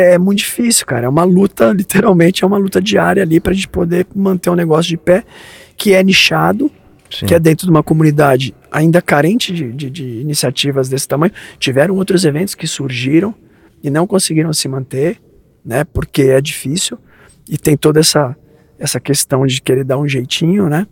É 0.00 0.16
muito 0.16 0.38
difícil, 0.38 0.86
cara. 0.86 1.06
É 1.06 1.08
uma 1.08 1.24
luta, 1.24 1.72
literalmente, 1.76 2.44
é 2.44 2.46
uma 2.46 2.56
luta 2.56 2.80
diária 2.80 3.22
ali 3.22 3.40
pra 3.40 3.52
gente 3.52 3.68
poder 3.68 4.06
manter 4.14 4.48
um 4.48 4.54
negócio 4.54 4.88
de 4.88 4.96
pé 4.96 5.24
que 5.76 5.92
é 5.92 6.02
nichado, 6.02 6.70
Sim. 7.10 7.26
que 7.26 7.34
é 7.34 7.40
dentro 7.40 7.66
de 7.66 7.70
uma 7.70 7.82
comunidade 7.82 8.54
ainda 8.70 9.02
carente 9.02 9.52
de, 9.52 9.72
de, 9.72 9.90
de 9.90 10.04
iniciativas 10.20 10.88
desse 10.88 11.08
tamanho. 11.08 11.32
Tiveram 11.58 11.96
outros 11.96 12.24
eventos 12.24 12.54
que 12.54 12.66
surgiram 12.66 13.34
e 13.82 13.90
não 13.90 14.06
conseguiram 14.06 14.52
se 14.52 14.68
manter, 14.68 15.20
né? 15.64 15.82
Porque 15.84 16.22
é 16.22 16.40
difícil 16.40 16.96
e 17.48 17.58
tem 17.58 17.76
toda 17.76 17.98
essa, 17.98 18.36
essa 18.78 19.00
questão 19.00 19.44
de 19.46 19.60
querer 19.60 19.82
dar 19.82 19.98
um 19.98 20.06
jeitinho, 20.06 20.68
né? 20.68 20.86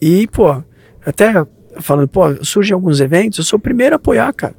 E, 0.00 0.26
pô, 0.28 0.62
até 1.04 1.44
falando, 1.78 2.08
pô, 2.08 2.42
surgem 2.42 2.72
alguns 2.72 3.00
eventos, 3.00 3.38
eu 3.38 3.44
sou 3.44 3.58
o 3.58 3.62
primeiro 3.62 3.94
a 3.94 3.96
apoiar, 3.96 4.32
cara. 4.32 4.54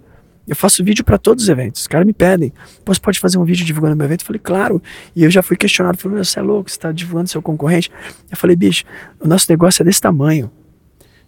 Eu 0.52 0.56
faço 0.58 0.84
vídeo 0.84 1.06
para 1.06 1.18
todos 1.18 1.46
os 1.46 1.50
eventos. 1.50 1.80
Os 1.80 1.88
caras 1.88 2.06
me 2.06 2.12
pedem, 2.12 2.52
você 2.86 3.00
pode 3.00 3.22
fazer 3.22 3.38
um 3.38 3.46
vídeo 3.46 3.66
divulgando 3.66 3.96
meu 3.96 4.06
evento? 4.06 4.24
Eu 4.24 4.26
falei, 4.26 4.42
claro. 4.44 4.84
E 5.16 5.24
eu 5.24 5.32
já 5.32 5.42
fui 5.42 5.56
questionado, 5.56 5.98
falei, 5.98 6.16
meu, 6.16 6.26
você 6.26 6.40
é 6.40 6.42
louco, 6.42 6.70
você 6.70 6.78
tá 6.78 6.92
divulgando 6.92 7.30
seu 7.30 7.42
concorrente. 7.42 7.90
Eu 8.30 8.36
falei, 8.36 8.54
bicho, 8.54 8.84
o 9.18 9.30
nosso 9.30 9.46
negócio 9.50 9.82
é 9.82 9.86
desse 9.86 10.02
tamanho. 10.02 10.52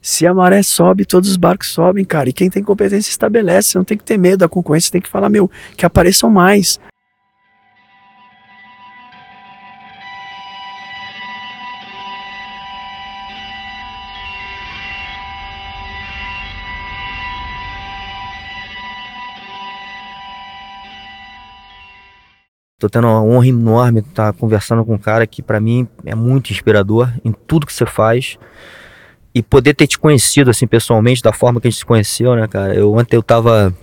Se 0.01 0.27
a 0.27 0.33
maré 0.33 0.61
sobe, 0.61 1.05
todos 1.05 1.29
os 1.29 1.37
barcos 1.37 1.69
sobem, 1.69 2.03
cara. 2.03 2.27
E 2.27 2.33
quem 2.33 2.49
tem 2.49 2.61
competência 2.61 3.09
estabelece. 3.09 3.69
Você 3.69 3.77
não 3.77 3.85
tem 3.85 3.97
que 3.97 4.03
ter 4.03 4.17
medo 4.17 4.39
da 4.39 4.49
concorrência, 4.49 4.91
tem 4.91 4.99
que 4.99 5.07
falar, 5.07 5.29
meu, 5.29 5.49
que 5.77 5.85
apareçam 5.85 6.29
mais. 6.29 6.77
Tô 22.83 22.89
tendo 22.89 23.07
uma 23.07 23.23
honra 23.23 23.47
enorme 23.47 24.01
estar 24.01 24.33
conversando 24.33 24.83
com 24.83 24.95
um 24.95 24.97
cara 24.97 25.25
que 25.25 25.41
pra 25.41 25.57
mim 25.57 25.87
é 26.03 26.13
muito 26.13 26.51
inspirador 26.51 27.09
em 27.23 27.31
tudo 27.31 27.65
que 27.65 27.71
você 27.71 27.85
faz. 27.85 28.37
E 29.33 29.41
poder 29.41 29.73
ter 29.73 29.87
te 29.87 29.97
conhecido 29.97 30.49
assim 30.49 30.67
pessoalmente, 30.67 31.21
da 31.21 31.31
forma 31.31 31.61
que 31.61 31.67
a 31.69 31.71
gente 31.71 31.79
se 31.79 31.85
conheceu, 31.85 32.35
né, 32.35 32.45
cara? 32.45 32.75
Eu 32.75 32.93
ontem 32.93 33.15
eu 33.15 33.23
tava 33.23 33.73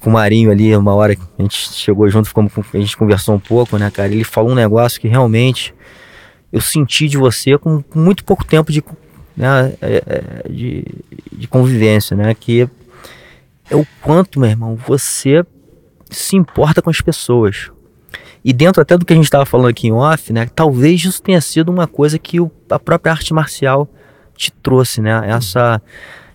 com 0.00 0.08
o 0.08 0.12
Marinho 0.14 0.50
ali, 0.50 0.74
uma 0.74 0.94
hora 0.94 1.14
que 1.14 1.20
a 1.38 1.42
gente 1.42 1.74
chegou 1.74 2.08
junto, 2.08 2.26
ficamos, 2.26 2.50
a 2.72 2.78
gente 2.78 2.96
conversou 2.96 3.34
um 3.34 3.38
pouco, 3.38 3.76
né, 3.76 3.90
cara? 3.90 4.10
Ele 4.10 4.24
falou 4.24 4.52
um 4.52 4.54
negócio 4.54 4.98
que 4.98 5.08
realmente 5.08 5.74
eu 6.50 6.62
senti 6.62 7.08
de 7.08 7.18
você 7.18 7.58
com 7.58 7.82
com 7.82 7.98
muito 7.98 8.24
pouco 8.24 8.46
tempo 8.46 8.72
de, 8.72 8.82
né, 9.36 9.74
é, 9.82 10.02
é, 10.06 10.48
de, 10.48 10.86
de 11.30 11.46
convivência, 11.46 12.16
né? 12.16 12.32
Que 12.32 12.66
é 13.70 13.76
o 13.76 13.86
quanto, 14.00 14.40
meu 14.40 14.48
irmão, 14.48 14.74
você 14.74 15.44
se 16.10 16.34
importa 16.34 16.80
com 16.80 16.88
as 16.88 17.02
pessoas. 17.02 17.75
E 18.48 18.52
dentro 18.52 18.80
até 18.80 18.96
do 18.96 19.04
que 19.04 19.12
a 19.12 19.16
gente 19.16 19.24
estava 19.24 19.44
falando 19.44 19.66
aqui 19.66 19.88
em 19.88 19.92
off, 19.92 20.32
né? 20.32 20.46
Talvez 20.54 21.04
isso 21.04 21.20
tenha 21.20 21.40
sido 21.40 21.68
uma 21.68 21.88
coisa 21.88 22.16
que 22.16 22.38
o- 22.40 22.48
a 22.70 22.78
própria 22.78 23.10
arte 23.12 23.34
marcial 23.34 23.88
te 24.36 24.52
trouxe, 24.52 25.00
né? 25.00 25.20
Essa, 25.28 25.82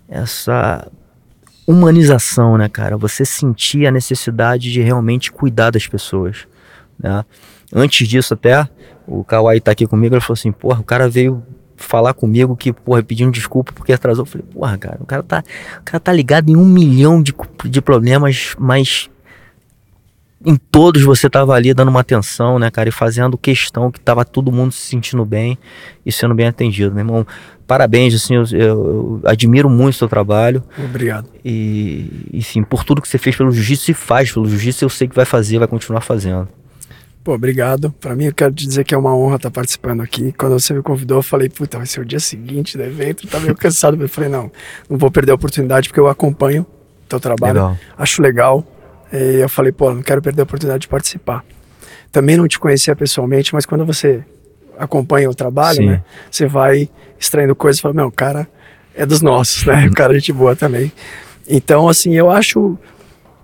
essa 0.09 0.91
humanização, 1.65 2.57
né, 2.57 2.67
cara? 2.67 2.97
Você 2.97 3.23
sentir 3.23 3.87
a 3.87 3.91
necessidade 3.91 4.73
de 4.73 4.81
realmente 4.81 5.31
cuidar 5.31 5.69
das 5.69 5.87
pessoas, 5.87 6.47
né? 6.99 7.23
Antes 7.73 8.05
disso 8.09 8.33
até, 8.33 8.67
o 9.07 9.23
Kawai 9.23 9.61
tá 9.61 9.71
aqui 9.71 9.87
comigo, 9.87 10.13
ele 10.13 10.21
falou 10.21 10.33
assim, 10.33 10.51
porra, 10.51 10.81
o 10.81 10.83
cara 10.83 11.07
veio 11.07 11.41
falar 11.77 12.13
comigo 12.13 12.57
que, 12.57 12.73
porra, 12.73 13.01
pedindo 13.01 13.31
desculpa 13.31 13.71
porque 13.71 13.93
atrasou. 13.93 14.23
Eu 14.23 14.27
falei, 14.27 14.45
porra, 14.53 14.77
cara, 14.77 14.97
o 14.99 15.05
cara 15.05 15.23
tá, 15.23 15.43
o 15.79 15.83
cara 15.83 15.99
tá 16.01 16.11
ligado 16.11 16.49
em 16.49 16.57
um 16.57 16.65
milhão 16.65 17.23
de, 17.23 17.33
de 17.65 17.81
problemas, 17.81 18.53
mas 18.59 19.09
em 20.45 20.55
todos 20.55 21.03
você 21.03 21.29
tava 21.29 21.53
ali 21.53 21.73
dando 21.73 21.89
uma 21.89 21.99
atenção, 21.99 22.57
né, 22.57 22.71
cara, 22.71 22.89
e 22.89 22.91
fazendo 22.91 23.37
questão 23.37 23.91
que 23.91 23.99
tava 23.99 24.25
todo 24.25 24.51
mundo 24.51 24.71
se 24.71 24.81
sentindo 24.87 25.23
bem 25.25 25.57
e 26.05 26.11
sendo 26.11 26.33
bem 26.33 26.47
atendido, 26.47 26.91
meu 26.93 27.01
irmão. 27.01 27.27
Parabéns, 27.67 28.13
assim, 28.13 28.35
eu, 28.35 28.43
eu- 28.51 29.21
admiro 29.23 29.69
muito 29.69 29.95
o 29.95 29.97
seu 29.97 30.07
trabalho 30.09 30.61
Obrigado. 30.77 31.29
e, 31.45 32.27
enfim, 32.33 32.63
por 32.63 32.83
tudo 32.83 33.01
que 33.01 33.07
você 33.07 33.17
fez 33.17 33.35
pelo 33.35 33.51
jiu-jitsu 33.51 33.91
e 33.91 33.93
faz 33.93 34.31
pelo 34.31 34.47
jiu-jitsu, 34.49 34.83
eu 34.85 34.89
sei 34.89 35.07
que 35.07 35.15
vai 35.15 35.25
fazer, 35.25 35.57
vai 35.59 35.67
continuar 35.67 36.01
fazendo. 36.01 36.47
Pô, 37.23 37.33
obrigado. 37.35 37.91
Pra 38.01 38.15
mim, 38.15 38.25
eu 38.25 38.33
quero 38.33 38.51
te 38.51 38.65
dizer 38.67 38.83
que 38.83 38.95
é 38.95 38.97
uma 38.97 39.15
honra 39.15 39.35
estar 39.35 39.51
participando 39.51 40.01
aqui. 40.01 40.33
Quando 40.33 40.53
você 40.59 40.73
me 40.73 40.81
convidou, 40.81 41.19
eu 41.19 41.21
falei, 41.23 41.47
puta, 41.49 41.77
vai 41.77 41.85
ser 41.85 42.01
o 42.01 42.05
dia 42.05 42.19
seguinte 42.19 42.75
do 42.75 42.83
evento. 42.83 43.27
Tava 43.27 43.43
meio 43.43 43.55
cansado. 43.55 43.95
Eu 44.01 44.09
falei, 44.09 44.27
não, 44.27 44.51
não 44.89 44.97
vou 44.97 45.11
perder 45.11 45.31
a 45.31 45.35
oportunidade 45.35 45.87
porque 45.89 45.99
eu 45.99 46.07
acompanho 46.07 46.63
o 46.63 47.07
teu 47.07 47.19
trabalho. 47.19 47.53
Legal. 47.53 47.77
Acho 47.95 48.23
legal. 48.23 48.65
E 49.11 49.41
eu 49.41 49.49
falei, 49.49 49.71
pô, 49.71 49.93
não 49.93 50.01
quero 50.01 50.21
perder 50.21 50.41
a 50.41 50.43
oportunidade 50.43 50.81
de 50.81 50.87
participar. 50.87 51.43
Também 52.11 52.37
não 52.37 52.47
te 52.47 52.59
conhecia 52.59 52.95
pessoalmente, 52.95 53.53
mas 53.53 53.65
quando 53.65 53.85
você 53.85 54.23
acompanha 54.77 55.29
o 55.29 55.35
trabalho, 55.35 55.77
Sim. 55.77 55.85
né? 55.87 56.03
Você 56.29 56.45
vai 56.45 56.89
extraindo 57.19 57.55
coisas 57.55 57.79
e 57.79 57.81
fala, 57.81 57.93
meu, 57.93 58.07
o 58.07 58.11
cara 58.11 58.47
é 58.95 59.05
dos 59.05 59.21
nossos, 59.21 59.65
né? 59.65 59.87
O 59.87 59.93
cara 59.93 60.13
é 60.13 60.19
gente 60.19 60.33
boa 60.33 60.55
também. 60.55 60.91
Então, 61.47 61.87
assim, 61.89 62.13
eu 62.13 62.29
acho 62.29 62.77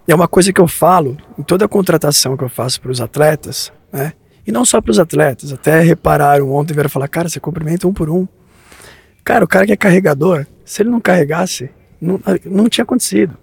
é 0.07 0.15
uma 0.15 0.27
coisa 0.27 0.53
que 0.53 0.61
eu 0.61 0.67
falo 0.67 1.17
em 1.37 1.43
toda 1.43 1.65
a 1.65 1.67
contratação 1.67 2.37
que 2.37 2.43
eu 2.43 2.49
faço 2.49 2.79
para 2.79 2.91
os 2.91 3.01
atletas, 3.01 3.73
né? 3.91 4.13
E 4.45 4.51
não 4.51 4.63
só 4.63 4.79
para 4.79 4.91
os 4.91 4.99
atletas, 4.99 5.51
até 5.51 5.81
repararam 5.81 6.49
ontem, 6.53 6.73
vieram 6.73 6.89
falar, 6.89 7.09
cara, 7.09 7.27
você 7.27 7.39
cumprimenta 7.39 7.85
um 7.85 7.93
por 7.93 8.09
um. 8.09 8.25
Cara, 9.21 9.43
o 9.43 9.47
cara 9.47 9.65
que 9.65 9.73
é 9.73 9.75
carregador, 9.75 10.47
se 10.63 10.81
ele 10.81 10.89
não 10.89 11.01
carregasse, 11.01 11.69
não, 11.99 12.17
não 12.45 12.69
tinha 12.69 12.83
acontecido. 12.83 13.37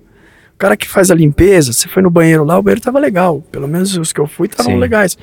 O 0.55 0.59
cara 0.59 0.77
que 0.77 0.89
faz 0.89 1.11
a 1.11 1.15
limpeza, 1.15 1.73
você 1.73 1.89
foi 1.89 2.03
no 2.03 2.11
banheiro 2.11 2.45
lá, 2.45 2.59
o 2.59 2.63
banheiro 2.63 2.81
tava 2.81 2.99
legal. 2.99 3.43
Pelo 3.51 3.67
menos 3.69 3.97
os 3.97 4.13
que 4.13 4.21
eu 4.21 4.27
fui 4.27 4.47
estavam 4.47 4.73
legais. 4.79 5.19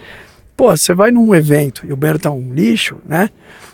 Pô, 0.56 0.76
você 0.76 0.94
vai 0.94 1.10
num 1.10 1.34
evento 1.34 1.86
e 1.88 1.94
o 1.94 1.96
banheiro 1.96 2.20
tá 2.20 2.30
um 2.30 2.54
lixo, 2.54 2.98
né? 3.08 3.30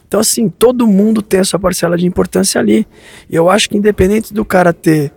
Então, 0.07 0.19
assim, 0.19 0.47
todo 0.47 0.88
mundo 0.88 1.22
tem 1.22 1.40
a 1.41 1.44
sua 1.44 1.59
parcela 1.59 1.97
de 1.97 2.06
importância 2.06 2.62
ali. 2.62 2.88
E 3.29 3.35
eu 3.35 3.50
acho 3.50 3.69
que 3.69 3.78
independente 3.78 4.34
do 4.34 4.46
cara 4.46 4.72
ter 4.72 5.12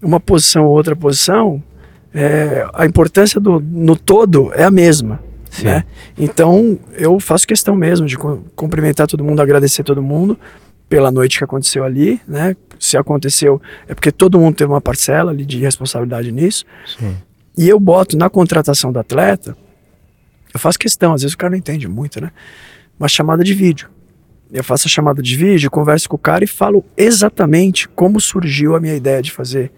uma 0.00 0.18
posição 0.18 0.64
ou 0.64 0.72
outra 0.74 0.96
posição, 0.96 1.62
é, 2.14 2.66
a 2.72 2.86
importância 2.86 3.38
do, 3.40 3.60
no 3.60 3.96
todo 3.96 4.50
é 4.54 4.64
a 4.64 4.70
mesma. 4.70 5.20
Né? 5.62 5.84
Então, 6.16 6.78
eu 6.96 7.20
faço 7.20 7.46
questão 7.46 7.76
mesmo 7.76 8.06
de 8.06 8.16
cu- 8.16 8.42
cumprimentar 8.56 9.06
todo 9.06 9.22
mundo, 9.22 9.42
agradecer 9.42 9.82
todo 9.82 10.02
mundo 10.02 10.38
pela 10.94 11.10
noite 11.10 11.38
que 11.38 11.42
aconteceu 11.42 11.82
ali, 11.82 12.20
né? 12.24 12.54
Se 12.78 12.96
aconteceu, 12.96 13.60
é 13.88 13.94
porque 13.94 14.12
todo 14.12 14.38
mundo 14.38 14.54
teve 14.54 14.70
uma 14.70 14.80
parcela 14.80 15.32
ali 15.32 15.44
de 15.44 15.58
responsabilidade 15.58 16.30
nisso. 16.30 16.64
Sim. 16.86 17.16
E 17.58 17.68
eu 17.68 17.80
boto 17.80 18.16
na 18.16 18.30
contratação 18.30 18.92
do 18.92 19.00
atleta, 19.00 19.56
eu 20.54 20.60
faço 20.60 20.78
questão, 20.78 21.12
às 21.12 21.22
vezes 21.22 21.34
o 21.34 21.36
cara 21.36 21.50
não 21.50 21.58
entende 21.58 21.88
muito, 21.88 22.20
né? 22.20 22.30
Uma 22.96 23.08
chamada 23.08 23.42
de 23.42 23.52
vídeo. 23.52 23.90
Eu 24.52 24.62
faço 24.62 24.86
a 24.86 24.88
chamada 24.88 25.20
de 25.20 25.34
vídeo, 25.36 25.68
converso 25.68 26.08
com 26.08 26.14
o 26.14 26.18
cara 26.18 26.44
e 26.44 26.46
falo 26.46 26.84
exatamente 26.96 27.88
como 27.88 28.20
surgiu 28.20 28.76
a 28.76 28.80
minha 28.80 28.94
ideia 28.94 29.20
de 29.20 29.32
fazer 29.32 29.72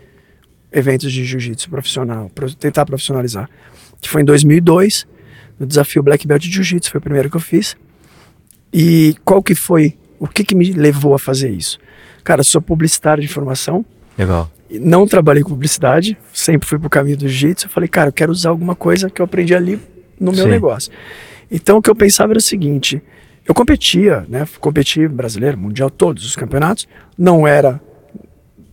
eventos 0.71 1.11
de 1.11 1.25
jiu-jitsu 1.25 1.71
profissional, 1.71 2.31
para 2.35 2.47
tentar 2.51 2.85
profissionalizar. 2.85 3.49
Que 4.03 4.09
foi 4.11 4.21
em 4.21 4.25
2002, 4.27 5.07
no 5.59 5.67
desafio 5.67 6.03
Black 6.03 6.27
Belt 6.27 6.43
de 6.43 6.51
Jiu-Jitsu, 6.51 6.91
foi 6.91 6.99
o 6.99 7.03
primeiro 7.03 7.31
que 7.31 7.39
eu 7.39 7.41
fiz. 7.41 7.75
E 8.71 9.17
qual 9.25 9.43
que 9.43 9.55
foi, 9.55 9.97
o 10.19 10.27
que 10.27 10.45
que 10.45 10.55
me 10.55 10.73
levou 10.73 11.15
a 11.15 11.19
fazer 11.19 11.51
isso? 11.51 11.79
Cara, 12.25 12.43
sou 12.43 12.61
publicitário 12.61 13.23
de 13.23 13.29
formação, 13.29 13.85
Legal. 14.19 14.51
não 14.71 15.07
trabalhei 15.07 15.43
com 15.43 15.51
publicidade, 15.51 16.17
sempre 16.33 16.67
fui 16.69 16.79
pro 16.79 16.91
caminho 16.91 17.17
do 17.17 17.29
jiu-jitsu. 17.29 17.67
Eu 17.67 17.71
falei, 17.71 17.89
cara, 17.89 18.09
eu 18.09 18.13
quero 18.13 18.33
usar 18.33 18.51
alguma 18.51 18.75
coisa 18.75 19.09
que 19.09 19.21
eu 19.21 19.25
aprendi 19.25 19.55
ali 19.55 19.81
no 20.19 20.33
meu 20.33 20.45
Sim. 20.45 20.51
negócio. 20.51 20.93
Então 21.51 21.79
o 21.79 21.83
que 21.83 21.91
eu 21.91 21.95
pensava 21.95 22.33
era 22.33 22.39
o 22.39 22.43
seguinte: 22.43 23.03
eu 23.47 23.55
competia, 23.55 24.27
né? 24.29 24.47
Competi 24.59 25.07
brasileiro, 25.07 25.57
mundial, 25.57 25.89
todos 25.89 26.25
os 26.25 26.35
campeonatos. 26.35 26.89
Não 27.17 27.47
era 27.47 27.81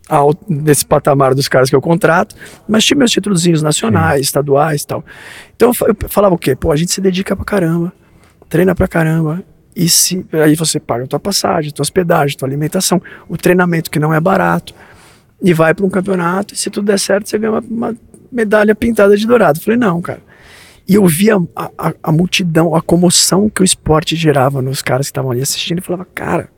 alto, 0.09 0.43
nesse 0.49 0.85
patamar 0.85 1.33
dos 1.35 1.47
caras 1.47 1.69
que 1.69 1.75
eu 1.75 1.81
contrato, 1.81 2.35
mas 2.67 2.83
tinha 2.83 2.97
meus 2.97 3.11
títulozinhos 3.11 3.61
nacionais, 3.61 4.21
estaduais 4.21 4.81
e 4.81 4.87
tal. 4.87 5.05
Então 5.55 5.71
eu 5.87 5.95
falava 6.09 6.33
o 6.33 6.37
quê? 6.37 6.55
Pô, 6.55 6.71
a 6.71 6.75
gente 6.75 6.91
se 6.91 7.01
dedica 7.01 7.35
pra 7.35 7.45
caramba, 7.45 7.94
treina 8.50 8.73
pra 8.73 8.88
caramba. 8.88 9.44
E 9.75 9.89
se 9.89 10.25
aí 10.31 10.55
você 10.55 10.79
paga 10.79 11.03
a 11.03 11.07
tua 11.07 11.19
passagem, 11.19 11.71
tua 11.71 11.81
hospedagem, 11.83 12.37
tua 12.37 12.47
alimentação, 12.47 13.01
o 13.27 13.35
treinamento 13.37 13.89
que 13.89 13.99
não 13.99 14.13
é 14.13 14.19
barato 14.19 14.73
e 15.41 15.53
vai 15.53 15.73
para 15.73 15.85
um 15.85 15.89
campeonato, 15.89 16.53
e 16.53 16.57
se 16.57 16.69
tudo 16.69 16.85
der 16.85 16.99
certo, 16.99 17.27
você 17.29 17.37
ganha 17.39 17.51
uma, 17.53 17.59
uma 17.61 17.97
medalha 18.31 18.73
pintada 18.75 19.17
de 19.17 19.25
dourado. 19.27 19.59
Eu 19.59 19.63
falei, 19.63 19.79
não, 19.79 20.01
cara. 20.01 20.21
E 20.87 20.95
eu 20.95 21.05
via 21.07 21.35
a, 21.55 21.71
a- 21.77 21.93
a 22.03 22.11
multidão, 22.11 22.75
a 22.75 22.81
comoção 22.81 23.49
que 23.49 23.61
o 23.61 23.63
esporte 23.65 24.15
gerava 24.15 24.61
nos 24.61 24.81
caras 24.81 25.07
que 25.07 25.11
estavam 25.11 25.31
ali 25.31 25.41
assistindo 25.41 25.79
e 25.79 25.81
falava, 25.81 26.05
cara, 26.13 26.49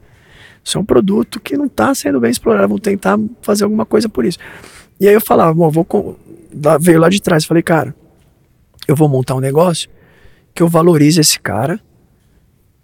isso 0.64 0.78
é 0.78 0.82
um 0.82 0.86
produto 0.86 1.40
que 1.40 1.56
não 1.56 1.66
está 1.68 1.94
sendo 1.94 2.20
bem 2.20 2.32
explorado, 2.32 2.68
vou 2.70 2.80
tentar 2.80 3.18
fazer 3.42 3.64
alguma 3.64 3.86
coisa 3.86 4.10
por 4.10 4.26
isso. 4.26 4.40
E 5.00 5.08
aí 5.08 5.14
eu 5.14 5.22
falava, 5.22 5.54
bom, 5.54 5.70
vou 5.70 5.86
com... 5.86 6.16
veio 6.82 7.00
lá 7.00 7.08
de 7.08 7.22
trás, 7.22 7.46
falei, 7.46 7.62
cara, 7.64 7.96
eu 8.88 8.96
vou 8.96 9.08
montar 9.08 9.36
um 9.36 9.40
negócio 9.40 9.90
que 10.54 10.64
eu 10.64 10.68
valorize 10.68 11.20
esse 11.22 11.40
cara, 11.40 11.80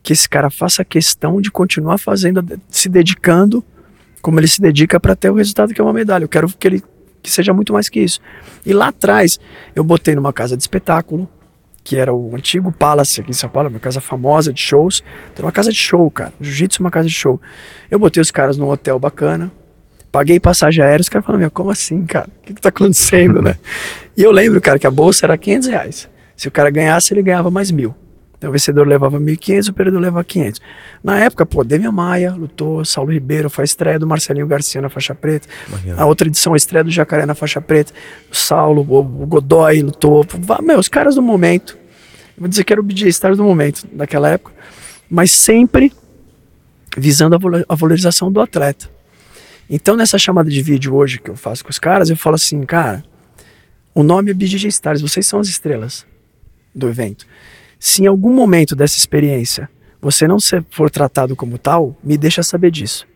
que 0.03 0.13
esse 0.13 0.27
cara 0.27 0.49
faça 0.49 0.83
questão 0.83 1.41
de 1.41 1.51
continuar 1.51 1.97
fazendo, 1.97 2.43
se 2.69 2.89
dedicando 2.89 3.63
como 4.21 4.39
ele 4.39 4.47
se 4.47 4.61
dedica 4.61 4.99
para 4.99 5.15
ter 5.15 5.29
o 5.29 5.35
resultado 5.35 5.73
que 5.73 5.81
é 5.81 5.83
uma 5.83 5.93
medalha. 5.93 6.23
Eu 6.23 6.29
quero 6.29 6.47
que 6.47 6.67
ele 6.67 6.83
que 7.21 7.29
seja 7.29 7.53
muito 7.53 7.71
mais 7.73 7.87
que 7.87 7.99
isso. 7.99 8.19
E 8.65 8.73
lá 8.73 8.87
atrás, 8.87 9.39
eu 9.75 9.83
botei 9.83 10.15
numa 10.15 10.33
casa 10.33 10.57
de 10.57 10.63
espetáculo, 10.63 11.29
que 11.83 11.97
era 11.97 12.13
o 12.13 12.35
antigo 12.35 12.71
Palace 12.71 13.21
aqui 13.21 13.31
em 13.31 13.33
São 13.33 13.49
Paulo, 13.49 13.69
uma 13.69 13.79
casa 13.79 14.01
famosa 14.01 14.51
de 14.51 14.59
shows. 14.59 15.03
Então, 15.31 15.45
uma 15.45 15.51
casa 15.51 15.71
de 15.71 15.77
show, 15.77 16.09
cara. 16.09 16.33
Jiu-jitsu 16.39 16.81
é 16.81 16.83
uma 16.83 16.91
casa 16.91 17.07
de 17.07 17.13
show. 17.13 17.39
Eu 17.89 17.99
botei 17.99 18.21
os 18.21 18.31
caras 18.31 18.57
num 18.57 18.69
hotel 18.69 18.99
bacana, 18.99 19.51
paguei 20.11 20.39
passagem 20.39 20.83
aérea, 20.83 21.01
os 21.01 21.09
caras 21.09 21.25
falaram, 21.25 21.41
meu, 21.41 21.51
como 21.51 21.69
assim, 21.69 22.05
cara? 22.05 22.27
O 22.39 22.45
que, 22.45 22.53
que 22.53 22.61
tá 22.61 22.69
acontecendo, 22.69 23.41
né? 23.41 23.55
E 24.17 24.23
eu 24.23 24.31
lembro, 24.31 24.59
cara, 24.59 24.77
que 24.77 24.85
a 24.85 24.91
bolsa 24.91 25.25
era 25.25 25.37
500 25.37 25.67
reais. 25.69 26.09
Se 26.35 26.45
o 26.45 26.51
cara 26.51 26.69
ganhasse, 26.69 27.13
ele 27.13 27.23
ganhava 27.23 27.49
mais 27.49 27.71
mil. 27.71 27.95
Então 28.41 28.49
o 28.49 28.53
vencedor 28.53 28.87
levava 28.87 29.19
1.500, 29.19 29.69
o 29.69 29.73
perdedor 29.73 30.01
levava 30.01 30.23
500. 30.23 30.59
Na 31.03 31.19
época, 31.19 31.45
pô, 31.45 31.63
Demian 31.63 31.91
Maia 31.91 32.33
lutou, 32.33 32.83
Saulo 32.83 33.11
Ribeiro 33.11 33.51
foi 33.51 33.61
a 33.61 33.65
estreia 33.65 33.99
do 33.99 34.07
Marcelinho 34.07 34.47
Garcia 34.47 34.81
na 34.81 34.89
faixa 34.89 35.13
preta. 35.13 35.47
A 35.95 36.07
outra 36.07 36.27
edição, 36.27 36.55
a 36.55 36.57
estreia 36.57 36.83
do 36.83 36.89
Jacaré 36.89 37.27
na 37.27 37.35
faixa 37.35 37.61
preta. 37.61 37.93
O 38.31 38.35
Saulo, 38.35 38.81
o, 38.81 39.03
Godoy 39.27 39.83
lutou. 39.83 40.25
Meu, 40.63 40.79
os 40.79 40.87
caras 40.87 41.13
do 41.13 41.21
momento. 41.21 41.77
Vou 42.35 42.47
dizer 42.47 42.63
que 42.63 42.73
era 42.73 42.81
o 42.81 42.83
BJ 42.83 43.09
Stars 43.09 43.37
do 43.37 43.43
momento, 43.43 43.87
daquela 43.93 44.27
época. 44.27 44.51
Mas 45.07 45.31
sempre 45.31 45.93
visando 46.97 47.35
a 47.69 47.75
valorização 47.75 48.31
do 48.31 48.41
atleta. 48.41 48.89
Então, 49.69 49.95
nessa 49.95 50.17
chamada 50.17 50.49
de 50.49 50.63
vídeo 50.63 50.95
hoje 50.95 51.19
que 51.19 51.29
eu 51.29 51.35
faço 51.35 51.63
com 51.63 51.69
os 51.69 51.77
caras, 51.77 52.09
eu 52.09 52.17
falo 52.17 52.37
assim, 52.37 52.63
cara, 52.63 53.03
o 53.93 54.01
nome 54.01 54.31
é 54.31 54.33
BJJ 54.33 54.67
Stars, 54.69 54.99
vocês 54.99 55.27
são 55.27 55.39
as 55.39 55.47
estrelas 55.47 56.07
do 56.73 56.89
evento. 56.89 57.27
Se 57.83 58.03
em 58.03 58.05
algum 58.05 58.31
momento 58.31 58.75
dessa 58.75 58.95
experiência 58.95 59.67
você 59.99 60.27
não 60.27 60.37
for 60.69 60.91
tratado 60.91 61.35
como 61.35 61.57
tal, 61.57 61.97
me 62.03 62.15
deixa 62.15 62.43
saber 62.43 62.69
disso. 62.69 63.07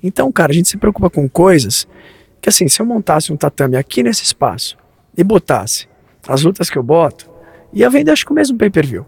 Então, 0.00 0.30
cara, 0.30 0.52
a 0.52 0.54
gente 0.54 0.68
se 0.68 0.76
preocupa 0.76 1.10
com 1.10 1.28
coisas 1.28 1.88
que, 2.40 2.48
assim, 2.48 2.68
se 2.68 2.80
eu 2.80 2.86
montasse 2.86 3.32
um 3.32 3.36
tatame 3.36 3.76
aqui 3.76 4.04
nesse 4.04 4.22
espaço 4.22 4.78
e 5.18 5.24
botasse 5.24 5.88
as 6.28 6.42
lutas 6.44 6.70
que 6.70 6.78
eu 6.78 6.84
boto, 6.84 7.28
ia 7.72 7.90
vender 7.90 8.12
acho 8.12 8.24
que 8.24 8.30
o 8.30 8.34
mesmo 8.34 8.56
pay-per-view, 8.56 9.04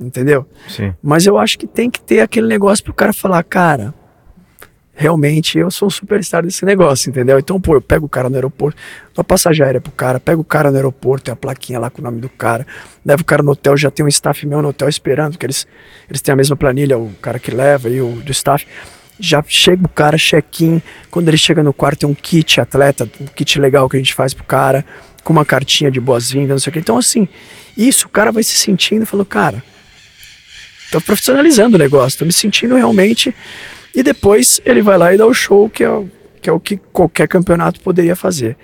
entendeu? 0.00 0.46
Sim. 0.66 0.94
Mas 1.02 1.26
eu 1.26 1.36
acho 1.36 1.58
que 1.58 1.66
tem 1.66 1.90
que 1.90 2.00
ter 2.00 2.20
aquele 2.20 2.46
negócio 2.46 2.82
pro 2.82 2.94
cara 2.94 3.12
falar, 3.12 3.42
cara, 3.42 3.92
realmente 4.98 5.56
eu 5.56 5.70
sou 5.70 5.86
um 5.86 5.90
superstar 5.90 6.42
desse 6.42 6.64
negócio, 6.64 7.08
entendeu? 7.08 7.38
Então, 7.38 7.60
pô, 7.60 7.74
eu 7.74 7.80
pego 7.80 8.06
o 8.06 8.08
cara 8.08 8.28
no 8.28 8.34
aeroporto, 8.34 8.76
dou 9.14 9.20
a 9.20 9.24
passagem 9.24 9.64
aérea 9.64 9.80
pro 9.80 9.92
cara, 9.92 10.18
pego 10.18 10.42
o 10.42 10.44
cara 10.44 10.72
no 10.72 10.76
aeroporto, 10.76 11.26
tem 11.26 11.32
a 11.32 11.36
plaquinha 11.36 11.78
lá 11.78 11.88
com 11.88 12.02
o 12.02 12.04
nome 12.04 12.20
do 12.20 12.28
cara, 12.28 12.66
levo 13.06 13.22
o 13.22 13.24
cara 13.24 13.40
no 13.40 13.52
hotel, 13.52 13.76
já 13.76 13.92
tem 13.92 14.04
um 14.04 14.08
staff 14.08 14.44
meu 14.44 14.60
no 14.60 14.70
hotel 14.70 14.88
esperando, 14.88 15.38
que 15.38 15.46
eles, 15.46 15.68
eles 16.10 16.20
têm 16.20 16.32
a 16.32 16.36
mesma 16.36 16.56
planilha, 16.56 16.98
o 16.98 17.12
cara 17.22 17.38
que 17.38 17.52
leva 17.52 17.88
e 17.88 18.00
o 18.00 18.20
do 18.24 18.32
staff. 18.32 18.66
Já 19.20 19.42
chega 19.46 19.84
o 19.84 19.88
cara, 19.88 20.16
check-in. 20.16 20.80
Quando 21.10 21.28
ele 21.28 21.38
chega 21.38 21.62
no 21.62 21.72
quarto, 21.72 22.00
tem 22.00 22.08
um 22.08 22.14
kit 22.14 22.60
atleta, 22.60 23.08
um 23.20 23.26
kit 23.26 23.58
legal 23.60 23.88
que 23.88 23.96
a 23.96 24.00
gente 24.00 24.14
faz 24.14 24.34
pro 24.34 24.44
cara, 24.44 24.84
com 25.22 25.32
uma 25.32 25.44
cartinha 25.44 25.92
de 25.92 26.00
boas-vindas, 26.00 26.50
não 26.50 26.58
sei 26.58 26.70
o 26.70 26.72
que. 26.72 26.78
Então, 26.80 26.98
assim, 26.98 27.28
isso 27.76 28.06
o 28.06 28.08
cara 28.08 28.32
vai 28.32 28.42
se 28.42 28.56
sentindo 28.56 29.02
e 29.04 29.06
falou, 29.06 29.26
cara, 29.26 29.62
tô 30.90 31.00
profissionalizando 31.00 31.76
o 31.76 31.78
negócio, 31.78 32.18
tô 32.18 32.24
me 32.24 32.32
sentindo 32.32 32.74
realmente 32.74 33.34
e 33.98 34.02
depois 34.04 34.60
ele 34.64 34.80
vai 34.80 34.96
lá 34.96 35.12
e 35.12 35.16
dá 35.18 35.26
o 35.26 35.34
show, 35.34 35.68
que 35.68 35.82
é, 35.82 36.04
que 36.40 36.48
é 36.48 36.52
o 36.52 36.60
que 36.60 36.76
qualquer 36.92 37.26
campeonato 37.26 37.80
poderia 37.80 38.14
fazer. 38.14 38.56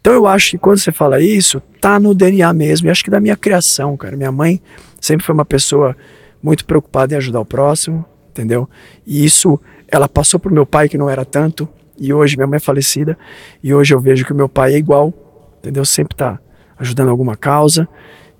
Então 0.00 0.12
eu 0.12 0.26
acho 0.26 0.50
que 0.50 0.58
quando 0.58 0.78
você 0.78 0.90
fala 0.90 1.20
isso, 1.20 1.62
tá 1.80 2.00
no 2.00 2.12
DNA 2.12 2.52
mesmo. 2.52 2.88
E 2.88 2.90
acho 2.90 3.04
que 3.04 3.10
da 3.10 3.20
minha 3.20 3.36
criação, 3.36 3.96
cara. 3.96 4.16
Minha 4.16 4.32
mãe 4.32 4.60
sempre 5.00 5.24
foi 5.24 5.32
uma 5.32 5.44
pessoa 5.44 5.96
muito 6.42 6.64
preocupada 6.64 7.14
em 7.14 7.16
ajudar 7.16 7.38
o 7.38 7.44
próximo, 7.44 8.04
entendeu? 8.28 8.68
E 9.06 9.24
isso 9.24 9.56
ela 9.86 10.08
passou 10.08 10.40
pro 10.40 10.52
meu 10.52 10.66
pai, 10.66 10.88
que 10.88 10.98
não 10.98 11.08
era 11.08 11.24
tanto. 11.24 11.68
E 11.96 12.12
hoje 12.12 12.36
minha 12.36 12.48
mãe 12.48 12.56
é 12.56 12.60
falecida. 12.60 13.16
E 13.62 13.72
hoje 13.72 13.94
eu 13.94 14.00
vejo 14.00 14.24
que 14.24 14.32
o 14.32 14.36
meu 14.36 14.48
pai 14.48 14.74
é 14.74 14.78
igual, 14.78 15.14
entendeu? 15.60 15.84
Sempre 15.84 16.16
tá 16.16 16.40
ajudando 16.76 17.10
alguma 17.10 17.36
causa. 17.36 17.88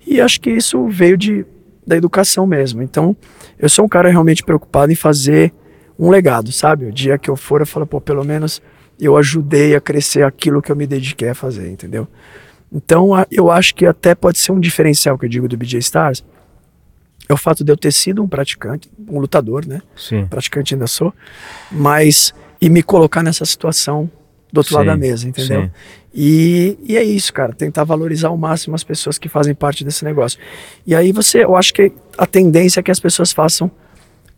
E 0.05 0.19
acho 0.19 0.41
que 0.41 0.49
isso 0.49 0.89
veio 0.89 1.15
de, 1.15 1.45
da 1.85 1.95
educação 1.95 2.45
mesmo. 2.45 2.83
Então 2.83 3.15
eu 3.57 3.69
sou 3.69 3.85
um 3.85 3.87
cara 3.87 4.09
realmente 4.09 4.43
preocupado 4.43 4.91
em 4.91 4.95
fazer 4.95 5.53
um 5.99 6.09
legado, 6.09 6.51
sabe? 6.51 6.85
O 6.85 6.91
dia 6.91 7.17
que 7.17 7.29
eu 7.29 7.35
for, 7.35 7.61
eu 7.61 7.67
falo, 7.67 7.85
pô, 7.85 7.99
pelo 7.99 8.23
menos 8.23 8.61
eu 8.99 9.15
ajudei 9.17 9.75
a 9.75 9.81
crescer 9.81 10.23
aquilo 10.23 10.61
que 10.61 10.71
eu 10.71 10.75
me 10.75 10.87
dediquei 10.87 11.29
a 11.29 11.35
fazer, 11.35 11.69
entendeu? 11.69 12.07
Então, 12.71 13.11
eu 13.31 13.49
acho 13.49 13.73
que 13.75 13.85
até 13.85 14.13
pode 14.13 14.39
ser 14.39 14.51
um 14.51 14.59
diferencial 14.59 15.17
que 15.17 15.25
eu 15.25 15.29
digo 15.29 15.47
do 15.47 15.55
BJ 15.55 15.79
Stars, 15.79 16.23
é 17.29 17.33
o 17.33 17.37
fato 17.37 17.63
de 17.63 17.71
eu 17.71 17.77
ter 17.77 17.91
sido 17.91 18.23
um 18.23 18.27
praticante, 18.27 18.89
um 19.07 19.19
lutador, 19.19 19.65
né? 19.65 19.81
Sim. 19.95 20.25
Praticante 20.27 20.73
ainda 20.73 20.87
sou, 20.87 21.13
mas 21.69 22.33
e 22.59 22.69
me 22.69 22.81
colocar 22.81 23.21
nessa 23.21 23.45
situação 23.45 24.09
do 24.51 24.59
outro 24.59 24.71
sim, 24.71 24.75
lado 24.75 24.85
da 24.87 24.97
mesa, 24.97 25.27
entendeu? 25.27 25.69
E, 26.13 26.77
e 26.83 26.97
é 26.97 27.03
isso, 27.03 27.31
cara, 27.33 27.53
tentar 27.53 27.83
valorizar 27.83 28.29
ao 28.29 28.37
máximo 28.37 28.75
as 28.75 28.83
pessoas 28.83 29.17
que 29.17 29.29
fazem 29.29 29.53
parte 29.53 29.83
desse 29.83 30.03
negócio. 30.03 30.39
E 30.85 30.95
aí 30.95 31.11
você, 31.11 31.43
eu 31.43 31.55
acho 31.55 31.73
que 31.73 31.91
a 32.17 32.25
tendência 32.25 32.79
é 32.79 32.83
que 32.83 32.91
as 32.91 32.99
pessoas 32.99 33.31
façam 33.31 33.69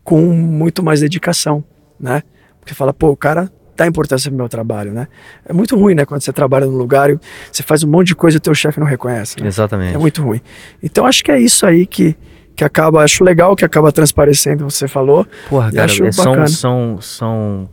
com 0.10 0.22
muito 0.22 0.82
mais 0.82 1.02
dedicação, 1.02 1.64
né? 2.00 2.24
Porque 2.60 2.74
fala, 2.74 2.92
pô, 2.92 3.10
o 3.10 3.16
cara 3.16 3.48
dá 3.78 3.86
importância 3.86 4.28
pro 4.32 4.36
meu 4.36 4.50
trabalho, 4.50 4.92
né? 4.92 5.08
É 5.46 5.54
muito 5.54 5.78
ruim, 5.78 5.94
né? 5.94 6.04
Quando 6.04 6.22
você 6.22 6.34
trabalha 6.34 6.66
num 6.66 6.76
lugar 6.76 7.12
e 7.12 7.20
você 7.52 7.62
faz 7.62 7.84
um 7.84 7.88
monte 7.88 8.08
de 8.08 8.16
coisa 8.16 8.38
e 8.38 8.40
o 8.40 8.42
teu 8.42 8.56
chefe 8.56 8.80
não 8.80 8.88
reconhece. 8.88 9.40
Né? 9.40 9.48
Exatamente. 9.48 9.94
É 9.94 10.00
muito 10.00 10.24
ruim. 10.24 10.42
Então 10.82 11.06
acho 11.06 11.24
que 11.24 11.32
é 11.32 11.40
isso 11.40 11.64
aí 11.64 11.86
que, 11.86 12.18
que 12.56 12.64
acaba, 12.64 13.04
acho 13.04 13.24
legal 13.24 13.56
que 13.56 13.64
acaba 13.64 13.92
transparecendo, 13.92 14.68
você 14.68 14.88
falou. 14.88 15.28
Porra, 15.48 15.72
cara, 15.72 15.92
é, 15.92 16.12
são, 16.12 16.48
são, 16.48 17.02
são 17.02 17.70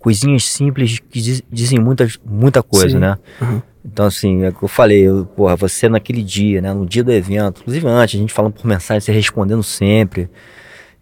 coisinhas 0.00 0.46
simples 0.46 0.98
que 0.98 1.20
diz, 1.20 1.42
dizem 1.48 1.78
muita, 1.78 2.08
muita 2.26 2.60
coisa, 2.60 2.96
Sim. 2.96 2.98
né? 2.98 3.16
Uhum. 3.40 3.62
Então, 3.84 4.04
assim, 4.04 4.42
é 4.42 4.50
que 4.50 4.64
eu 4.64 4.68
falei, 4.68 5.06
eu, 5.06 5.26
porra, 5.26 5.54
você 5.54 5.88
naquele 5.88 6.24
dia, 6.24 6.60
né? 6.60 6.74
No 6.74 6.84
dia 6.84 7.04
do 7.04 7.12
evento, 7.12 7.60
inclusive 7.60 7.86
antes, 7.86 8.16
a 8.16 8.18
gente 8.18 8.32
falando 8.32 8.54
por 8.54 8.66
mensagem, 8.66 9.00
você 9.00 9.12
respondendo 9.12 9.62
sempre. 9.62 10.28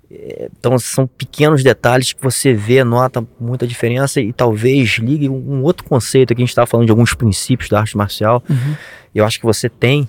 Então 0.08 0.78
são 0.78 1.06
pequenos 1.06 1.62
detalhes 1.62 2.12
que 2.12 2.22
você 2.22 2.54
vê, 2.54 2.84
nota 2.84 3.26
muita 3.40 3.66
diferença 3.66 4.20
e 4.20 4.32
talvez 4.32 4.98
ligue 4.98 5.28
um 5.28 5.62
outro 5.62 5.84
conceito 5.84 6.32
aqui, 6.32 6.42
a 6.42 6.44
gente 6.44 6.50
estava 6.50 6.66
falando 6.66 6.86
de 6.86 6.92
alguns 6.92 7.12
princípios 7.14 7.68
da 7.68 7.80
arte 7.80 7.96
marcial. 7.96 8.42
Uhum. 8.48 8.74
Eu 9.14 9.24
acho 9.24 9.40
que 9.40 9.46
você 9.46 9.68
tem 9.68 10.08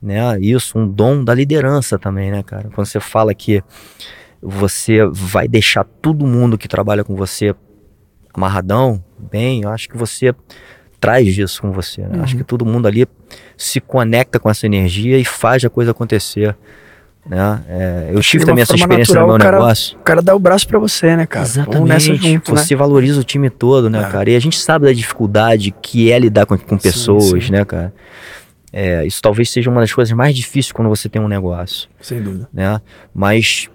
né, 0.00 0.38
isso, 0.40 0.78
um 0.78 0.88
dom 0.88 1.22
da 1.22 1.34
liderança 1.34 1.98
também, 1.98 2.30
né, 2.30 2.42
cara? 2.42 2.70
Quando 2.74 2.86
você 2.86 3.00
fala 3.00 3.34
que 3.34 3.62
você 4.40 5.04
vai 5.12 5.46
deixar 5.46 5.84
todo 5.84 6.26
mundo 6.26 6.56
que 6.56 6.66
trabalha 6.66 7.04
com 7.04 7.14
você 7.14 7.54
amarradão, 8.32 9.04
bem, 9.18 9.62
eu 9.62 9.68
acho 9.68 9.88
que 9.88 9.98
você 9.98 10.34
traz 10.98 11.36
isso 11.36 11.60
com 11.60 11.72
você. 11.72 12.02
Né? 12.02 12.16
Uhum. 12.16 12.22
Acho 12.22 12.36
que 12.36 12.44
todo 12.44 12.64
mundo 12.64 12.86
ali 12.86 13.06
se 13.56 13.80
conecta 13.80 14.38
com 14.38 14.48
essa 14.48 14.66
energia 14.66 15.18
e 15.18 15.24
faz 15.24 15.64
a 15.64 15.70
coisa 15.70 15.90
acontecer. 15.90 16.56
Né? 17.26 17.62
É, 17.68 18.10
eu 18.12 18.20
tive 18.20 18.44
também 18.44 18.62
essa 18.62 18.74
experiência 18.74 19.14
natural, 19.14 19.26
no 19.26 19.32
meu 19.32 19.36
o 19.36 19.38
cara, 19.38 19.58
negócio. 19.58 19.98
O 19.98 20.02
cara 20.02 20.22
dá 20.22 20.34
o 20.34 20.38
braço 20.38 20.66
para 20.66 20.78
você, 20.78 21.16
né, 21.16 21.26
cara? 21.26 21.44
Exatamente. 21.44 22.16
Junto, 22.16 22.50
você 22.50 22.74
né? 22.74 22.78
valoriza 22.78 23.20
o 23.20 23.24
time 23.24 23.50
todo, 23.50 23.90
né, 23.90 24.00
é. 24.00 24.10
cara? 24.10 24.30
E 24.30 24.36
a 24.36 24.40
gente 24.40 24.58
sabe 24.58 24.86
da 24.86 24.92
dificuldade 24.92 25.70
que 25.82 26.10
é 26.10 26.18
lidar 26.18 26.46
com, 26.46 26.56
com 26.56 26.78
pessoas, 26.78 27.24
sim, 27.24 27.40
sim. 27.40 27.52
né, 27.52 27.64
cara? 27.64 27.92
É, 28.72 29.04
isso 29.04 29.20
talvez 29.20 29.50
seja 29.50 29.68
uma 29.68 29.80
das 29.80 29.92
coisas 29.92 30.12
mais 30.14 30.34
difíceis 30.34 30.72
quando 30.72 30.88
você 30.88 31.08
tem 31.08 31.20
um 31.20 31.28
negócio. 31.28 31.88
Sem 32.00 32.22
dúvida. 32.22 32.48
Né? 32.52 32.80
Mas 33.12 33.68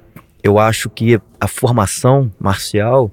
eu 0.43 0.57
acho 0.57 0.89
que 0.89 1.19
a 1.39 1.47
formação 1.47 2.31
marcial, 2.39 3.11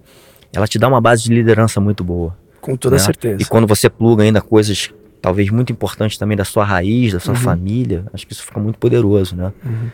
ela 0.52 0.66
te 0.66 0.78
dá 0.78 0.88
uma 0.88 1.00
base 1.00 1.24
de 1.24 1.34
liderança 1.34 1.80
muito 1.80 2.04
boa. 2.04 2.36
Com 2.60 2.76
toda 2.76 2.96
né? 2.96 3.02
certeza. 3.02 3.42
E 3.42 3.44
quando 3.44 3.66
você 3.66 3.90
pluga 3.90 4.22
ainda 4.22 4.40
coisas 4.40 4.90
talvez 5.20 5.50
muito 5.50 5.72
importantes 5.72 6.18
também 6.18 6.36
da 6.36 6.44
sua 6.44 6.64
raiz, 6.64 7.12
da 7.12 7.20
sua 7.20 7.34
uhum. 7.34 7.40
família, 7.40 8.04
acho 8.12 8.26
que 8.26 8.32
isso 8.32 8.42
fica 8.42 8.58
muito 8.58 8.78
poderoso, 8.78 9.36
né? 9.36 9.52
Uhum. 9.64 9.88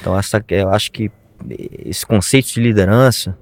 Então 0.00 0.18
essa, 0.18 0.42
eu 0.48 0.70
acho 0.70 0.90
que 0.92 1.10
esse 1.84 2.04
conceito 2.04 2.52
de 2.52 2.60
liderança, 2.60 3.36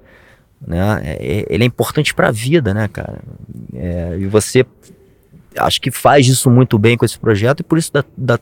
né, 0.65 1.01
é, 1.03 1.11
é 1.13 1.45
ele 1.49 1.63
é 1.63 1.67
importante 1.67 2.13
para 2.13 2.29
a 2.29 2.31
vida, 2.31 2.73
né, 2.73 2.87
cara? 2.87 3.19
É, 3.73 4.17
e 4.19 4.25
você 4.25 4.65
acho 5.57 5.79
que 5.79 5.91
faz 5.91 6.27
isso 6.27 6.49
muito 6.49 6.77
bem 6.77 6.97
com 6.97 7.05
esse 7.05 7.17
projeto 7.17 7.61
e 7.61 7.63
por 7.63 7.77
isso 7.77 7.91
dá, 7.93 8.03
dá, 8.17 8.39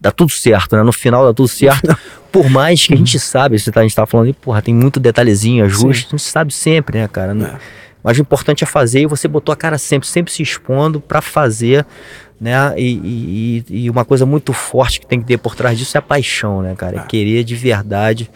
dá 0.00 0.10
tudo 0.10 0.30
certo, 0.30 0.76
né? 0.76 0.82
No 0.82 0.92
final 0.92 1.24
dá 1.24 1.32
tudo 1.32 1.48
certo. 1.48 1.96
por 2.32 2.48
mais 2.50 2.86
que 2.86 2.94
a 2.94 2.96
gente 2.96 3.18
sabe, 3.18 3.58
você 3.58 3.70
tá, 3.70 3.80
a 3.80 3.82
gente 3.82 3.94
tá 3.94 4.06
falando, 4.06 4.32
porra, 4.34 4.60
tem 4.62 4.74
muito 4.74 5.00
detalhezinho, 5.00 5.64
ajuste, 5.64 6.02
Sim. 6.02 6.08
a 6.08 6.10
gente 6.16 6.22
sabe 6.22 6.52
sempre, 6.52 6.98
né, 6.98 7.08
cara? 7.08 7.32
É. 7.32 7.58
Mas 8.02 8.18
o 8.18 8.20
importante 8.20 8.64
é 8.64 8.66
fazer 8.66 9.02
e 9.02 9.06
você 9.06 9.26
botou 9.26 9.52
a 9.52 9.56
cara 9.56 9.76
sempre, 9.76 10.08
sempre 10.08 10.32
se 10.32 10.42
expondo 10.42 11.00
para 11.00 11.20
fazer 11.20 11.84
né? 12.40 12.74
E, 12.76 13.64
e, 13.68 13.84
e, 13.84 13.90
uma 13.90 14.04
coisa 14.04 14.24
muito 14.24 14.52
forte 14.52 15.00
que 15.00 15.06
tem 15.06 15.20
que 15.20 15.26
ter 15.26 15.38
por 15.38 15.54
trás 15.54 15.78
disso 15.78 15.96
é 15.96 15.98
a 15.98 16.02
paixão, 16.02 16.62
né, 16.62 16.74
cara? 16.74 17.00
É 17.00 17.02
querer 17.04 17.44
de 17.44 17.54
verdade 17.54 18.30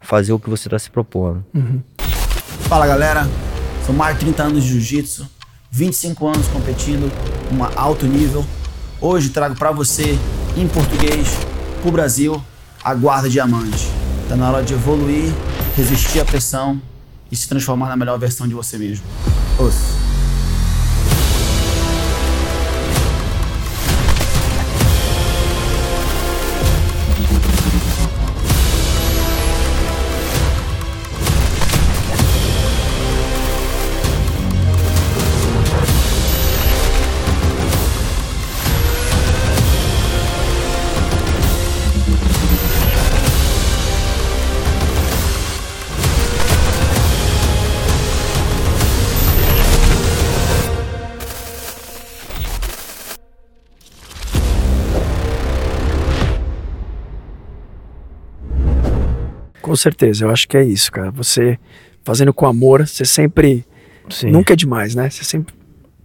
fazer 0.00 0.32
o 0.32 0.38
que 0.38 0.48
você 0.48 0.68
está 0.68 0.78
se 0.78 0.90
propondo. 0.90 1.44
Uhum. 1.54 1.80
Fala 2.68 2.86
galera, 2.86 3.26
são 3.84 3.94
mais 3.94 4.14
de 4.14 4.24
30 4.24 4.42
anos 4.42 4.64
de 4.64 4.70
jiu-jitsu, 4.70 5.28
25 5.70 6.26
anos 6.26 6.46
competindo 6.48 7.10
em 7.52 7.76
alto 7.76 8.06
nível. 8.06 8.44
Hoje 9.00 9.30
trago 9.30 9.54
para 9.54 9.70
você, 9.70 10.18
em 10.56 10.66
português, 10.68 11.28
pro 11.82 11.90
Brasil, 11.90 12.42
a 12.82 12.94
guarda 12.94 13.28
diamante. 13.28 13.88
Tá 14.28 14.36
na 14.36 14.50
hora 14.50 14.64
de 14.64 14.74
evoluir, 14.74 15.32
resistir 15.76 16.20
à 16.20 16.24
pressão 16.24 16.80
e 17.30 17.36
se 17.36 17.48
transformar 17.48 17.88
na 17.88 17.96
melhor 17.96 18.18
versão 18.18 18.46
de 18.46 18.54
você 18.54 18.78
mesmo. 18.78 19.04
Ouça. 19.58 20.05
Com 59.76 59.80
certeza, 59.82 60.24
eu 60.24 60.30
acho 60.30 60.48
que 60.48 60.56
é 60.56 60.64
isso, 60.64 60.90
cara. 60.90 61.10
Você 61.10 61.58
fazendo 62.02 62.32
com 62.32 62.46
amor, 62.46 62.88
você 62.88 63.04
sempre. 63.04 63.62
Sim. 64.08 64.30
Nunca 64.30 64.54
é 64.54 64.56
demais, 64.56 64.94
né? 64.94 65.10
Você 65.10 65.22
sempre 65.22 65.54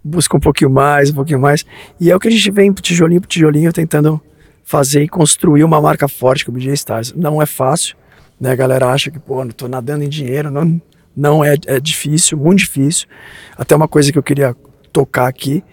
busca 0.04 0.36
um 0.36 0.42
pouquinho 0.42 0.70
mais, 0.70 1.10
um 1.10 1.14
pouquinho 1.14 1.40
mais. 1.40 1.66
E 1.98 2.12
é 2.12 2.16
o 2.16 2.20
que 2.20 2.28
a 2.28 2.32
gente 2.32 2.52
vem 2.52 2.74
tijolinho 2.74 3.22
por 3.22 3.28
tijolinho 3.28 3.72
tentando 3.72 4.20
fazer 4.66 5.04
e 5.04 5.08
construir 5.08 5.64
uma 5.64 5.80
marca 5.80 6.06
forte 6.10 6.44
como 6.44 6.58
o 6.58 6.60
BJ 6.60 6.74
Stars. 6.74 7.14
Não 7.14 7.42
é 7.42 7.46
fácil, 7.46 7.96
né? 8.38 8.52
A 8.52 8.56
galera 8.56 8.88
acha 8.92 9.10
que, 9.10 9.20
pô, 9.20 9.46
não 9.46 9.52
tô 9.52 9.70
nadando 9.70 10.04
em 10.04 10.10
dinheiro, 10.10 10.52
não, 10.52 10.82
não 11.16 11.42
é, 11.42 11.56
é 11.66 11.80
difícil, 11.80 12.38
muito 12.38 12.60
difícil. 12.60 13.08
Até 13.58 13.74
uma 13.74 13.88
coisa 13.88 14.12
que 14.12 14.18
eu 14.18 14.24
queria 14.24 14.54
tocar 14.92 15.28
aqui, 15.28 15.64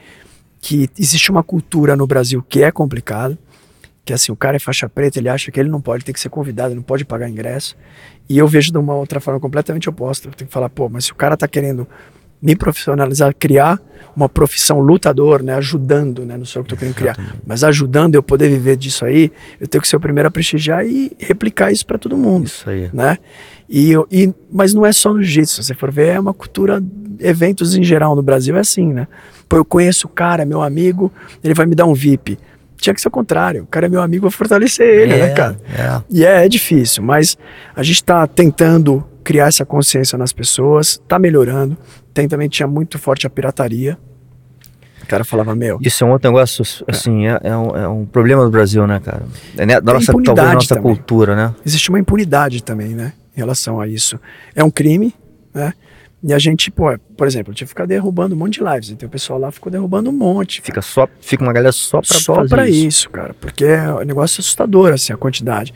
que 0.60 0.88
existe 0.96 1.32
uma 1.32 1.42
cultura 1.42 1.96
no 1.96 2.06
Brasil 2.06 2.46
que 2.48 2.62
é 2.62 2.70
complicada, 2.70 3.36
que 4.08 4.12
assim, 4.14 4.32
o 4.32 4.36
cara 4.36 4.56
é 4.56 4.58
faixa 4.58 4.88
preta, 4.88 5.18
ele 5.18 5.28
acha 5.28 5.50
que 5.52 5.60
ele 5.60 5.68
não 5.68 5.82
pode, 5.82 6.02
tem 6.02 6.14
que 6.14 6.18
ser 6.20 6.30
convidado, 6.30 6.74
não 6.74 6.80
pode 6.82 7.04
pagar 7.04 7.28
ingresso. 7.28 7.76
E 8.26 8.38
eu 8.38 8.48
vejo 8.48 8.72
de 8.72 8.78
uma 8.78 8.94
outra 8.94 9.20
forma 9.20 9.38
completamente 9.38 9.86
oposta. 9.86 10.28
Eu 10.28 10.32
tenho 10.32 10.48
que 10.48 10.52
falar, 10.54 10.70
pô, 10.70 10.88
mas 10.88 11.04
se 11.04 11.12
o 11.12 11.14
cara 11.14 11.36
tá 11.36 11.46
querendo 11.46 11.86
me 12.40 12.56
profissionalizar, 12.56 13.34
criar 13.38 13.78
uma 14.16 14.26
profissão 14.30 14.80
lutador, 14.80 15.42
né, 15.42 15.54
ajudando, 15.56 16.24
né, 16.24 16.38
não 16.38 16.46
sei 16.46 16.62
o 16.62 16.64
que 16.64 16.72
eu 16.72 16.76
tô 16.76 16.80
querendo 16.80 16.94
criar, 16.94 17.34
mas 17.46 17.62
ajudando 17.64 18.14
eu 18.14 18.22
poder 18.22 18.48
viver 18.48 18.76
disso 18.76 19.04
aí, 19.04 19.30
eu 19.60 19.68
tenho 19.68 19.82
que 19.82 19.88
ser 19.88 19.96
o 19.96 20.00
primeiro 20.00 20.28
a 20.28 20.30
prestigiar 20.30 20.86
e 20.86 21.12
replicar 21.18 21.70
isso 21.70 21.84
para 21.84 21.98
todo 21.98 22.16
mundo, 22.16 22.46
Isso 22.46 22.70
aí. 22.70 22.88
né? 22.94 23.18
E, 23.68 23.90
eu- 23.90 24.06
e 24.10 24.32
mas 24.50 24.72
não 24.72 24.86
é 24.86 24.92
só 24.92 25.12
no 25.12 25.20
jiu-jitsu, 25.22 25.56
se 25.56 25.64
você 25.64 25.74
for 25.74 25.90
ver, 25.90 26.14
é 26.14 26.20
uma 26.20 26.32
cultura, 26.32 26.82
eventos 27.20 27.74
em 27.76 27.82
geral 27.82 28.16
no 28.16 28.22
Brasil 28.22 28.56
é 28.56 28.60
assim, 28.60 28.90
né? 28.92 29.06
Pô, 29.48 29.56
eu 29.56 29.64
conheço 29.66 30.06
o 30.06 30.10
cara, 30.10 30.46
meu 30.46 30.62
amigo, 30.62 31.12
ele 31.44 31.52
vai 31.54 31.66
me 31.66 31.74
dar 31.74 31.84
um 31.84 31.92
VIP. 31.94 32.38
Tinha 32.78 32.94
que 32.94 33.00
ser 33.00 33.08
o 33.08 33.10
contrário, 33.10 33.64
o 33.64 33.66
cara 33.66 33.86
é 33.86 33.88
meu 33.88 34.00
amigo, 34.00 34.22
vou 34.22 34.30
fortalecer 34.30 34.86
ele, 34.86 35.16
né, 35.16 35.30
cara? 35.30 35.58
É. 35.76 36.02
E 36.08 36.24
é, 36.24 36.46
é 36.46 36.48
difícil, 36.48 37.02
mas 37.02 37.36
a 37.74 37.82
gente 37.82 37.96
está 37.96 38.26
tentando 38.26 39.04
criar 39.24 39.48
essa 39.48 39.64
consciência 39.64 40.16
nas 40.16 40.32
pessoas, 40.32 40.92
está 40.92 41.18
melhorando. 41.18 41.76
Tem 42.14 42.26
também, 42.26 42.48
tinha 42.48 42.66
muito 42.66 42.98
forte 42.98 43.26
a 43.26 43.30
pirataria. 43.30 43.98
O 45.02 45.06
cara 45.06 45.24
falava, 45.24 45.54
meu, 45.54 45.78
Isso 45.82 46.04
é 46.04 46.06
um 46.06 46.10
outro 46.12 46.30
negócio, 46.30 46.64
assim, 46.86 47.26
é, 47.26 47.40
é 47.42 47.56
um, 47.56 47.76
é 47.76 47.88
um 47.88 48.06
problema 48.06 48.44
do 48.44 48.50
Brasil, 48.50 48.86
né, 48.86 49.00
cara? 49.00 49.22
É 49.56 49.66
né, 49.66 49.80
da 49.80 49.94
nossa, 49.94 50.12
talvez 50.12 50.54
nossa 50.54 50.74
também. 50.74 50.94
cultura, 50.94 51.34
né? 51.34 51.54
existe 51.64 51.88
uma 51.88 51.98
impunidade 51.98 52.62
também, 52.62 52.94
né, 52.94 53.12
em 53.36 53.40
relação 53.40 53.80
a 53.80 53.88
isso. 53.88 54.20
É 54.54 54.62
um 54.62 54.70
crime, 54.70 55.14
né? 55.52 55.72
E 56.22 56.32
a 56.34 56.38
gente, 56.38 56.70
pô, 56.70 56.98
por 57.16 57.26
exemplo, 57.28 57.52
eu 57.52 57.54
tive 57.54 57.66
que 57.66 57.70
ficar 57.70 57.86
derrubando 57.86 58.34
um 58.34 58.38
monte 58.38 58.58
de 58.58 58.64
lives. 58.64 58.90
Então 58.90 59.06
o 59.08 59.10
pessoal 59.12 59.38
lá 59.38 59.52
ficou 59.52 59.70
derrubando 59.70 60.10
um 60.10 60.12
monte. 60.12 60.60
Fica 60.62 60.82
só, 60.82 61.08
fica 61.20 61.44
uma 61.44 61.52
galera 61.52 61.70
só 61.72 62.00
pra 62.00 62.18
só 62.18 62.44
pra 62.46 62.68
isso. 62.68 62.86
isso. 62.88 63.10
cara, 63.10 63.34
porque 63.34 63.64
é 63.64 63.92
um 63.92 64.04
negócio 64.04 64.40
assustador, 64.40 64.92
assim, 64.92 65.12
a 65.12 65.16
quantidade. 65.16 65.72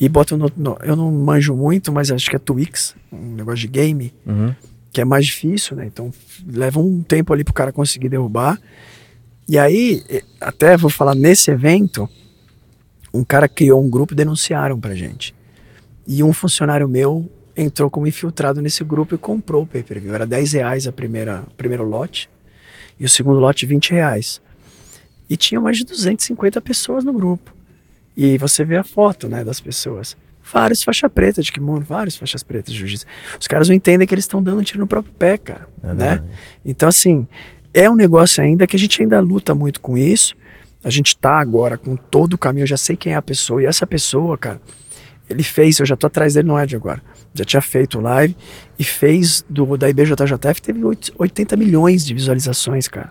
E 0.00 0.08
botam 0.08 0.38
no, 0.38 0.50
no- 0.56 0.78
eu 0.82 0.96
não 0.96 1.12
manjo 1.12 1.54
muito, 1.54 1.92
mas 1.92 2.10
acho 2.10 2.28
que 2.30 2.36
é 2.36 2.38
Twix, 2.38 2.94
um 3.12 3.34
negócio 3.34 3.60
de 3.60 3.68
game. 3.68 4.14
Uhum. 4.26 4.54
que 4.90 5.00
é 5.00 5.04
mais 5.04 5.26
difícil, 5.26 5.76
né? 5.76 5.84
Então 5.86 6.10
leva 6.50 6.78
um 6.80 7.02
tempo 7.02 7.32
ali 7.32 7.44
pro 7.44 7.52
cara 7.54 7.70
conseguir 7.72 8.08
derrubar. 8.08 8.58
E 9.48 9.58
aí, 9.58 10.02
até 10.40 10.76
vou 10.76 10.88
falar 10.90 11.14
nesse 11.14 11.50
evento, 11.50 12.08
um 13.12 13.24
cara 13.24 13.46
criou 13.48 13.82
um 13.84 13.90
grupo 13.90 14.14
e 14.14 14.16
denunciaram 14.16 14.78
pra 14.80 14.94
gente. 14.94 15.34
E 16.06 16.22
um 16.22 16.32
funcionário 16.32 16.88
meu 16.88 17.30
entrou 17.56 17.90
como 17.90 18.06
infiltrado 18.06 18.60
nesse 18.62 18.82
grupo 18.84 19.14
e 19.14 19.18
comprou 19.18 19.62
o 19.62 19.66
pay-per-view. 19.66 20.14
Era 20.14 20.26
10 20.26 20.52
reais 20.52 20.86
a 20.86 20.92
primeira, 20.92 21.42
o 21.50 21.54
primeiro 21.54 21.84
lote 21.84 22.28
e 22.98 23.04
o 23.04 23.08
segundo 23.08 23.38
lote 23.38 23.66
20 23.66 23.90
reais. 23.92 24.40
E 25.28 25.36
tinha 25.36 25.60
mais 25.60 25.78
de 25.78 25.84
250 25.84 26.60
pessoas 26.60 27.04
no 27.04 27.12
grupo. 27.12 27.54
E 28.16 28.36
você 28.38 28.64
vê 28.64 28.76
a 28.76 28.84
foto, 28.84 29.28
né, 29.28 29.42
das 29.44 29.60
pessoas. 29.60 30.16
Vários 30.52 30.82
faixa 30.82 31.08
preta 31.08 31.40
de 31.40 31.52
kimono, 31.52 31.82
vários 31.84 32.16
faixas 32.16 32.42
pretas 32.42 32.72
de 32.74 32.80
jiu-jitsu. 32.80 33.06
Os 33.40 33.46
caras 33.46 33.68
não 33.68 33.74
entendem 33.74 34.06
que 34.06 34.14
eles 34.14 34.24
estão 34.24 34.42
dando 34.42 34.58
um 34.60 34.62
tiro 34.62 34.80
no 34.80 34.86
próprio 34.86 35.14
pé, 35.14 35.38
cara, 35.38 35.68
É 35.82 35.86
né? 35.88 35.94
verdade. 35.94 36.24
Então 36.64 36.88
assim, 36.88 37.26
é 37.72 37.88
um 37.88 37.94
negócio 37.94 38.42
ainda 38.42 38.66
que 38.66 38.76
a 38.76 38.78
gente 38.78 39.00
ainda 39.00 39.20
luta 39.20 39.54
muito 39.54 39.80
com 39.80 39.96
isso. 39.96 40.34
A 40.84 40.90
gente 40.90 41.16
tá 41.16 41.38
agora 41.38 41.78
com 41.78 41.94
todo 41.96 42.34
o 42.34 42.38
caminho, 42.38 42.64
eu 42.64 42.66
já 42.68 42.76
sei 42.76 42.96
quem 42.96 43.12
é 43.12 43.16
a 43.16 43.22
pessoa 43.22 43.62
e 43.62 43.66
essa 43.66 43.86
pessoa, 43.86 44.36
cara, 44.36 44.60
ele 45.30 45.44
fez, 45.44 45.78
eu 45.78 45.86
já 45.86 45.96
tô 45.96 46.08
atrás 46.08 46.34
dele 46.34 46.48
no 46.48 46.58
Ed 46.60 46.74
agora. 46.74 47.00
Já 47.34 47.44
tinha 47.44 47.62
feito 47.62 47.98
live 48.00 48.36
e 48.78 48.84
fez 48.84 49.44
do 49.48 49.76
da 49.76 49.88
IBJJF 49.88 50.60
teve 50.60 50.84
oit- 50.84 51.12
80 51.18 51.56
milhões 51.56 52.04
de 52.04 52.12
visualizações, 52.14 52.88
cara. 52.88 53.10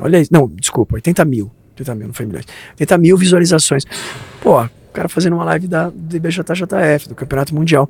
Olha 0.00 0.20
isso. 0.20 0.32
Não, 0.32 0.48
desculpa, 0.48 0.94
80 0.96 1.24
mil. 1.24 1.50
80 1.72 1.94
mil, 1.94 2.06
não 2.08 2.14
foi 2.14 2.26
milhões. 2.26 2.46
80 2.72 2.98
mil 2.98 3.16
visualizações. 3.16 3.84
Pô, 4.40 4.60
o 4.60 4.68
cara 4.92 5.08
fazendo 5.08 5.34
uma 5.34 5.44
live 5.44 5.68
da, 5.68 5.88
do 5.90 6.16
IBJJF, 6.16 7.08
do 7.08 7.14
Campeonato 7.14 7.54
Mundial. 7.54 7.88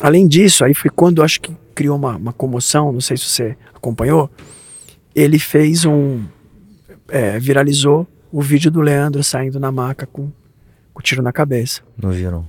Além 0.00 0.26
disso, 0.26 0.64
aí 0.64 0.74
foi 0.74 0.90
quando 0.90 1.22
acho 1.22 1.40
que 1.40 1.54
criou 1.74 1.96
uma, 1.96 2.16
uma 2.16 2.32
comoção, 2.32 2.92
não 2.92 3.00
sei 3.00 3.16
se 3.16 3.24
você 3.24 3.56
acompanhou. 3.74 4.30
Ele 5.14 5.38
fez 5.38 5.84
um. 5.84 6.22
é, 7.08 7.38
viralizou 7.38 8.06
o 8.32 8.40
vídeo 8.42 8.70
do 8.70 8.80
Leandro 8.80 9.22
saindo 9.22 9.60
na 9.60 9.70
maca 9.70 10.06
com, 10.06 10.30
com 10.92 11.00
o 11.00 11.02
tiro 11.02 11.22
na 11.22 11.32
cabeça. 11.32 11.82
Não 12.00 12.10
viram? 12.10 12.48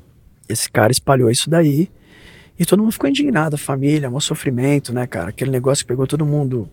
Esse 0.50 0.70
cara 0.72 0.92
espalhou 0.92 1.30
isso 1.30 1.50
daí 1.50 1.90
e 2.58 2.66
todo 2.66 2.82
mundo 2.82 2.92
ficou 2.92 3.10
indignado, 3.10 3.56
a 3.56 3.58
família, 3.58 4.10
um 4.10 4.20
sofrimento, 4.20 4.94
né, 4.94 5.06
cara? 5.06 5.30
Aquele 5.30 5.52
negócio 5.52 5.84
que 5.84 5.88
pegou 5.88 6.08
todo 6.08 6.26
mundo, 6.26 6.70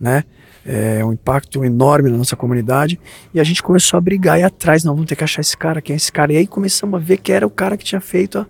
né? 0.00 0.24
É 0.64 1.04
um 1.04 1.12
impacto 1.12 1.64
enorme 1.64 2.10
na 2.10 2.18
nossa 2.18 2.36
comunidade 2.36 3.00
e 3.32 3.40
a 3.40 3.44
gente 3.44 3.62
começou 3.62 3.96
a 3.96 4.00
brigar 4.00 4.38
e 4.38 4.42
atrás, 4.42 4.84
não, 4.84 4.94
vamos 4.94 5.08
ter 5.08 5.16
que 5.16 5.24
achar 5.24 5.40
esse 5.40 5.56
cara, 5.56 5.80
quem 5.80 5.94
é 5.94 5.96
esse 5.96 6.12
cara? 6.12 6.32
E 6.32 6.36
aí 6.36 6.46
começamos 6.46 7.00
a 7.00 7.02
ver 7.02 7.16
que 7.16 7.32
era 7.32 7.46
o 7.46 7.50
cara 7.50 7.76
que 7.76 7.84
tinha 7.84 8.00
feito 8.00 8.38
a, 8.38 8.46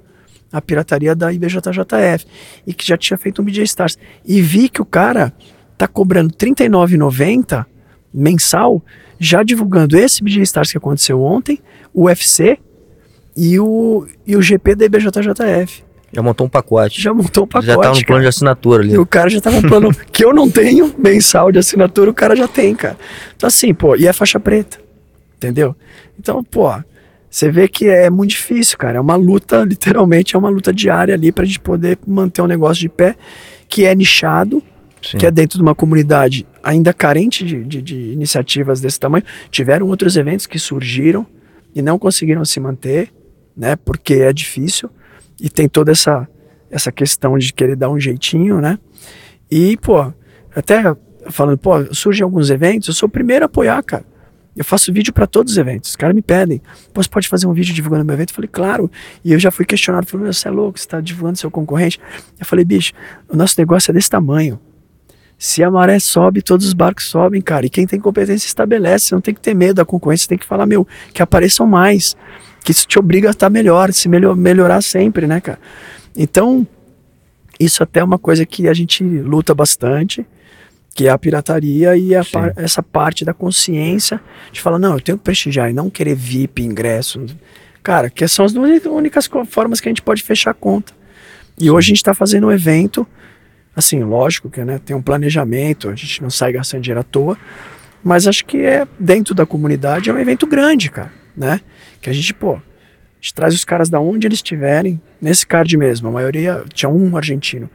a 0.52 0.60
pirataria 0.60 1.14
da 1.14 1.32
IBJJF 1.32 2.26
e 2.66 2.74
que 2.74 2.86
já 2.86 2.96
tinha 2.96 3.16
feito 3.16 3.40
um 3.40 3.44
BJ 3.44 3.62
Stars. 3.62 3.96
E 4.24 4.42
vi 4.42 4.68
que 4.68 4.82
o 4.82 4.84
cara 4.84 5.32
tá 5.78 5.86
cobrando 5.86 6.34
R$ 6.38 6.52
39,90 6.52 7.64
mensal, 8.12 8.84
já 9.18 9.42
divulgando 9.44 9.96
esse 9.96 10.22
BJ 10.22 10.42
Stars 10.42 10.72
que 10.72 10.78
aconteceu 10.78 11.22
ontem, 11.22 11.60
o 11.94 12.04
UFC 12.04 12.58
e 13.36 13.58
o, 13.60 14.06
e 14.26 14.36
o 14.36 14.42
GP 14.42 14.74
da 14.74 14.84
IBJJF. 14.86 15.84
Já 16.12 16.22
montou 16.22 16.46
um 16.46 16.50
pacote. 16.50 17.00
Já 17.00 17.14
montou 17.14 17.44
o 17.44 17.46
pacote. 17.46 17.66
já 17.66 17.76
tá 17.78 17.92
no 17.92 18.04
plano 18.04 18.22
de 18.22 18.28
assinatura 18.28 18.82
ali. 18.82 18.94
E 18.94 18.98
o 18.98 19.06
cara 19.06 19.30
já 19.30 19.40
tava 19.40 19.58
um 19.58 19.62
plano 19.62 19.90
que 20.12 20.24
eu 20.24 20.32
não 20.34 20.50
tenho 20.50 20.92
mensal 20.98 21.52
de 21.52 21.58
assinatura, 21.58 22.10
o 22.10 22.14
cara 22.14 22.34
já 22.34 22.48
tem, 22.48 22.74
cara. 22.74 22.96
Então 23.36 23.46
assim, 23.46 23.72
pô, 23.72 23.94
e 23.96 24.06
é 24.06 24.12
faixa 24.12 24.40
preta. 24.40 24.78
Entendeu? 25.36 25.74
Então, 26.18 26.42
pô, 26.44 26.68
você 27.30 27.50
vê 27.50 27.68
que 27.68 27.86
é 27.88 28.10
muito 28.10 28.30
difícil, 28.30 28.76
cara. 28.76 28.98
É 28.98 29.00
uma 29.00 29.16
luta, 29.16 29.62
literalmente, 29.68 30.34
é 30.34 30.38
uma 30.38 30.48
luta 30.50 30.72
diária 30.72 31.14
ali 31.14 31.30
pra 31.32 31.44
gente 31.44 31.60
poder 31.60 31.98
manter 32.06 32.42
um 32.42 32.46
negócio 32.46 32.80
de 32.80 32.88
pé 32.88 33.14
que 33.68 33.84
é 33.84 33.94
nichado, 33.94 34.62
Sim. 35.00 35.16
que 35.16 35.24
é 35.26 35.30
dentro 35.30 35.58
de 35.58 35.62
uma 35.62 35.74
comunidade 35.76 36.44
ainda 36.62 36.92
carente 36.92 37.44
de, 37.44 37.62
de- 37.64 37.80
de 37.80 37.94
iniciativas 38.12 38.80
desse 38.80 38.98
tamanho. 38.98 39.24
Tiveram 39.50 39.86
outros 39.86 40.16
eventos 40.16 40.44
que 40.46 40.58
surgiram 40.58 41.24
e 41.74 41.80
não 41.80 41.98
conseguiram 42.00 42.44
se 42.44 42.58
manter, 42.58 43.10
né? 43.56 43.76
Porque 43.76 44.14
é 44.14 44.32
difícil 44.32 44.90
e 45.40 45.48
tem 45.48 45.68
toda 45.68 45.92
essa 45.92 46.28
essa 46.70 46.92
questão 46.92 47.36
de 47.36 47.52
querer 47.52 47.74
dar 47.74 47.90
um 47.90 47.98
jeitinho, 47.98 48.60
né? 48.60 48.78
E, 49.50 49.76
pô, 49.78 50.12
até 50.54 50.94
falando, 51.28 51.58
pô, 51.58 51.92
surgem 51.92 52.22
alguns 52.22 52.48
eventos, 52.48 52.88
eu 52.88 52.94
sou 52.94 53.08
o 53.08 53.10
primeiro 53.10 53.44
a 53.44 53.46
apoiar, 53.46 53.82
cara. 53.82 54.04
Eu 54.56 54.64
faço 54.64 54.92
vídeo 54.92 55.12
para 55.12 55.26
todos 55.26 55.52
os 55.52 55.58
eventos. 55.58 55.90
Os 55.90 55.96
caras 55.96 56.14
me 56.14 56.22
pedem, 56.22 56.60
você 56.94 57.08
pode 57.08 57.28
fazer 57.28 57.46
um 57.46 57.52
vídeo 57.52 57.74
divulgando 57.74 58.04
meu 58.04 58.14
evento? 58.14 58.30
Eu 58.30 58.34
falei, 58.34 58.50
claro. 58.52 58.90
E 59.24 59.32
eu 59.32 59.38
já 59.38 59.50
fui 59.50 59.64
questionado, 59.64 60.06
falei, 60.06 60.24
meu, 60.24 60.32
você 60.32 60.48
é 60.48 60.50
louco, 60.50 60.78
você 60.78 60.86
tá 60.86 61.00
divulgando 61.00 61.38
seu 61.38 61.50
concorrente. 61.50 62.00
Eu 62.38 62.46
falei, 62.46 62.64
bicho, 62.64 62.92
o 63.28 63.36
nosso 63.36 63.54
negócio 63.58 63.90
é 63.90 63.94
desse 63.94 64.10
tamanho. 64.10 64.60
Se 65.38 65.62
a 65.64 65.70
maré 65.70 65.98
sobe, 65.98 66.42
todos 66.42 66.66
os 66.66 66.72
barcos 66.74 67.06
sobem, 67.06 67.40
cara. 67.40 67.64
E 67.64 67.70
quem 67.70 67.86
tem 67.86 67.98
competência 67.98 68.46
estabelece. 68.46 69.06
Você 69.06 69.14
não 69.14 69.22
tem 69.22 69.32
que 69.32 69.40
ter 69.40 69.54
medo 69.54 69.74
da 69.74 69.84
concorrência, 69.84 70.28
tem 70.28 70.36
que 70.36 70.44
falar, 70.44 70.66
meu, 70.66 70.86
que 71.14 71.22
apareçam 71.22 71.66
mais. 71.66 72.14
Que 72.64 72.72
isso 72.72 72.86
te 72.86 72.98
obriga 72.98 73.28
a 73.28 73.30
estar 73.32 73.48
melhor, 73.50 73.92
se 73.92 74.08
melhor, 74.08 74.36
melhorar 74.36 74.82
sempre, 74.82 75.26
né, 75.26 75.40
cara? 75.40 75.58
Então, 76.16 76.66
isso 77.58 77.82
até 77.82 78.00
é 78.00 78.04
uma 78.04 78.18
coisa 78.18 78.44
que 78.44 78.68
a 78.68 78.74
gente 78.74 79.02
luta 79.04 79.54
bastante, 79.54 80.26
que 80.94 81.06
é 81.06 81.10
a 81.10 81.18
pirataria 81.18 81.96
e 81.96 82.14
a 82.14 82.22
Sim. 82.24 82.30
par- 82.32 82.52
essa 82.56 82.82
parte 82.82 83.24
da 83.24 83.32
consciência 83.32 84.20
de 84.52 84.60
falar, 84.60 84.78
não, 84.78 84.94
eu 84.94 85.00
tenho 85.00 85.16
que 85.18 85.24
prestigiar 85.24 85.70
e 85.70 85.72
não 85.72 85.88
querer 85.88 86.14
VIP, 86.14 86.62
ingresso. 86.62 87.24
Cara, 87.82 88.10
que 88.10 88.26
são 88.28 88.44
as 88.44 88.52
uni- 88.54 88.80
únicas 88.86 89.28
formas 89.48 89.80
que 89.80 89.88
a 89.88 89.90
gente 89.90 90.02
pode 90.02 90.22
fechar 90.22 90.50
a 90.50 90.54
conta. 90.54 90.92
E 91.58 91.70
hoje 91.70 91.86
a 91.86 91.88
gente 91.90 91.96
está 91.98 92.12
fazendo 92.14 92.46
um 92.48 92.52
evento, 92.52 93.06
assim, 93.74 94.02
lógico 94.02 94.50
que 94.50 94.62
né, 94.64 94.78
tem 94.84 94.94
um 94.96 95.02
planejamento, 95.02 95.88
a 95.88 95.94
gente 95.94 96.22
não 96.22 96.28
sai 96.30 96.52
gastando 96.52 96.82
dinheiro 96.82 97.00
à 97.00 97.04
toa, 97.04 97.38
mas 98.02 98.26
acho 98.26 98.44
que 98.44 98.58
é 98.58 98.86
dentro 98.98 99.34
da 99.34 99.46
comunidade 99.46 100.10
é 100.10 100.12
um 100.12 100.18
evento 100.18 100.46
grande, 100.46 100.90
cara, 100.90 101.12
né? 101.36 101.60
Que 102.00 102.10
a 102.10 102.12
gente, 102.12 102.32
pô, 102.34 102.54
a 102.54 102.60
gente 103.20 103.34
traz 103.34 103.54
os 103.54 103.64
caras 103.64 103.88
da 103.88 104.00
onde 104.00 104.26
eles 104.26 104.38
estiverem, 104.38 105.00
nesse 105.20 105.46
card 105.46 105.76
mesmo, 105.76 106.08
a 106.08 106.10
maioria 106.10 106.64
tinha 106.72 106.88
um 106.88 107.16
argentino, 107.16 107.68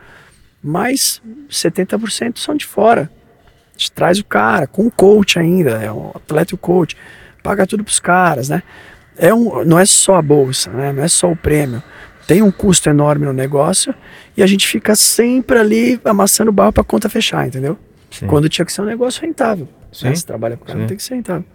mas 0.62 1.22
70% 1.50 2.40
são 2.40 2.56
de 2.56 2.66
fora. 2.66 3.12
A 3.76 3.78
gente 3.78 3.92
traz 3.92 4.20
o 4.20 4.26
cara 4.26 4.66
com 4.66 4.88
o 4.88 4.92
coach 4.92 5.38
ainda, 5.38 5.72
é 5.72 5.92
um 5.92 6.10
atleta 6.16 6.54
e 6.54 6.56
o 6.56 6.58
coach, 6.58 6.98
paga 7.44 7.68
tudo 7.68 7.84
pros 7.84 8.00
caras, 8.00 8.50
né? 8.50 8.64
É 9.18 9.34
um, 9.34 9.64
não 9.64 9.78
é 9.78 9.86
só 9.86 10.16
a 10.16 10.22
bolsa, 10.22 10.72
né? 10.72 10.92
Não 10.92 11.04
é 11.04 11.08
só 11.08 11.32
o 11.32 11.36
prêmio. 11.36 11.82
tem 12.28 12.42
um 12.42 12.52
custo 12.52 12.90
enorme 12.90 13.26
no 13.26 13.34
negócio 13.34 13.94
e 14.36 14.42
a 14.42 14.48
gente 14.48 14.68
fica 14.68 14.96
sempre 14.96 15.60
ali 15.60 16.00
amassando 16.04 16.52
barro 16.52 16.74
para 16.74 16.84
conta 16.84 17.08
fechar, 17.08 17.48
entendeu? 17.48 17.78
Sim. 18.10 18.28
Quando 18.28 18.50
tinha 18.50 18.66
que 18.66 18.74
ser 18.74 18.82
um 18.82 18.86
negócio 18.86 19.22
rentável. 19.22 19.68
Sim. 19.92 20.08
Né? 20.08 20.16
Se 20.16 20.26
trabalha 20.26 20.58
com 20.58 20.64
o 20.64 20.68
cara, 20.68 20.86
tem 20.88 20.98
que 20.98 21.04
ser 21.04 21.16
rentável. 21.16 21.46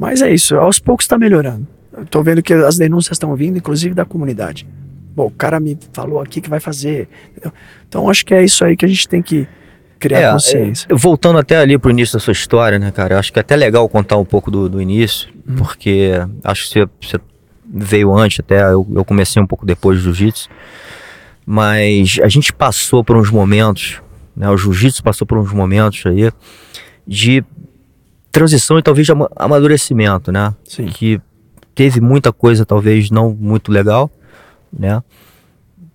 Mas 0.00 0.22
é 0.22 0.32
isso, 0.32 0.56
aos 0.56 0.78
poucos 0.78 1.04
está 1.04 1.18
melhorando. 1.18 1.66
Tô 2.08 2.22
vendo 2.22 2.42
que 2.42 2.54
as 2.54 2.78
denúncias 2.78 3.16
estão 3.16 3.36
vindo, 3.36 3.58
inclusive 3.58 3.94
da 3.94 4.06
comunidade. 4.06 4.66
Bom, 5.14 5.26
o 5.26 5.30
cara 5.30 5.60
me 5.60 5.76
falou 5.92 6.20
aqui 6.20 6.40
que 6.40 6.48
vai 6.48 6.58
fazer. 6.60 7.06
entendeu? 7.32 7.52
Então 7.86 8.08
acho 8.08 8.24
que 8.24 8.32
é 8.32 8.42
isso 8.42 8.64
aí 8.64 8.76
que 8.76 8.84
a 8.86 8.88
gente 8.88 9.06
tem 9.06 9.20
que 9.20 9.46
criar 9.98 10.20
É, 10.20 10.32
consciência. 10.32 10.86
é, 10.90 10.94
voltando 10.94 11.38
até 11.38 11.58
ali 11.58 11.76
pro 11.78 11.90
início 11.90 12.14
da 12.14 12.20
sua 12.20 12.32
história, 12.32 12.78
né, 12.78 12.90
cara? 12.90 13.18
Acho 13.18 13.30
que 13.30 13.38
é 13.38 13.42
até 13.42 13.54
legal 13.56 13.86
contar 13.90 14.16
um 14.16 14.24
pouco 14.24 14.50
do, 14.50 14.68
do 14.70 14.80
início, 14.80 15.28
Uhum. 15.46 15.56
porque 15.56 16.12
acho 16.42 16.62
que 16.62 16.68
você, 16.80 16.88
você 17.02 17.18
veio 17.70 18.16
antes, 18.16 18.40
até 18.40 18.62
eu, 18.72 18.86
eu 18.94 19.04
comecei 19.04 19.42
um 19.42 19.46
pouco 19.46 19.66
depois 19.66 19.98
do 19.98 20.04
jiu-jitsu, 20.04 20.48
mas 21.44 22.18
a 22.22 22.28
gente 22.28 22.52
passou 22.52 23.04
por 23.04 23.16
uns 23.16 23.30
momentos, 23.30 24.00
né? 24.34 24.48
O 24.48 24.56
jiu-jitsu 24.56 25.02
passou 25.02 25.26
por 25.26 25.36
uns 25.36 25.52
momentos 25.52 26.02
aí 26.06 26.30
de 27.06 27.44
transição 28.30 28.78
e 28.78 28.82
talvez 28.82 29.08
amadurecimento, 29.36 30.30
né? 30.30 30.54
Sim. 30.64 30.86
Que 30.86 31.20
teve 31.74 32.00
muita 32.00 32.32
coisa 32.32 32.64
talvez 32.64 33.10
não 33.10 33.36
muito 33.38 33.72
legal, 33.72 34.10
né? 34.72 35.02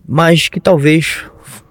Mas 0.08 0.50
que 0.50 0.60
talvez 0.60 1.24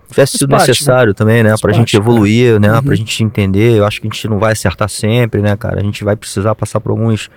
tivesse 0.09 0.38
sido 0.38 0.50
né? 0.50 0.59
necessário 0.59 1.12
também, 1.12 1.42
né? 1.42 1.50
Faz 1.50 1.61
Pra 1.61 1.73
gente 1.73 1.97
evoluir, 1.97 2.59
né? 2.61 2.73
Uhum. 2.73 2.83
Pra 2.83 2.94
gente 2.94 3.23
entender. 3.23 3.78
Eu 3.78 3.85
acho 3.85 4.00
que 4.00 4.06
a 4.06 4.11
gente 4.11 4.28
não 4.28 4.38
vai 4.38 4.52
acertar 4.52 4.88
sempre, 4.88 5.42
né, 5.42 5.56
cara? 5.56 5.80
A 5.80 5.85
gente 5.85 6.04
vai 6.04 6.16
precisar 6.16 6.54
passar 6.54 6.80
por 6.80 6.90
alguns 6.90 7.28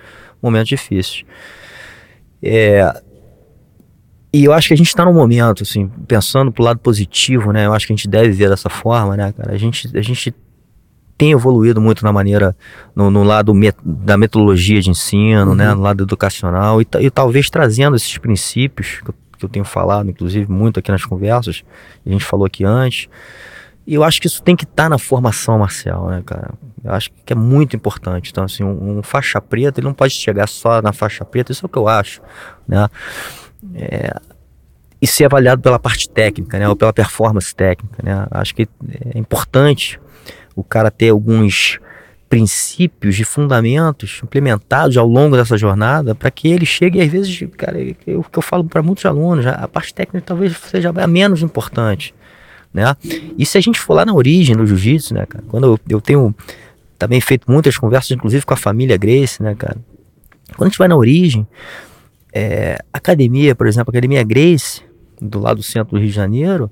momentos 0.42 0.68
difíceis. 0.68 1.24
É... 2.42 3.02
E 4.32 4.44
eu 4.44 4.52
acho 4.52 4.68
que 4.68 4.74
a 4.74 4.76
gente 4.76 4.94
tá 4.94 5.04
num 5.04 5.14
momento, 5.14 5.62
assim, 5.62 5.88
pensando 6.06 6.52
pro 6.52 6.62
lado 6.62 6.78
positivo, 6.78 7.50
né? 7.50 7.66
Eu 7.66 7.72
acho 7.72 7.86
que 7.86 7.92
a 7.92 7.96
gente 7.96 8.08
deve 8.08 8.30
ver 8.30 8.50
dessa 8.50 8.68
forma, 8.68 9.16
né, 9.16 9.32
cara? 9.32 9.54
A 9.54 9.56
gente, 9.56 9.88
a 9.96 10.02
gente 10.02 10.34
tem 11.18 11.32
evoluído 11.32 11.80
muito 11.80 12.04
na 12.04 12.12
maneira, 12.12 12.56
no, 12.94 13.10
no 13.10 13.24
lado 13.24 13.52
met- 13.52 13.76
da 13.84 14.16
metodologia 14.16 14.80
de 14.80 14.88
ensino, 14.88 15.52
né? 15.54 15.74
No 15.74 15.82
lado 15.82 16.04
educacional 16.04 16.80
e, 16.80 16.86
e 17.00 17.10
talvez 17.10 17.50
trazendo 17.50 17.96
esses 17.96 18.16
princípios 18.16 19.00
que 19.02 19.10
eu, 19.10 19.14
que 19.36 19.44
eu 19.44 19.48
tenho 19.48 19.64
falado, 19.64 20.08
inclusive, 20.08 20.50
muito 20.50 20.78
aqui 20.78 20.92
nas 20.92 21.04
conversas, 21.04 21.64
a 22.06 22.08
gente 22.08 22.24
falou 22.24 22.46
aqui 22.46 22.64
antes. 22.64 23.08
E 23.84 23.94
eu 23.94 24.04
acho 24.04 24.20
que 24.20 24.26
isso 24.26 24.42
tem 24.42 24.54
que 24.54 24.64
estar 24.64 24.88
na 24.88 24.98
formação 24.98 25.58
marcial, 25.58 26.08
né, 26.08 26.22
cara? 26.24 26.50
Eu 26.84 26.92
acho 26.92 27.10
que 27.24 27.32
é 27.32 27.36
muito 27.36 27.74
importante. 27.74 28.30
Então, 28.30 28.44
assim, 28.44 28.62
um, 28.62 28.98
um 28.98 29.02
faixa 29.02 29.40
preta, 29.40 29.80
ele 29.80 29.86
não 29.86 29.94
pode 29.94 30.12
chegar 30.12 30.46
só 30.46 30.80
na 30.80 30.92
faixa 30.92 31.24
preta, 31.24 31.50
isso 31.50 31.64
é 31.64 31.66
o 31.66 31.68
que 31.68 31.78
eu 31.78 31.88
acho, 31.88 32.20
né? 32.66 32.86
É, 33.74 34.14
e 35.00 35.06
ser 35.06 35.24
avaliado 35.24 35.62
pela 35.62 35.78
parte 35.78 36.08
técnica, 36.08 36.58
né? 36.58 36.68
Ou 36.68 36.76
pela 36.76 36.92
performance 36.92 37.54
técnica, 37.54 38.02
né? 38.02 38.26
Acho 38.30 38.54
que 38.54 38.68
é 39.14 39.18
importante 39.18 39.98
o 40.54 40.64
cara 40.64 40.90
ter 40.90 41.10
alguns 41.10 41.78
princípios 42.28 43.18
e 43.18 43.24
fundamentos 43.24 44.20
implementados 44.22 44.96
ao 44.96 45.06
longo 45.06 45.36
dessa 45.36 45.56
jornada 45.56 46.14
para 46.14 46.30
que 46.30 46.48
ele 46.48 46.66
chegue, 46.66 47.00
às 47.00 47.08
vezes, 47.08 47.42
cara, 47.56 47.80
é 47.80 48.16
o 48.16 48.22
que 48.22 48.38
eu 48.38 48.42
falo 48.42 48.64
para 48.64 48.82
muitos 48.82 49.04
alunos, 49.06 49.46
a 49.46 49.66
parte 49.66 49.94
técnica 49.94 50.26
talvez 50.26 50.54
seja 50.56 50.92
a 50.94 51.06
menos 51.06 51.42
importante, 51.42 52.14
né? 52.72 52.94
E 53.38 53.46
se 53.46 53.56
a 53.56 53.60
gente 53.60 53.80
for 53.80 53.94
lá 53.94 54.04
na 54.04 54.12
origem 54.12 54.54
do 54.54 54.66
jiu-jitsu, 54.66 55.14
né, 55.14 55.24
cara? 55.26 55.44
Quando 55.48 55.66
eu, 55.66 55.80
eu 55.88 56.00
tenho 56.00 56.34
também 56.98 57.20
feito 57.20 57.50
muitas 57.50 57.78
conversas, 57.78 58.10
inclusive 58.10 58.44
com 58.44 58.52
a 58.52 58.58
família 58.58 58.96
Grace, 58.98 59.42
né, 59.42 59.54
cara? 59.54 59.78
Quando 60.54 60.66
a 60.66 60.70
gente 60.70 60.78
vai 60.78 60.88
na 60.88 60.96
origem, 60.96 61.46
é, 62.32 62.78
academia, 62.92 63.54
por 63.54 63.66
exemplo, 63.66 63.90
academia 63.90 64.22
Grace, 64.22 64.82
do 65.20 65.38
lado 65.40 65.58
do 65.58 65.62
centro 65.62 65.92
do 65.92 65.98
Rio 65.98 66.08
de 66.08 66.14
Janeiro, 66.14 66.70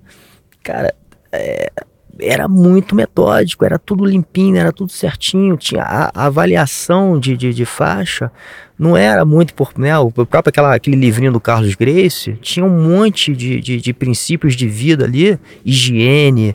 cara, 0.62 0.94
é, 1.32 1.70
era 2.20 2.48
muito 2.48 2.94
metódico, 2.94 3.64
era 3.64 3.78
tudo 3.78 4.04
limpinho, 4.04 4.56
era 4.56 4.72
tudo 4.72 4.90
certinho, 4.92 5.56
tinha 5.56 5.82
a, 5.82 6.10
a 6.14 6.26
avaliação 6.26 7.18
de, 7.18 7.36
de, 7.36 7.52
de 7.52 7.64
faixa, 7.64 8.30
não 8.78 8.96
era 8.96 9.24
muito 9.24 9.54
por, 9.54 9.72
né, 9.76 9.96
o 9.98 10.10
próprio 10.10 10.48
aquela, 10.48 10.74
aquele 10.74 10.96
livrinho 10.96 11.32
do 11.32 11.40
Carlos 11.40 11.74
Grace, 11.74 12.32
tinha 12.40 12.64
um 12.64 12.82
monte 12.82 13.34
de, 13.34 13.60
de, 13.60 13.80
de 13.80 13.92
princípios 13.92 14.54
de 14.54 14.66
vida 14.68 15.04
ali, 15.04 15.38
higiene, 15.64 16.54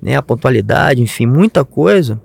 né, 0.00 0.16
a 0.16 0.22
pontualidade, 0.22 1.02
enfim, 1.02 1.26
muita 1.26 1.64
coisa, 1.64 2.20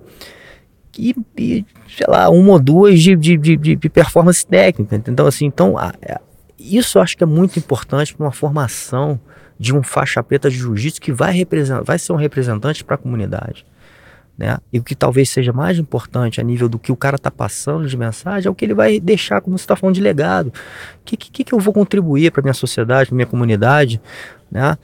e, 0.98 1.14
e, 1.38 1.66
sei 1.96 2.08
lá, 2.08 2.30
uma 2.30 2.54
ou 2.54 2.60
duas 2.60 3.00
de, 3.00 3.16
de, 3.16 3.38
de, 3.38 3.56
de- 3.76 3.90
performance 3.90 4.46
técnica, 4.46 4.96
então 5.08 5.28
assim, 5.28 5.46
então 5.46 5.78
a- 5.78 5.94
a- 6.10 6.22
isso 6.60 6.98
eu 6.98 7.02
acho 7.04 7.16
que 7.16 7.24
é 7.24 7.28
muito 7.28 7.60
importante 7.60 8.16
para 8.16 8.26
uma 8.26 8.32
formação 8.32 9.20
de 9.60 9.76
um 9.76 9.82
faixa 9.82 10.22
preta 10.22 10.50
de 10.50 10.58
jiu-jitsu 10.58 11.02
que 11.02 11.12
vai 11.12 11.34
representar, 11.34 11.84
vai 11.84 11.98
ser 11.98 12.14
um 12.14 12.16
representante 12.16 12.84
para 12.84 12.96
a 12.96 12.98
comunidade. 12.98 13.66
Né? 14.38 14.56
E 14.72 14.78
o 14.78 14.84
que 14.84 14.96
talvez 14.96 15.30
seja 15.30 15.52
mais 15.52 15.80
importante 15.80 16.40
a 16.40 16.44
nível 16.44 16.70
do 16.70 16.78
que 16.78 16.92
o 16.92 16.96
cara 16.96 17.16
está 17.16 17.32
passando 17.32 17.88
de 17.88 17.98
mensagem 17.98 18.48
é 18.48 18.52
o 18.52 18.54
que 18.54 18.66
ele 18.66 18.76
vai 18.76 19.00
deixar, 19.00 19.42
como 19.42 19.58
você 19.58 19.64
está 19.64 19.76
falando, 19.76 19.96
de 19.96 20.02
legado. 20.02 20.48
O 20.48 20.52
que, 21.04 21.18
que, 21.18 21.44
que 21.44 21.54
eu 21.54 21.60
vou 21.60 21.74
contribuir 21.74 22.32
para 22.32 22.44
minha 22.44 22.54
sociedade, 22.54 23.10
para 23.10 23.16
minha 23.16 23.26
comunidade, 23.26 24.00
né? 24.52 24.78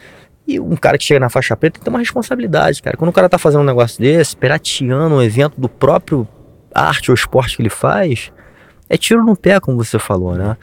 E 0.47 0.59
um 0.59 0.75
cara 0.75 0.97
que 0.97 1.03
chega 1.05 1.19
na 1.19 1.29
faixa 1.29 1.55
preta 1.55 1.75
tem 1.75 1.79
que 1.79 1.85
ter 1.85 1.89
uma 1.89 1.99
responsabilidade, 1.99 2.81
cara. 2.81 2.97
Quando 2.97 3.09
o 3.09 3.13
cara 3.13 3.29
tá 3.29 3.37
fazendo 3.37 3.61
um 3.61 3.65
negócio 3.65 4.01
desse, 4.01 4.35
pirateando 4.35 5.15
um 5.15 5.21
evento 5.21 5.61
do 5.61 5.69
próprio 5.69 6.27
arte 6.73 7.11
ou 7.11 7.15
esporte 7.15 7.55
que 7.55 7.61
ele 7.61 7.69
faz, 7.69 8.31
é 8.89 8.97
tiro 8.97 9.23
no 9.23 9.37
pé, 9.37 9.59
como 9.59 9.77
você 9.77 9.99
falou, 9.99 10.35
né? 10.35 10.57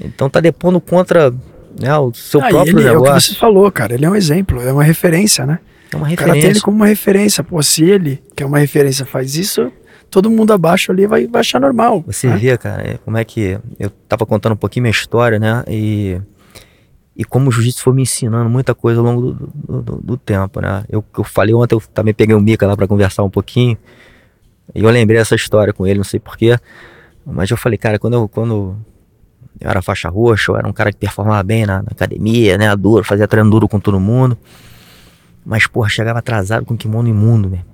Então 0.00 0.30
tá 0.30 0.40
depondo 0.40 0.80
contra 0.80 1.34
né, 1.80 1.96
o 1.98 2.12
seu 2.14 2.40
Ah, 2.42 2.48
próprio 2.48 2.78
ele, 2.78 2.88
é 2.88 2.92
o 2.92 2.96
que 2.96 3.02
negócio. 3.04 3.32
você 3.34 3.38
falou, 3.38 3.70
cara. 3.70 3.94
Ele 3.94 4.04
é 4.04 4.10
um 4.10 4.14
exemplo, 4.16 4.60
é 4.60 4.72
uma 4.72 4.82
referência, 4.84 5.44
né? 5.46 5.58
É 5.92 5.96
uma 5.96 6.06
O 6.10 6.16
cara 6.16 6.16
tem 6.16 6.26
ele 6.30 6.36
referência. 6.38 6.62
como 6.62 6.76
uma 6.78 6.86
referência. 6.86 7.44
Pô, 7.44 7.62
se 7.62 7.84
ele, 7.84 8.22
que 8.34 8.42
é 8.42 8.46
uma 8.46 8.58
referência, 8.58 9.04
faz 9.04 9.36
isso, 9.36 9.70
todo 10.10 10.30
mundo 10.30 10.52
abaixo 10.52 10.90
ali 10.92 11.06
vai, 11.06 11.26
vai 11.26 11.40
achar 11.40 11.60
normal. 11.60 12.02
Você 12.06 12.28
né? 12.28 12.36
vê, 12.36 12.56
cara, 12.58 12.82
é, 12.82 12.98
como 13.04 13.16
é 13.18 13.24
que. 13.24 13.58
Eu 13.78 13.90
tava 14.08 14.24
contando 14.24 14.52
um 14.52 14.56
pouquinho 14.56 14.82
minha 14.84 14.90
história, 14.90 15.38
né? 15.38 15.62
E, 15.68 16.18
e 17.16 17.24
como 17.24 17.48
o 17.48 17.52
jiu-jitsu 17.52 17.82
foi 17.82 17.92
me 17.92 18.02
ensinando 18.02 18.48
muita 18.48 18.74
coisa 18.74 19.00
ao 19.00 19.04
longo 19.06 19.32
do, 19.32 19.82
do, 19.82 19.96
do- 20.02 20.16
tempo, 20.16 20.60
né? 20.60 20.82
Eu, 20.88 21.04
eu 21.16 21.24
falei 21.24 21.54
ontem, 21.54 21.74
eu 21.74 21.82
também 21.92 22.14
peguei 22.14 22.34
o 22.34 22.40
Mika 22.40 22.66
lá 22.66 22.74
pra 22.76 22.86
conversar 22.88 23.22
um 23.22 23.30
pouquinho. 23.30 23.76
E 24.74 24.82
eu 24.82 24.88
lembrei 24.90 25.18
dessa 25.18 25.34
história 25.34 25.72
com 25.74 25.86
ele, 25.86 25.98
não 25.98 26.04
sei 26.04 26.18
porquê. 26.18 26.56
Mas 27.26 27.50
eu 27.50 27.56
falei, 27.56 27.76
cara, 27.76 27.98
quando 27.98 28.14
eu, 28.14 28.28
quando 28.28 28.76
eu 29.60 29.70
era 29.70 29.80
faixa 29.82 30.08
roxa, 30.08 30.52
eu 30.52 30.56
era 30.56 30.66
um 30.66 30.72
cara 30.72 30.92
que 30.92 30.98
performava 30.98 31.42
bem 31.42 31.66
na, 31.66 31.82
na 31.82 31.88
academia, 31.90 32.58
né? 32.58 32.74
Duro, 32.76 33.04
fazia 33.04 33.28
treino 33.28 33.50
duro 33.50 33.68
com 33.68 33.78
todo 33.78 33.98
mundo. 34.00 34.36
Mas, 35.44 35.66
porra, 35.66 35.88
chegava 35.88 36.18
atrasado 36.18 36.64
com 36.64 36.76
kimono 36.76 37.08
imundo, 37.08 37.48
né? 37.48 37.64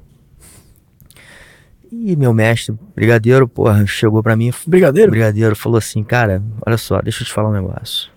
E 1.91 2.15
meu 2.17 2.35
mestre, 2.35 2.79
brigadeiro, 2.95 3.49
porra, 3.49 3.87
chegou 3.87 4.23
pra 4.23 4.37
mim 4.37 4.53
Brigadeiro? 4.67 5.11
brigadeiro 5.11 5.57
falou 5.57 5.79
assim, 5.79 6.05
cara, 6.05 6.43
olha 6.65 6.77
só, 6.77 7.01
deixa 7.01 7.23
eu 7.23 7.27
te 7.27 7.33
falar 7.33 7.49
um 7.49 7.53
negócio. 7.53 8.11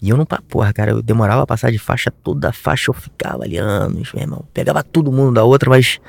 E 0.00 0.08
eu 0.08 0.16
não, 0.16 0.24
porra, 0.24 0.72
cara, 0.72 0.90
eu 0.90 1.02
demorava 1.02 1.42
a 1.42 1.46
passar 1.46 1.70
de 1.70 1.78
faixa, 1.78 2.10
toda 2.10 2.52
faixa 2.52 2.90
eu 2.90 2.94
ficava 2.94 3.44
ali 3.44 3.56
anos, 3.56 4.12
meu 4.12 4.22
irmão. 4.22 4.44
Pegava 4.52 4.82
todo 4.82 5.12
mundo 5.12 5.34
da 5.34 5.44
outra, 5.44 5.70
mas 5.70 6.00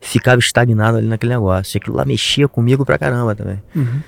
ficava 0.00 0.40
estagnado 0.40 0.98
ali 0.98 1.06
naquele 1.06 1.34
negócio. 1.34 1.76
E 1.76 1.78
aquilo 1.78 1.96
lá 1.96 2.04
mexia 2.04 2.48
comigo 2.48 2.84
pra 2.84 2.98
caramba 2.98 3.36
também. 3.36 3.62
Uhum. 3.76 4.00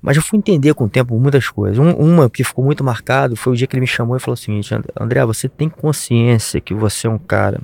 Mas 0.00 0.16
eu 0.16 0.22
fui 0.22 0.38
entender 0.38 0.72
com 0.74 0.84
o 0.84 0.88
tempo 0.88 1.18
muitas 1.18 1.48
coisas. 1.48 1.78
Um- 1.78 1.90
uma 1.96 2.30
que 2.30 2.44
ficou 2.44 2.64
muito 2.64 2.84
marcado 2.84 3.34
foi 3.36 3.52
o 3.52 3.56
dia 3.56 3.66
que 3.66 3.74
ele 3.74 3.80
me 3.80 3.86
chamou 3.86 4.16
e 4.16 4.20
falou 4.20 4.34
o 4.34 4.36
seguinte: 4.36 4.74
"And- 4.74 4.84
André, 5.00 5.24
você 5.24 5.48
tem 5.48 5.68
consciência 5.68 6.60
que 6.60 6.74
você 6.74 7.06
é 7.06 7.10
um 7.10 7.18
cara 7.18 7.60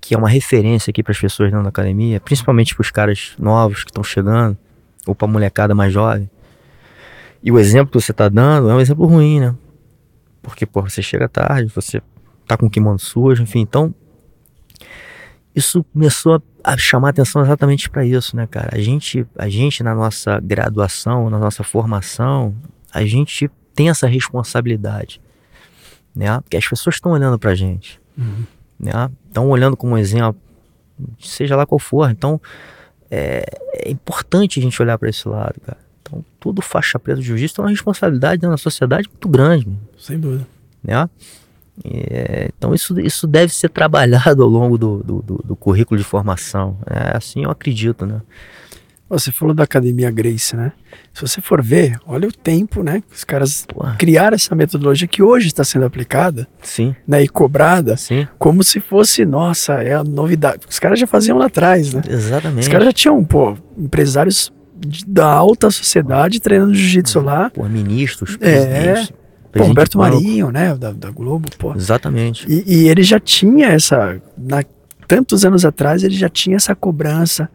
que 0.00 0.14
é 0.14 0.18
uma 0.18 0.28
referência 0.28 0.90
aqui 0.90 1.02
para 1.02 1.12
as 1.12 1.18
pessoas 1.20 1.50
dentro 1.50 1.62
da 1.62 1.68
academia, 1.68 2.18
principalmente 2.20 2.74
para 2.74 2.82
os 2.82 2.90
caras 2.90 3.32
novos 3.38 3.84
que 3.84 3.90
estão 3.90 4.02
chegando, 4.02 4.56
ou 5.06 5.14
para 5.14 5.28
a 5.28 5.30
molecada 5.30 5.74
mais 5.74 5.92
jovem. 5.92 6.28
E 7.42 7.52
o 7.52 7.58
exemplo 7.58 7.92
que 7.92 8.00
você 8.00 8.12
tá 8.12 8.28
dando 8.28 8.70
é 8.70 8.74
um 8.74 8.80
exemplo 8.80 9.06
ruim, 9.06 9.40
né? 9.40 9.54
Porque, 10.42 10.64
pô, 10.66 10.82
você 10.82 11.02
chega 11.02 11.28
tarde, 11.28 11.70
você 11.74 12.02
tá 12.46 12.56
com 12.56 12.66
o 12.66 12.70
kimono 12.70 12.98
sujo, 12.98 13.42
enfim, 13.42 13.60
então. 13.60 13.94
Isso 15.60 15.84
começou 15.84 16.34
a 16.36 16.42
a 16.62 16.76
chamar 16.76 17.10
atenção 17.10 17.42
exatamente 17.42 17.88
para 17.88 18.04
isso, 18.04 18.36
né, 18.36 18.46
cara? 18.46 18.70
A 18.72 18.78
gente, 18.78 19.26
a 19.36 19.48
gente 19.48 19.82
na 19.82 19.94
nossa 19.94 20.38
graduação, 20.40 21.30
na 21.30 21.38
nossa 21.38 21.64
formação, 21.64 22.54
a 22.92 23.04
gente 23.04 23.50
tem 23.74 23.88
essa 23.88 24.06
responsabilidade, 24.06 25.20
né? 26.14 26.38
Porque 26.40 26.56
as 26.56 26.66
pessoas 26.66 26.96
estão 26.96 27.12
olhando 27.12 27.38
pra 27.38 27.54
gente, 27.54 28.00
né? 28.78 29.10
Estão 29.26 29.48
olhando 29.48 29.76
como 29.76 29.96
exemplo, 29.96 30.40
seja 31.18 31.56
lá 31.56 31.64
qual 31.64 31.78
for. 31.78 32.10
Então, 32.10 32.40
é, 33.10 33.44
é 33.86 33.90
importante 33.90 34.60
a 34.60 34.62
gente 34.62 34.80
olhar 34.82 34.98
para 34.98 35.08
esse 35.08 35.26
lado, 35.26 35.60
cara. 35.64 35.78
Então, 36.02 36.24
tudo 36.38 36.60
faixa 36.60 36.98
preta 36.98 37.20
de 37.20 37.26
jiu-jitsu 37.26 37.54
tem 37.56 37.64
uma 37.64 37.70
responsabilidade 37.70 38.40
dentro 38.40 38.54
da 38.54 38.58
sociedade 38.58 39.08
muito 39.08 39.28
grande, 39.28 39.66
Sem 39.98 40.18
dúvida. 40.18 40.46
né? 40.82 41.08
É, 41.84 42.50
então 42.56 42.74
isso, 42.74 42.98
isso 43.00 43.26
deve 43.26 43.52
ser 43.54 43.68
trabalhado 43.70 44.42
ao 44.44 44.48
longo 44.48 44.76
do, 44.76 44.98
do, 45.02 45.22
do- 45.22 45.42
do 45.44 45.56
currículo 45.56 45.96
de 45.98 46.04
formação. 46.04 46.76
É 46.86 47.16
assim 47.16 47.44
eu 47.44 47.50
acredito, 47.50 48.04
né? 48.06 48.20
Você 49.08 49.32
falou 49.32 49.52
da 49.52 49.64
Academia 49.64 50.08
Grace, 50.08 50.54
né? 50.54 50.70
Se 51.12 51.20
você 51.22 51.40
for 51.40 51.60
ver, 51.60 51.98
olha 52.06 52.28
o 52.28 52.32
tempo, 52.32 52.80
né? 52.84 53.00
que 53.08 53.16
Os 53.16 53.24
caras 53.24 53.66
Porra. 53.66 53.96
criaram 53.98 54.36
essa 54.36 54.54
metodologia 54.54 55.08
que 55.08 55.20
hoje 55.20 55.48
está 55.48 55.64
sendo 55.64 55.84
aplicada 55.84 56.46
Sim, 56.62 56.94
né, 57.08 57.20
e 57.20 57.28
cobrada 57.28 57.96
sim, 57.96 58.28
como 58.38 58.62
se 58.62 58.78
fosse, 58.78 59.24
nossa, 59.24 59.82
é 59.82 59.94
a 59.94 60.04
novidade. 60.04 60.60
Os 60.68 60.78
caras 60.78 60.96
já 61.00 61.08
faziam 61.08 61.36
lá 61.38 61.46
atrás, 61.46 61.92
né? 61.92 62.02
exatamente. 62.08 62.60
Os 62.62 62.68
caras 62.68 62.84
já 62.86 62.92
tinham, 62.92 63.24
pô, 63.24 63.56
empresários 63.76 64.52
da 65.04 65.26
alta 65.26 65.72
sociedade 65.72 66.38
treinando 66.38 66.72
jiu-jitsu 66.72 67.20
lá. 67.20 67.50
Pô, 67.50 67.64
ministros, 67.68 68.34
É. 68.34 68.36
presidentes. 68.38 69.12
Pô, 69.52 69.64
Humberto. 69.64 69.98
Marinho, 69.98 70.50
né? 70.50 70.74
Da, 70.76 70.92
da 70.92 71.10
Globo, 71.10 71.48
pô. 71.58 71.74
Exatamente. 71.74 72.46
E, 72.48 72.84
e 72.84 72.88
ele 72.88 73.02
já 73.02 73.18
tinha 73.18 73.68
essa. 73.68 74.20
Na, 74.38 74.62
tantos 75.08 75.44
anos 75.44 75.64
atrás, 75.64 76.04
ele 76.04 76.14
já 76.14 76.28
tinha 76.28 76.56
essa 76.56 76.74
cobrança 76.74 77.48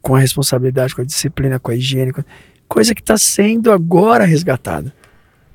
com 0.00 0.14
a 0.14 0.18
responsabilidade, 0.20 0.94
com 0.94 1.02
a 1.02 1.04
disciplina, 1.04 1.58
com 1.58 1.70
a 1.70 1.74
higiene, 1.76 2.12
coisa 2.68 2.94
que 2.94 3.00
está 3.00 3.16
sendo 3.18 3.70
agora 3.72 4.24
resgatada. 4.24 4.92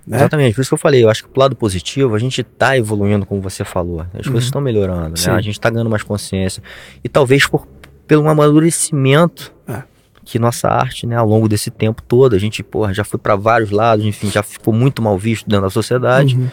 Né? 0.06 0.18
Exatamente, 0.18 0.56
por 0.56 0.62
isso 0.62 0.70
que 0.72 0.74
eu 0.74 0.78
falei, 0.80 1.04
eu 1.04 1.10
acho 1.10 1.24
que 1.24 1.30
pro 1.30 1.40
lado 1.42 1.56
positivo, 1.56 2.16
a 2.16 2.20
gente 2.20 2.42
tá 2.44 2.76
evoluindo, 2.76 3.28
como 3.28 3.42
você 3.42 3.64
falou. 3.64 4.02
As 4.14 4.26
Uhum. 4.26 4.32
coisas 4.32 4.46
estão 4.46 4.60
melhorando, 4.60 5.10
né? 5.24 5.32
A 5.34 5.42
gente 5.42 5.60
tá 5.60 5.70
ganhando 5.70 5.90
mais 5.90 6.02
consciência. 6.02 6.64
E 7.04 7.10
talvez 7.10 7.46
por, 7.46 7.68
pelo 8.08 8.28
amadurecimento 8.28 9.54
É. 9.68 9.84
que 10.30 10.38
nossa 10.38 10.68
arte, 10.68 11.08
né, 11.08 11.16
ao 11.16 11.28
longo 11.28 11.50
desse 11.50 11.72
tempo 11.72 12.04
todo, 12.04 12.36
a 12.36 12.40
gente, 12.40 12.62
porra, 12.62 12.94
já 12.94 13.04
foi 13.04 13.20
para 13.20 13.36
vários 13.36 13.72
lados, 13.72 14.06
enfim, 14.06 14.30
já 14.30 14.44
ficou 14.44 14.72
muito 14.72 15.02
mal 15.02 15.18
visto 15.18 15.50
dentro 15.50 15.64
da 15.64 15.72
sociedade. 15.72 16.36
Uhum. 16.36 16.50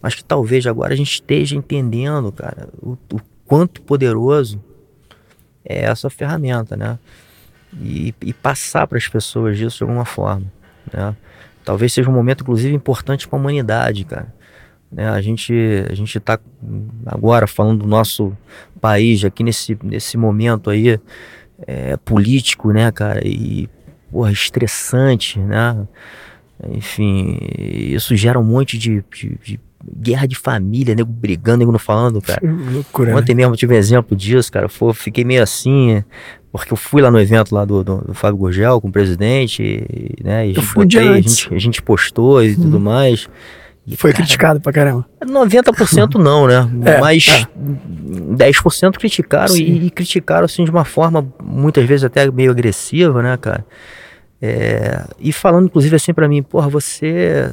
Mas 0.00 0.16
que 0.16 0.24
talvez 0.24 0.66
agora 0.66 0.92
a 0.92 0.96
gente 0.96 1.12
esteja 1.12 1.54
entendendo, 1.54 2.32
cara, 2.32 2.68
o, 2.82 2.98
o 3.12 3.20
quanto 3.46 3.80
poderoso 3.82 4.60
é 5.64 5.84
essa 5.84 6.10
ferramenta, 6.10 6.76
né? 6.76 6.98
E, 7.80 8.12
e 8.20 8.32
passar 8.32 8.88
para 8.88 8.98
as 8.98 9.06
pessoas 9.06 9.56
disso 9.56 9.78
de 9.78 9.84
alguma 9.84 10.04
forma, 10.04 10.52
né? 10.92 11.14
Talvez 11.64 11.92
seja 11.92 12.10
um 12.10 12.12
momento, 12.12 12.42
inclusive, 12.42 12.74
importante 12.74 13.28
para 13.28 13.38
a 13.38 13.40
humanidade, 13.40 14.04
cara. 14.04 14.34
Né? 14.90 15.08
A 15.08 15.22
gente 15.22 15.54
a 15.88 15.94
gente 15.94 16.18
está 16.18 16.40
agora 17.06 17.46
falando 17.46 17.84
do 17.84 17.86
nosso 17.86 18.36
país 18.80 19.24
aqui 19.24 19.44
nesse 19.44 19.78
nesse 19.80 20.18
momento 20.18 20.68
aí 20.68 20.98
é, 21.66 21.96
político, 21.96 22.72
né, 22.72 22.90
cara? 22.92 23.20
E 23.26 23.68
porra, 24.10 24.30
estressante, 24.32 25.38
né? 25.38 25.76
Enfim, 26.70 27.38
isso 27.50 28.14
gera 28.14 28.38
um 28.38 28.44
monte 28.44 28.78
de, 28.78 29.02
de- 29.12 29.38
de 29.42 29.60
guerra 29.96 30.26
de 30.28 30.36
família, 30.36 30.94
nego 30.94 31.10
brigando, 31.10 31.58
nego 31.58 31.72
não 31.72 31.78
falando, 31.78 32.20
cara. 32.22 32.40
Loucura. 32.72 33.12
né? 33.12 33.16
Ontem 33.18 33.34
mesmo 33.34 33.52
eu 33.54 33.56
tive 33.56 33.74
um 33.74 33.78
exemplo 33.78 34.16
disso, 34.16 34.52
cara. 34.52 34.68
Foi, 34.68 34.92
fiquei 34.94 35.24
meio 35.24 35.42
assim, 35.42 36.04
porque 36.52 36.72
eu 36.72 36.76
fui 36.76 37.02
lá 37.02 37.10
no 37.10 37.18
evento 37.20 37.52
lá 37.52 37.64
do, 37.64 37.82
do, 37.82 37.96
do 37.98 38.14
Fábio 38.14 38.36
Gurgel 38.36 38.80
com 38.80 38.88
o 38.88 38.92
presidente, 38.92 39.60
e, 39.62 40.22
né? 40.22 40.46
E 40.48 40.54
Eu 40.56 40.62
botei, 40.74 41.08
a, 41.08 41.14
gente, 41.20 41.52
a 41.54 41.58
gente 41.58 41.82
postou 41.82 42.44
e 42.44 42.54
tudo 42.54 42.78
mais. 42.78 43.28
E, 43.86 43.96
Foi 43.96 44.12
cara, 44.12 44.22
criticado 44.22 44.60
pra 44.60 44.72
caramba. 44.72 45.04
90% 45.24 46.14
não, 46.14 46.46
né? 46.46 46.68
É, 46.86 47.00
Mas 47.00 47.26
é. 47.28 47.46
10% 48.36 48.96
criticaram 48.98 49.56
e, 49.56 49.86
e 49.86 49.90
criticaram 49.90 50.44
assim 50.44 50.64
de 50.64 50.70
uma 50.70 50.84
forma 50.84 51.26
muitas 51.42 51.84
vezes 51.84 52.04
até 52.04 52.30
meio 52.30 52.50
agressiva, 52.52 53.20
né, 53.22 53.36
cara? 53.36 53.64
É, 54.40 55.04
e 55.20 55.32
falando 55.32 55.66
inclusive 55.66 55.94
assim 55.96 56.12
pra 56.12 56.28
mim, 56.28 56.42
porra, 56.42 56.68
você 56.68 57.52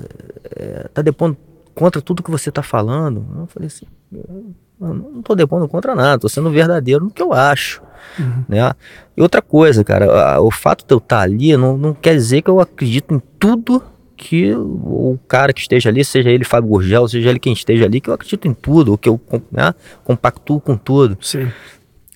é, 0.56 0.88
tá 0.94 1.02
depondo 1.02 1.38
contra 1.76 2.02
tudo 2.02 2.22
que 2.24 2.32
você 2.32 2.52
tá 2.52 2.62
falando. 2.64 3.26
Eu 3.40 3.48
falei 3.48 3.68
assim, 3.68 3.86
eu 4.12 4.54
não 4.94 5.22
tô 5.22 5.36
depondo 5.36 5.68
contra 5.68 5.96
nada, 5.96 6.20
tô 6.20 6.30
sendo 6.30 6.50
verdadeiro 6.52 7.06
no 7.06 7.12
que 7.12 7.22
eu 7.22 7.34
acho. 7.34 7.82
Uhum. 8.18 8.44
Né? 8.48 8.72
E 9.16 9.22
outra 9.22 9.42
coisa, 9.42 9.84
cara, 9.84 10.36
a- 10.36 10.42
o 10.42 10.50
fato 10.52 10.86
de 10.86 10.94
eu 10.94 10.98
estar 11.00 11.22
ali 11.22 11.56
não, 11.58 11.78
não 11.78 11.94
quer 11.94 12.14
dizer 12.16 12.42
que 12.42 12.50
eu 12.50 12.60
acredito 12.60 13.14
em 13.14 13.22
tudo 13.40 13.84
que 14.20 14.54
o 14.54 15.18
cara 15.30 15.54
que 15.54 15.62
esteja 15.62 15.90
ali, 15.90 16.04
seja 16.04 16.30
ele 16.30 16.44
Fábio 16.44 16.70
Gurgel, 16.70 17.08
seja 17.08 17.30
ele 17.30 17.40
quem 17.40 17.54
esteja 17.54 17.86
ali, 17.86 18.02
que 18.02 18.10
eu 18.10 18.14
acredito 18.14 18.48
em 18.48 18.54
tudo, 18.54 18.98
que 18.98 19.08
eu 19.08 19.20
né, 19.50 19.74
compactuo 20.04 20.60
com 20.60 20.76
tudo. 20.76 21.18
Sim. 21.22 21.48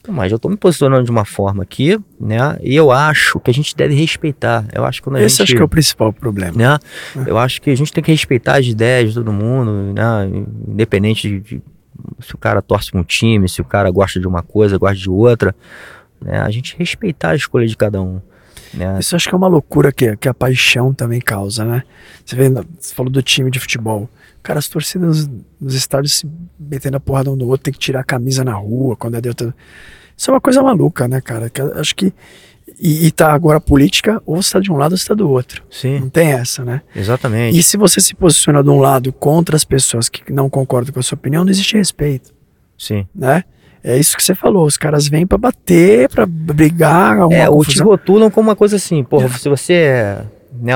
Mas 0.05 0.33
eu 0.33 0.37
tô 0.37 0.49
me 0.49 0.57
posicionando 0.57 1.05
de 1.05 1.11
uma 1.11 1.23
forma 1.23 1.63
aqui, 1.63 1.97
né? 2.19 2.57
E 2.61 2.75
eu 2.75 2.91
acho 2.91 3.39
que 3.39 3.49
a 3.49 3.53
gente 3.53 3.73
deve 3.73 3.95
respeitar. 3.95 4.65
Eu 4.73 4.83
acho 4.83 4.99
que 5.01 5.05
quando 5.05 5.15
a 5.15 5.21
Esse 5.21 5.37
gente, 5.37 5.43
acho 5.43 5.55
que 5.55 5.61
é 5.61 5.65
o 5.65 5.69
principal 5.69 6.11
problema. 6.11 6.51
né? 6.57 6.77
Eu 7.25 7.37
acho 7.37 7.61
que 7.61 7.69
a 7.69 7.75
gente 7.75 7.93
tem 7.93 8.03
que 8.03 8.11
respeitar 8.11 8.57
as 8.57 8.65
ideias 8.65 9.11
de 9.11 9.15
todo 9.15 9.31
mundo, 9.31 9.93
né? 9.93 10.29
Independente 10.67 11.29
de, 11.29 11.39
de 11.39 11.63
se 12.19 12.35
o 12.35 12.37
cara 12.37 12.61
torce 12.61 12.91
pra 12.91 12.99
um 12.99 13.03
time, 13.03 13.47
se 13.47 13.61
o 13.61 13.65
cara 13.65 13.89
gosta 13.91 14.19
de 14.19 14.27
uma 14.27 14.43
coisa, 14.43 14.77
gosta 14.77 14.97
de 14.97 15.09
outra, 15.09 15.55
né? 16.21 16.39
A 16.39 16.49
gente 16.49 16.75
respeitar 16.77 17.29
a 17.29 17.35
escolha 17.35 17.65
de 17.65 17.77
cada 17.77 18.01
um, 18.01 18.19
né? 18.73 18.97
Isso 18.99 19.15
acho 19.15 19.27
que 19.29 19.35
é 19.35 19.37
uma 19.37 19.47
loucura 19.47 19.91
que, 19.91 20.15
que 20.17 20.27
a 20.27 20.33
paixão 20.33 20.93
também 20.93 21.21
causa, 21.21 21.63
né? 21.63 21.83
Você 22.25 22.35
vê, 22.35 22.49
você 22.49 22.93
falou 22.93 23.11
do 23.11 23.21
time 23.21 23.51
de 23.51 23.59
futebol. 23.59 24.09
Cara, 24.41 24.59
as 24.59 24.67
torcidas 24.67 25.29
nos 25.59 25.73
estádios 25.73 26.15
se 26.15 26.29
metendo 26.59 26.97
a 26.97 26.99
porrada 26.99 27.31
um 27.31 27.35
no 27.35 27.47
outro, 27.47 27.63
tem 27.63 27.73
que 27.73 27.79
tirar 27.79 28.01
a 28.01 28.03
camisa 28.03 28.43
na 28.43 28.53
rua, 28.53 28.95
quando 28.95 29.15
é 29.15 29.21
de 29.21 29.29
outra. 29.29 29.55
Isso 30.17 30.29
é 30.29 30.33
uma 30.33 30.41
coisa 30.41 30.61
maluca, 30.61 31.07
né, 31.07 31.21
cara? 31.21 31.49
Que 31.49 31.61
acho 31.61 31.95
que. 31.95 32.13
E, 32.79 33.05
e 33.07 33.11
tá 33.11 33.31
agora 33.33 33.57
a 33.57 33.61
política, 33.61 34.21
ou 34.25 34.41
você 34.41 34.53
tá 34.53 34.59
de 34.59 34.71
um 34.71 34.75
lado 34.77 34.93
ou 34.93 34.97
você 34.97 35.07
tá 35.07 35.13
do 35.13 35.29
outro. 35.29 35.63
Sim, 35.69 35.99
Não 35.99 36.09
tem 36.09 36.31
essa, 36.31 36.63
né? 36.65 36.81
exatamente. 36.95 37.57
E 37.57 37.61
se 37.61 37.77
você 37.77 38.01
se 38.01 38.15
posiciona 38.15 38.63
de 38.63 38.69
um 38.69 38.79
lado 38.79 39.11
contra 39.13 39.55
as 39.55 39.63
pessoas 39.63 40.09
que 40.09 40.31
não 40.31 40.49
concordam 40.49 40.93
com 40.93 40.99
a 40.99 41.03
sua 41.03 41.15
opinião, 41.15 41.43
não 41.43 41.51
existe 41.51 41.77
respeito, 41.77 42.33
Sim. 42.77 43.05
né? 43.13 43.43
É 43.83 43.97
isso 43.97 44.15
que 44.15 44.23
você 44.23 44.33
falou. 44.33 44.65
Os 44.65 44.77
caras 44.77 45.07
vêm 45.07 45.27
pra 45.27 45.37
bater, 45.37 46.07
pra 46.09 46.25
brigar, 46.25 47.17
É, 47.31 47.49
ou 47.49 47.63
te 47.65 47.81
rotulam 47.81 48.29
como 48.31 48.49
uma 48.49 48.55
coisa 48.55 48.77
assim, 48.77 49.03
porra, 49.03 49.27
se 49.29 49.49
você 49.49 49.73
é, 49.73 50.21
né, 50.61 50.73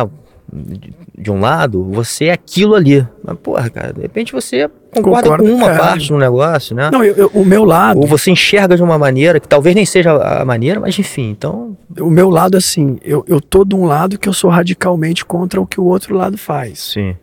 de- 0.51 1.31
um 1.31 1.39
lado, 1.39 1.83
você 1.83 2.25
é 2.25 2.31
aquilo 2.33 2.75
ali. 2.75 3.05
Mas, 3.23 3.37
porra, 3.39 3.69
cara, 3.69 3.91
de 3.93 4.01
repente 4.01 4.31
você 4.31 4.69
concorda, 4.93 5.23
Concorda, 5.29 5.43
com 5.43 5.55
uma 5.55 5.67
cara. 5.67 5.79
parte 5.79 6.09
do 6.09 6.17
negócio, 6.17 6.75
né? 6.75 6.89
Não, 6.91 7.03
eu- 7.03 7.15
eu- 7.15 7.31
o 7.33 7.43
meu 7.45 7.63
lado, 7.63 7.99
Ou 7.99 8.07
você 8.07 8.31
enxerga 8.31 8.75
de 8.75 8.83
uma 8.83 8.97
maneira 8.97 9.39
que 9.39 9.47
talvez 9.47 9.75
nem 9.75 9.85
seja 9.85 10.11
a 10.13 10.45
maneira, 10.45 10.79
mas 10.79 10.97
enfim, 10.99 11.29
então. 11.29 11.75
o 11.99 12.09
meu 12.09 12.29
lado, 12.29 12.55
assim, 12.57 12.97
eu, 13.03 13.25
eu 13.27 13.41
tô 13.41 13.65
de 13.65 13.73
um 13.75 13.85
lado 13.85 14.17
que 14.19 14.29
eu 14.29 14.33
sou 14.33 14.49
radicalmente 14.49 15.25
contra 15.25 15.59
o 15.59 15.65
que 15.65 15.79
o 15.81 15.83
outro 15.85 16.15
lado 16.15 16.37
faz. 16.37 16.79
Sim. 16.93 17.15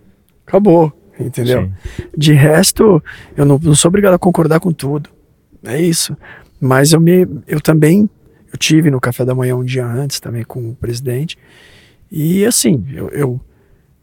Acabou, 0.46 0.92
entendeu? 1.18 1.62
Sim. 1.62 1.72
De 2.16 2.32
resto, 2.32 3.02
eu 3.36 3.44
não, 3.46 3.58
não 3.62 3.74
sou 3.74 3.88
obrigado 3.88 4.14
a 4.14 4.18
concordar 4.18 4.60
com 4.60 4.72
tudo. 4.72 5.08
É 5.64 5.80
isso. 5.80 6.16
Mas 6.60 6.92
eu 6.92 7.00
me, 7.00 7.26
eu 7.46 7.60
também, 7.60 8.08
eu 8.52 8.58
tive 8.58 8.90
no 8.90 9.00
café 9.00 9.24
da 9.24 9.34
manhã 9.34 9.56
um 9.56 9.64
dia 9.64 9.84
antes 9.86 10.20
também 10.20 10.44
com 10.44 10.70
o 10.70 10.74
presidente. 10.74 11.36
E 12.10 12.44
assim, 12.44 12.84
eu, 12.92 13.08
eu, 13.10 13.40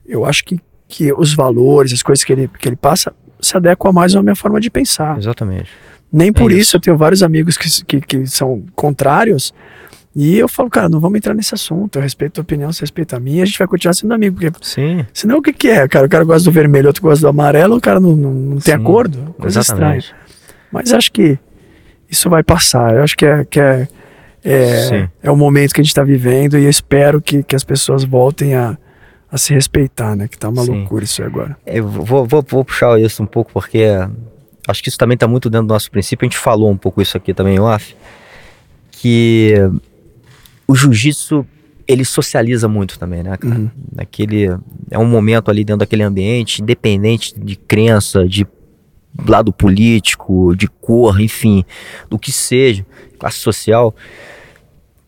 eu 0.06 0.26
acho 0.26 0.43
que, 0.43 0.60
que 0.88 1.12
os 1.13 1.34
valores, 1.34 1.93
as 1.93 2.04
coisas 2.04 2.24
que 2.24 2.34
ele, 2.34 2.47
que 2.60 2.67
ele 2.67 2.76
passa, 2.76 3.13
se 3.39 3.56
adequam 3.58 3.91
mais 3.91 4.15
à 4.15 4.21
minha 4.21 4.36
forma 4.36 4.60
de 4.60 4.69
pensar. 4.69 5.17
Exatamente. 5.17 5.69
Nem 6.12 6.32
por 6.34 6.52
É 6.52 6.56
isso. 6.56 6.62
isso. 6.62 6.78
eu 6.78 6.82
tenho 6.82 6.97
vários 6.97 7.24
amigos 7.24 7.58
que, 7.58 7.86
que, 7.86 8.02
que 8.02 8.28
são 8.28 8.63
contrários. 8.76 9.54
E 10.13 10.38
eu 10.38 10.50
falo, 10.50 10.69
cara, 10.69 10.89
não 10.89 11.00
vamos 11.00 11.17
entrar 11.17 11.34
nesse 11.34 11.56
assunto. 11.56 11.95
Eu 11.95 12.02
respeito 12.02 12.32
a 12.32 12.36
tua 12.36 12.41
opinião, 12.41 12.71
você 12.71 12.82
respeita 12.82 13.15
a 13.15 13.19
minha, 13.19 13.43
a 13.43 13.45
gente 13.45 13.58
vai 13.58 13.65
continuar 13.67 13.93
sendo 13.93 14.13
amigo. 14.13 14.36
Porque 14.36 14.52
Sim. 14.62 15.06
senão 15.13 15.38
o 15.38 15.41
que, 15.41 15.54
que 15.54 15.69
é? 15.69 15.88
Cara, 15.88 16.06
o 16.06 16.10
cara 16.10 16.26
gosta 16.26 16.43
do 16.43 16.52
vermelho, 16.52 16.88
outro 16.88 17.02
gosta 17.02 17.21
do 17.21 17.30
amarelo, 17.30 17.78
o 17.78 17.82
cara 17.82 17.97
não, 18.02 18.13
não, 18.15 18.34
não 18.34 18.58
tem 18.60 18.76
Sim, 18.76 18.82
acordo. 18.82 19.34
Coisa 19.39 19.62
estranha. 19.62 19.95
Exatamente. 19.95 20.15
Mas 20.69 20.91
acho 20.91 21.12
que 21.13 21.39
isso 22.12 22.30
vai 22.30 22.43
passar. 22.43 22.93
Eu 22.93 23.04
acho 23.04 23.15
que 23.15 23.26
é, 23.26 23.45
que 23.45 23.60
é, 23.60 23.88
é, 24.43 25.10
é 25.24 25.32
o 25.32 25.38
momento 25.38 25.74
que 25.74 25.80
a 25.80 25.84
gente 25.84 25.91
está 25.91 26.04
vivendo 26.04 26.60
e 26.60 26.65
eu 26.65 26.69
espero 26.69 27.21
que, 27.21 27.41
que 27.41 27.56
as 27.56 27.63
pessoas 27.63 28.04
voltem 28.04 28.54
a, 28.54 28.78
a 29.32 29.38
se 29.38 29.54
respeitar, 29.54 30.13
né? 30.13 30.28
Que 30.28 30.38
tá 30.38 30.50
uma 30.50 30.63
Sim. 30.63 30.71
loucura 30.80 31.06
isso 31.06 31.24
agora. 31.24 31.58
Eu 31.65 31.88
vou, 31.88 32.26
vou, 32.26 32.45
vou 32.45 32.65
puxar 32.65 33.00
isso 33.00 33.24
um 33.24 33.26
pouco, 33.26 33.54
porque 33.54 33.86
acho 34.67 34.84
que 34.84 34.89
isso 34.89 34.97
também 34.97 35.15
está 35.15 35.28
muito 35.28 35.50
dentro 35.50 35.67
do 35.67 35.74
nosso 35.74 35.89
princípio. 35.89 36.26
A 36.26 36.30
gente 36.30 36.38
falou 36.38 36.69
um 36.69 36.78
pouco 36.78 37.02
isso 37.02 37.15
aqui 37.15 37.34
também, 37.34 37.58
off, 37.60 37.95
que 38.91 39.54
o 40.67 40.76
jiu-jitsu 40.76 41.45
ele 41.88 42.04
socializa 42.06 42.67
muito 42.67 43.00
também, 43.00 43.24
né, 43.24 43.38
cara? 43.38 43.56
Uhum. 43.56 43.69
Naquele, 43.93 44.50
é 44.89 45.00
um 45.00 45.06
momento 45.06 45.50
ali 45.50 45.63
dentro 45.63 45.80
daquele 45.80 46.04
ambiente, 46.04 46.62
independente 46.62 47.38
de 47.39 47.56
crença, 47.56 48.28
de 48.28 48.45
lado 49.28 49.52
político, 49.52 50.56
de 50.56 50.67
cor, 50.67 51.19
enfim, 51.19 51.63
do 52.10 52.17
que 52.17 52.32
seja, 52.32 52.86
classe 53.19 53.38
social. 53.38 53.95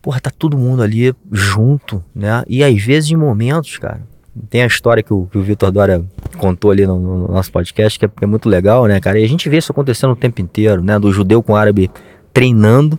Porra, 0.02 0.20
tá 0.20 0.30
todo 0.30 0.58
mundo 0.58 0.82
ali 0.82 1.14
junto, 1.32 2.04
né? 2.14 2.44
E 2.46 2.62
às 2.62 2.82
vezes 2.82 3.10
em 3.10 3.16
momentos, 3.16 3.78
cara, 3.78 4.02
tem 4.50 4.62
a 4.62 4.66
história 4.66 5.02
que 5.02 5.12
o, 5.12 5.26
que 5.26 5.38
o 5.38 5.42
Vitor 5.42 5.70
Dória 5.70 6.04
contou 6.36 6.70
ali 6.70 6.86
no, 6.86 6.98
no 6.98 7.28
nosso 7.28 7.50
podcast, 7.50 7.98
que 7.98 8.04
é, 8.04 8.10
é 8.20 8.26
muito 8.26 8.48
legal, 8.48 8.86
né, 8.86 9.00
cara? 9.00 9.18
E 9.18 9.24
a 9.24 9.28
gente 9.28 9.48
vê 9.48 9.56
isso 9.56 9.72
acontecendo 9.72 10.12
o 10.12 10.16
tempo 10.16 10.40
inteiro, 10.40 10.82
né? 10.82 10.98
Do 10.98 11.12
judeu 11.12 11.42
com 11.42 11.52
o 11.52 11.56
árabe 11.56 11.90
treinando, 12.32 12.98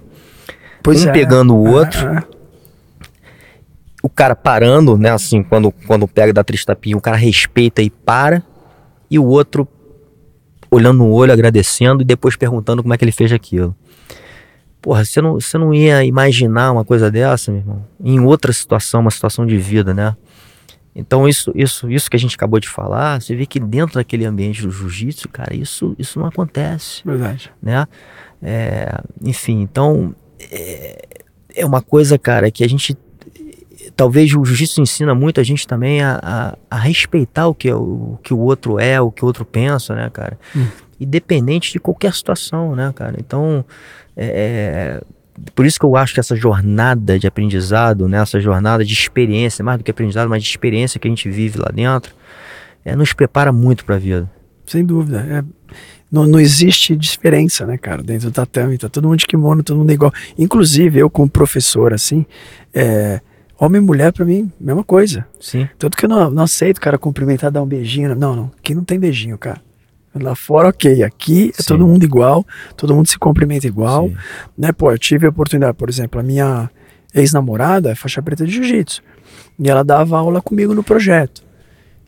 Pois 0.82 1.04
um 1.04 1.10
é. 1.10 1.12
pegando 1.12 1.56
o 1.56 1.68
É, 1.68 1.72
outro, 1.72 2.08
é. 2.08 2.24
o 4.02 4.10
cara 4.10 4.36
parando, 4.36 4.98
né? 4.98 5.12
Assim, 5.12 5.44
quando, 5.44 5.72
quando 5.86 6.08
pega 6.08 6.32
da 6.32 6.44
três 6.44 6.64
tapinhas, 6.64 6.98
o 6.98 7.02
cara 7.02 7.18
respeita 7.18 7.82
e 7.82 7.90
para, 7.90 8.42
e 9.10 9.20
o 9.20 9.26
outro 9.26 9.68
olhando 10.76 11.00
no 11.00 11.12
olho, 11.12 11.32
agradecendo 11.32 12.02
e 12.02 12.06
depois 12.06 12.36
perguntando 12.36 12.82
como 12.82 12.94
é 12.94 12.98
que 12.98 13.04
ele 13.04 13.12
fez 13.12 13.32
aquilo. 13.32 13.76
Porra, 14.82 15.04
você 15.04 15.22
não, 15.22 15.34
você 15.34 15.58
não 15.58 15.74
ia 15.74 16.04
imaginar 16.04 16.72
uma 16.72 16.86
coisa 16.86 17.10
dessa, 17.10 17.52
meu 17.52 17.62
irmão, 17.62 17.86
em 18.00 18.20
outra 18.20 18.54
situação, 18.54 19.02
uma 19.02 19.12
situação 19.12 19.46
de 19.46 19.58
vida, 19.58 19.94
né? 19.94 20.16
Então, 20.96 21.28
isso, 21.28 21.52
isso, 21.54 21.90
isso 21.92 22.10
que 22.10 22.16
a 22.16 22.20
gente 22.20 22.36
acabou 22.36 22.60
de 22.60 22.70
falar, 22.70 23.20
você 23.20 23.36
vê 23.36 23.46
que 23.46 23.60
dentro 23.60 23.96
daquele 23.96 24.26
ambiente 24.26 24.62
do 24.62 24.72
jiu-jitsu, 24.72 25.28
cara, 25.28 25.54
isso, 25.54 25.94
isso 26.00 26.18
não 26.20 26.28
acontece. 26.28 27.02
Verdade. 27.04 27.52
Né? 27.62 27.86
É, 28.42 28.98
enfim, 29.22 29.60
então, 29.62 30.16
é, 30.40 31.06
é 31.54 31.66
uma 31.66 31.82
coisa, 31.82 32.18
cara, 32.18 32.50
que 32.50 32.64
a 32.64 32.70
gente 32.70 32.96
talvez 33.96 34.34
o 34.34 34.44
jiu-jitsu 34.44 34.82
ensina 34.82 35.16
muito 35.16 35.40
a 35.40 35.44
gente 35.44 35.66
também 35.68 36.02
a, 36.02 36.20
a, 36.22 36.58
a, 36.70 36.80
respeitar 36.80 37.48
o 37.48 37.54
que, 37.54 37.72
o, 37.72 38.20
que 38.22 38.34
o 38.34 38.40
outro 38.40 38.80
é, 38.80 39.00
o 39.00 39.12
que 39.12 39.24
o 39.24 39.28
outro 39.28 39.46
pensa, 39.46 39.96
né, 39.96 40.10
cara? 40.12 40.38
Hum. 40.56 40.68
Independente 41.00 41.72
de 41.72 41.80
qualquer 41.80 42.14
situação, 42.14 42.76
né, 42.76 42.92
cara? 42.96 43.16
Então, 43.20 43.64
é, 44.16 45.02
por 45.54 45.66
isso 45.66 45.80
que 45.80 45.86
eu 45.86 45.96
acho 45.96 46.14
que 46.14 46.20
essa 46.20 46.36
jornada 46.36 47.20
de 47.20 47.28
aprendizado, 47.28 48.08
né, 48.08 48.22
essa 48.22 48.40
jornada 48.40 48.84
de 48.84 48.94
experiência, 48.94 49.64
mais 49.64 49.78
do 49.78 49.84
que 49.84 49.92
aprendizado, 49.92 50.30
mas 50.30 50.44
de 50.44 50.50
experiência 50.50 51.00
que 51.00 51.08
a 51.08 51.12
gente 51.12 51.30
vive 51.30 51.60
lá 51.60 51.70
dentro, 51.74 52.14
é, 52.84 52.96
nos 52.96 53.14
prepara 53.14 53.52
muito 53.52 53.86
para 53.86 53.96
a 53.96 54.00
vida. 54.00 54.30
Sem 54.66 54.86
dúvida. 54.86 55.20
É, 55.30 55.44
não, 56.12 56.26
não 56.26 56.40
existe 56.40 56.96
diferença, 56.96 57.66
né, 57.66 57.78
cara? 57.78 58.02
Dentro 58.02 58.30
do 58.30 58.34
tatame, 58.34 58.78
tá 58.78 58.88
todo 58.88 59.08
mundo 59.08 59.20
de 59.20 59.26
kimono, 59.26 59.64
todo 59.64 59.78
mundo 59.78 59.92
igual. 59.92 60.14
Inclusive, 60.38 61.00
eu 61.00 61.10
como 61.10 61.30
professor, 61.30 61.94
assim, 61.94 62.26
é, 62.74 63.20
homem 63.60 63.82
e 63.82 63.86
mulher, 63.86 64.12
para 64.12 64.26
mim, 64.26 64.52
mesma 64.60 64.84
coisa. 64.84 65.26
Sim. 65.40 65.68
Tanto 65.78 65.98
que 65.98 66.06
eu 66.06 66.10
não, 66.10 66.30
não 66.30 66.44
aceito 66.44 66.78
o 66.78 66.82
cara 66.82 66.98
cumprimentar, 66.98 67.52
dar 67.52 67.62
um 67.62 67.68
beijinho. 67.68 68.16
Não, 68.16 68.36
não. 68.36 68.52
Aqui 68.58 68.76
não 68.76 68.84
tem 68.84 69.00
beijinho, 69.00 69.38
cara. 69.38 69.62
Lá 70.14 70.36
fora, 70.36 70.70
ok. 70.70 71.04
Aqui 71.04 71.52
é 71.58 71.62
Sim. 71.62 71.68
todo 71.68 71.88
mundo 71.88 72.04
igual, 72.04 72.46
todo 72.78 72.96
mundo 72.96 73.08
se 73.08 73.18
cumprimenta 73.18 73.68
igual. 73.68 74.08
Sim. 74.08 74.16
Né? 74.58 74.72
Pô, 74.72 74.92
eu 74.92 74.98
tive 74.98 75.26
a 75.26 75.30
oportunidade, 75.30 75.76
por 75.76 75.90
exemplo, 75.90 76.20
a 76.20 76.24
minha 76.24 76.70
ex-namorada 77.14 77.92
é 77.92 77.96
faixa 77.96 78.22
preta 78.22 78.46
de 78.46 78.54
jiu-jitsu. 78.54 79.02
E 79.60 79.70
ela 79.70 79.84
dava 79.84 80.18
aula 80.18 80.42
comigo 80.42 80.74
no 80.74 80.84
projeto. 80.84 81.44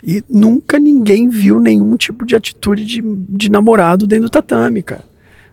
E 0.04 0.24
nunca 0.30 0.80
ninguém 0.80 1.28
viu 1.28 1.60
nenhum 1.60 1.96
tipo 1.98 2.26
de 2.26 2.36
atitude 2.36 2.86
de, 2.86 3.02
de 3.02 3.50
namorado 3.50 4.06
dentro 4.06 4.26
do 4.26 4.32
tatame, 4.32 4.84
cara. 4.84 5.04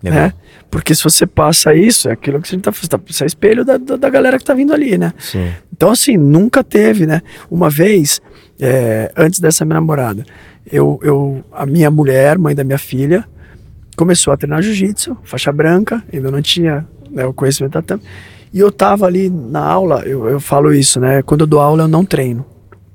É 0.04 0.10
né? 0.10 0.32
Porque 0.70 0.94
se 0.94 1.02
você 1.02 1.26
passa 1.26 1.74
isso, 1.74 2.08
é 2.08 2.12
aquilo 2.12 2.40
que 2.40 2.48
você 2.48 2.58
tá 2.58 2.72
fazendo. 2.72 3.02
Você 3.06 3.24
é 3.24 3.26
espelho 3.26 3.64
da, 3.64 3.76
da, 3.76 3.96
da, 3.96 4.10
galera 4.10 4.38
que 4.38 4.44
tá 4.44 4.54
vindo 4.54 4.72
ali, 4.72 4.98
né? 4.98 5.12
Sim. 5.18 5.52
Então, 5.72 5.90
assim, 5.90 6.16
nunca 6.16 6.64
teve, 6.64 7.06
né? 7.06 7.22
Uma 7.50 7.70
vez, 7.70 8.20
é, 8.60 9.12
antes 9.16 9.40
dessa 9.40 9.64
minha 9.64 9.74
namorada, 9.74 10.24
eu, 10.70 10.98
eu, 11.02 11.44
a 11.52 11.64
minha 11.64 11.90
mulher, 11.90 12.38
mãe 12.38 12.54
da 12.54 12.64
minha 12.64 12.78
filha, 12.78 13.24
começou 13.96 14.32
a 14.32 14.36
treinar 14.36 14.62
jiu-jitsu, 14.62 15.16
faixa 15.22 15.52
branca, 15.52 16.02
ainda 16.12 16.30
não 16.30 16.42
tinha 16.42 16.86
né, 17.10 17.24
o 17.24 17.32
conhecimento 17.32 17.72
da 17.74 17.82
tampa. 17.82 18.04
E 18.52 18.58
eu 18.58 18.70
tava 18.70 19.06
ali 19.06 19.28
na 19.30 19.60
aula, 19.60 20.02
eu, 20.02 20.28
eu 20.28 20.40
falo 20.40 20.72
isso, 20.72 21.00
né? 21.00 21.22
Quando 21.22 21.42
eu 21.42 21.46
dou 21.46 21.60
aula, 21.60 21.84
eu 21.84 21.88
não 21.88 22.04
treino. 22.04 22.44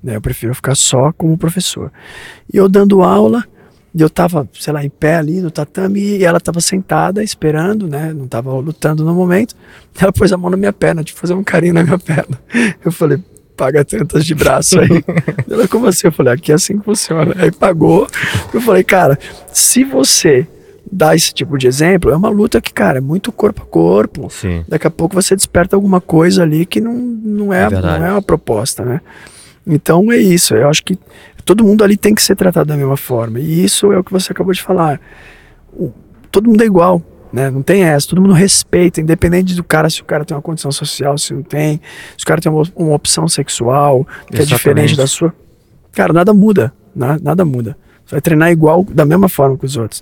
Né, 0.01 0.15
eu 0.15 0.21
prefiro 0.21 0.55
ficar 0.55 0.75
só 0.75 1.11
como 1.11 1.37
professor. 1.37 1.91
E 2.51 2.57
eu 2.57 2.69
dando 2.69 3.03
aula, 3.03 3.43
e 3.93 4.01
eu 4.01 4.09
tava, 4.09 4.47
sei 4.53 4.71
lá, 4.71 4.83
em 4.83 4.89
pé 4.89 5.15
ali 5.15 5.41
no 5.41 5.49
tatame, 5.49 5.99
e 5.99 6.23
ela 6.23 6.39
tava 6.39 6.61
sentada 6.61 7.23
esperando, 7.23 7.87
né? 7.87 8.13
Não 8.13 8.27
tava 8.27 8.53
lutando 8.53 9.03
no 9.03 9.13
momento. 9.13 9.55
Ela 9.99 10.13
pôs 10.13 10.31
a 10.31 10.37
mão 10.37 10.49
na 10.49 10.57
minha 10.57 10.71
perna, 10.71 11.03
tipo, 11.03 11.19
fazer 11.19 11.33
um 11.33 11.43
carinho 11.43 11.73
na 11.73 11.83
minha 11.83 11.97
perna. 11.97 12.39
Eu 12.85 12.91
falei, 12.91 13.19
paga 13.57 13.83
tantas 13.83 14.25
de 14.25 14.35
braço 14.35 14.79
aí. 14.79 15.03
Ela, 15.49 15.67
como 15.67 15.87
assim? 15.87 16.07
Eu 16.07 16.11
falei, 16.11 16.33
aqui 16.33 16.51
é 16.51 16.55
assim 16.55 16.77
que 16.77 16.85
funciona. 16.85 17.35
Aí 17.37 17.51
pagou. 17.51 18.07
Eu 18.53 18.61
falei, 18.61 18.83
cara, 18.83 19.17
se 19.51 19.83
você 19.83 20.47
dá 20.91 21.15
esse 21.15 21.33
tipo 21.33 21.57
de 21.57 21.67
exemplo, 21.67 22.11
é 22.11 22.15
uma 22.15 22.29
luta 22.29 22.61
que, 22.61 22.71
cara, 22.71 22.99
é 22.99 23.01
muito 23.01 23.31
corpo 23.31 23.63
a 23.63 23.65
corpo. 23.65 24.29
Sim. 24.29 24.63
Daqui 24.67 24.87
a 24.87 24.91
pouco 24.91 25.15
você 25.15 25.35
desperta 25.35 25.75
alguma 25.75 25.99
coisa 25.99 26.43
ali 26.43 26.65
que 26.65 26.79
não, 26.79 26.93
não, 26.93 27.53
é, 27.53 27.63
é 27.63 27.69
não 27.69 28.05
é 28.05 28.11
uma 28.11 28.21
proposta, 28.21 28.85
né? 28.85 29.01
Então 29.65 30.11
é 30.11 30.17
isso. 30.17 30.55
Eu 30.55 30.69
acho 30.69 30.83
que 30.83 30.97
todo 31.45 31.63
mundo 31.63 31.83
ali 31.83 31.97
tem 31.97 32.13
que 32.13 32.21
ser 32.21 32.35
tratado 32.35 32.67
da 32.67 32.77
mesma 32.77 32.97
forma. 32.97 33.39
E 33.39 33.63
isso 33.63 33.91
é 33.91 33.99
o 33.99 34.03
que 34.03 34.11
você 34.11 34.31
acabou 34.31 34.53
de 34.53 34.61
falar. 34.61 34.99
todo 36.31 36.49
mundo 36.49 36.61
é 36.61 36.65
igual. 36.65 37.01
Né? 37.31 37.49
Não 37.49 37.61
tem 37.61 37.83
essa, 37.83 38.07
todo 38.07 38.21
mundo 38.21 38.33
respeita, 38.33 38.99
independente 38.99 39.53
do 39.53 39.63
cara, 39.63 39.87
se 39.89 40.01
o 40.01 40.05
cara 40.05 40.25
tem 40.25 40.35
uma 40.35 40.41
condição 40.41 40.71
social, 40.71 41.15
se 41.17 41.31
não 41.33 41.43
tem, 41.43 41.79
se 42.17 42.23
o 42.23 42.27
cara 42.27 42.41
tem 42.41 42.51
uma, 42.51 42.63
uma 42.75 42.95
opção 42.95 43.27
sexual 43.27 44.03
que 44.03 44.37
Exatamente. 44.37 44.41
é 44.41 44.57
diferente 44.57 44.97
da 44.97 45.05
sua. 45.05 45.33
Cara, 45.91 46.11
nada 46.11 46.33
muda, 46.33 46.73
nada, 46.95 47.21
nada 47.23 47.45
muda. 47.45 47.77
Você 48.05 48.15
vai 48.15 48.21
treinar 48.21 48.51
igual, 48.51 48.83
da 48.83 49.05
mesma 49.05 49.29
forma 49.29 49.55
que 49.57 49.65
os 49.65 49.77
outros. 49.77 50.01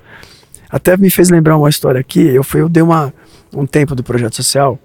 Até 0.69 0.95
me 0.95 1.09
fez 1.09 1.29
lembrar 1.29 1.57
uma 1.57 1.69
história 1.69 1.99
aqui, 1.99 2.21
eu 2.21 2.43
fui, 2.43 2.61
eu 2.61 2.69
dei 2.69 2.81
uma, 2.81 3.13
um 3.53 3.65
tempo 3.65 3.93
do 3.93 4.03
projeto 4.03 4.35
social, 4.35 4.79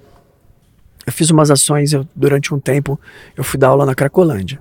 eu 1.06 1.12
fiz 1.12 1.30
umas 1.30 1.50
ações, 1.50 1.92
eu, 1.92 2.06
durante 2.14 2.52
um 2.52 2.58
tempo, 2.58 2.98
eu 3.36 3.44
fui 3.44 3.58
dar 3.58 3.68
aula 3.68 3.86
na 3.86 3.94
Cracolândia, 3.94 4.60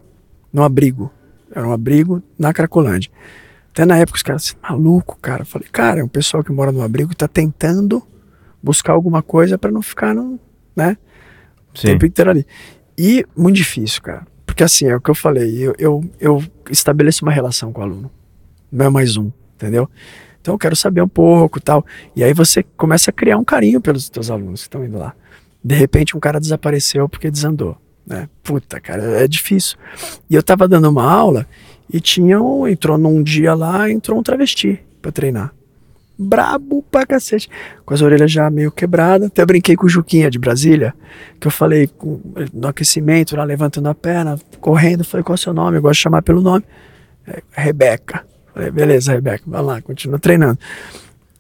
no 0.54 0.64
abrigo. 0.64 1.12
Era 1.54 1.68
um 1.68 1.72
abrigo 1.72 2.22
na 2.38 2.54
Cracolândia. 2.54 3.12
Até 3.72 3.86
na 3.86 3.98
época 3.98 4.18
os 4.18 4.24
caras 4.24 4.44
assim, 4.44 4.56
maluco, 4.62 5.18
cara. 5.22 5.44
Eu 5.44 5.46
falei, 5.46 5.68
cara, 5.72 6.02
é 6.02 6.04
um 6.04 6.08
pessoal 6.08 6.44
que 6.44 6.52
mora 6.52 6.72
no 6.72 6.82
abrigo 6.82 7.12
e 7.12 7.16
tá 7.16 7.28
tentando 7.28 8.04
buscar 8.62 8.94
alguma 8.94 9.22
coisa 9.22 9.58
para 9.58 9.72
não 9.72 9.82
ficar 9.82 10.14
no, 10.14 10.40
né? 10.76 10.98
Sim. 11.74 11.88
tempo 11.88 12.06
inteiro 12.06 12.32
ali. 12.32 12.46
E 12.98 13.26
muito 13.36 13.56
difícil, 13.56 14.02
cara. 14.02 14.28
Porque 14.46 14.64
assim, 14.64 14.86
é 14.86 14.96
o 14.96 15.02
que 15.02 15.10
eu 15.10 15.16
falei, 15.16 15.58
eu, 15.58 15.74
eu, 15.80 16.04
eu 16.20 16.44
estabeleço 16.70 17.24
uma 17.24 17.32
relação 17.32 17.72
com 17.72 17.80
o 17.82 17.84
aluno. 17.84 18.12
Não 18.72 18.86
é 18.86 18.90
mais 18.90 19.16
um, 19.18 19.32
entendeu? 19.56 19.90
Então 20.42 20.54
eu 20.54 20.58
quero 20.58 20.76
saber 20.76 21.02
um 21.02 21.08
pouco 21.08 21.62
tal. 21.62 21.86
E 22.16 22.24
aí 22.24 22.34
você 22.34 22.64
começa 22.76 23.10
a 23.10 23.14
criar 23.14 23.38
um 23.38 23.44
carinho 23.44 23.80
pelos 23.80 24.10
teus 24.10 24.30
alunos 24.30 24.62
que 24.62 24.68
estão 24.68 24.84
indo 24.84 24.98
lá. 24.98 25.14
De 25.64 25.76
repente 25.76 26.18
um 26.18 26.20
cara 26.20 26.40
desapareceu 26.40 27.08
porque 27.08 27.32
desandou. 27.32 27.78
Né? 28.06 28.28
Puta, 28.44 28.80
cara, 28.80 29.04
é 29.24 29.28
difícil. 29.28 29.78
E 30.30 30.36
eu 30.36 30.44
tava 30.44 30.68
dando 30.68 30.90
uma 30.90 31.10
aula 31.10 31.46
e 31.92 32.00
tinha 32.00 32.42
um, 32.42 32.68
entrou 32.68 32.98
num 32.98 33.22
dia 33.22 33.54
lá, 33.54 33.90
entrou 33.90 34.20
um 34.20 34.24
travesti 34.24 34.80
para 35.02 35.12
treinar. 35.12 35.54
Brabo 36.18 36.84
pra 36.92 37.06
cacete. 37.06 37.50
Com 37.84 37.94
as 37.94 38.02
orelhas 38.02 38.32
já 38.32 38.50
meio 38.50 38.72
quebradas. 38.72 39.28
Até 39.28 39.44
brinquei 39.44 39.76
com 39.76 39.88
o 39.88 39.90
Juquinha 39.90 40.30
de 40.30 40.38
Brasília, 40.38 40.94
que 41.40 41.48
eu 41.48 41.52
falei 41.52 41.90
no 42.54 42.68
aquecimento, 42.68 43.36
lá 43.36 43.44
levantando 43.44 43.90
a 43.90 43.96
perna, 43.96 44.40
correndo. 44.60 45.04
Falei, 45.04 45.24
qual 45.24 45.34
é 45.34 45.40
o 45.40 45.42
seu 45.42 45.54
nome? 45.54 45.78
Eu 45.78 45.82
gosto 45.82 45.98
de 45.98 46.04
chamar 46.04 46.22
pelo 46.22 46.42
nome. 46.42 46.64
É, 47.28 47.42
Rebeca. 47.52 48.24
Falei, 48.54 48.70
beleza, 48.70 49.14
Rebeca, 49.14 49.44
vai 49.48 49.64
lá, 49.64 49.82
continua 49.82 50.20
treinando. 50.20 50.60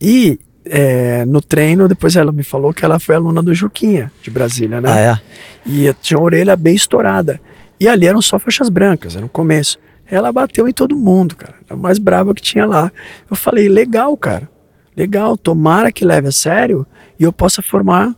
E 0.02 0.39
é, 0.65 1.26
no 1.26 1.41
treino, 1.41 1.88
depois 1.88 2.15
ela 2.15 2.32
me 2.32 2.43
falou 2.43 2.74
que 2.74 2.86
ela 2.86 3.00
foi 3.00 3.15
aluna 3.15 3.41
do 3.41 3.54
Juquinha, 3.54 4.12
de 4.21 4.30
Brasília, 4.30 4.80
né? 4.80 4.89
Ah, 4.91 5.00
é? 5.00 5.19
E 5.65 5.93
tinha 6.02 6.19
a 6.19 6.21
orelha 6.21 6.56
bem 6.56 6.76
estourada. 6.76 7.39
E 7.80 7.88
ali 7.88 8.06
eram 8.06 8.21
só 8.21 8.38
faixas 8.38 8.69
brancas, 8.69 9.15
era 9.15 9.21
no 9.21 9.30
começo. 9.30 9.80
Ela 10.06 10.32
bateu 10.32 10.67
em 10.67 10.74
todo 10.74 10.95
mundo, 10.95 11.36
cara. 11.36 11.56
A 11.69 11.76
mais 11.76 11.97
brava 11.97 12.34
que 12.34 12.41
tinha 12.41 12.65
lá. 12.65 12.91
Eu 13.30 13.36
falei, 13.36 13.69
legal, 13.69 14.15
cara. 14.17 14.50
Legal, 14.95 15.38
tomara 15.38 15.91
que 15.91 16.04
leve 16.04 16.28
a 16.28 16.32
sério 16.32 16.86
e 17.17 17.24
eu 17.24 17.32
possa 17.32 17.62
formar 17.62 18.13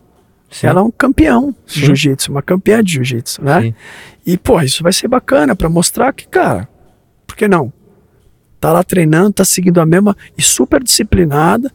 Sim. 0.50 0.68
ela 0.68 0.84
um 0.84 0.92
campeão 0.92 1.56
de 1.66 1.86
jiu-jitsu, 1.86 2.32
uma 2.32 2.42
campeã 2.42 2.84
de 2.84 2.94
jiu-jitsu, 2.94 3.44
né? 3.44 3.62
Sim. 3.62 3.76
E, 4.26 4.38
pô, 4.38 4.60
isso 4.62 4.82
vai 4.82 4.92
ser 4.92 5.08
bacana 5.08 5.56
para 5.56 5.70
mostrar 5.70 6.14
que, 6.14 6.28
cara, 6.28 6.68
por 7.28 7.36
que 7.36 7.48
não? 7.48 7.72
Tá 8.60 8.72
lá 8.72 8.84
treinando, 8.84 9.34
tá 9.34 9.46
seguindo 9.46 9.80
a 9.80 9.86
mesma 9.86 10.16
e 10.38 10.42
super 10.42 10.82
disciplinada, 10.82 11.72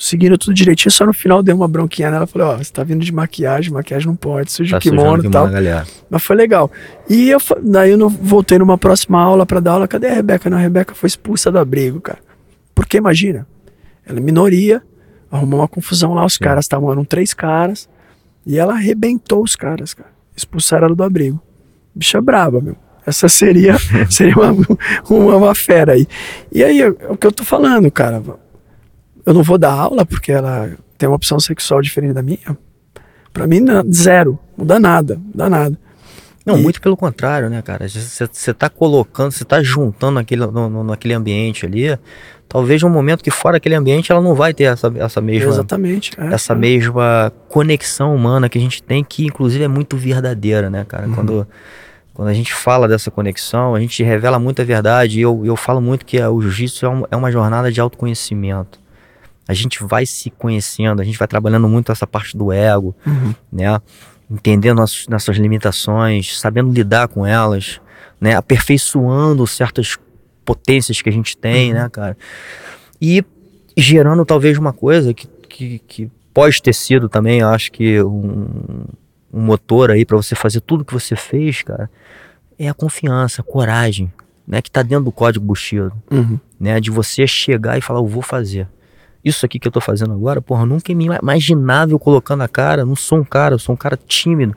seguindo 0.00 0.38
tudo 0.38 0.54
direitinho, 0.54 0.90
só 0.90 1.04
no 1.04 1.12
final 1.12 1.42
deu 1.42 1.54
uma 1.54 1.68
bronquinha 1.68 2.10
nela, 2.10 2.26
falei, 2.26 2.46
ó, 2.48 2.54
oh, 2.54 2.58
você 2.58 2.72
tá 2.72 2.82
vindo 2.82 3.04
de 3.04 3.12
maquiagem, 3.12 3.70
maquiagem 3.70 4.08
não 4.08 4.16
pode, 4.16 4.50
suja 4.50 4.72
tá 4.72 4.78
o 4.78 4.80
kimono 4.80 5.26
e 5.26 5.30
tal. 5.30 5.46
Mas 6.08 6.22
foi 6.22 6.34
legal. 6.34 6.70
E 7.06 7.28
eu, 7.28 7.38
daí 7.62 7.90
eu 7.90 7.98
não, 7.98 8.08
voltei 8.08 8.58
numa 8.58 8.78
próxima 8.78 9.20
aula 9.20 9.44
para 9.44 9.60
dar 9.60 9.72
aula, 9.72 9.86
cadê 9.86 10.08
a 10.08 10.14
Rebeca? 10.14 10.48
Não, 10.48 10.56
a 10.56 10.60
Rebeca 10.60 10.94
foi 10.94 11.06
expulsa 11.06 11.52
do 11.52 11.58
abrigo, 11.58 12.00
cara. 12.00 12.18
Porque 12.74 12.96
imagina, 12.96 13.46
ela 14.06 14.18
é 14.18 14.22
minoria, 14.22 14.82
arrumou 15.30 15.60
uma 15.60 15.68
confusão 15.68 16.14
lá, 16.14 16.24
os 16.24 16.34
Sim. 16.34 16.44
caras 16.44 16.64
estavam, 16.64 16.90
eram 16.90 17.04
três 17.04 17.34
caras, 17.34 17.86
e 18.46 18.58
ela 18.58 18.72
arrebentou 18.72 19.42
os 19.42 19.54
caras, 19.54 19.92
cara. 19.92 20.08
Expulsaram 20.34 20.86
ela 20.86 20.96
do 20.96 21.04
abrigo. 21.04 21.38
Bicha 21.94 22.22
braba, 22.22 22.58
meu. 22.62 22.76
Essa 23.04 23.28
seria, 23.28 23.76
seria 24.08 24.34
uma, 24.34 24.56
uma, 25.10 25.36
uma 25.36 25.54
fera 25.54 25.92
aí. 25.92 26.08
E 26.50 26.64
aí, 26.64 26.80
é 26.80 26.88
o 26.88 27.18
que 27.18 27.26
eu 27.26 27.32
tô 27.32 27.44
falando, 27.44 27.90
cara 27.90 28.22
eu 29.24 29.34
não 29.34 29.42
vou 29.42 29.58
dar 29.58 29.72
aula 29.72 30.04
porque 30.04 30.32
ela 30.32 30.70
tem 30.96 31.08
uma 31.08 31.16
opção 31.16 31.40
sexual 31.40 31.80
diferente 31.80 32.14
da 32.14 32.22
minha. 32.22 32.56
Para 33.32 33.46
mim, 33.46 33.64
zero. 33.92 34.38
Não 34.56 34.66
dá 34.66 34.78
nada, 34.78 35.14
não 35.14 35.32
dá 35.34 35.50
nada. 35.50 35.78
Não, 36.44 36.58
e... 36.58 36.62
muito 36.62 36.80
pelo 36.80 36.96
contrário, 36.96 37.48
né, 37.48 37.62
cara? 37.62 37.86
Você 37.88 38.54
tá 38.54 38.68
colocando, 38.68 39.30
você 39.30 39.44
tá 39.44 39.62
juntando 39.62 40.12
naquele, 40.12 40.46
no, 40.46 40.68
no, 40.68 40.84
naquele 40.84 41.14
ambiente 41.14 41.66
ali. 41.66 41.98
Talvez 42.48 42.82
um 42.82 42.88
momento 42.88 43.22
que 43.22 43.30
fora 43.30 43.58
aquele 43.58 43.76
ambiente 43.76 44.10
ela 44.10 44.20
não 44.20 44.34
vai 44.34 44.52
ter 44.52 44.64
essa, 44.64 44.92
essa 44.96 45.20
mesma. 45.20 45.50
Exatamente. 45.50 46.10
É, 46.18 46.34
essa 46.34 46.52
é. 46.52 46.56
mesma 46.56 47.32
conexão 47.48 48.14
humana 48.14 48.48
que 48.48 48.58
a 48.58 48.60
gente 48.60 48.82
tem, 48.82 49.04
que 49.04 49.24
inclusive 49.24 49.62
é 49.62 49.68
muito 49.68 49.96
verdadeira, 49.96 50.68
né, 50.68 50.84
cara? 50.88 51.06
Uhum. 51.06 51.14
Quando, 51.14 51.48
quando 52.12 52.28
a 52.28 52.34
gente 52.34 52.52
fala 52.52 52.88
dessa 52.88 53.08
conexão, 53.08 53.76
a 53.76 53.80
gente 53.80 54.02
revela 54.02 54.38
muita 54.40 54.64
verdade. 54.64 55.20
E 55.20 55.22
eu, 55.22 55.42
eu 55.44 55.54
falo 55.54 55.80
muito 55.80 56.04
que 56.04 56.20
o 56.20 56.40
jiu-jitsu 56.40 56.86
é, 56.86 56.88
um, 56.88 57.04
é 57.12 57.16
uma 57.16 57.30
jornada 57.30 57.70
de 57.70 57.80
autoconhecimento. 57.80 58.79
A 59.50 59.54
gente 59.54 59.82
vai 59.82 60.06
se 60.06 60.30
conhecendo, 60.30 61.02
a 61.02 61.04
gente 61.04 61.18
vai 61.18 61.26
trabalhando 61.26 61.68
muito 61.68 61.90
essa 61.90 62.06
parte 62.06 62.36
do 62.36 62.52
ego, 62.52 62.94
Uhum. 63.06 63.34
né? 63.52 63.80
Entendendo 64.30 64.76
nossas, 64.78 65.06
nossas 65.08 65.36
limitações, 65.36 66.38
sabendo 66.38 66.70
lidar 66.72 67.08
com 67.08 67.26
elas, 67.26 67.80
né? 68.20 68.36
Aperfeiçoando 68.36 69.44
certas 69.46 69.98
potências 70.44 71.02
que 71.02 71.08
a 71.08 71.12
gente 71.12 71.36
tem, 71.36 71.72
né, 71.74 71.88
cara? 71.90 72.16
E 73.02 73.24
gerando 73.76 74.24
talvez 74.24 74.56
uma 74.56 74.72
coisa 74.72 75.12
que, 75.12 75.26
que, 75.48 75.78
que 75.80 76.10
pode 76.32 76.62
ter 76.62 76.72
sido 76.72 77.08
também, 77.08 77.40
eu 77.40 77.48
acho 77.48 77.72
que 77.72 78.00
um, 78.02 78.84
um 79.32 79.40
motor 79.42 79.90
aí 79.90 80.04
para 80.04 80.16
você 80.16 80.34
fazer 80.36 80.60
tudo 80.60 80.84
que 80.84 80.92
você 80.94 81.16
fez, 81.16 81.62
cara, 81.62 81.90
é 82.58 82.68
a 82.68 82.74
confiança, 82.74 83.40
a 83.40 83.44
coragem, 83.44 84.12
né? 84.46 84.62
Que 84.62 84.70
tá 84.70 84.82
dentro 84.82 85.06
do 85.06 85.12
código 85.12 85.44
Bushido 85.44 85.92
Uhum. 86.08 86.38
né? 86.58 86.78
De 86.80 86.90
você 86.90 87.26
chegar 87.26 87.76
e 87.78 87.80
falar, 87.80 87.98
eu 87.98 88.06
vou 88.06 88.22
fazer. 88.22 88.68
Isso 89.24 89.44
aqui 89.44 89.58
que 89.58 89.68
eu 89.68 89.72
tô 89.72 89.80
fazendo 89.80 90.12
agora, 90.12 90.40
porra, 90.40 90.62
eu 90.62 90.66
nunca 90.66 90.94
me 90.94 91.06
imaginava 91.06 91.92
eu 91.92 91.98
colocando 91.98 92.42
a 92.42 92.48
cara, 92.48 92.84
não 92.84 92.96
sou 92.96 93.18
um 93.18 93.24
cara, 93.24 93.54
eu 93.54 93.58
sou 93.58 93.74
um 93.74 93.76
cara 93.76 93.98
tímido. 94.06 94.56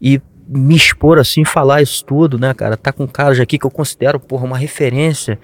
E 0.00 0.20
me 0.48 0.74
expor 0.74 1.18
assim, 1.18 1.44
falar 1.44 1.82
isso 1.82 2.04
tudo, 2.04 2.38
né, 2.38 2.52
cara? 2.54 2.76
Tá 2.76 2.92
com 2.92 3.06
caras 3.06 3.38
aqui 3.38 3.58
que 3.58 3.66
eu 3.66 3.70
considero, 3.70 4.18
porra, 4.18 4.44
uma 4.44 4.58
referência. 4.58 5.38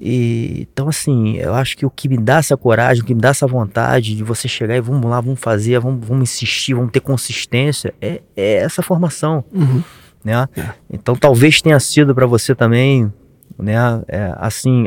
E, 0.00 0.66
então, 0.72 0.88
assim, 0.88 1.36
eu 1.36 1.54
acho 1.54 1.76
que 1.76 1.86
o 1.86 1.90
que 1.90 2.08
me 2.08 2.18
dá 2.18 2.38
essa 2.38 2.56
coragem, 2.56 3.02
o 3.02 3.06
que 3.06 3.14
me 3.14 3.20
dá 3.20 3.28
essa 3.28 3.46
vontade 3.46 4.14
de 4.16 4.24
você 4.24 4.48
chegar 4.48 4.76
e 4.76 4.80
vamos 4.80 5.08
lá, 5.08 5.20
vamos 5.20 5.40
fazer, 5.40 5.78
vamos, 5.78 6.04
vamos 6.06 6.30
insistir, 6.30 6.74
vamos 6.74 6.90
ter 6.90 7.00
consistência, 7.00 7.94
é, 8.00 8.20
é 8.36 8.54
essa 8.56 8.82
formação 8.82 9.44
Uhum. 9.52 9.82
né? 10.24 10.48
É. 10.56 10.68
Então 10.92 11.14
talvez 11.14 11.62
tenha 11.62 11.78
sido 11.78 12.14
para 12.14 12.26
você 12.26 12.54
também, 12.54 13.12
né? 13.58 14.02
É, 14.08 14.34
assim, 14.36 14.86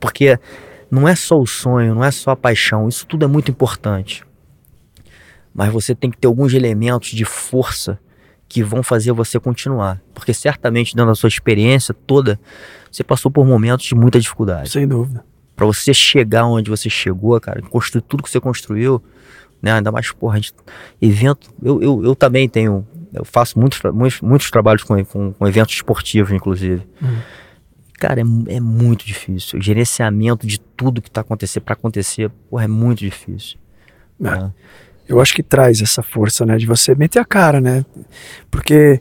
porque 0.00 0.38
não 0.90 1.06
é 1.06 1.14
só 1.14 1.38
o 1.38 1.46
sonho, 1.46 1.94
não 1.94 2.04
é 2.04 2.10
só 2.10 2.30
a 2.30 2.36
paixão, 2.36 2.88
isso 2.88 3.06
tudo 3.06 3.24
é 3.24 3.28
muito 3.28 3.50
importante. 3.50 4.24
Mas 5.54 5.72
você 5.72 5.94
tem 5.94 6.10
que 6.10 6.18
ter 6.18 6.26
alguns 6.26 6.54
elementos 6.54 7.10
de 7.10 7.24
força 7.24 7.98
que 8.48 8.62
vão 8.62 8.82
fazer 8.82 9.12
você 9.12 9.38
continuar, 9.38 10.00
porque 10.14 10.32
certamente 10.32 10.94
dentro 10.94 11.10
da 11.10 11.14
sua 11.14 11.28
experiência 11.28 11.92
toda, 11.92 12.40
você 12.90 13.04
passou 13.04 13.30
por 13.30 13.46
momentos 13.46 13.86
de 13.86 13.94
muita 13.94 14.18
dificuldade. 14.18 14.70
Sem 14.70 14.88
dúvida. 14.88 15.24
Pra 15.54 15.66
você 15.66 15.92
chegar 15.92 16.46
onde 16.46 16.70
você 16.70 16.88
chegou, 16.88 17.38
cara, 17.40 17.60
construir 17.62 18.02
tudo 18.02 18.22
que 18.22 18.30
você 18.30 18.40
construiu, 18.40 19.02
né? 19.60 19.72
Ainda 19.72 19.90
mais, 19.90 20.10
porra, 20.12 20.34
a 20.34 20.36
gente, 20.36 20.54
evento. 21.02 21.50
Eu, 21.62 21.82
eu, 21.82 22.04
eu 22.04 22.14
também 22.14 22.48
tenho. 22.48 22.86
Eu 23.12 23.24
faço 23.24 23.58
muitos, 23.58 23.80
muitos, 23.92 24.20
muitos 24.20 24.50
trabalhos 24.50 24.84
com, 24.84 25.04
com, 25.04 25.32
com 25.32 25.48
eventos 25.48 25.74
esportivos, 25.74 26.32
inclusive. 26.32 26.86
Uhum. 27.02 27.18
Cara, 27.98 28.20
é, 28.20 28.24
é 28.54 28.60
muito 28.60 29.04
difícil. 29.04 29.58
O 29.58 29.62
gerenciamento 29.62 30.46
de 30.46 30.58
tudo 30.58 31.02
que 31.02 31.10
tá 31.10 31.20
acontecendo 31.20 31.64
para 31.64 31.74
acontecer, 31.74 32.30
porra, 32.48 32.64
é 32.64 32.68
muito 32.68 33.00
difícil. 33.00 33.58
É. 34.20 34.24
né? 34.24 34.52
Eu 35.08 35.20
acho 35.20 35.34
que 35.34 35.42
traz 35.42 35.80
essa 35.82 36.02
força, 36.02 36.44
né? 36.46 36.56
De 36.56 36.66
você 36.66 36.94
meter 36.94 37.18
a 37.18 37.24
cara, 37.24 37.60
né? 37.60 37.84
Porque, 38.50 39.00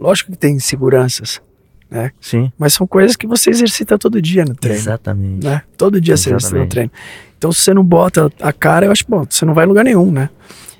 lógico 0.00 0.30
que 0.32 0.38
tem 0.38 0.54
inseguranças, 0.54 1.42
né? 1.90 2.12
Sim, 2.20 2.50
Mas 2.56 2.74
são 2.74 2.86
coisas 2.86 3.16
que 3.16 3.26
você 3.26 3.50
exercita 3.50 3.98
todo 3.98 4.22
dia 4.22 4.44
no 4.44 4.54
treino. 4.54 4.78
exatamente. 4.78 5.44
né? 5.44 5.62
Todo 5.76 6.00
dia 6.00 6.16
você 6.16 6.30
exercita 6.30 6.56
no 6.56 6.64
Exatamente. 6.64 6.70
treino. 6.70 6.90
Então, 7.36 7.52
se 7.52 7.60
você 7.60 7.74
não 7.74 7.84
bota 7.84 8.30
a 8.40 8.52
cara, 8.52 8.86
eu 8.86 8.92
acho, 8.92 9.04
bom, 9.08 9.26
você 9.28 9.44
não 9.44 9.52
vai 9.52 9.64
em 9.64 9.68
lugar 9.68 9.84
nenhum, 9.84 10.10
né? 10.10 10.30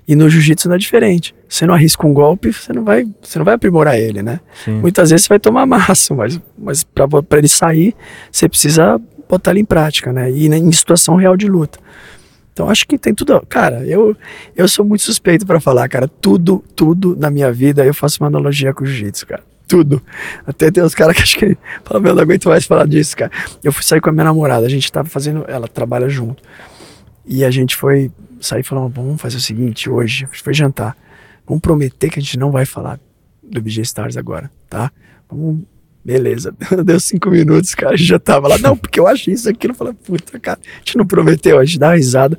E 0.06 0.14
no 0.14 0.28
jiu-jitsu 0.28 0.68
não 0.68 0.74
é 0.74 0.78
diferente. 0.78 1.34
Você 1.48 1.66
não 1.66 1.74
arrisca 1.74 2.06
um 2.06 2.12
golpe, 2.12 2.52
você 2.52 2.72
não 2.72 2.84
vai, 2.84 3.06
você 3.22 3.38
não 3.38 3.44
vai 3.44 3.54
aprimorar 3.54 3.98
ele, 3.98 4.22
né? 4.22 4.40
Sim. 4.64 4.80
Muitas 4.80 5.10
vezes 5.10 5.24
você 5.24 5.30
vai 5.30 5.38
tomar 5.38 5.64
massa, 5.66 6.14
mas, 6.14 6.40
mas 6.58 6.84
para 6.84 7.38
ele 7.38 7.48
sair, 7.48 7.94
você 8.30 8.48
precisa 8.48 9.00
botar 9.28 9.52
ele 9.52 9.60
em 9.60 9.64
prática, 9.64 10.12
né? 10.12 10.30
E 10.30 10.46
em 10.46 10.72
situação 10.72 11.16
real 11.16 11.36
de 11.36 11.46
luta. 11.46 11.78
Então 12.52 12.70
acho 12.70 12.86
que 12.86 12.96
tem 12.96 13.14
tudo. 13.14 13.44
Cara, 13.48 13.84
eu, 13.84 14.16
eu 14.54 14.68
sou 14.68 14.84
muito 14.84 15.02
suspeito 15.02 15.44
para 15.44 15.58
falar, 15.58 15.88
cara. 15.88 16.06
Tudo, 16.06 16.62
tudo 16.76 17.16
na 17.16 17.30
minha 17.30 17.50
vida 17.50 17.84
eu 17.84 17.92
faço 17.92 18.22
uma 18.22 18.28
analogia 18.28 18.72
com 18.72 18.84
o 18.84 18.86
jiu-jitsu, 18.86 19.26
cara. 19.26 19.42
Tudo. 19.66 20.00
Até 20.46 20.70
tem 20.70 20.84
uns 20.84 20.94
caras 20.94 21.16
que 21.16 21.22
acho 21.22 21.38
que 21.38 21.56
falam, 21.82 22.02
meu, 22.02 22.14
não 22.14 22.22
aguento 22.22 22.48
mais 22.48 22.64
falar 22.64 22.86
disso, 22.86 23.16
cara. 23.16 23.32
Eu 23.62 23.72
fui 23.72 23.82
sair 23.82 24.00
com 24.00 24.10
a 24.10 24.12
minha 24.12 24.24
namorada, 24.24 24.66
a 24.66 24.68
gente 24.68 24.90
tava 24.92 25.08
fazendo, 25.08 25.44
ela 25.48 25.66
trabalha 25.66 26.08
junto. 26.08 26.42
E 27.26 27.44
a 27.44 27.50
gente 27.50 27.74
foi 27.74 28.10
sair 28.46 28.61
e 28.61 28.64
falou, 28.64 28.88
vamos 28.88 29.20
fazer 29.20 29.37
o 29.37 29.40
seguinte, 29.40 29.88
hoje, 29.88 30.24
a 30.24 30.26
gente 30.26 30.42
foi 30.42 30.54
jantar. 30.54 30.96
Vamos 31.46 31.61
prometer 31.61 32.11
que 32.11 32.18
a 32.18 32.22
gente 32.22 32.38
não 32.38 32.50
vai 32.50 32.64
falar 32.64 32.98
do 33.42 33.61
BG 33.61 33.83
Stars 33.83 34.16
agora, 34.16 34.50
tá? 34.68 34.90
Vamos, 35.28 35.62
beleza. 36.04 36.54
Deu 36.85 36.98
cinco 36.98 37.30
minutos, 37.30 37.74
cara, 37.74 37.94
a 37.94 37.96
gente 37.96 38.09
já 38.09 38.18
tava 38.18 38.48
lá. 38.48 38.59
Não, 38.59 38.76
porque 38.76 38.98
eu 38.98 39.07
acho 39.07 39.30
isso, 39.30 39.48
aquilo. 39.48 39.72
Eu 39.72 39.76
falei, 39.76 39.94
puta, 39.94 40.38
cara, 40.40 40.59
a 40.62 40.78
gente 40.78 40.96
não 40.96 41.07
prometeu, 41.07 41.59
a 41.59 41.64
gente 41.64 41.78
dá 41.78 41.88
uma 41.88 41.96
risada. 41.96 42.38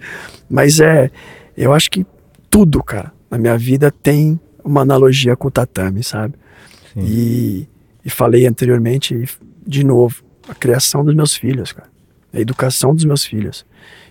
Mas 0.49 0.79
é, 0.79 1.11
eu 1.55 1.73
acho 1.73 1.91
que 1.91 2.05
tudo, 2.49 2.83
cara, 2.83 3.13
na 3.29 3.37
minha 3.37 3.57
vida 3.57 3.91
tem 3.91 4.39
uma 4.63 4.81
analogia 4.81 5.35
com 5.35 5.47
o 5.47 5.51
tatame, 5.51 6.03
sabe? 6.03 6.33
E, 6.97 7.67
e 8.03 8.09
falei 8.09 8.47
anteriormente, 8.47 9.25
de 9.67 9.83
novo, 9.83 10.23
a 10.47 10.55
criação 10.55 11.03
dos 11.03 11.13
meus 11.13 11.35
filhos, 11.35 11.71
cara. 11.71 11.89
A 12.33 12.39
educação 12.39 12.93
dos 12.93 13.05
meus 13.05 13.23
filhos. 13.23 13.65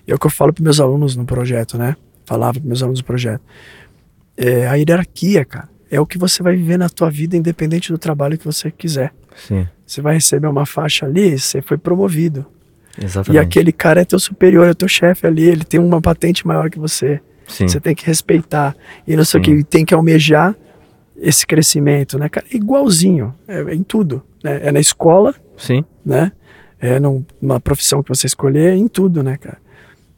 E 0.07 0.13
é 0.13 0.15
o 0.15 0.19
que 0.19 0.27
eu 0.27 0.31
falo 0.31 0.53
para 0.53 0.63
meus 0.63 0.81
alunos 0.81 1.17
no 1.17 1.25
projeto, 1.25 1.79
né? 1.79 1.97
Falava 2.27 2.59
para 2.61 2.69
meus 2.69 2.83
alunos 2.83 3.01
no 3.01 3.07
projeto. 3.07 3.43
É 4.37 4.67
a 4.67 4.75
hierarquia, 4.75 5.45
cara. 5.45 5.69
É 5.91 6.01
o 6.01 6.07
que 6.07 6.19
você 6.19 6.43
vai 6.43 6.57
viver 6.57 6.77
na 6.79 6.89
tua 6.89 7.11
vida, 7.11 7.37
independente 7.37 7.93
do 7.93 7.99
trabalho 7.99 8.37
que 8.37 8.45
você 8.45 8.71
quiser. 8.71 9.13
Sim, 9.37 9.67
Você 9.87 10.01
vai 10.01 10.15
receber 10.15 10.47
uma 10.47 10.67
faixa 10.67 11.07
ali, 11.07 11.39
você 11.39 11.61
foi 11.63 11.77
promovido. 11.79 12.45
exatamente. 12.99 13.37
E 13.37 13.39
aquele 13.39 13.73
cara 13.73 14.01
é 14.01 14.05
teu 14.05 14.19
superior, 14.19 14.67
é 14.69 14.75
teu 14.75 14.89
chefe 14.89 15.27
ali, 15.27 15.43
ele 15.45 15.65
tem 15.65 15.79
uma 15.81 16.01
patente 16.01 16.47
maior 16.47 16.69
que 16.71 16.79
você. 16.79 17.21
Sim, 17.47 17.69
Você 17.69 17.79
tem 17.79 17.95
que 17.95 18.07
respeitar. 18.07 18.75
E 19.07 19.15
não 19.17 19.25
sei 19.25 19.41
o 19.41 19.43
que, 19.43 19.63
tem 19.65 19.85
que 19.85 19.93
almejar 19.95 20.57
esse 21.17 21.47
crescimento, 21.47 22.19
né, 22.19 22.29
cara? 22.29 22.47
Igualzinho, 22.51 23.35
é, 23.47 23.61
é 23.61 23.75
em 23.75 23.83
tudo. 23.83 24.23
Né? 24.43 24.61
É 24.65 24.73
na 24.73 24.81
escola, 24.81 25.35
sim, 25.57 25.85
né? 26.05 26.33
É 26.81 26.99
num- 26.99 27.25
numa 27.41 27.61
profissão 27.61 28.03
que 28.03 28.09
você 28.09 28.27
escolher, 28.27 28.73
é 28.73 28.77
em 28.77 28.89
tudo, 28.89 29.23
né, 29.23 29.37
cara? 29.37 29.59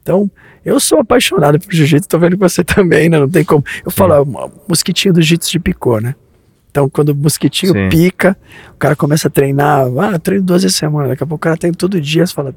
Então, 0.07 0.31
eu 0.63 0.79
sou 0.79 0.99
apaixonado 0.99 1.59
por 1.59 1.73
jiu-jitsu, 1.73 2.07
tô 2.07 2.17
vendo 2.17 2.37
que 2.37 2.39
você 2.39 2.63
também, 2.63 3.09
né? 3.09 3.19
Não 3.19 3.29
tem 3.29 3.43
como. 3.43 3.61
Eu 3.83 3.91
falo, 3.91 4.13
é 4.13 4.21
o 4.21 4.51
mosquitinho 4.69 5.13
do 5.13 5.21
jiu-jitsu 5.21 5.51
de 5.51 5.59
picô, 5.59 5.99
né? 5.99 6.15
Então, 6.71 6.89
quando 6.89 7.09
o 7.09 7.15
mosquitinho 7.15 7.73
Sim. 7.73 7.89
pica, 7.89 8.37
o 8.73 8.77
cara 8.77 8.95
começa 8.95 9.27
a 9.27 9.31
treinar, 9.31 9.85
ah, 9.99 10.17
treino 10.17 10.45
duas 10.45 10.61
vezes 10.61 10.77
semana, 10.77 11.09
daqui 11.09 11.23
a 11.23 11.27
pouco 11.27 11.41
o 11.41 11.43
cara 11.43 11.57
treina 11.57 11.75
todo 11.75 11.99
dia, 11.99 12.25
você 12.25 12.33
fala, 12.33 12.55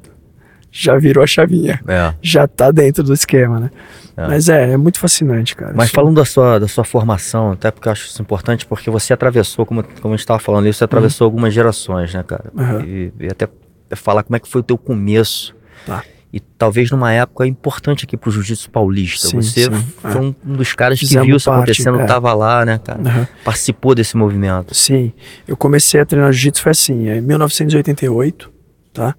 já 0.71 0.97
virou 0.97 1.25
a 1.25 1.27
chavinha, 1.27 1.81
é. 1.89 2.15
já 2.23 2.47
tá 2.47 2.71
dentro 2.71 3.03
do 3.03 3.13
esquema, 3.13 3.59
né? 3.59 3.71
É. 4.17 4.27
Mas 4.29 4.49
é, 4.49 4.73
é 4.73 4.77
muito 4.77 5.01
fascinante, 5.01 5.57
cara. 5.57 5.73
Mas 5.75 5.91
falando 5.91 6.17
da 6.17 6.25
sua, 6.25 6.61
da 6.61 6.69
sua 6.69 6.85
formação, 6.85 7.53
até 7.53 7.71
porque 7.71 7.89
eu 7.89 7.93
acho 7.93 8.07
isso 8.07 8.23
importante, 8.23 8.67
porque 8.67 8.91
você 8.91 9.13
atravessou, 9.13 9.67
como, 9.67 9.83
como 9.83 10.15
a 10.15 10.17
gente 10.17 10.21
estava 10.21 10.39
falando 10.39 10.71
você 10.71 10.85
atravessou 10.85 11.25
algumas 11.25 11.53
gerações, 11.53 12.13
né, 12.15 12.23
cara? 12.23 12.53
Aham. 12.57 12.85
E, 12.85 13.13
e 13.19 13.27
até 13.27 13.49
falar 13.97 14.23
como 14.23 14.37
é 14.37 14.39
que 14.39 14.49
foi 14.49 14.61
o 14.61 14.65
teu 14.65 14.79
começo. 14.79 15.57
Tá. 15.87 16.05
E 16.33 16.39
talvez 16.39 16.91
numa 16.91 17.13
época 17.13 17.45
importante 17.45 18.05
aqui 18.05 18.17
pro 18.17 18.31
Jiu-Jitsu 18.31 18.71
paulista. 18.71 19.29
Sim, 19.29 19.37
você 19.43 19.65
sim, 19.65 19.71
foi 19.99 20.11
é. 20.13 20.19
um 20.19 20.35
dos 20.55 20.73
caras 20.75 20.99
que 20.99 21.07
Fizemos 21.07 21.27
viu 21.27 21.37
isso 21.37 21.51
parte, 21.51 21.71
acontecendo, 21.71 22.01
é. 22.01 22.07
tava 22.07 22.33
lá, 22.33 22.65
né, 22.65 22.79
cara? 22.79 23.01
Aham. 23.01 23.29
Participou 23.45 23.95
desse 23.97 24.17
movimento. 24.17 24.73
Sim, 24.75 25.13
eu 25.49 25.57
comecei 25.57 26.01
a 26.01 26.07
treinar 26.07 26.33
jiu-jitsu 26.33 26.63
foi 26.63 26.71
assim, 26.71 27.09
em 27.09 27.21
1988, 27.21 28.51
tá? 28.93 29.17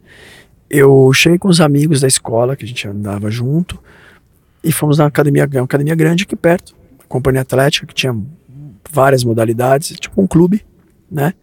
Eu 0.69 1.11
cheguei 1.13 1.37
com 1.37 1.49
os 1.49 1.59
amigos 1.59 1.99
da 1.99 2.07
escola, 2.07 2.55
que 2.55 2.63
a 2.63 2.67
gente 2.67 2.87
andava 2.87 3.29
junto, 3.29 3.77
e 4.63 4.71
fomos 4.71 4.97
na 4.97 5.05
academia, 5.05 5.49
uma 5.53 5.63
academia 5.63 5.95
grande 5.95 6.23
aqui 6.23 6.35
perto, 6.35 6.73
companhia 7.09 7.41
atlética, 7.41 7.85
que 7.85 7.93
tinha 7.93 8.15
várias 8.89 9.25
modalidades, 9.25 9.97
tipo 9.99 10.21
um 10.21 10.27
clube, 10.27 10.63
né? 11.11 11.33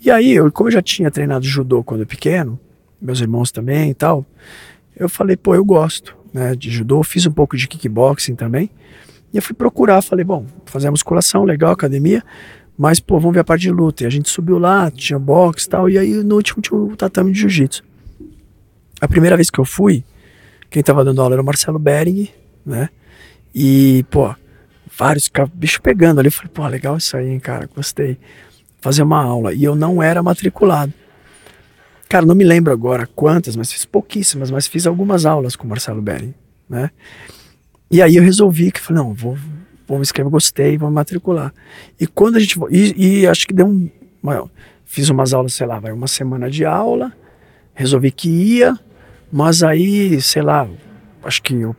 E 0.00 0.08
aí, 0.08 0.32
eu, 0.32 0.52
como 0.52 0.68
eu 0.68 0.72
já 0.72 0.82
tinha 0.82 1.10
treinado 1.10 1.44
judô 1.44 1.82
quando 1.82 2.06
pequeno, 2.06 2.60
meus 3.00 3.20
irmãos 3.20 3.50
também 3.50 3.90
e 3.90 3.94
tal, 3.94 4.24
eu 4.96 5.08
falei, 5.08 5.36
pô, 5.36 5.54
eu 5.54 5.64
gosto, 5.64 6.16
né, 6.32 6.54
de 6.54 6.70
judô, 6.70 7.02
fiz 7.02 7.26
um 7.26 7.32
pouco 7.32 7.56
de 7.56 7.66
kickboxing 7.66 8.34
também, 8.34 8.70
e 9.32 9.36
eu 9.36 9.42
fui 9.42 9.54
procurar, 9.54 10.00
falei, 10.02 10.24
bom, 10.24 10.46
fazer 10.66 10.88
a 10.88 10.90
musculação, 10.90 11.44
legal, 11.44 11.72
academia, 11.72 12.22
mas, 12.76 12.98
pô, 12.98 13.18
vamos 13.18 13.34
ver 13.34 13.40
a 13.40 13.44
parte 13.44 13.62
de 13.62 13.70
luta. 13.70 14.02
E 14.02 14.06
a 14.06 14.10
gente 14.10 14.28
subiu 14.28 14.58
lá, 14.58 14.90
tinha 14.90 15.18
boxe 15.18 15.66
e 15.66 15.70
tal, 15.70 15.88
e 15.88 15.96
aí 15.96 16.12
no 16.24 16.34
último 16.34 16.60
tinha 16.60 16.78
o 16.78 16.96
tatame 16.96 17.30
de 17.32 17.40
jiu-jitsu. 17.40 17.84
A 19.00 19.06
primeira 19.06 19.36
vez 19.36 19.48
que 19.48 19.58
eu 19.58 19.64
fui, 19.64 20.04
quem 20.70 20.82
tava 20.82 21.04
dando 21.04 21.22
aula 21.22 21.34
era 21.34 21.42
o 21.42 21.44
Marcelo 21.44 21.78
Bering, 21.78 22.28
né? 22.66 22.88
E, 23.54 24.04
pô, 24.10 24.34
vários 24.96 25.30
bicho 25.54 25.80
pegando 25.80 26.18
ali. 26.18 26.28
Eu 26.28 26.32
falei, 26.32 26.50
pô, 26.52 26.66
legal 26.66 26.96
isso 26.96 27.16
aí, 27.16 27.28
hein, 27.28 27.38
cara, 27.38 27.68
gostei. 27.74 28.18
Fazer 28.80 29.02
uma 29.02 29.22
aula. 29.22 29.52
E 29.52 29.62
eu 29.62 29.76
não 29.76 30.02
era 30.02 30.22
matriculado. 30.22 30.92
Cara, 32.08 32.24
não 32.26 32.34
me 32.34 32.44
lembro 32.44 32.72
agora 32.72 33.08
quantas, 33.14 33.56
mas 33.56 33.72
fiz 33.72 33.84
pouquíssimas, 33.84 34.50
mas 34.50 34.66
fiz 34.66 34.86
algumas 34.86 35.26
aulas 35.26 35.56
com 35.56 35.66
o 35.66 35.70
Marcelo 35.70 36.02
Bering, 36.02 36.34
né? 36.68 36.90
E 37.90 38.02
aí 38.02 38.16
eu 38.16 38.22
resolvi 38.22 38.70
que, 38.70 38.80
falei, 38.80 39.02
não, 39.02 39.14
vou, 39.14 39.36
vou 39.86 39.98
me 39.98 40.02
inscrever, 40.02 40.30
gostei, 40.30 40.76
vou 40.76 40.88
me 40.88 40.94
matricular. 40.94 41.52
E 41.98 42.06
quando 42.06 42.36
a 42.36 42.40
gente. 42.40 42.58
E, 42.70 43.20
e 43.20 43.26
acho 43.26 43.46
que 43.46 43.54
deu 43.54 43.66
um. 43.66 43.90
fiz 44.84 45.08
umas 45.08 45.32
aulas, 45.32 45.54
sei 45.54 45.66
lá, 45.66 45.78
vai 45.78 45.92
uma 45.92 46.06
semana 46.06 46.50
de 46.50 46.64
aula, 46.64 47.12
resolvi 47.74 48.10
que 48.10 48.28
ia, 48.28 48.78
Mas 49.32 49.62
aí, 49.62 50.20
sei 50.20 50.42
lá, 50.42 50.68
acho 51.24 51.42
que 51.42 51.64
o, 51.64 51.74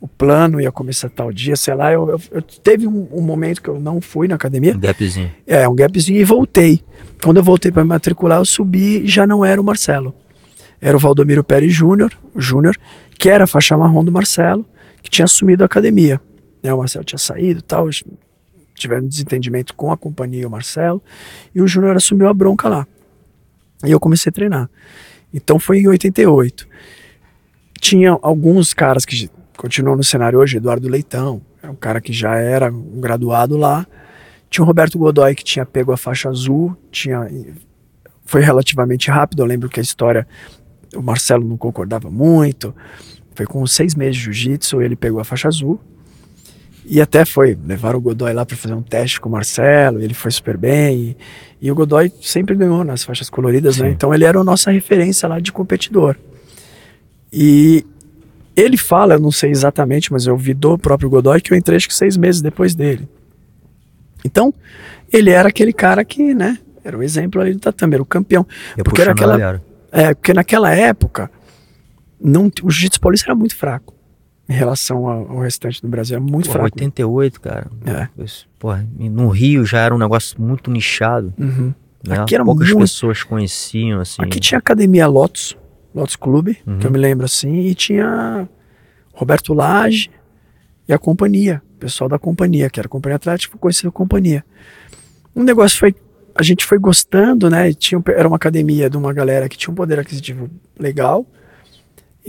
o 0.00 0.06
plano 0.06 0.60
ia 0.60 0.70
começar 0.70 1.08
tal 1.08 1.32
dia, 1.32 1.56
sei 1.56 1.74
lá. 1.74 1.92
Eu, 1.92 2.08
eu, 2.08 2.20
eu 2.30 2.42
teve 2.42 2.86
um, 2.86 3.08
um, 3.12 3.20
momento 3.20 3.60
que 3.60 3.68
eu 3.68 3.80
não 3.80 4.00
fui 4.00 4.28
na 4.28 4.36
academia. 4.36 4.74
Um 4.74 4.80
gapzinho. 4.80 5.30
É, 5.46 5.68
um 5.68 5.74
gapzinho 5.74 6.20
e 6.20 6.24
voltei. 6.24 6.82
Quando 7.22 7.38
eu 7.38 7.42
voltei 7.42 7.72
para 7.72 7.82
me 7.82 7.88
matricular, 7.88 8.38
eu 8.38 8.44
subi 8.44 9.06
já 9.06 9.26
não 9.26 9.44
era 9.44 9.60
o 9.60 9.64
Marcelo. 9.64 10.14
Era 10.80 10.96
o 10.96 11.00
Valdomiro 11.00 11.42
Pérez 11.42 11.72
Júnior, 11.72 12.12
Júnior, 12.36 12.76
que 13.18 13.28
era 13.28 13.46
faixa 13.48 13.76
marrom 13.76 14.04
do 14.04 14.12
Marcelo, 14.12 14.64
que 15.02 15.10
tinha 15.10 15.24
assumido 15.24 15.64
a 15.64 15.66
academia. 15.66 16.20
Né, 16.62 16.72
o 16.72 16.78
Marcelo 16.78 17.04
tinha 17.04 17.18
saído 17.18 17.60
tal, 17.62 17.88
tiveram 18.76 19.04
um 19.04 19.08
desentendimento 19.08 19.74
com 19.74 19.90
a 19.90 19.96
companhia 19.96 20.42
e 20.42 20.46
o 20.46 20.50
Marcelo, 20.50 21.02
e 21.52 21.60
o 21.60 21.66
Júnior 21.66 21.96
assumiu 21.96 22.28
a 22.28 22.34
bronca 22.34 22.68
lá. 22.68 22.86
E 23.84 23.90
eu 23.90 23.98
comecei 23.98 24.30
a 24.30 24.32
treinar. 24.32 24.70
Então 25.34 25.58
foi 25.58 25.80
em 25.80 25.88
88. 25.88 26.68
Tinha 27.80 28.16
alguns 28.22 28.72
caras 28.72 29.04
que 29.04 29.28
continuam 29.58 29.96
no 29.96 30.04
cenário 30.04 30.38
hoje, 30.38 30.56
Eduardo 30.56 30.88
Leitão, 30.88 31.42
é 31.60 31.68
um 31.68 31.74
cara 31.74 32.00
que 32.00 32.12
já 32.12 32.36
era 32.36 32.72
um 32.72 33.00
graduado 33.00 33.56
lá. 33.56 33.84
Tinha 34.48 34.62
o 34.62 34.66
Roberto 34.66 34.96
Godoy 34.96 35.34
que 35.34 35.44
tinha 35.44 35.66
pego 35.66 35.92
a 35.92 35.96
faixa 35.96 36.30
azul, 36.30 36.74
tinha 36.90 37.28
foi 38.24 38.40
relativamente 38.40 39.10
rápido. 39.10 39.42
Eu 39.42 39.46
lembro 39.46 39.68
que 39.68 39.80
a 39.80 39.82
história 39.82 40.26
o 40.94 41.02
Marcelo 41.02 41.44
não 41.44 41.56
concordava 41.56 42.08
muito. 42.10 42.74
Foi 43.34 43.46
com 43.46 43.66
seis 43.66 43.94
meses 43.94 44.16
de 44.16 44.22
jiu-jitsu, 44.24 44.80
ele 44.80 44.96
pegou 44.96 45.20
a 45.20 45.24
faixa 45.24 45.48
azul. 45.48 45.80
E 46.84 47.00
até 47.00 47.24
foi, 47.24 47.58
levaram 47.66 47.98
o 47.98 48.00
Godoy 48.00 48.32
lá 48.32 48.46
para 48.46 48.56
fazer 48.56 48.74
um 48.74 48.82
teste 48.82 49.20
com 49.20 49.28
o 49.28 49.32
Marcelo, 49.32 50.00
ele 50.00 50.14
foi 50.14 50.30
super 50.30 50.56
bem. 50.56 51.16
E, 51.60 51.66
e 51.66 51.70
o 51.70 51.74
Godoy 51.74 52.10
sempre 52.22 52.54
ganhou 52.54 52.82
nas 52.84 53.04
faixas 53.04 53.28
coloridas? 53.28 53.76
Sim. 53.76 53.82
né? 53.82 53.90
Então 53.90 54.14
ele 54.14 54.24
era 54.24 54.38
a 54.38 54.44
nossa 54.44 54.70
referência 54.70 55.28
lá 55.28 55.40
de 55.40 55.52
competidor. 55.52 56.16
E 57.30 57.84
ele 58.58 58.76
fala, 58.76 59.14
eu 59.14 59.20
não 59.20 59.30
sei 59.30 59.50
exatamente, 59.50 60.12
mas 60.12 60.26
eu 60.26 60.36
vi 60.36 60.54
do 60.54 60.76
próprio 60.76 61.08
Godoy 61.08 61.40
que 61.40 61.52
eu 61.52 61.56
entrei 61.56 61.76
acho 61.76 61.88
que 61.88 61.94
seis 61.94 62.16
meses 62.16 62.40
depois 62.40 62.74
dele. 62.74 63.08
Então, 64.24 64.52
ele 65.12 65.30
era 65.30 65.48
aquele 65.48 65.72
cara 65.72 66.04
que, 66.04 66.34
né, 66.34 66.58
era 66.84 66.96
o 66.98 67.02
exemplo 67.02 67.40
ali 67.40 67.52
do 67.52 67.60
tatame, 67.60 67.94
era 67.94 68.02
o 68.02 68.06
campeão. 68.06 68.46
Eu 68.76 68.84
porque 68.84 69.00
era 69.00 69.12
aquela, 69.12 69.62
é, 69.92 70.14
porque 70.14 70.34
naquela 70.34 70.74
época 70.74 71.30
não, 72.20 72.50
o 72.62 72.70
jiu-jitsu 72.70 73.00
paulista 73.00 73.28
era 73.28 73.34
muito 73.34 73.54
fraco 73.54 73.94
em 74.48 74.54
relação 74.54 75.06
ao, 75.06 75.30
ao 75.30 75.38
restante 75.40 75.80
do 75.80 75.88
Brasil. 75.88 76.16
É 76.16 76.20
muito 76.20 76.46
Pô, 76.46 76.52
fraco. 76.52 76.64
88, 76.64 77.40
cara. 77.40 77.66
É. 77.86 78.08
Porra, 78.58 78.86
no 78.98 79.28
Rio 79.28 79.64
já 79.64 79.80
era 79.80 79.94
um 79.94 79.98
negócio 79.98 80.40
muito 80.40 80.70
nichado. 80.70 81.32
Uhum. 81.38 81.72
Né? 82.06 82.18
Aqui 82.18 82.34
era 82.34 82.44
Poucas 82.44 82.68
muito... 82.68 82.80
pessoas 82.80 83.22
conheciam, 83.22 84.00
assim. 84.00 84.22
Aqui 84.22 84.40
tinha 84.40 84.58
a 84.58 84.60
Academia 84.60 85.06
Lotus, 85.06 85.56
Lotus 85.94 86.16
Clube, 86.16 86.58
uhum. 86.66 86.78
que 86.78 86.86
eu 86.86 86.88
uhum. 86.88 86.92
me 86.92 86.98
lembro 86.98 87.24
assim, 87.24 87.60
e 87.60 87.74
tinha 87.74 88.48
Roberto 89.12 89.54
Lage 89.54 90.10
e 90.86 90.92
a 90.92 90.98
companhia, 90.98 91.62
o 91.76 91.78
pessoal 91.78 92.08
da 92.08 92.18
companhia, 92.18 92.70
que 92.70 92.80
era 92.80 92.86
a 92.86 92.90
Companhia 92.90 93.16
Atlética, 93.16 93.56
conhecido 93.58 93.88
a 93.88 93.92
companhia. 93.92 94.44
O 95.34 95.42
negócio 95.42 95.78
foi. 95.78 95.94
A 96.34 96.42
gente 96.42 96.64
foi 96.64 96.78
gostando, 96.78 97.50
né? 97.50 97.72
Tinha, 97.72 98.00
era 98.08 98.28
uma 98.28 98.36
academia 98.36 98.88
de 98.88 98.96
uma 98.96 99.12
galera 99.12 99.48
que 99.48 99.56
tinha 99.56 99.72
um 99.72 99.74
poder 99.74 99.98
aquisitivo 99.98 100.48
legal 100.78 101.26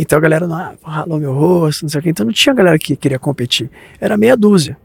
então 0.01 0.17
a 0.17 0.21
galera 0.21 0.47
não 0.47 0.55
ah, 0.55 0.75
ralou 0.81 1.19
meu 1.19 1.33
rosto, 1.33 1.81
não 1.83 1.89
sei 1.89 1.99
o 1.99 2.03
que. 2.03 2.09
Então 2.09 2.25
não 2.25 2.31
tinha 2.31 2.55
galera 2.55 2.79
que 2.79 2.95
queria 2.95 3.19
competir. 3.19 3.69
Era 3.99 4.15
meia 4.15 4.37
dúzia. 4.37 4.77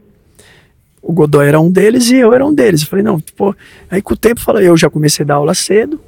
O 1.01 1.13
Godoy 1.13 1.47
era 1.47 1.57
um 1.57 1.71
deles 1.71 2.09
e 2.09 2.17
eu 2.17 2.33
era 2.33 2.45
um 2.45 2.53
deles. 2.53 2.81
Eu 2.81 2.87
falei, 2.87 3.01
não, 3.05 3.17
pô. 3.21 3.55
Aí 3.89 4.01
com 4.01 4.13
o 4.13 4.17
tempo 4.17 4.41
falei, 4.41 4.67
eu 4.67 4.75
já 4.75 4.89
comecei 4.89 5.23
a 5.23 5.27
dar 5.27 5.35
aula 5.35 5.53
cedo. 5.53 6.01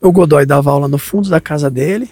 O 0.00 0.12
Godoy 0.12 0.44
dava 0.46 0.70
aula 0.70 0.88
no 0.88 0.98
fundo 0.98 1.28
da 1.28 1.40
casa 1.40 1.70
dele. 1.70 2.10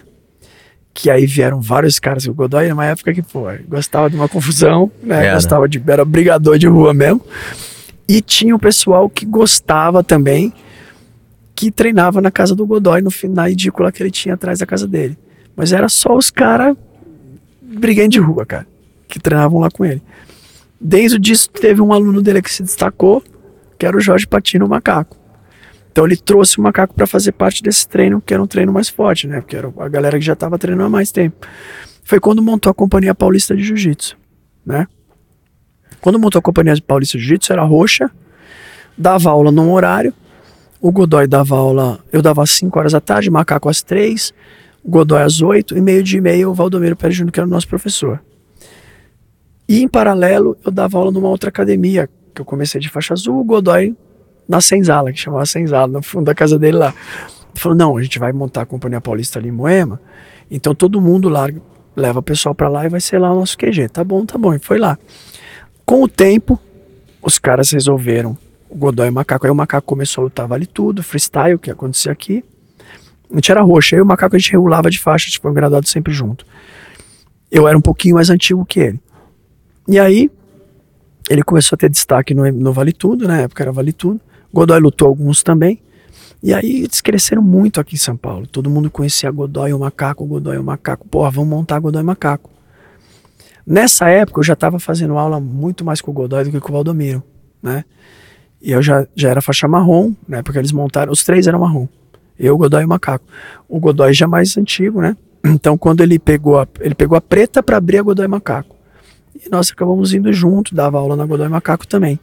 Que 0.93 1.09
aí 1.09 1.25
vieram 1.25 1.59
vários 1.59 1.99
caras. 1.99 2.25
O 2.25 2.33
Godoy, 2.33 2.69
numa 2.69 2.85
época 2.85 3.13
que, 3.13 3.21
pô, 3.21 3.45
gostava 3.67 4.09
de 4.09 4.15
uma 4.15 4.29
confusão, 4.29 4.91
né? 5.03 5.25
Era. 5.25 5.33
Gostava 5.35 5.67
de. 5.67 5.83
Era 5.85 6.05
brigador 6.05 6.57
de 6.57 6.67
rua 6.67 6.93
mesmo. 6.93 7.21
E 8.07 8.21
tinha 8.21 8.55
o 8.55 8.59
pessoal 8.59 9.09
que 9.09 9.25
gostava 9.25 10.03
também, 10.03 10.53
que 11.55 11.71
treinava 11.71 12.21
na 12.21 12.31
casa 12.31 12.55
do 12.55 12.65
Godoy, 12.65 13.01
no, 13.01 13.09
na 13.29 13.49
edícula 13.49 13.91
que 13.91 14.01
ele 14.01 14.11
tinha 14.11 14.35
atrás 14.35 14.59
da 14.59 14.65
casa 14.65 14.87
dele. 14.87 15.17
Mas 15.55 15.73
era 15.73 15.89
só 15.89 16.15
os 16.15 16.29
caras 16.29 16.75
brigando 17.61 18.09
de 18.09 18.19
rua, 18.19 18.45
cara, 18.45 18.67
que 19.07 19.19
treinavam 19.19 19.59
lá 19.59 19.69
com 19.69 19.83
ele. 19.83 20.01
Desde 20.79 21.17
disso, 21.17 21.49
teve 21.49 21.81
um 21.81 21.91
aluno 21.91 22.21
dele 22.21 22.41
que 22.41 22.51
se 22.51 22.61
destacou, 22.61 23.23
que 23.77 23.85
era 23.85 23.97
o 23.97 23.99
Jorge 23.99 24.27
Patino, 24.27 24.65
o 24.65 24.69
macaco. 24.69 25.17
Então 25.95 26.05
ele 26.05 26.17
trouxe 26.17 26.57
o 26.57 26.61
macaco 26.61 26.93
para 26.93 27.07
fazer 27.07 27.31
parte 27.31 27.63
desse 27.63 27.87
treino, 27.87 28.19
que 28.19 28.33
era 28.33 28.43
um 28.43 28.45
treino 28.45 28.69
mais 28.73 28.89
forte, 28.89 29.27
né? 29.27 29.39
Porque 29.39 29.55
era 29.55 29.71
a 29.79 29.87
galera 29.87 30.19
que 30.19 30.25
já 30.25 30.33
estava 30.33 30.59
treinando 30.59 30.87
há 30.87 30.89
mais 30.89 31.09
tempo. 31.09 31.47
Foi 32.03 32.19
quando 32.19 32.41
montou 32.41 32.69
a 32.69 32.73
Companhia 32.73 33.15
Paulista 33.15 33.55
de 33.55 33.63
Jiu-Jitsu, 33.63 34.17
né? 34.65 34.87
Quando 36.01 36.19
montou 36.19 36.39
a 36.39 36.41
Companhia 36.41 36.75
Paulista 36.85 37.17
de 37.17 37.23
Jiu-Jitsu, 37.23 37.53
era 37.53 37.63
roxa, 37.63 38.11
dava 38.97 39.29
aula 39.29 39.53
num 39.53 39.71
horário, 39.71 40.13
o 40.81 40.91
Godoy 40.91 41.27
dava 41.27 41.55
aula, 41.55 42.03
eu 42.11 42.21
dava 42.21 42.43
às 42.43 42.49
5 42.49 42.77
horas 42.77 42.91
da 42.91 42.99
tarde, 42.99 43.31
macaco 43.31 43.69
às 43.69 43.81
3, 43.81 44.33
Godoy 44.85 45.21
às 45.21 45.41
8 45.41 45.77
e 45.77 45.81
meio 45.81 46.03
de 46.03 46.19
meio 46.19 46.49
o 46.49 46.53
Valdomiro 46.53 46.97
Pérez 46.97 47.15
Júnior, 47.15 47.31
que 47.31 47.39
era 47.39 47.47
o 47.47 47.49
nosso 47.49 47.69
professor. 47.69 48.21
E 49.65 49.81
em 49.81 49.87
paralelo, 49.87 50.57
eu 50.65 50.73
dava 50.73 50.97
aula 50.97 51.09
numa 51.09 51.29
outra 51.29 51.47
academia, 51.47 52.09
que 52.33 52.41
eu 52.41 52.45
comecei 52.45 52.81
de 52.81 52.89
faixa 52.89 53.13
azul, 53.13 53.39
o 53.39 53.45
Godoy 53.45 53.95
na 54.47 54.61
Senzala, 54.61 55.11
que 55.11 55.19
chamava 55.19 55.45
Senzala, 55.45 55.87
no 55.87 56.01
fundo 56.01 56.25
da 56.25 56.35
casa 56.35 56.57
dele 56.57 56.77
lá. 56.77 56.93
Ele 57.53 57.59
falou: 57.59 57.77
não, 57.77 57.97
a 57.97 58.01
gente 58.01 58.19
vai 58.19 58.31
montar 58.31 58.61
a 58.61 58.65
Companhia 58.65 59.01
Paulista 59.01 59.39
ali 59.39 59.49
em 59.49 59.51
Moema, 59.51 59.99
então 60.49 60.73
todo 60.75 61.01
mundo 61.01 61.29
larga, 61.29 61.61
leva 61.95 62.19
o 62.19 62.23
pessoal 62.23 62.53
para 62.53 62.67
lá 62.67 62.85
e 62.85 62.89
vai 62.89 62.99
ser 62.99 63.19
lá 63.19 63.31
o 63.31 63.35
nosso 63.35 63.57
QG. 63.57 63.89
Tá 63.89 64.03
bom, 64.03 64.25
tá 64.25 64.37
bom. 64.37 64.53
E 64.53 64.59
foi 64.59 64.77
lá. 64.77 64.97
Com 65.85 66.03
o 66.03 66.07
tempo, 66.07 66.59
os 67.21 67.37
caras 67.37 67.71
resolveram 67.71 68.37
o 68.69 68.75
Godoy 68.75 69.07
e 69.07 69.09
o 69.09 69.13
Macaco. 69.13 69.45
Aí 69.45 69.51
o 69.51 69.55
Macaco 69.55 69.87
começou 69.87 70.21
a 70.21 70.25
lutar 70.25 70.47
vale 70.47 70.65
tudo, 70.65 71.03
freestyle, 71.03 71.59
que 71.59 71.71
acontecia 71.71 72.11
aqui. 72.11 72.43
A 73.31 73.35
gente 73.35 73.51
era 73.51 73.61
roxo, 73.61 73.95
e 73.95 74.01
o 74.01 74.05
macaco 74.05 74.35
a 74.35 74.39
gente 74.39 74.51
regulava 74.51 74.89
de 74.89 74.99
faixa, 74.99 75.25
gente 75.25 75.39
foi 75.39 75.53
graduado 75.53 75.87
sempre 75.87 76.13
junto. 76.13 76.45
Eu 77.51 77.67
era 77.67 77.77
um 77.77 77.81
pouquinho 77.81 78.15
mais 78.15 78.29
antigo 78.29 78.65
que 78.65 78.79
ele. 78.79 78.99
E 79.87 79.99
aí, 79.99 80.31
ele 81.29 81.43
começou 81.43 81.75
a 81.75 81.77
ter 81.79 81.89
destaque 81.89 82.33
no, 82.33 82.49
no 82.51 82.71
Vale 82.71 82.93
Tudo, 82.93 83.27
na 83.27 83.41
época 83.41 83.63
era 83.63 83.71
Vale 83.71 83.93
Tudo. 83.93 84.21
Godoy 84.55 84.79
lutou 84.79 85.09
alguns 85.09 85.43
também. 85.43 85.81
E 86.41 86.53
aí 86.53 86.83
eles 86.83 87.01
cresceram 87.01 87.41
muito 87.41 87.81
aqui 87.81 87.95
em 87.95 87.99
São 87.99 88.15
Paulo. 88.15 88.47
Todo 88.47 88.69
mundo 88.69 88.89
conhecia 88.89 89.29
Godoy 89.29 89.73
o 89.73 89.79
Macaco, 89.79 90.25
Godoy 90.25 90.57
o 90.57 90.63
Macaco. 90.63 91.05
Porra, 91.09 91.29
vamos 91.29 91.49
montar 91.49 91.77
Godoy 91.79 92.01
Macaco. 92.01 92.49
Nessa 93.67 94.07
época 94.07 94.39
eu 94.39 94.43
já 94.45 94.53
estava 94.53 94.79
fazendo 94.79 95.17
aula 95.17 95.41
muito 95.41 95.83
mais 95.83 95.99
com 95.99 96.11
o 96.11 96.13
Godoy 96.13 96.45
do 96.45 96.51
que 96.51 96.59
com 96.61 96.69
o 96.69 96.71
Valdomiro, 96.71 97.21
né? 97.61 97.83
E 98.61 98.71
eu 98.71 98.81
já, 98.81 99.05
já 99.13 99.29
era 99.29 99.41
faixa 99.41 99.67
marrom, 99.67 100.13
né? 100.25 100.41
Porque 100.41 100.57
eles 100.57 100.71
montaram, 100.71 101.11
os 101.11 101.23
três 101.23 101.47
eram 101.47 101.59
marrom. 101.59 101.87
Eu, 102.39 102.57
Godoy 102.57 102.83
e 102.83 102.85
o 102.85 102.89
Macaco. 102.89 103.25
O 103.67 103.77
Godoy 103.77 104.13
já 104.13 104.27
mais 104.27 104.55
antigo, 104.57 105.01
né? 105.01 105.17
Então, 105.43 105.77
quando 105.77 106.01
ele 106.01 106.17
pegou 106.17 106.59
a, 106.59 106.67
ele 106.79 106.95
pegou 106.95 107.17
a 107.17 107.21
preta 107.21 107.61
para 107.61 107.77
abrir 107.77 107.97
a 107.97 108.03
Godoy 108.03 108.27
Macaco. 108.27 108.75
E 109.35 109.49
nós 109.49 109.69
acabamos 109.69 110.13
indo 110.13 110.31
junto, 110.31 110.73
dava 110.73 110.97
aula 110.97 111.15
na 111.15 111.25
Godoy 111.25 111.49
Macaco 111.49 111.85
também. 111.85 112.19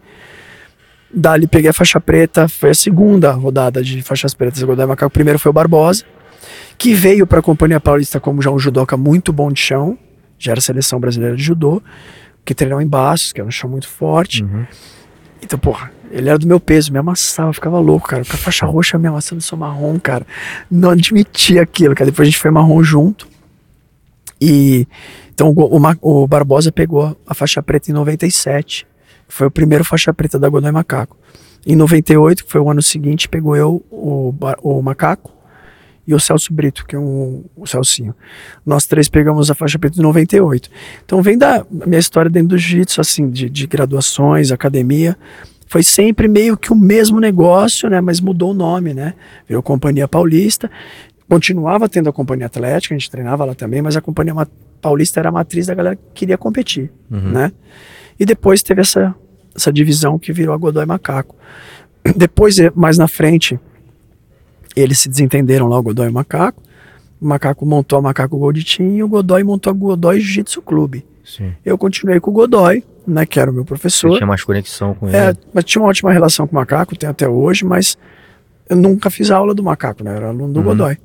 Dali 1.12 1.46
peguei 1.46 1.70
a 1.70 1.72
faixa 1.72 2.00
preta, 2.00 2.48
foi 2.48 2.70
a 2.70 2.74
segunda 2.74 3.30
rodada 3.32 3.82
de 3.82 4.02
faixas 4.02 4.32
pretas 4.34 4.62
Godoy 4.62 4.86
Macaco. 4.86 5.12
Primeiro 5.12 5.38
foi 5.38 5.50
o 5.50 5.52
Barbosa, 5.52 6.04
que 6.78 6.94
veio 6.94 7.26
para 7.26 7.40
a 7.40 7.42
Companhia 7.42 7.80
Paulista 7.80 8.18
como 8.18 8.40
já 8.40 8.50
um 8.50 8.58
judoca 8.58 8.96
muito 8.96 9.32
bom 9.32 9.52
de 9.52 9.60
chão, 9.60 9.98
já 10.38 10.52
era 10.52 10.60
seleção 10.60 10.98
brasileira 10.98 11.36
de 11.36 11.42
judô, 11.42 11.82
que 12.44 12.54
treinou 12.54 12.80
em 12.80 12.86
Baços, 12.86 13.32
que 13.32 13.40
era 13.40 13.48
um 13.48 13.50
chão 13.50 13.68
muito 13.68 13.88
forte. 13.88 14.42
Uhum. 14.42 14.64
Então, 15.42 15.58
porra, 15.58 15.90
ele 16.10 16.28
era 16.28 16.38
do 16.38 16.46
meu 16.46 16.60
peso, 16.60 16.92
me 16.92 16.98
amassava, 16.98 17.52
ficava 17.52 17.78
louco, 17.78 18.08
cara. 18.08 18.24
Com 18.24 18.34
a 18.34 18.38
faixa 18.38 18.64
roxa 18.64 18.98
me 18.98 19.08
amassando, 19.08 19.42
sou 19.42 19.58
marrom, 19.58 19.98
cara. 19.98 20.26
Não 20.70 20.90
admitia 20.90 21.62
aquilo, 21.62 21.94
cara. 21.94 22.10
Depois 22.10 22.26
a 22.26 22.30
gente 22.30 22.38
foi 22.38 22.50
marrom 22.50 22.82
junto. 22.82 23.26
E 24.40 24.86
então 25.32 25.50
o, 25.50 25.78
o, 25.78 26.22
o 26.22 26.26
Barbosa 26.26 26.70
pegou 26.70 27.16
a 27.26 27.34
faixa 27.34 27.62
preta 27.62 27.90
em 27.90 27.94
97. 27.94 28.86
Foi 29.32 29.46
o 29.46 29.50
primeiro 29.50 29.82
faixa 29.82 30.12
preta 30.12 30.38
da 30.38 30.46
Godoy 30.46 30.70
Macaco. 30.70 31.16
Em 31.66 31.74
98, 31.74 32.44
que 32.44 32.52
foi 32.52 32.60
o 32.60 32.70
ano 32.70 32.82
seguinte, 32.82 33.30
pegou 33.30 33.56
eu, 33.56 33.82
o, 33.90 34.34
o 34.62 34.82
Macaco 34.82 35.32
e 36.06 36.14
o 36.14 36.20
Celso 36.20 36.52
Brito, 36.52 36.84
que 36.84 36.94
é 36.94 36.98
um, 36.98 37.42
o 37.56 37.66
Celcinho. 37.66 38.14
Nós 38.66 38.84
três 38.84 39.08
pegamos 39.08 39.50
a 39.50 39.54
faixa 39.54 39.78
preta 39.78 39.98
em 39.98 40.02
98. 40.02 40.68
Então 41.02 41.22
vem 41.22 41.38
da 41.38 41.64
minha 41.70 41.98
história 41.98 42.30
dentro 42.30 42.48
do 42.48 42.58
jiu-jitsu, 42.58 43.00
assim, 43.00 43.30
de, 43.30 43.48
de 43.48 43.66
graduações, 43.66 44.52
academia, 44.52 45.16
foi 45.66 45.82
sempre 45.82 46.28
meio 46.28 46.54
que 46.54 46.70
o 46.70 46.76
mesmo 46.76 47.18
negócio, 47.18 47.88
né? 47.88 48.02
Mas 48.02 48.20
mudou 48.20 48.50
o 48.50 48.54
nome, 48.54 48.92
né? 48.92 49.14
Virou 49.48 49.62
Companhia 49.62 50.06
Paulista. 50.06 50.70
Continuava 51.26 51.88
tendo 51.88 52.10
a 52.10 52.12
Companhia 52.12 52.44
Atlética, 52.44 52.94
a 52.94 52.98
gente 52.98 53.10
treinava 53.10 53.46
lá 53.46 53.54
também, 53.54 53.80
mas 53.80 53.96
a 53.96 54.02
Companhia 54.02 54.34
Paulista 54.82 55.20
era 55.20 55.30
a 55.30 55.32
matriz 55.32 55.68
da 55.68 55.74
galera 55.74 55.96
que 55.96 56.02
queria 56.12 56.36
competir, 56.36 56.92
uhum. 57.10 57.30
né? 57.30 57.52
E 58.20 58.26
depois 58.26 58.62
teve 58.62 58.82
essa, 58.82 59.14
essa 59.54 59.72
divisão 59.72 60.18
que 60.18 60.32
virou 60.32 60.54
a 60.54 60.58
Godoy 60.58 60.86
Macaco. 60.86 61.34
Depois, 62.16 62.56
mais 62.74 62.98
na 62.98 63.06
frente, 63.06 63.58
eles 64.74 64.98
se 64.98 65.08
desentenderam 65.08 65.68
lá, 65.68 65.78
o 65.78 65.82
Godoy 65.82 66.06
e 66.06 66.10
o 66.10 66.12
Macaco. 66.12 66.62
o 67.20 67.26
Macaco 67.26 67.64
montou 67.64 67.98
a 67.98 68.02
Macaco 68.02 68.36
Gold 68.38 68.64
Team 68.64 68.96
e 68.96 69.02
o 69.02 69.08
Godoy 69.08 69.44
montou 69.44 69.70
a 69.70 69.74
Godoy 69.74 70.18
Jiu-Jitsu 70.20 70.62
Clube. 70.62 71.04
Sim. 71.24 71.52
Eu 71.64 71.78
continuei 71.78 72.18
com 72.18 72.30
o 72.30 72.34
Godoy, 72.34 72.82
né, 73.06 73.24
que 73.24 73.38
era 73.38 73.50
o 73.50 73.54
meu 73.54 73.62
Você 73.62 73.68
professor. 73.68 74.16
tinha 74.16 74.26
mais 74.26 74.42
conexão 74.42 74.94
com 74.94 75.08
É, 75.08 75.28
ele. 75.28 75.38
mas 75.54 75.64
tinha 75.64 75.80
uma 75.82 75.88
ótima 75.88 76.12
relação 76.12 76.46
com 76.48 76.56
o 76.56 76.58
Macaco, 76.58 76.96
tem 76.96 77.08
até 77.08 77.28
hoje, 77.28 77.64
mas 77.64 77.96
eu 78.68 78.76
nunca 78.76 79.08
fiz 79.10 79.30
aula 79.30 79.54
do 79.54 79.62
Macaco, 79.62 80.02
né? 80.02 80.10
Eu 80.12 80.16
era 80.16 80.28
aluno 80.28 80.52
do 80.52 80.58
Uhum. 80.60 80.64
Godoy. 80.66 80.98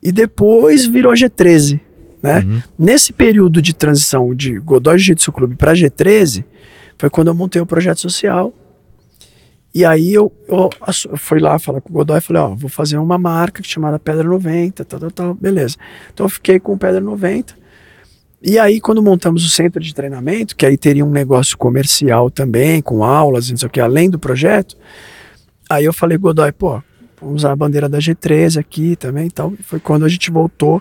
E 0.00 0.12
depois 0.12 0.86
virou 0.86 1.12
G13, 1.12 1.80
né? 2.22 2.38
Uhum. 2.40 2.62
Nesse 2.78 3.12
período 3.12 3.60
de 3.60 3.74
transição 3.74 4.32
de 4.32 4.58
Godoy 4.60 4.96
Jiu-Jitsu 4.98 5.32
Clube 5.32 5.56
para 5.56 5.72
G13, 5.72 6.44
foi 6.98 7.08
quando 7.08 7.28
eu 7.28 7.34
montei 7.34 7.60
o 7.62 7.66
projeto 7.66 8.00
social. 8.00 8.52
E 9.74 9.84
aí 9.84 10.12
eu, 10.12 10.32
eu 10.48 10.70
eu 11.08 11.16
fui 11.16 11.38
lá 11.38 11.58
falar 11.58 11.80
com 11.80 11.90
o 11.90 11.92
Godoy 11.92 12.18
e 12.18 12.20
falei, 12.20 12.42
ó, 12.42 12.54
vou 12.54 12.68
fazer 12.68 12.98
uma 12.98 13.18
marca 13.18 13.62
chamada 13.62 13.98
Pedra 13.98 14.24
90, 14.24 14.84
tal, 14.84 14.98
tal, 14.98 15.10
tal, 15.10 15.34
beleza. 15.34 15.76
Então 16.12 16.26
eu 16.26 16.30
fiquei 16.30 16.58
com 16.58 16.76
Pedra 16.76 17.00
90. 17.00 17.54
E 18.40 18.58
aí, 18.58 18.80
quando 18.80 19.02
montamos 19.02 19.44
o 19.44 19.48
centro 19.48 19.82
de 19.82 19.92
treinamento, 19.92 20.54
que 20.56 20.64
aí 20.64 20.76
teria 20.76 21.04
um 21.04 21.10
negócio 21.10 21.58
comercial 21.58 22.30
também, 22.30 22.80
com 22.80 23.02
aulas 23.02 23.50
não 23.50 23.56
sei 23.56 23.66
o 23.66 23.70
que, 23.70 23.80
além 23.80 24.08
do 24.08 24.18
projeto, 24.18 24.76
aí 25.68 25.84
eu 25.84 25.92
falei, 25.92 26.16
Godoy, 26.16 26.52
pô, 26.52 26.80
vamos 27.20 27.42
usar 27.42 27.52
a 27.52 27.56
bandeira 27.56 27.88
da 27.88 27.98
G13 27.98 28.58
aqui 28.58 28.96
também 28.96 29.26
e 29.26 29.30
tal. 29.30 29.52
E 29.58 29.62
foi 29.62 29.80
quando 29.80 30.04
a 30.04 30.08
gente 30.08 30.30
voltou, 30.30 30.80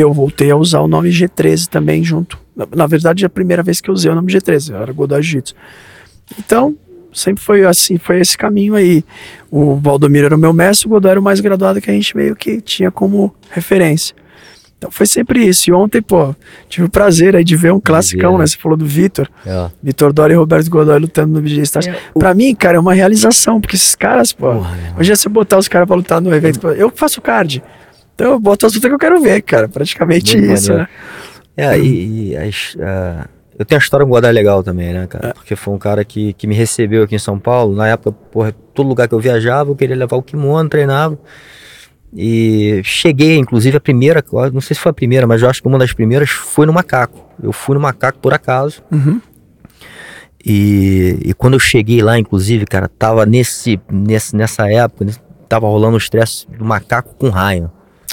eu 0.00 0.12
voltei 0.12 0.50
a 0.50 0.56
usar 0.56 0.80
o 0.80 0.88
nome 0.88 1.10
G13 1.10 1.66
também 1.68 2.04
junto. 2.04 2.38
Na, 2.54 2.66
na 2.74 2.86
verdade, 2.86 3.24
é 3.24 3.26
a 3.26 3.30
primeira 3.30 3.62
vez 3.62 3.80
que 3.80 3.88
eu 3.90 3.94
usei 3.94 4.10
o 4.10 4.14
nome 4.14 4.32
G13, 4.32 4.70
eu 4.70 4.76
era 4.82 4.92
Godoy 4.92 5.22
Jiu-Jitsu. 5.22 5.54
Então, 6.38 6.76
sempre 7.12 7.42
foi 7.42 7.64
assim, 7.64 7.98
foi 7.98 8.20
esse 8.20 8.36
caminho 8.36 8.74
aí. 8.74 9.04
O 9.50 9.76
Valdomiro 9.76 10.26
era 10.26 10.36
o 10.36 10.38
meu 10.38 10.52
mestre, 10.52 10.86
o 10.86 10.90
Godoy 10.90 11.12
era 11.12 11.20
o 11.20 11.22
mais 11.22 11.40
graduado 11.40 11.80
que 11.80 11.90
a 11.90 11.94
gente 11.94 12.16
meio 12.16 12.36
que 12.36 12.60
tinha 12.60 12.90
como 12.90 13.34
referência. 13.50 14.14
Então 14.78 14.90
foi 14.90 15.06
sempre 15.06 15.42
isso. 15.46 15.70
E 15.70 15.72
ontem, 15.72 16.02
pô, 16.02 16.34
tive 16.68 16.86
o 16.86 16.90
prazer 16.90 17.34
aí 17.34 17.42
de 17.42 17.56
ver 17.56 17.72
um 17.72 17.80
classicão, 17.80 18.32
né? 18.32 18.40
né? 18.40 18.46
Você 18.46 18.58
falou 18.58 18.76
do 18.76 18.84
Vitor. 18.84 19.26
É. 19.46 19.70
Vitor 19.82 20.12
Dória 20.12 20.34
e 20.34 20.36
Roberto 20.36 20.68
Godoy 20.68 20.98
lutando 20.98 21.32
no 21.32 21.40
BJ 21.40 21.62
Stars. 21.62 21.88
Pra 22.18 22.34
mim, 22.34 22.54
cara, 22.54 22.76
é 22.76 22.80
uma 22.80 22.92
realização, 22.92 23.60
porque 23.60 23.76
esses 23.76 23.94
caras, 23.94 24.32
pô, 24.32 24.52
Porra, 24.52 24.76
irmão. 24.76 25.00
hoje 25.00 25.12
é 25.12 25.16
você 25.16 25.28
botar 25.28 25.56
os 25.56 25.68
caras 25.68 25.86
pra 25.86 25.96
lutar 25.96 26.20
no 26.20 26.34
evento. 26.34 26.68
Eu 26.68 26.92
faço 26.94 27.22
card. 27.22 27.62
Então 28.16 28.32
eu 28.32 28.40
boto 28.40 28.64
as 28.64 28.72
lutas 28.72 28.88
que 28.88 28.94
eu 28.94 28.98
quero 28.98 29.20
ver, 29.20 29.42
cara. 29.42 29.68
Praticamente 29.68 30.38
Muito 30.38 30.54
isso, 30.54 30.72
maneiro. 30.72 30.90
né? 30.90 31.74
É, 31.74 31.78
e, 31.78 32.30
e 32.30 32.36
as, 32.36 32.74
ah, 32.80 33.28
eu 33.58 33.64
tenho 33.64 33.78
a 33.78 33.82
história 33.82 34.04
com 34.04 34.10
o 34.10 34.14
Godoy 34.14 34.32
legal 34.32 34.62
também, 34.62 34.92
né, 34.92 35.06
cara? 35.06 35.34
Porque 35.34 35.54
foi 35.54 35.74
um 35.74 35.78
cara 35.78 36.02
que, 36.02 36.32
que 36.32 36.46
me 36.46 36.54
recebeu 36.54 37.02
aqui 37.02 37.14
em 37.14 37.18
São 37.18 37.38
Paulo. 37.38 37.76
Na 37.76 37.88
época, 37.88 38.12
porra, 38.32 38.52
todo 38.74 38.88
lugar 38.88 39.06
que 39.06 39.14
eu 39.14 39.20
viajava, 39.20 39.70
eu 39.70 39.76
queria 39.76 39.94
levar 39.94 40.16
o 40.16 40.22
kimono, 40.22 40.68
treinava. 40.68 41.18
E 42.14 42.80
cheguei, 42.82 43.36
inclusive, 43.36 43.76
a 43.76 43.80
primeira, 43.80 44.24
não 44.52 44.60
sei 44.62 44.74
se 44.74 44.80
foi 44.80 44.90
a 44.90 44.94
primeira, 44.94 45.26
mas 45.26 45.42
eu 45.42 45.50
acho 45.50 45.60
que 45.60 45.68
uma 45.68 45.78
das 45.78 45.92
primeiras 45.92 46.30
foi 46.30 46.64
no 46.64 46.72
Macaco. 46.72 47.28
Eu 47.42 47.52
fui 47.52 47.74
no 47.74 47.80
Macaco 47.80 48.18
por 48.18 48.32
acaso. 48.32 48.82
Uhum. 48.90 49.20
E, 50.44 51.18
e 51.22 51.34
quando 51.34 51.54
eu 51.54 51.60
cheguei 51.60 52.02
lá, 52.02 52.18
inclusive, 52.18 52.64
cara, 52.64 52.88
tava 52.88 53.26
nesse, 53.26 53.80
nesse, 53.90 54.36
nessa 54.36 54.70
época, 54.70 55.06
tava 55.48 55.66
rolando 55.66 55.94
o 55.94 55.98
estresse 55.98 56.46
do 56.50 56.64
Macaco 56.64 57.14
com 57.16 57.28
raio. 57.30 57.70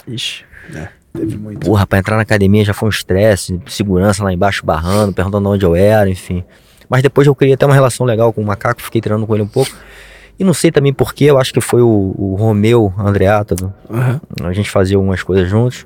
Ixi, 0.08 0.44
né? 0.70 0.90
Teve 1.14 1.38
muito. 1.38 1.60
Porra, 1.66 1.86
pra 1.86 2.00
entrar 2.00 2.16
na 2.16 2.24
academia 2.24 2.66
já 2.66 2.74
foi 2.74 2.88
um 2.88 2.90
estresse, 2.90 3.60
segurança 3.68 4.24
lá 4.24 4.34
embaixo 4.34 4.66
barrando, 4.66 5.14
perguntando 5.14 5.48
onde 5.50 5.64
eu 5.66 5.76
era, 5.76 6.10
enfim. 6.10 6.44
Mas 6.90 7.04
depois 7.04 7.28
eu 7.28 7.36
criei 7.36 7.54
até 7.54 7.66
uma 7.66 7.74
relação 7.74 8.06
legal 8.06 8.34
com 8.34 8.42
o 8.42 8.46
macaco, 8.46 8.82
fiquei 8.82 9.00
treinando 9.00 9.26
com 9.28 9.34
ele 9.34 9.44
um 9.44 9.48
pouco. 9.48 9.72
E 10.40 10.44
não 10.44 10.54
sei 10.54 10.72
também 10.72 10.92
porquê, 10.92 11.26
eu 11.26 11.38
acho 11.38 11.54
que 11.54 11.62
foi 11.62 11.82
o, 11.82 12.16
o 12.18 12.36
Romeu 12.36 12.92
Andreata, 12.98 13.56
Aham. 13.90 14.20
a 14.44 14.52
gente 14.54 14.70
fazia 14.70 14.98
algumas 14.98 15.22
coisas 15.22 15.48
juntos. 15.48 15.86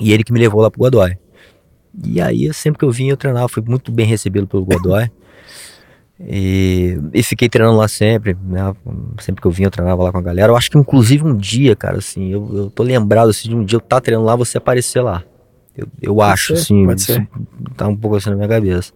E 0.00 0.12
ele 0.12 0.24
que 0.24 0.32
me 0.32 0.40
levou 0.40 0.60
lá 0.60 0.70
pro 0.70 0.80
Godoy. 0.80 1.16
E 2.04 2.20
aí, 2.20 2.52
sempre 2.52 2.78
que 2.80 2.84
eu 2.84 2.90
vim, 2.90 3.08
eu 3.08 3.16
treinava, 3.16 3.48
fui 3.48 3.62
muito 3.66 3.92
bem 3.92 4.06
recebido 4.06 4.46
pelo 4.46 4.64
Godoy. 4.64 5.10
E, 6.22 6.98
e 7.14 7.22
fiquei 7.22 7.48
treinando 7.48 7.78
lá 7.78 7.88
sempre, 7.88 8.36
né? 8.44 8.74
Sempre 9.18 9.40
que 9.40 9.46
eu 9.46 9.50
vinha, 9.50 9.68
eu 9.68 9.70
treinava 9.70 10.02
lá 10.02 10.12
com 10.12 10.18
a 10.18 10.22
galera. 10.22 10.52
Eu 10.52 10.56
acho 10.56 10.70
que, 10.70 10.76
inclusive, 10.76 11.24
um 11.24 11.34
dia, 11.34 11.74
cara, 11.74 11.96
assim, 11.98 12.30
eu, 12.30 12.48
eu 12.54 12.70
tô 12.70 12.82
lembrado 12.82 13.30
assim, 13.30 13.48
de 13.48 13.54
um 13.56 13.64
dia 13.64 13.76
eu 13.76 13.80
tá 13.80 14.00
treinando 14.00 14.26
lá, 14.26 14.36
você 14.36 14.58
aparecer 14.58 15.00
lá. 15.00 15.22
Eu, 15.76 15.86
eu 16.02 16.20
acho, 16.20 16.54
ser, 16.56 16.62
assim, 16.62 16.84
pode 16.84 17.00
ser. 17.02 17.26
tá 17.76 17.88
um 17.88 17.96
pouco 17.96 18.16
assim 18.16 18.28
na 18.28 18.36
minha 18.36 18.48
cabeça. 18.48 18.92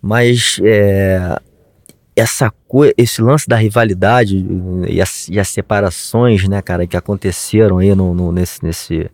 Mas 0.00 0.60
é, 0.62 1.36
essa 2.14 2.52
coisa, 2.68 2.94
esse 2.96 3.20
lance 3.20 3.48
da 3.48 3.56
rivalidade 3.56 4.46
e 4.88 5.00
as, 5.00 5.28
e 5.28 5.40
as 5.40 5.48
separações, 5.48 6.46
né, 6.46 6.62
cara, 6.62 6.86
que 6.86 6.96
aconteceram 6.96 7.78
aí 7.78 7.92
no, 7.94 8.14
no- 8.14 8.30
nesse, 8.30 8.62
nesse. 8.64 9.10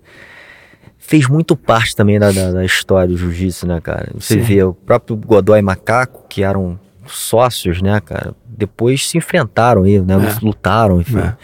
Fez 0.99 1.27
muito 1.27 1.57
parte 1.57 1.97
também 1.97 2.19
da, 2.19 2.31
da, 2.31 2.53
da 2.53 2.65
história 2.65 3.09
do 3.09 3.17
jiu-jitsu, 3.17 3.67
né, 3.67 3.81
cara? 3.81 4.11
Você 4.15 4.35
Sim. 4.35 4.41
vê 4.41 4.63
o 4.63 4.75
próprio 4.75 5.17
Godoy 5.17 5.63
Macaco, 5.63 6.27
que 6.29 6.43
eram 6.43 6.79
sócios, 7.17 7.81
né, 7.83 8.01
cara? 8.01 8.35
Depois 8.47 9.09
se 9.09 9.19
enfrentaram 9.19 9.83
aí, 9.85 10.01
né? 10.01 10.15
É. 10.15 10.45
Lutaram, 10.45 11.01
enfim. 11.01 11.19
É. 11.19 11.37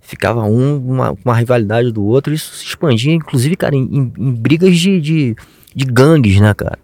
Ficava 0.00 0.42
um 0.44 0.76
uma, 0.76 1.16
uma 1.24 1.34
rivalidade 1.34 1.90
do 1.90 2.04
outro, 2.04 2.32
e 2.32 2.36
isso 2.36 2.54
se 2.54 2.64
expandia, 2.66 3.12
inclusive, 3.14 3.56
cara, 3.56 3.74
em, 3.74 3.82
em- 3.84 4.12
em 4.18 4.32
brigas 4.32 4.76
de, 4.76 5.00
de, 5.00 5.36
de 5.74 5.84
gangues, 5.86 6.38
né, 6.40 6.52
cara? 6.54 6.78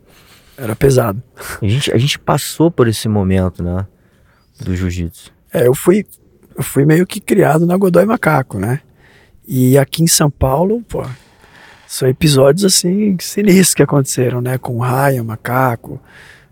Era 0.57 0.75
pesado. 0.77 1.23
A 1.63 1.67
gente, 1.67 1.93
a 1.93 1.99
gente 1.99 2.19
passou 2.19 2.71
por 2.71 2.87
esse 2.89 3.09
momento, 3.09 3.63
né? 3.63 3.87
Do 4.63 4.75
jiu-jitsu. 4.77 5.33
É, 5.53 5.67
eu 5.67 5.75
fui, 5.75 6.05
eu 6.57 6.63
fui 6.63 6.85
meio 6.85 7.07
que 7.07 7.21
criado 7.21 7.67
na 7.67 7.77
Godoy 7.77 8.05
Macaco, 8.05 8.59
né? 8.59 8.81
E 9.49 9.77
aqui 9.79 10.03
em 10.03 10.07
São 10.07 10.31
Paulo, 10.31 10.83
pô, 10.89 11.05
são 11.87 12.07
episódios 12.09 12.65
assim 12.65 13.17
sinistros 13.21 13.75
que 13.75 13.83
aconteceram, 13.83 14.41
né? 14.41 14.59
Com 14.59 14.79
Raia, 14.79 15.25
Macaco, 15.25 16.01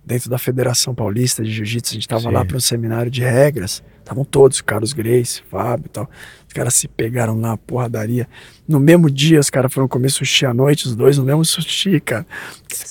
dentro 0.09 0.31
da 0.31 0.39
Federação 0.39 0.95
Paulista 0.95 1.45
de 1.45 1.53
Jiu-Jitsu, 1.53 1.93
a 1.93 1.95
gente 1.95 2.09
tava 2.09 2.23
Sim. 2.23 2.31
lá 2.31 2.43
para 2.43 2.57
um 2.57 2.61
seminário 2.61 3.11
de 3.11 3.21
regras, 3.21 3.83
estavam 3.99 4.25
todos, 4.25 4.63
Carlos 4.63 4.95
Grace, 4.95 5.43
Fábio 5.51 5.85
e 5.85 5.89
tal. 5.91 6.11
Os 6.47 6.55
caras 6.55 6.73
se 6.73 6.89
pegaram 6.89 7.39
lá, 7.39 7.59
porradaria. 7.59 8.27
No 8.67 8.81
mesmo 8.81 9.11
dia, 9.11 9.39
os 9.39 9.51
caras 9.51 9.73
foram 9.73 9.87
comer 9.87 10.09
sushi 10.09 10.47
à 10.47 10.55
noite, 10.55 10.87
os 10.87 10.97
dois 10.97 11.19
no 11.19 11.25
mesmo 11.25 11.45
sushi, 11.45 12.01
cara. 12.01 12.27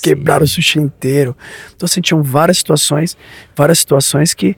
Quebraram 0.04 0.46
o 0.46 0.48
sushi 0.48 0.80
inteiro. 0.80 1.36
Então, 1.76 1.88
assim, 1.88 2.02
tinham 2.02 2.22
várias 2.22 2.60
situações, 2.60 3.18
várias 3.56 3.80
situações 3.80 4.36
que. 4.36 4.56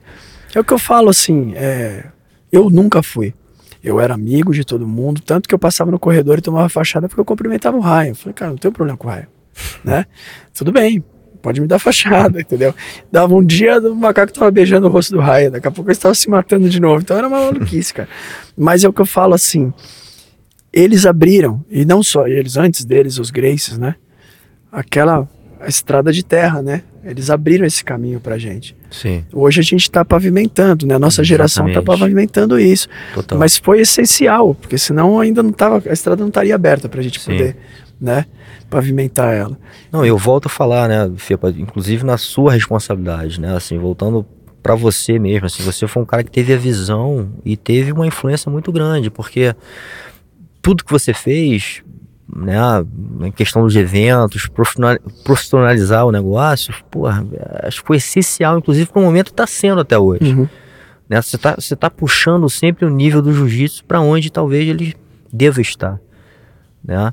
É 0.54 0.60
o 0.60 0.64
que 0.64 0.74
eu 0.74 0.80
falo, 0.80 1.10
assim, 1.10 1.54
é, 1.56 2.08
eu 2.52 2.70
nunca 2.70 3.02
fui. 3.02 3.34
Eu 3.82 4.02
era 4.02 4.14
amigo 4.14 4.54
de 4.54 4.66
todo 4.66 4.86
mundo, 4.86 5.22
tanto 5.22 5.48
que 5.48 5.56
eu 5.56 5.60
passava 5.60 5.90
no 5.90 5.98
corredor 5.98 6.40
e 6.40 6.42
tomava 6.42 6.68
fachada 6.68 7.08
porque 7.08 7.22
eu 7.22 7.26
cumprimentava 7.26 7.78
o 7.78 7.80
Raio. 7.80 8.12
Eu 8.12 8.16
falei, 8.16 8.34
cara, 8.34 8.52
não 8.52 8.58
tem 8.58 8.70
problema 8.70 8.98
com 8.98 9.08
o 9.08 9.10
Raio, 9.10 9.28
né? 9.82 10.06
Tudo 10.54 10.74
bem, 10.74 11.02
pode 11.42 11.62
me 11.62 11.68
dar 11.68 11.80
fachada, 11.80 12.40
entendeu? 12.42 12.74
Dava 13.12 13.34
um 13.36 13.44
dia, 13.44 13.80
o 13.80 13.96
macaco 13.96 14.34
tava 14.34 14.52
beijando 14.52 14.88
o 14.88 14.90
rosto 14.90 15.14
do 15.14 15.20
Raio, 15.20 15.52
daqui 15.52 15.68
a 15.68 15.72
pouco 15.72 15.90
eles 15.90 15.98
estavam 15.98 16.16
se 16.16 16.30
matando 16.30 16.70
de 16.70 16.80
novo. 16.80 17.02
Então 17.02 17.18
era 17.18 17.28
uma 17.28 17.40
maluquice, 17.40 17.94
cara. 17.94 18.10
Mas 18.58 18.84
é 18.84 18.90
o 18.90 18.94
que 18.94 19.02
eu 19.02 19.06
falo, 19.06 19.34
assim, 19.34 19.74
eles 20.72 21.06
abriram, 21.06 21.64
e 21.70 21.84
não 21.86 22.04
só 22.04 22.28
eles, 22.28 22.58
antes 22.58 22.86
deles, 22.86 23.18
os 23.18 23.32
Graces, 23.32 23.78
né? 23.78 23.96
Aquela 24.72 25.28
estrada 25.68 26.12
de 26.14 26.24
terra, 26.24 26.62
né? 26.62 26.84
Eles 27.04 27.30
abriram 27.30 27.66
esse 27.66 27.84
caminho 27.84 28.20
pra 28.20 28.38
gente. 28.38 28.76
Sim, 28.92 29.24
Hoje 29.32 29.60
a 29.60 29.64
gente 29.64 29.84
está 29.84 30.04
pavimentando, 30.04 30.86
né? 30.86 30.96
A 30.96 31.00
nossa 31.00 31.24
geração 31.24 31.68
está 31.68 31.82
pavimentando 31.82 32.60
isso. 32.60 32.88
total. 33.14 33.40
Mas 33.40 33.58
foi 33.58 33.82
essencial, 33.82 34.54
porque 34.54 34.78
senão 34.78 35.20
ainda 35.20 35.42
não 35.42 35.52
tava, 35.52 35.82
a 35.90 35.94
estrada 35.94 36.22
não 36.22 36.28
estaria 36.28 36.54
aberta 36.54 36.88
para 36.90 37.00
a 37.00 37.04
gente 37.04 37.20
Sim. 37.20 37.32
poder, 37.32 37.56
né? 38.00 38.26
Pavimentar 38.70 39.34
ela. 39.34 39.58
Não, 39.92 40.06
eu 40.06 40.18
volto 40.18 40.46
a 40.46 40.50
falar, 40.50 40.88
né, 40.88 41.12
Fepa, 41.18 41.50
inclusive 41.50 42.04
na 42.06 42.18
sua 42.18 42.54
responsabilidade, 42.54 43.40
né, 43.42 43.56
assim, 43.56 43.78
voltando 43.78 44.26
pra 44.62 44.76
você 44.76 45.18
mesmo, 45.20 45.46
assim, 45.46 45.64
você 45.64 45.88
foi 45.88 46.04
um 46.04 46.06
cara 46.06 46.24
que 46.24 46.32
teve 46.32 46.54
a 46.54 46.58
visão 46.58 47.30
e 47.46 47.56
teve 47.58 47.92
uma 47.92 48.06
influência 48.08 48.52
muito 48.52 48.72
grande, 48.72 49.10
porque 49.10 49.56
tudo 50.62 50.84
que 50.84 50.92
você 50.92 51.14
fez, 51.14 51.82
né, 52.36 52.58
em 53.22 53.32
questão 53.32 53.64
dos 53.64 53.76
eventos, 53.76 54.48
profissional- 54.48 54.98
profissionalizar 55.24 56.06
o 56.06 56.12
negócio, 56.12 56.74
porra, 56.92 57.26
acho 57.64 57.82
que 57.82 57.88
foi 57.88 57.98
essencial, 57.98 58.58
inclusive 58.58 58.92
para 58.92 59.02
o 59.02 59.06
momento 59.06 59.32
está 59.32 59.48
sendo 59.48 59.82
até 59.82 59.98
hoje. 59.98 60.34
Uhum. 60.34 60.48
né? 61.08 61.22
Você 61.22 61.38
tá, 61.38 61.56
você 61.56 61.76
tá 61.76 61.90
puxando 61.90 62.48
sempre 62.50 62.86
o 62.86 62.90
nível 62.90 63.22
do 63.22 63.34
jiu-jitsu 63.34 63.84
para 63.86 64.00
onde 64.00 64.32
talvez 64.32 64.68
ele 64.70 64.96
deva 65.34 65.60
estar, 65.62 66.00
né? 66.84 67.12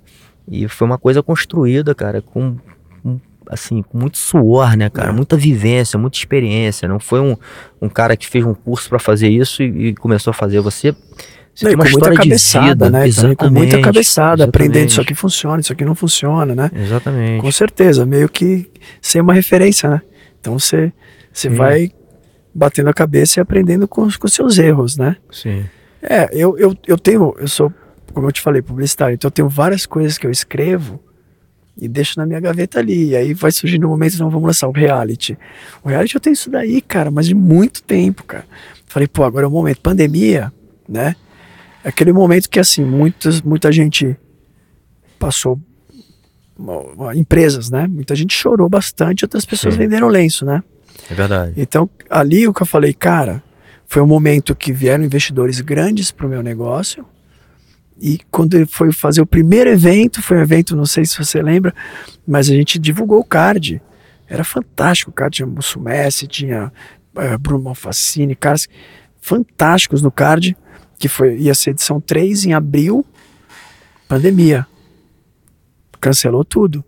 E 0.48 0.68
foi 0.68 0.86
uma 0.86 0.98
coisa 0.98 1.22
construída, 1.22 1.94
cara, 1.94 2.22
com, 2.22 2.56
com, 3.02 3.20
assim, 3.48 3.82
com 3.82 3.98
muito 3.98 4.16
suor, 4.16 4.76
né, 4.76 4.88
cara? 4.88 5.10
É. 5.10 5.12
Muita 5.12 5.36
vivência, 5.36 5.98
muita 5.98 6.16
experiência. 6.16 6.88
Não 6.88 7.00
foi 7.00 7.20
um, 7.20 7.36
um 7.80 7.88
cara 7.88 8.16
que 8.16 8.26
fez 8.26 8.44
um 8.44 8.54
curso 8.54 8.88
para 8.88 8.98
fazer 8.98 9.28
isso 9.28 9.62
e, 9.62 9.88
e 9.88 9.94
começou 9.94 10.30
a 10.30 10.34
fazer. 10.34 10.60
Você, 10.60 10.94
você 11.54 11.64
Não, 11.64 11.70
tem 11.70 11.74
uma 11.74 11.84
com 11.84 11.90
muita 11.90 11.98
história 11.98 12.16
cabeçada, 12.16 12.64
de 12.64 12.70
vida, 12.70 12.90
né? 12.90 13.08
Exatamente. 13.08 13.36
com 13.38 13.50
muita 13.50 13.80
cabeçada, 13.80 14.44
aprendendo 14.44 14.76
isso 14.76 14.84
exatamente. 14.86 15.12
aqui 15.12 15.14
funciona, 15.14 15.60
isso 15.60 15.72
aqui 15.72 15.84
não 15.84 15.94
funciona, 15.94 16.54
né? 16.54 16.70
Exatamente. 16.74 17.40
Com 17.40 17.50
certeza, 17.50 18.06
meio 18.06 18.28
que 18.28 18.70
sem 19.00 19.20
uma 19.20 19.34
referência, 19.34 19.90
né? 19.90 20.02
Então 20.40 20.58
você, 20.58 20.92
você 21.32 21.50
Sim. 21.50 21.56
vai 21.56 21.90
batendo 22.54 22.88
a 22.88 22.94
cabeça 22.94 23.38
e 23.38 23.40
aprendendo 23.40 23.88
com, 23.88 24.08
com 24.18 24.28
seus 24.28 24.58
erros, 24.58 24.96
né? 24.96 25.16
Sim. 25.30 25.64
É, 26.00 26.28
eu, 26.32 26.56
eu, 26.56 26.76
eu 26.86 26.96
tenho, 26.96 27.34
eu 27.38 27.48
sou 27.48 27.72
como 28.16 28.28
eu 28.28 28.32
te 28.32 28.40
falei, 28.40 28.62
publicitário. 28.62 29.14
Então 29.14 29.28
eu 29.28 29.30
tenho 29.30 29.46
várias 29.46 29.84
coisas 29.84 30.16
que 30.16 30.26
eu 30.26 30.30
escrevo 30.30 30.98
e 31.76 31.86
deixo 31.86 32.18
na 32.18 32.24
minha 32.24 32.40
gaveta 32.40 32.78
ali. 32.78 33.10
E 33.10 33.14
aí 33.14 33.34
vai 33.34 33.52
surgindo 33.52 33.86
um 33.86 33.90
momento, 33.90 34.18
não, 34.18 34.30
vamos 34.30 34.46
lançar 34.46 34.66
o 34.68 34.72
reality. 34.72 35.36
O 35.84 35.90
reality 35.90 36.14
eu 36.14 36.20
tenho 36.22 36.32
isso 36.32 36.48
daí, 36.48 36.80
cara, 36.80 37.10
mas 37.10 37.26
de 37.26 37.34
muito 37.34 37.82
tempo, 37.82 38.24
cara. 38.24 38.46
Falei, 38.86 39.06
pô, 39.06 39.22
agora 39.22 39.44
é 39.44 39.46
o 39.46 39.50
momento. 39.50 39.82
Pandemia, 39.82 40.50
né? 40.88 41.14
É 41.84 41.90
aquele 41.90 42.10
momento 42.10 42.48
que, 42.48 42.58
assim, 42.58 42.82
muitas, 42.86 43.42
muita 43.42 43.70
gente 43.70 44.16
passou. 45.18 45.60
Empresas, 47.14 47.68
né? 47.68 47.86
Muita 47.86 48.16
gente 48.16 48.34
chorou 48.34 48.66
bastante, 48.66 49.26
outras 49.26 49.44
pessoas 49.44 49.74
Sim. 49.74 49.80
venderam 49.80 50.08
lenço, 50.08 50.46
né? 50.46 50.62
É 51.10 51.12
verdade. 51.12 51.52
Então, 51.54 51.86
ali 52.08 52.48
o 52.48 52.54
que 52.54 52.62
eu 52.62 52.66
falei, 52.66 52.94
cara, 52.94 53.42
foi 53.86 54.00
um 54.00 54.06
momento 54.06 54.56
que 54.56 54.72
vieram 54.72 55.04
investidores 55.04 55.60
grandes 55.60 56.10
para 56.10 56.26
o 56.26 56.30
meu 56.30 56.42
negócio. 56.42 57.04
E 58.00 58.20
quando 58.30 58.54
ele 58.54 58.66
foi 58.66 58.92
fazer 58.92 59.22
o 59.22 59.26
primeiro 59.26 59.70
evento, 59.70 60.22
foi 60.22 60.36
um 60.36 60.42
evento, 60.42 60.76
não 60.76 60.84
sei 60.84 61.04
se 61.06 61.16
você 61.16 61.40
lembra, 61.40 61.74
mas 62.26 62.50
a 62.50 62.54
gente 62.54 62.78
divulgou 62.78 63.20
o 63.20 63.24
card. 63.24 63.80
Era 64.28 64.44
fantástico. 64.44 65.10
O 65.10 65.14
card 65.14 65.36
tinha 65.36 65.46
Mussumessi, 65.46 66.26
tinha 66.26 66.72
uh, 67.14 67.38
Bruno 67.38 67.64
Malfacini, 67.64 68.36
caras 68.36 68.68
fantásticos 69.20 70.02
no 70.02 70.10
card, 70.10 70.56
que 70.98 71.08
foi, 71.08 71.38
ia 71.38 71.54
ser 71.54 71.70
edição 71.70 72.00
3 72.00 72.46
em 72.46 72.52
abril, 72.52 73.04
pandemia. 74.06 74.66
Cancelou 75.98 76.44
tudo. 76.44 76.84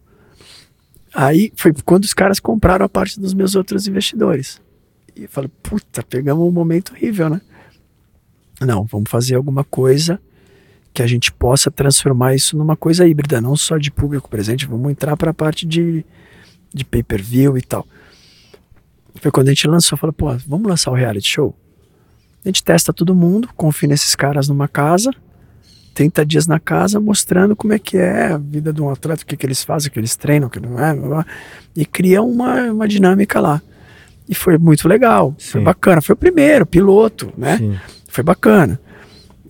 Aí 1.14 1.50
foi 1.56 1.72
quando 1.84 2.04
os 2.04 2.12
caras 2.12 2.38
compraram 2.38 2.84
a 2.84 2.88
parte 2.88 3.18
dos 3.18 3.32
meus 3.32 3.56
outros 3.56 3.88
investidores. 3.88 4.60
E 5.16 5.22
eu 5.22 5.28
falei, 5.28 5.50
puta, 5.62 6.02
pegamos 6.02 6.46
um 6.46 6.50
momento 6.50 6.92
horrível, 6.92 7.30
né? 7.30 7.40
Não, 8.60 8.84
vamos 8.84 9.10
fazer 9.10 9.36
alguma 9.36 9.64
coisa 9.64 10.20
que 10.98 11.02
a 11.02 11.06
gente 11.06 11.30
possa 11.30 11.70
transformar 11.70 12.34
isso 12.34 12.56
numa 12.56 12.76
coisa 12.76 13.06
híbrida, 13.06 13.40
não 13.40 13.54
só 13.54 13.78
de 13.78 13.88
público 13.88 14.28
presente, 14.28 14.66
vamos 14.66 14.90
entrar 14.90 15.16
para 15.16 15.30
a 15.30 15.34
parte 15.34 15.64
de, 15.64 16.04
de 16.74 16.84
pay-per-view 16.84 17.56
e 17.56 17.62
tal. 17.62 17.86
Foi 19.14 19.30
quando 19.30 19.46
a 19.46 19.52
gente 19.52 19.68
lançou, 19.68 19.96
falou, 19.96 20.12
pô, 20.12 20.36
vamos 20.44 20.66
lançar 20.66 20.90
o 20.90 20.94
reality 20.94 21.28
show? 21.28 21.56
A 22.44 22.48
gente 22.48 22.64
testa 22.64 22.92
todo 22.92 23.14
mundo, 23.14 23.48
confia 23.56 23.88
nesses 23.88 24.16
caras 24.16 24.48
numa 24.48 24.66
casa, 24.66 25.14
30 25.94 26.26
dias 26.26 26.48
na 26.48 26.58
casa 26.58 26.98
mostrando 26.98 27.54
como 27.54 27.72
é 27.72 27.78
que 27.78 27.96
é 27.96 28.32
a 28.32 28.36
vida 28.36 28.72
de 28.72 28.82
um 28.82 28.90
atleta, 28.90 29.22
o 29.22 29.26
que, 29.26 29.36
que 29.36 29.46
eles 29.46 29.62
fazem, 29.62 29.90
o 29.90 29.92
que 29.92 30.00
eles 30.00 30.16
treinam, 30.16 30.48
o 30.48 30.50
que 30.50 30.58
não 30.58 30.80
é, 30.84 30.92
blá, 30.94 31.08
blá, 31.08 31.26
e 31.76 31.86
cria 31.86 32.20
uma, 32.22 32.72
uma 32.72 32.88
dinâmica 32.88 33.38
lá. 33.38 33.62
E 34.28 34.34
foi 34.34 34.58
muito 34.58 34.88
legal, 34.88 35.32
Sim. 35.38 35.50
foi 35.52 35.60
bacana. 35.62 36.00
Foi 36.00 36.14
o 36.14 36.18
primeiro, 36.18 36.66
piloto, 36.66 37.32
né? 37.38 37.56
Sim. 37.58 37.78
Foi 38.08 38.24
bacana. 38.24 38.80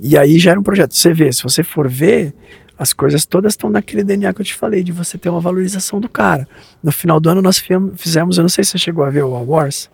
E 0.01 0.17
aí 0.17 0.39
já 0.39 0.53
era 0.53 0.61
um 0.61 0.63
projeto. 0.63 0.95
Você 0.95 1.13
vê, 1.13 1.33
se 1.33 1.43
você 1.43 1.63
for 1.63 1.89
ver, 1.89 2.33
as 2.79 2.93
coisas 2.93 3.27
todas 3.27 3.53
estão 3.55 3.69
naquele 3.71 4.05
DNA 4.05 4.33
que 4.33 4.41
eu 4.41 4.45
te 4.45 4.55
falei, 4.55 4.83
de 4.83 4.93
você 4.93 5.19
ter 5.19 5.29
uma 5.29 5.41
valorização 5.41 6.01
do 6.01 6.09
cara. 6.09 6.47
No 6.83 6.93
final 6.93 7.19
do 7.19 7.29
ano 7.29 7.43
nós 7.43 7.63
fizemos, 7.97 8.39
eu 8.39 8.43
não 8.43 8.49
sei 8.49 8.63
se 8.65 8.71
você 8.73 8.79
chegou 8.79 9.05
a 9.05 9.11
ver 9.11 9.25
o 9.25 9.35
Awards. 9.35 9.91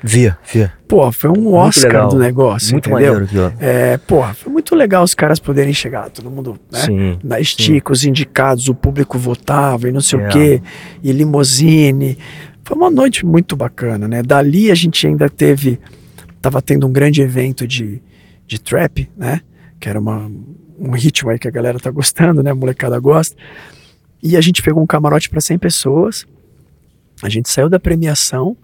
Via, 0.00 0.38
via. 0.52 0.72
Pô, 0.86 1.10
foi 1.10 1.28
um 1.28 1.52
Oscar 1.54 2.06
do 2.08 2.16
negócio, 2.20 2.70
muito 2.72 2.88
entendeu? 2.88 3.14
Maneiro. 3.14 3.54
É, 3.58 3.96
porra, 3.98 4.32
foi 4.32 4.52
muito 4.52 4.76
legal 4.76 5.02
os 5.02 5.12
caras 5.12 5.40
poderem 5.40 5.74
chegar, 5.74 6.08
todo 6.08 6.30
mundo, 6.30 6.56
né? 6.70 6.78
Sim, 6.82 7.18
Na 7.24 7.40
estica, 7.40 7.92
os 7.92 8.04
indicados, 8.04 8.68
o 8.68 8.74
público 8.76 9.18
votava 9.18 9.88
e 9.88 9.92
não 9.92 10.00
sei 10.00 10.20
É. 10.20 10.26
o 10.26 10.30
quê, 10.30 10.62
e 11.02 11.10
limousine. 11.10 12.16
Foi 12.62 12.76
uma 12.76 12.90
noite 12.90 13.26
muito 13.26 13.56
bacana, 13.56 14.06
né? 14.06 14.22
Dali 14.22 14.70
a 14.70 14.74
gente 14.76 15.04
ainda 15.04 15.28
teve, 15.28 15.80
tava 16.40 16.62
tendo 16.62 16.86
um 16.86 16.92
grande 16.92 17.20
evento 17.20 17.66
de, 17.66 18.00
de 18.48 18.58
trap, 18.58 19.08
né? 19.16 19.42
Que 19.78 19.88
era 19.88 20.00
uma, 20.00 20.28
um 20.78 20.90
ritmo 20.92 21.30
aí 21.30 21.38
que 21.38 21.46
a 21.46 21.50
galera 21.50 21.78
tá 21.78 21.90
gostando, 21.90 22.42
né? 22.42 22.50
A 22.50 22.54
molecada 22.54 22.98
gosta. 22.98 23.36
E 24.22 24.36
a 24.36 24.40
gente 24.40 24.62
pegou 24.62 24.82
um 24.82 24.86
camarote 24.86 25.28
para 25.30 25.40
100 25.40 25.58
pessoas. 25.58 26.26
A 27.22 27.28
gente 27.28 27.48
saiu 27.48 27.68
da 27.68 27.78
premiação, 27.78 28.56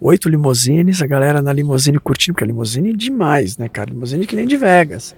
oito 0.00 0.28
limousines, 0.28 1.00
a 1.00 1.06
galera 1.06 1.40
na 1.40 1.52
limousine 1.52 1.98
curtindo, 1.98 2.34
porque 2.34 2.44
a 2.44 2.46
limousine 2.46 2.90
é 2.90 2.92
demais, 2.92 3.56
né, 3.56 3.68
cara? 3.68 3.90
Limousine 3.90 4.26
que 4.26 4.34
nem 4.34 4.46
de 4.46 4.56
Vegas. 4.56 5.14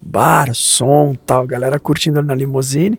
Bar, 0.00 0.54
som, 0.54 1.14
tal, 1.14 1.42
a 1.42 1.46
galera 1.46 1.80
curtindo 1.80 2.18
ali 2.18 2.28
na 2.28 2.34
limousine. 2.34 2.98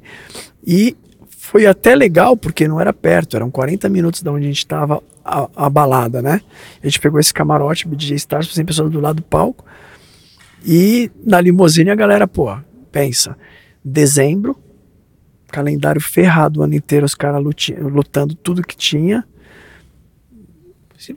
E 0.66 0.98
foi 1.30 1.66
até 1.66 1.96
legal, 1.96 2.36
porque 2.36 2.68
não 2.68 2.82
era 2.82 2.92
perto, 2.92 3.38
eram 3.38 3.52
40 3.52 3.88
minutos 3.88 4.22
da 4.22 4.32
onde 4.32 4.46
a 4.46 4.48
gente 4.48 4.58
estava 4.58 5.02
a, 5.24 5.48
a, 5.56 5.70
balada, 5.70 6.22
né? 6.22 6.42
A 6.82 6.88
gente 6.88 7.00
pegou 7.00 7.20
esse 7.20 7.34
camarote, 7.34 7.88
DJ 7.88 8.16
Stars, 8.16 8.54
100 8.54 8.66
pessoas 8.66 8.92
do 8.92 9.00
lado 9.00 9.18
do 9.18 9.22
palco. 9.22 9.64
E 10.68 11.10
na 11.24 11.40
limousine 11.40 11.90
a 11.90 11.96
galera, 11.96 12.28
pô, 12.28 12.54
pensa, 12.92 13.38
dezembro, 13.82 14.60
calendário 15.48 16.02
ferrado 16.02 16.60
o 16.60 16.64
ano 16.64 16.76
inteiro, 16.76 17.06
os 17.06 17.16
caras 17.16 17.42
lutando 17.80 18.36
tudo 18.36 18.62
que 18.62 18.76
tinha. 18.76 19.24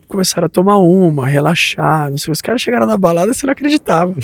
Começaram 0.07 0.47
a 0.47 0.49
tomar 0.49 0.77
uma, 0.77 1.27
relaxar, 1.27 2.11
não 2.11 2.17
sei, 2.17 2.31
os 2.31 2.41
caras 2.41 2.63
chegaram 2.63 2.87
na 2.87 2.97
balada 2.97 3.35
você 3.35 3.45
não 3.45 3.53
acreditava. 3.53 4.15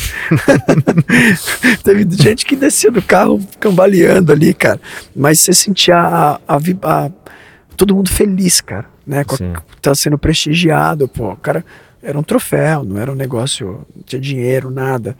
Teve 1.83 2.07
gente 2.09 2.47
que 2.47 2.55
descia 2.55 2.93
do 2.93 3.03
carro 3.03 3.45
cambaleando 3.59 4.31
ali, 4.31 4.55
cara. 4.55 4.81
Mas 5.15 5.41
você 5.41 5.53
sentia 5.53 5.97
a, 5.97 6.35
a, 6.47 6.57
a, 6.57 7.11
todo 7.77 7.97
mundo 7.97 8.11
feliz, 8.11 8.61
cara, 8.61 8.87
né? 9.05 9.25
Com 9.25 9.35
a, 9.35 9.63
tá 9.83 9.93
sendo 9.93 10.19
prestigiado, 10.19 11.09
pô. 11.09 11.33
O 11.33 11.37
cara 11.37 11.65
era 12.07 12.17
um 12.17 12.23
troféu, 12.23 12.85
não 12.85 12.99
era 12.99 13.11
um 13.11 13.17
negócio, 13.17 13.85
não 13.95 14.03
tinha 14.05 14.21
dinheiro, 14.21 14.71
nada. 14.71 15.17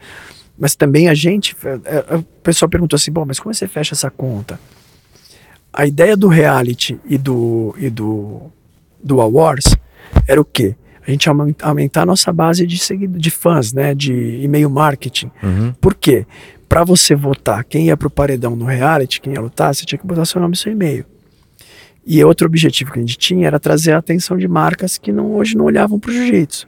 Mas 0.57 0.73
também 0.73 1.09
a 1.09 1.13
gente, 1.13 1.55
o 2.17 2.23
pessoal 2.41 2.69
perguntou 2.69 2.95
assim, 2.95 3.11
bom, 3.11 3.25
mas 3.25 3.39
como 3.39 3.53
você 3.53 3.67
fecha 3.67 3.93
essa 3.93 4.09
conta? 4.09 4.57
A 5.71 5.85
ideia 5.85 6.15
do 6.15 6.29
reality 6.29 6.97
e 7.05 7.17
do, 7.17 7.75
e 7.77 7.89
do, 7.89 8.43
do 9.03 9.19
awards 9.21 9.75
era 10.25 10.39
o 10.39 10.45
quê? 10.45 10.75
A 11.05 11.11
gente 11.11 11.29
aumentar 11.61 12.01
a 12.01 12.05
nossa 12.05 12.33
base 12.33 12.65
de 12.65 12.77
seguido, 12.77 13.19
de 13.19 13.29
fãs, 13.29 13.71
né? 13.71 13.93
De 13.93 14.41
e-mail 14.41 14.69
marketing. 14.69 15.29
Uhum. 15.43 15.73
Por 15.79 15.93
quê? 15.93 16.25
Para 16.67 16.83
você 16.83 17.15
votar 17.15 17.63
quem 17.63 17.87
ia 17.87 17.95
pro 17.95 18.09
paredão 18.09 18.55
no 18.55 18.65
reality, 18.65 19.21
quem 19.21 19.33
ia 19.33 19.41
lutar, 19.41 19.73
você 19.73 19.85
tinha 19.85 19.99
que 19.99 20.07
botar 20.07 20.25
seu 20.25 20.41
nome 20.41 20.55
e 20.55 20.57
seu 20.57 20.71
e-mail. 20.71 21.05
E 22.05 22.23
outro 22.23 22.47
objetivo 22.47 22.91
que 22.91 22.99
a 22.99 23.01
gente 23.01 23.17
tinha 23.17 23.47
era 23.47 23.59
trazer 23.59 23.91
a 23.91 23.97
atenção 23.97 24.37
de 24.37 24.47
marcas 24.47 24.97
que 24.97 25.11
não, 25.11 25.33
hoje 25.35 25.55
não 25.55 25.65
olhavam 25.65 25.99
para 25.99 26.09
o 26.09 26.13
jiu-jitsu. 26.13 26.67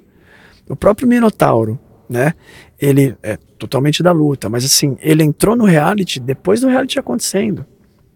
O 0.70 0.76
próprio 0.76 1.08
Minotauro, 1.08 1.80
né? 2.08 2.34
Ele 2.80 3.18
é 3.22 3.38
totalmente 3.58 4.02
da 4.02 4.12
luta, 4.12 4.48
mas 4.48 4.64
assim, 4.64 4.98
ele 5.02 5.24
entrou 5.24 5.56
no 5.56 5.66
reality 5.66 6.20
depois 6.20 6.62
do 6.62 6.68
reality 6.68 7.00
acontecendo. 7.00 7.66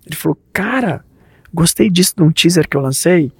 Ele 0.05 0.15
falou, 0.15 0.37
cara, 0.53 1.03
gostei 1.53 1.89
disso 1.89 2.13
de 2.15 2.23
um 2.23 2.31
teaser 2.31 2.67
que 2.67 2.77
eu 2.77 2.81
lancei. 2.81 3.31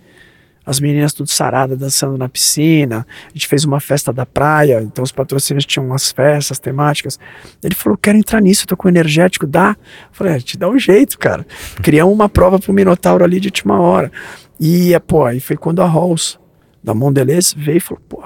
As 0.65 0.79
meninas 0.79 1.13
tudo 1.13 1.29
sarada 1.29 1.75
dançando 1.75 2.17
na 2.17 2.29
piscina. 2.29 3.05
A 3.27 3.29
gente 3.33 3.47
fez 3.47 3.65
uma 3.65 3.81
festa 3.81 4.13
da 4.13 4.25
praia, 4.25 4.81
então 4.81 5.03
os 5.03 5.11
patrocínios 5.11 5.65
tinham 5.65 5.85
umas 5.85 6.09
festas 6.09 6.57
temáticas. 6.57 7.19
Ele 7.61 7.75
falou: 7.75 7.97
quero 7.97 8.17
entrar 8.17 8.41
nisso, 8.41 8.65
tô 8.65 8.77
com 8.77 8.87
energético, 8.87 9.45
dá? 9.45 9.75
Eu 9.79 10.07
falei: 10.13 10.35
é, 10.35 10.39
te 10.39 10.57
dá 10.57 10.69
um 10.69 10.79
jeito, 10.79 11.19
cara. 11.19 11.45
Criamos 11.81 12.13
uma 12.13 12.29
prova 12.29 12.59
pro 12.59 12.71
Minotauro 12.71 13.25
ali 13.25 13.41
de 13.41 13.49
última 13.49 13.77
hora. 13.81 14.09
E, 14.57 14.97
pô, 15.05 15.25
aí 15.25 15.41
foi 15.41 15.57
quando 15.57 15.81
a 15.81 15.85
Halls, 15.85 16.39
da 16.81 16.93
Mondelez, 16.93 17.53
veio 17.57 17.77
e 17.77 17.81
falou: 17.81 18.01
pô, 18.07 18.23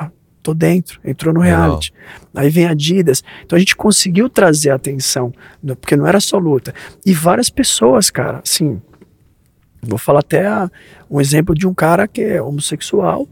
tô 0.47 0.53
dentro, 0.53 0.99
entrou 1.03 1.33
no 1.33 1.39
reality. 1.39 1.93
Aí 2.33 2.49
vem 2.49 2.65
a 2.65 2.71
Adidas. 2.71 3.23
Então 3.45 3.55
a 3.55 3.59
gente 3.59 3.75
conseguiu 3.75 4.29
trazer 4.29 4.71
atenção, 4.71 5.33
porque 5.81 5.95
não 5.95 6.07
era 6.07 6.19
só 6.19 6.37
luta. 6.37 6.73
E 7.05 7.13
várias 7.13 7.49
pessoas, 7.49 8.09
cara, 8.09 8.41
assim, 8.43 8.81
Vou 9.81 9.97
falar 9.97 10.19
até 10.19 10.45
a, 10.45 10.69
um 11.09 11.21
exemplo 11.21 11.53
de 11.53 11.67
um 11.67 11.73
cara 11.73 12.07
que 12.07 12.21
é 12.21 12.41
homossexual. 12.41 13.27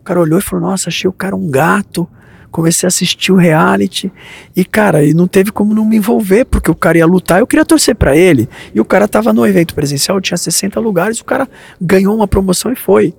O 0.00 0.02
cara 0.04 0.20
olhou 0.20 0.38
e 0.38 0.42
falou: 0.42 0.70
Nossa, 0.70 0.88
achei 0.88 1.08
o 1.08 1.12
cara 1.12 1.36
um 1.36 1.50
gato. 1.50 2.08
Comecei 2.50 2.86
a 2.86 2.88
assistir 2.88 3.30
o 3.30 3.36
reality. 3.36 4.10
E, 4.56 4.64
cara, 4.64 5.04
e 5.04 5.12
não 5.12 5.26
teve 5.26 5.52
como 5.52 5.74
não 5.74 5.84
me 5.84 5.98
envolver, 5.98 6.46
porque 6.46 6.70
o 6.70 6.74
cara 6.74 6.96
ia 6.96 7.04
lutar, 7.04 7.40
eu 7.40 7.46
queria 7.46 7.64
torcer 7.64 7.94
para 7.94 8.16
ele. 8.16 8.48
E 8.74 8.80
o 8.80 8.86
cara 8.86 9.06
tava 9.06 9.34
no 9.34 9.46
evento 9.46 9.74
presencial, 9.74 10.18
tinha 10.18 10.38
60 10.38 10.80
lugares, 10.80 11.20
o 11.20 11.26
cara 11.26 11.46
ganhou 11.78 12.16
uma 12.16 12.26
promoção 12.26 12.72
e 12.72 12.76
foi. 12.76 13.14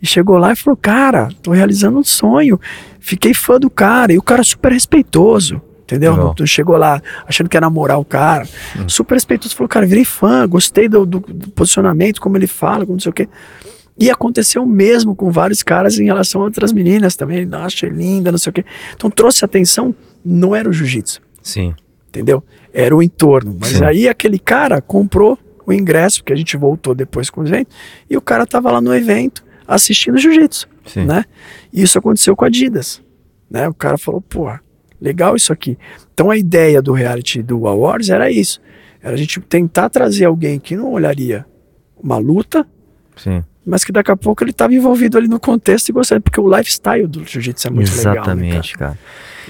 E 0.00 0.06
chegou 0.06 0.38
lá 0.38 0.52
e 0.52 0.56
falou: 0.56 0.76
Cara, 0.76 1.28
tô 1.42 1.52
realizando 1.52 1.98
um 1.98 2.04
sonho. 2.04 2.60
Fiquei 3.00 3.34
fã 3.34 3.58
do 3.58 3.70
cara. 3.70 4.12
E 4.12 4.18
o 4.18 4.22
cara 4.22 4.42
super 4.42 4.72
respeitoso 4.72 5.62
entendeu? 5.88 6.14
Não. 6.14 6.34
não. 6.38 6.46
chegou 6.46 6.76
lá 6.76 7.00
achando 7.26 7.48
que 7.48 7.56
ia 7.56 7.60
namorar 7.62 7.98
o 7.98 8.04
cara. 8.04 8.46
Hum. 8.76 8.86
Super 8.86 9.14
respeitoso, 9.14 9.56
falou, 9.56 9.68
cara, 9.68 9.86
virei 9.86 10.04
fã, 10.04 10.46
gostei 10.46 10.86
do, 10.86 11.06
do, 11.06 11.20
do, 11.20 11.48
posicionamento, 11.50 12.20
como 12.20 12.36
ele 12.36 12.46
fala, 12.46 12.80
como 12.80 12.92
não 12.92 13.00
sei 13.00 13.10
o 13.10 13.12
quê. 13.12 13.26
E 13.98 14.10
aconteceu 14.10 14.62
o 14.62 14.66
mesmo 14.66 15.16
com 15.16 15.30
vários 15.30 15.62
caras 15.62 15.98
em 15.98 16.04
relação 16.04 16.42
a 16.42 16.44
outras 16.44 16.72
meninas 16.72 17.16
também. 17.16 17.48
Achei 17.52 17.88
linda, 17.88 18.30
não 18.30 18.38
sei 18.38 18.50
o 18.50 18.52
quê. 18.52 18.64
Então 18.94 19.10
trouxe 19.10 19.44
atenção, 19.44 19.94
não 20.24 20.54
era 20.54 20.68
o 20.68 20.72
jiu-jitsu. 20.72 21.20
Sim. 21.42 21.74
Entendeu? 22.08 22.44
Era 22.72 22.94
o 22.94 23.02
entorno. 23.02 23.56
Mas 23.58 23.70
Sim. 23.70 23.84
aí 23.84 24.08
aquele 24.08 24.38
cara 24.38 24.80
comprou 24.80 25.38
o 25.66 25.72
ingresso, 25.72 26.20
porque 26.20 26.32
a 26.32 26.36
gente 26.36 26.56
voltou 26.56 26.94
depois 26.94 27.28
com 27.28 27.40
o 27.40 27.46
evento, 27.46 27.70
e 28.08 28.16
o 28.16 28.20
cara 28.20 28.46
tava 28.46 28.70
lá 28.70 28.80
no 28.80 28.94
evento 28.94 29.44
assistindo 29.68 30.16
jiu-jitsu, 30.18 30.66
né? 31.06 31.24
E 31.72 31.82
isso 31.82 31.98
aconteceu 31.98 32.34
com 32.34 32.44
a 32.44 32.48
Adidas, 32.48 33.02
né? 33.50 33.68
O 33.68 33.74
cara 33.74 33.98
falou, 33.98 34.20
porra, 34.22 34.60
legal 35.00 35.36
isso 35.36 35.52
aqui. 35.52 35.76
Então 36.14 36.30
a 36.30 36.36
ideia 36.36 36.80
do 36.80 36.92
reality 36.92 37.42
do 37.42 37.68
Awards 37.68 38.08
era 38.08 38.30
isso. 38.30 38.60
Era 39.02 39.14
a 39.14 39.16
gente 39.18 39.38
tentar 39.40 39.90
trazer 39.90 40.24
alguém 40.24 40.58
que 40.58 40.74
não 40.74 40.90
olharia 40.92 41.44
uma 42.02 42.16
luta, 42.16 42.66
Sim. 43.16 43.44
mas 43.64 43.84
que 43.84 43.92
daqui 43.92 44.10
a 44.10 44.16
pouco 44.16 44.42
ele 44.42 44.50
estava 44.50 44.74
envolvido 44.74 45.18
ali 45.18 45.28
no 45.28 45.38
contexto 45.38 45.90
e 45.90 45.92
gostaria, 45.92 46.20
porque 46.20 46.40
o 46.40 46.48
lifestyle 46.48 47.06
do 47.06 47.24
jiu-jitsu 47.24 47.68
é 47.68 47.70
muito 47.70 47.90
Exatamente, 47.90 48.44
legal. 48.46 48.62
né, 48.62 48.96
cara. 48.96 48.98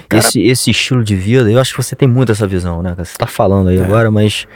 Cara- 0.07 0.19
Esse, 0.19 0.41
esse 0.41 0.71
estilo 0.71 1.03
de 1.03 1.15
vida, 1.15 1.49
eu 1.51 1.59
acho 1.59 1.75
que 1.75 1.81
você 1.83 1.95
tem 1.95 2.07
muito 2.07 2.31
essa 2.31 2.45
visão, 2.47 2.81
né? 2.81 2.93
Você 2.97 3.17
tá 3.17 3.27
falando 3.27 3.69
aí 3.69 3.77
É. 3.77 3.83
agora, 3.83 4.09
mas. 4.11 4.47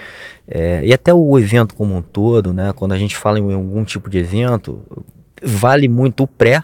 é, 0.47 0.85
e 0.85 0.91
até 0.93 1.13
o 1.13 1.37
evento 1.39 1.73
como 1.75 1.95
um 1.95 2.01
todo, 2.01 2.53
né? 2.53 2.71
Quando 2.75 2.91
a 2.93 2.97
gente 2.97 3.15
fala 3.15 3.39
em 3.39 3.53
algum 3.53 3.83
tipo 3.83 4.09
de 4.09 4.17
evento, 4.19 4.81
vale 5.43 5.87
muito 5.87 6.23
o 6.23 6.27
pré, 6.27 6.63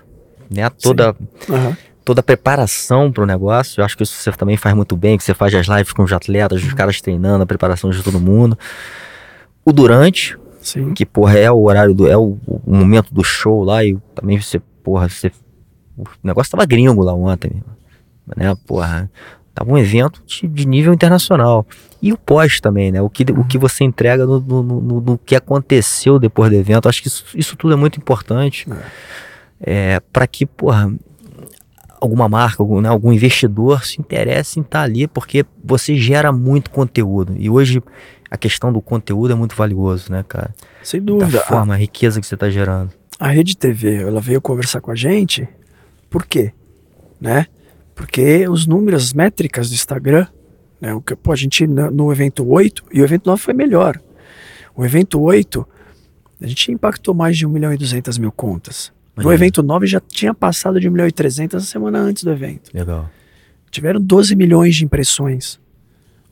né? 0.50 0.70
Toda? 0.70 1.16
Aham. 1.50 1.78
toda 2.06 2.22
a 2.22 2.24
preparação 2.24 3.12
para 3.12 3.24
o 3.24 3.28
negócio. 3.28 3.80
Eu 3.82 3.86
acho 3.86 3.96
que 3.96 4.02
isso 4.04 4.16
você 4.16 4.32
também 4.32 4.58
faz 4.58 4.76
muito 4.76 4.96
bem, 4.98 5.16
que 5.18 5.24
você 5.24 5.34
faz 5.36 5.54
as 5.54 5.68
lives 5.68 5.94
com 5.94 6.02
os 6.04 6.12
atletas, 6.12 6.62
Uhum. 6.62 6.68
os 6.68 6.74
caras 6.74 7.00
treinando, 7.02 7.44
a 7.44 7.46
preparação 7.46 7.90
de 7.92 8.02
todo 8.02 8.20
mundo. 8.20 8.58
O 9.64 9.72
durante, 9.72 10.36
Sim. 10.62 10.94
que, 10.94 11.06
porra, 11.06 11.38
é 11.38 11.52
o 11.52 11.62
horário 11.64 11.94
do. 11.94 12.08
é 12.10 12.18
o, 12.18 12.38
o 12.48 12.76
momento 12.76 13.14
do 13.14 13.24
show 13.24 13.64
lá, 13.64 13.84
e 13.86 13.96
também 14.16 14.42
você, 14.42 14.60
porra, 14.84 15.08
você. 15.08 15.32
O 15.98 16.04
negócio 16.24 16.50
tava 16.52 16.66
gringo 16.66 17.04
lá 17.04 17.14
ontem, 17.14 17.62
né? 18.36 18.56
Porra. 18.66 19.10
Tava 19.54 19.72
um 19.72 19.78
evento 19.78 20.22
de, 20.26 20.48
de 20.48 20.68
nível 20.68 20.94
internacional. 20.94 21.66
E 22.02 22.14
o 22.14 22.18
pós 22.18 22.60
também, 22.62 22.92
né? 22.92 23.02
O 23.02 23.10
que, 23.10 23.24
o 23.32 23.44
que 23.44 23.58
você 23.58 23.84
entrega 23.84 24.26
no, 24.26 24.40
no, 24.40 24.64
no- 24.64 25.02
no 25.02 25.18
que 25.18 25.36
aconteceu 25.36 26.18
depois 26.20 26.50
do 26.50 26.56
evento. 26.56 26.88
Acho 26.88 27.02
que 27.02 27.08
isso, 27.10 27.26
isso 27.36 27.56
tudo 27.58 27.74
é 27.74 27.76
muito 27.76 27.98
importante. 28.00 28.68
É, 29.60 30.00
para 30.14 30.26
que, 30.28 30.46
porra, 30.46 30.90
alguma 32.00 32.30
marca, 32.30 32.64
algum, 32.64 32.80
né, 32.80 32.88
algum 32.88 33.12
investidor 33.12 33.84
se 33.86 34.00
interesse 34.00 34.60
em 34.60 34.62
estar 34.64 34.84
ali, 34.84 35.08
porque 35.08 35.46
você 35.64 35.96
gera 35.98 36.32
muito 36.32 36.70
conteúdo. 36.70 37.36
E 37.38 37.50
hoje 37.50 37.84
a 38.32 38.38
questão 38.38 38.72
do 38.72 38.80
conteúdo 38.82 39.34
é 39.34 39.36
muito 39.36 39.56
valioso, 39.56 40.12
né, 40.12 40.24
cara? 40.28 40.54
Sem 40.82 41.02
Da 41.02 41.06
dúvida. 41.08 41.40
A, 41.40 41.44
forma, 41.44 41.74
a 41.74 41.78
riqueza 41.78 42.22
que 42.22 42.28
você 42.28 42.36
está 42.36 42.50
gerando. 42.50 42.92
a 43.20 43.28
Rede 43.28 43.58
TV, 43.58 43.96
ela 44.04 44.22
veio 44.22 44.40
conversar 44.40 44.80
com 44.80 44.92
a 44.92 44.96
gente, 44.96 45.46
por 46.10 46.26
quê? 46.26 46.54
Né? 47.20 47.48
Porque 48.00 48.48
os 48.48 48.66
números, 48.66 49.08
as 49.08 49.14
métricas 49.14 49.70
do 49.70 49.74
Instagram, 49.74 50.26
né? 50.80 50.94
O 50.94 51.02
que, 51.02 51.14
pô, 51.18 51.34
a 51.34 51.36
gente 51.36 51.68
no 51.68 52.10
evento 52.14 52.48
8, 52.48 52.86
e 52.94 53.02
o 53.02 53.04
evento 53.04 53.26
9 53.26 53.42
foi 53.42 53.54
melhor. 53.54 54.00
O 54.74 54.86
evento 54.86 55.20
8, 55.20 55.68
a 56.42 56.48
gente 56.48 56.72
impactou 56.72 57.14
mais 57.14 57.38
de 57.38 57.46
1 57.46 57.50
milhão 57.50 57.74
e 57.74 57.78
200 57.78 58.18
mil 58.18 58.32
contas. 58.32 58.94
No 59.18 59.26
Maneiro. 59.26 59.44
evento 59.44 59.62
9 59.62 59.86
já 59.86 60.00
tinha 60.00 60.34
passado 60.34 60.80
de 60.80 60.88
1 60.88 60.92
milhão 60.94 61.08
e 61.08 61.12
300 61.12 61.62
a 61.62 61.66
semana 61.66 62.00
antes 62.00 62.24
do 62.24 62.32
evento. 62.32 62.72
Legal. 62.74 63.10
Tiveram 63.70 64.00
12 64.00 64.34
milhões 64.34 64.78
de 64.78 64.86
impressões. 64.86 65.60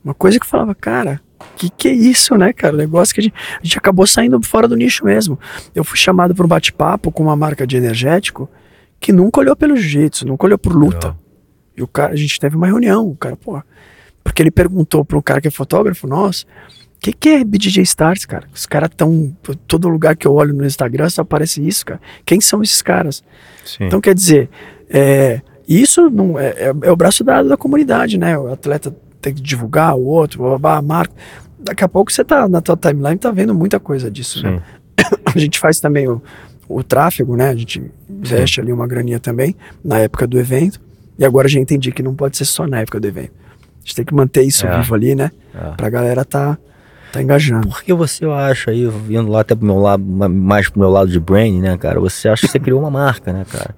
Uma 0.02 0.14
coisa 0.14 0.38
que 0.40 0.46
eu 0.46 0.48
falava, 0.48 0.74
cara, 0.74 1.20
que 1.54 1.68
que 1.68 1.88
é 1.88 1.92
isso, 1.92 2.34
né, 2.34 2.50
cara? 2.54 2.74
O 2.74 2.78
negócio 2.78 3.14
que 3.14 3.20
a 3.20 3.24
gente, 3.24 3.34
a 3.60 3.62
gente 3.62 3.76
acabou 3.76 4.06
saindo 4.06 4.42
fora 4.42 4.66
do 4.66 4.74
nicho 4.74 5.04
mesmo. 5.04 5.38
Eu 5.74 5.84
fui 5.84 5.98
chamado 5.98 6.34
para 6.34 6.46
um 6.46 6.48
bate-papo 6.48 7.12
com 7.12 7.22
uma 7.22 7.36
marca 7.36 7.66
de 7.66 7.76
energético 7.76 8.48
que 8.98 9.12
nunca 9.12 9.40
olhou 9.40 9.54
pelo 9.54 9.76
jiu-jitsu, 9.76 10.26
nunca 10.26 10.46
olhou 10.46 10.58
por 10.58 10.74
luta. 10.74 11.08
Legal. 11.08 11.27
E 11.78 11.82
o 11.82 11.86
cara, 11.86 12.12
a 12.12 12.16
gente 12.16 12.38
teve 12.40 12.56
uma 12.56 12.66
reunião, 12.66 13.06
o 13.08 13.16
cara, 13.16 13.36
pô, 13.36 13.62
porque 14.24 14.42
ele 14.42 14.50
perguntou 14.50 15.04
para 15.04 15.16
um 15.16 15.22
cara 15.22 15.40
que 15.40 15.46
é 15.48 15.50
fotógrafo, 15.50 16.06
nossa, 16.08 16.44
o 16.44 17.00
que, 17.00 17.12
que 17.12 17.28
é 17.28 17.44
BJJ 17.44 17.82
Stars, 17.84 18.26
cara? 18.26 18.48
Os 18.52 18.66
caras 18.66 18.90
estão, 18.90 19.32
todo 19.68 19.88
lugar 19.88 20.16
que 20.16 20.26
eu 20.26 20.34
olho 20.34 20.52
no 20.52 20.66
Instagram 20.66 21.08
só 21.08 21.22
aparece 21.22 21.64
isso, 21.66 21.86
cara. 21.86 22.00
Quem 22.26 22.40
são 22.40 22.60
esses 22.60 22.82
caras? 22.82 23.22
Sim. 23.64 23.84
Então, 23.84 24.00
quer 24.00 24.14
dizer, 24.14 24.50
é, 24.90 25.40
isso 25.68 26.10
não 26.10 26.38
é, 26.38 26.48
é- 26.48 26.72
é 26.82 26.90
o 26.90 26.96
braço 26.96 27.22
dado 27.22 27.48
da 27.48 27.56
comunidade, 27.56 28.18
né? 28.18 28.36
O 28.36 28.52
atleta 28.52 28.94
tem 29.20 29.32
que 29.32 29.40
divulgar, 29.40 29.94
o 29.94 30.04
outro, 30.04 30.42
babá, 30.42 30.82
marca. 30.82 31.14
Daqui 31.60 31.84
a 31.84 31.88
pouco 31.88 32.10
você 32.12 32.24
tá 32.24 32.48
na 32.48 32.60
tua 32.60 32.76
timeline, 32.76 33.16
tá 33.18 33.30
vendo 33.30 33.54
muita 33.54 33.78
coisa 33.78 34.10
disso, 34.10 34.42
né? 34.42 34.58
Sim. 34.58 35.16
A 35.32 35.38
gente 35.38 35.58
faz 35.60 35.78
também 35.78 36.08
o, 36.08 36.20
o 36.68 36.82
tráfego, 36.82 37.36
né? 37.36 37.50
A 37.50 37.54
gente 37.54 37.80
investe 38.10 38.60
ali 38.60 38.72
uma 38.72 38.86
graninha 38.88 39.20
também, 39.20 39.54
na 39.84 39.98
época 39.98 40.26
do 40.26 40.38
evento. 40.40 40.80
E 41.18 41.24
agora 41.24 41.48
já 41.48 41.58
entendi 41.58 41.90
que 41.92 42.02
não 42.02 42.14
pode 42.14 42.36
ser 42.36 42.44
só 42.44 42.66
na 42.66 42.80
época 42.80 43.00
do 43.00 43.06
evento. 43.06 43.32
A 43.76 43.80
gente 43.80 43.96
tem 43.96 44.04
que 44.04 44.14
manter 44.14 44.42
isso 44.42 44.66
É. 44.66 44.78
vivo 44.80 44.94
ali, 44.94 45.14
né? 45.14 45.30
É. 45.54 45.70
Pra 45.76 45.88
galera 45.90 46.24
tá, 46.24 46.56
tá 47.12 47.22
engajando. 47.22 47.68
Porque 47.68 47.92
você 47.92 48.24
acha 48.26 48.70
aí, 48.70 48.86
vindo 48.86 49.30
lá 49.30 49.40
até 49.40 49.54
pro 49.54 49.66
meu 49.66 49.78
lado, 49.78 50.04
ma- 50.04 50.28
mais 50.28 50.68
pro 50.68 50.80
meu 50.80 50.90
lado 50.90 51.10
de 51.10 51.18
brain, 51.18 51.60
né, 51.60 51.76
cara? 51.76 51.98
Você 52.00 52.28
acha 52.28 52.46
que 52.46 52.52
você 52.52 52.58
criou 52.60 52.80
uma 52.80 52.90
marca, 52.90 53.32
né, 53.32 53.44
cara? 53.50 53.74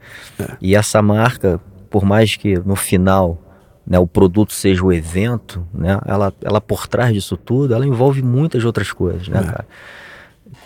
E 0.61 0.75
essa 0.75 1.01
marca, 1.01 1.61
por 1.89 2.05
mais 2.05 2.37
que 2.37 2.59
no 2.59 2.77
final 2.77 3.41
né, 3.87 3.99
o 3.99 4.07
produto 4.07 4.53
seja 4.53 4.85
o 4.85 4.93
evento, 4.93 5.67
né? 5.73 5.99
Ela, 6.07 6.33
ela 6.43 6.61
por 6.61 6.87
trás 6.87 7.13
disso 7.15 7.37
tudo, 7.37 7.73
ela 7.75 7.87
envolve 7.87 8.23
muitas 8.23 8.65
outras 8.65 8.93
coisas, 8.93 9.27
né, 9.29 9.41
É. 9.41 9.45
cara? 9.45 9.67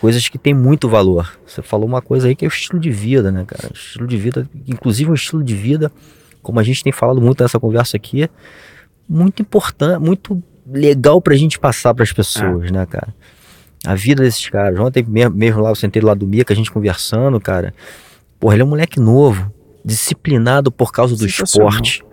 Coisas 0.01 0.27
que 0.27 0.37
têm 0.37 0.53
muito 0.53 0.89
valor. 0.89 1.31
Você 1.45 1.61
falou 1.61 1.87
uma 1.87 2.01
coisa 2.01 2.27
aí 2.27 2.35
que 2.35 2.43
é 2.43 2.47
o 2.47 2.49
estilo 2.49 2.79
de 2.79 2.91
vida, 2.91 3.31
né, 3.31 3.45
cara? 3.47 3.71
Estilo 3.73 4.05
de 4.07 4.17
vida, 4.17 4.47
inclusive 4.67 5.09
um 5.09 5.13
estilo 5.13 5.43
de 5.43 5.55
vida, 5.55 5.91
como 6.45 6.59
a 6.59 6.63
gente 6.63 6.83
tem 6.83 6.93
falado 6.93 7.19
muito 7.19 7.41
nessa 7.41 7.59
conversa 7.59 7.97
aqui, 7.97 8.29
muito 9.09 9.41
importante, 9.41 9.99
muito 9.99 10.41
legal 10.65 11.19
pra 11.19 11.35
gente 11.35 11.57
passar 11.57 11.91
pras 11.95 12.13
pessoas, 12.13 12.69
né, 12.69 12.85
cara? 12.85 13.13
A 13.83 13.95
vida 13.95 14.21
desses 14.23 14.47
caras. 14.47 14.79
Ontem 14.79 15.03
mesmo, 15.03 15.61
lá, 15.61 15.69
eu 15.69 15.75
sentei 15.75 16.01
lá 16.01 16.13
do 16.13 16.27
Mica, 16.27 16.53
a 16.53 16.55
gente 16.55 16.71
conversando, 16.71 17.39
cara. 17.41 17.73
Porra, 18.39 18.53
ele 18.53 18.61
é 18.61 18.65
um 18.65 18.69
moleque 18.69 18.99
novo, 18.99 19.51
disciplinado 19.83 20.71
por 20.71 20.91
causa 20.91 21.15
do 21.15 21.25
esporte. 21.25 22.03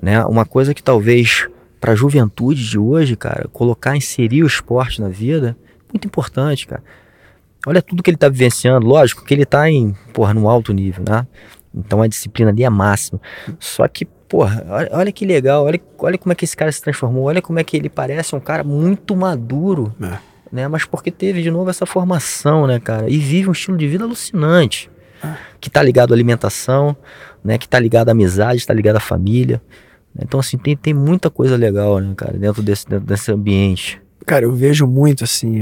Né? 0.00 0.22
Uma 0.26 0.44
coisa 0.44 0.74
que 0.74 0.82
talvez 0.82 1.48
pra 1.80 1.94
juventude 1.94 2.62
de 2.62 2.78
hoje, 2.78 3.16
cara, 3.16 3.48
colocar, 3.50 3.96
inserir 3.96 4.42
o 4.42 4.46
esporte 4.46 5.00
na 5.00 5.08
vida, 5.08 5.56
muito 5.90 6.06
importante, 6.06 6.66
cara. 6.66 6.82
Olha 7.66 7.80
tudo 7.80 8.02
que 8.02 8.10
ele 8.10 8.18
tá 8.18 8.28
vivenciando, 8.28 8.86
lógico 8.86 9.24
que 9.24 9.32
ele 9.32 9.46
tá 9.46 9.70
em, 9.70 9.94
porra, 10.12 10.34
num 10.34 10.48
alto 10.48 10.72
nível, 10.72 11.04
né? 11.08 11.26
Então 11.74 12.02
a 12.02 12.06
disciplina 12.08 12.50
ali 12.50 12.64
é 12.64 12.70
máxima. 12.70 13.20
Só 13.58 13.86
que, 13.86 14.04
porra, 14.04 14.64
olha, 14.68 14.88
olha 14.92 15.12
que 15.12 15.24
legal, 15.24 15.64
olha, 15.64 15.80
olha 15.98 16.18
como 16.18 16.32
é 16.32 16.34
que 16.34 16.44
esse 16.44 16.56
cara 16.56 16.70
se 16.72 16.82
transformou, 16.82 17.24
olha 17.24 17.40
como 17.40 17.58
é 17.58 17.64
que 17.64 17.76
ele 17.76 17.88
parece 17.88 18.34
um 18.34 18.40
cara 18.40 18.64
muito 18.64 19.14
maduro, 19.16 19.94
É. 20.02 20.18
né? 20.50 20.68
Mas 20.68 20.84
porque 20.84 21.10
teve 21.10 21.42
de 21.42 21.50
novo 21.50 21.70
essa 21.70 21.86
formação, 21.86 22.66
né, 22.66 22.80
cara? 22.80 23.08
E 23.08 23.18
vive 23.18 23.48
um 23.48 23.52
estilo 23.52 23.76
de 23.76 23.86
vida 23.86 24.04
alucinante, 24.04 24.90
que 25.60 25.70
tá 25.70 25.82
ligado 25.82 26.12
à 26.12 26.14
alimentação, 26.16 26.96
né? 27.44 27.56
Que 27.58 27.68
tá 27.68 27.78
ligado 27.78 28.08
à 28.08 28.12
amizade, 28.12 28.66
tá 28.66 28.74
ligado 28.74 28.96
à 28.96 29.00
família. 29.00 29.62
Então, 30.18 30.40
assim, 30.40 30.58
tem, 30.58 30.76
tem 30.76 30.92
muita 30.92 31.30
coisa 31.30 31.56
legal, 31.56 32.00
né, 32.00 32.12
cara, 32.16 32.36
dentro 32.36 32.62
desse, 32.62 32.84
dentro 32.88 33.06
desse 33.06 33.30
ambiente. 33.30 34.02
Cara, 34.26 34.44
eu 34.44 34.52
vejo 34.52 34.86
muito 34.88 35.22
assim 35.22 35.60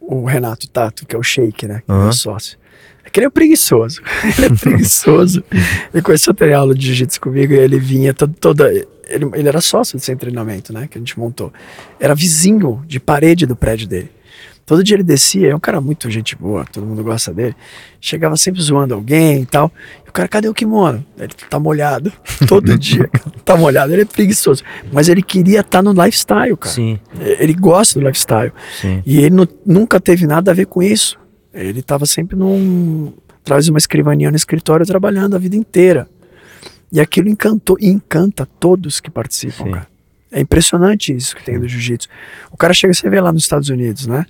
o 0.00 0.24
Renato 0.26 0.68
Tato, 0.68 1.06
que 1.06 1.16
é 1.16 1.18
o 1.18 1.22
Shake, 1.22 1.66
né? 1.66 1.82
Que 1.86 1.90
é 1.90 1.94
Aham. 1.94 2.04
meu 2.04 2.12
sócio. 2.12 2.58
É 3.04 3.10
que 3.10 3.20
ele 3.20 3.26
é 3.26 3.30
preguiçoso. 3.30 4.00
ele 4.38 4.46
é 4.46 4.50
preguiçoso. 4.50 5.44
ele 5.92 6.02
começou 6.02 6.32
a 6.32 6.34
ter 6.34 6.52
aula 6.52 6.74
de 6.74 6.86
jiu-jitsu 6.86 7.20
comigo 7.20 7.52
e 7.52 7.58
ele 7.58 7.78
vinha 7.78 8.14
todo, 8.14 8.34
toda. 8.40 8.70
Ele, 9.06 9.28
ele 9.34 9.48
era 9.48 9.60
sócio 9.60 9.98
desse 9.98 10.14
treinamento, 10.16 10.72
né? 10.72 10.88
Que 10.90 10.96
a 10.96 11.00
gente 11.00 11.18
montou. 11.18 11.52
Era 12.00 12.14
vizinho 12.14 12.82
de 12.86 12.98
parede 12.98 13.44
do 13.46 13.54
prédio 13.54 13.86
dele. 13.86 14.10
Todo 14.66 14.82
dia 14.82 14.96
ele 14.96 15.02
descia, 15.02 15.50
é 15.50 15.54
um 15.54 15.60
cara 15.60 15.78
muito 15.78 16.10
gente 16.10 16.34
boa, 16.34 16.64
todo 16.64 16.86
mundo 16.86 17.04
gosta 17.04 17.34
dele. 17.34 17.54
Chegava 18.00 18.34
sempre 18.34 18.62
zoando 18.62 18.94
alguém 18.94 19.42
e 19.42 19.44
tal. 19.44 19.70
E 20.06 20.08
o 20.08 20.12
cara, 20.12 20.26
cadê 20.26 20.48
o 20.48 20.54
kimono? 20.54 21.04
Ele 21.18 21.34
tá 21.50 21.58
molhado. 21.60 22.10
Todo 22.48 22.72
dia, 22.78 23.10
tá 23.44 23.58
molhado. 23.58 23.92
Ele 23.92 24.00
é 24.02 24.06
preguiçoso. 24.06 24.62
Mas 24.90 25.10
ele 25.10 25.20
queria 25.22 25.60
estar 25.60 25.82
no 25.82 25.92
lifestyle, 25.92 26.56
cara. 26.56 26.74
Sim, 26.74 26.98
Ele 27.20 27.52
gosta 27.52 28.00
do 28.00 28.06
lifestyle. 28.06 28.52
sim. 28.80 29.02
E 29.04 29.18
ele 29.18 29.34
nu- 29.34 29.48
nunca 29.66 30.00
teve 30.00 30.26
nada 30.26 30.50
a 30.50 30.54
ver 30.54 30.64
com 30.64 30.82
isso. 30.82 31.18
Ele 31.54 31.80
estava 31.80 32.04
sempre 32.04 32.36
num. 32.36 33.12
de 33.60 33.70
uma 33.70 33.78
escrivaninha 33.78 34.30
no 34.30 34.36
escritório 34.36 34.84
trabalhando 34.84 35.36
a 35.36 35.38
vida 35.38 35.56
inteira. 35.56 36.08
E 36.92 37.00
aquilo 37.00 37.28
encantou 37.28 37.76
e 37.80 37.88
encanta 37.88 38.46
todos 38.46 39.00
que 39.00 39.10
participam, 39.10 39.64
Sim. 39.64 39.70
cara. 39.72 39.88
É 40.30 40.40
impressionante 40.40 41.14
isso 41.14 41.36
que 41.36 41.44
tem 41.44 41.58
do 41.58 41.68
jiu-jitsu. 41.68 42.08
O 42.50 42.56
cara 42.56 42.74
chega, 42.74 42.92
você 42.92 43.08
vê 43.08 43.20
lá 43.20 43.32
nos 43.32 43.44
Estados 43.44 43.68
Unidos, 43.68 44.06
né? 44.06 44.26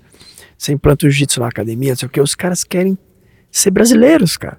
Você 0.57 0.73
implanta 0.73 1.07
o 1.07 1.11
jiu-jitsu 1.11 1.41
na 1.41 1.49
academia, 1.49 1.91
não 1.91 1.97
sei 1.97 2.07
o 2.07 2.11
que, 2.11 2.21
os 2.21 2.35
caras 2.35 2.63
querem 2.63 2.99
ser 3.51 3.71
brasileiros, 3.71 4.37
cara. 4.37 4.59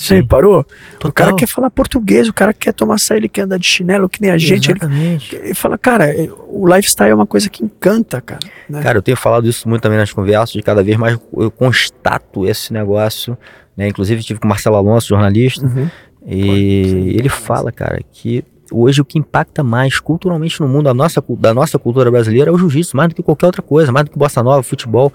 Você 0.00 0.14
Sim. 0.14 0.20
reparou? 0.22 0.60
O 0.60 0.64
Total. 0.98 1.12
cara 1.12 1.36
quer 1.36 1.46
falar 1.46 1.70
português, 1.70 2.26
o 2.26 2.32
cara 2.32 2.54
quer 2.54 2.72
tomar 2.72 2.94
açaí, 2.94 3.18
ele 3.18 3.28
quer 3.28 3.42
andar 3.42 3.58
de 3.58 3.66
chinelo 3.66 4.08
que 4.08 4.18
nem 4.22 4.30
a 4.30 4.38
gente. 4.38 4.70
Ele, 4.70 4.78
Exatamente. 4.80 5.36
ele 5.36 5.52
fala, 5.54 5.76
cara, 5.76 6.06
é- 6.08 6.30
o 6.48 6.66
lifestyle 6.66 7.10
é 7.10 7.14
uma 7.14 7.26
coisa 7.26 7.50
que 7.50 7.62
encanta, 7.62 8.18
cara. 8.20 8.40
né? 8.66 8.82
Cara, 8.82 8.96
eu 8.96 9.02
tenho 9.02 9.16
falado 9.16 9.46
isso 9.46 9.68
muito 9.68 9.82
também 9.82 9.98
nas 9.98 10.10
conversas, 10.10 10.52
de 10.52 10.62
cada 10.62 10.82
vez 10.82 10.96
mais 10.96 11.18
eu 11.36 11.50
constato 11.50 12.46
esse 12.46 12.72
negócio, 12.72 13.36
né? 13.76 13.88
Inclusive 13.88 14.22
tive 14.22 14.40
com 14.40 14.46
o 14.46 14.48
Marcelo 14.48 14.76
Alonso, 14.76 15.06
jornalista, 15.08 15.66
Uhum. 15.66 15.90
e 16.26 17.14
ele 17.18 17.28
fala, 17.28 17.70
cara, 17.70 18.00
que 18.10 18.42
hoje 18.72 19.00
o 19.00 19.04
que 19.04 19.18
impacta 19.18 19.62
mais 19.62 19.98
culturalmente 20.00 20.60
no 20.60 20.68
mundo 20.68 20.84
da 20.84 20.94
nossa, 20.94 21.22
da 21.38 21.52
nossa 21.52 21.78
cultura 21.78 22.10
brasileira 22.10 22.50
é 22.50 22.52
o 22.54 22.56
jiu-jitsu, 22.58 22.96
mais 22.96 23.08
do 23.10 23.14
que 23.14 23.22
qualquer 23.22 23.46
outra 23.46 23.60
coisa, 23.62 23.90
mais 23.92 24.06
do 24.06 24.12
que 24.12 24.18
bossa 24.18 24.42
nova, 24.42 24.62
futebol. 24.62 25.12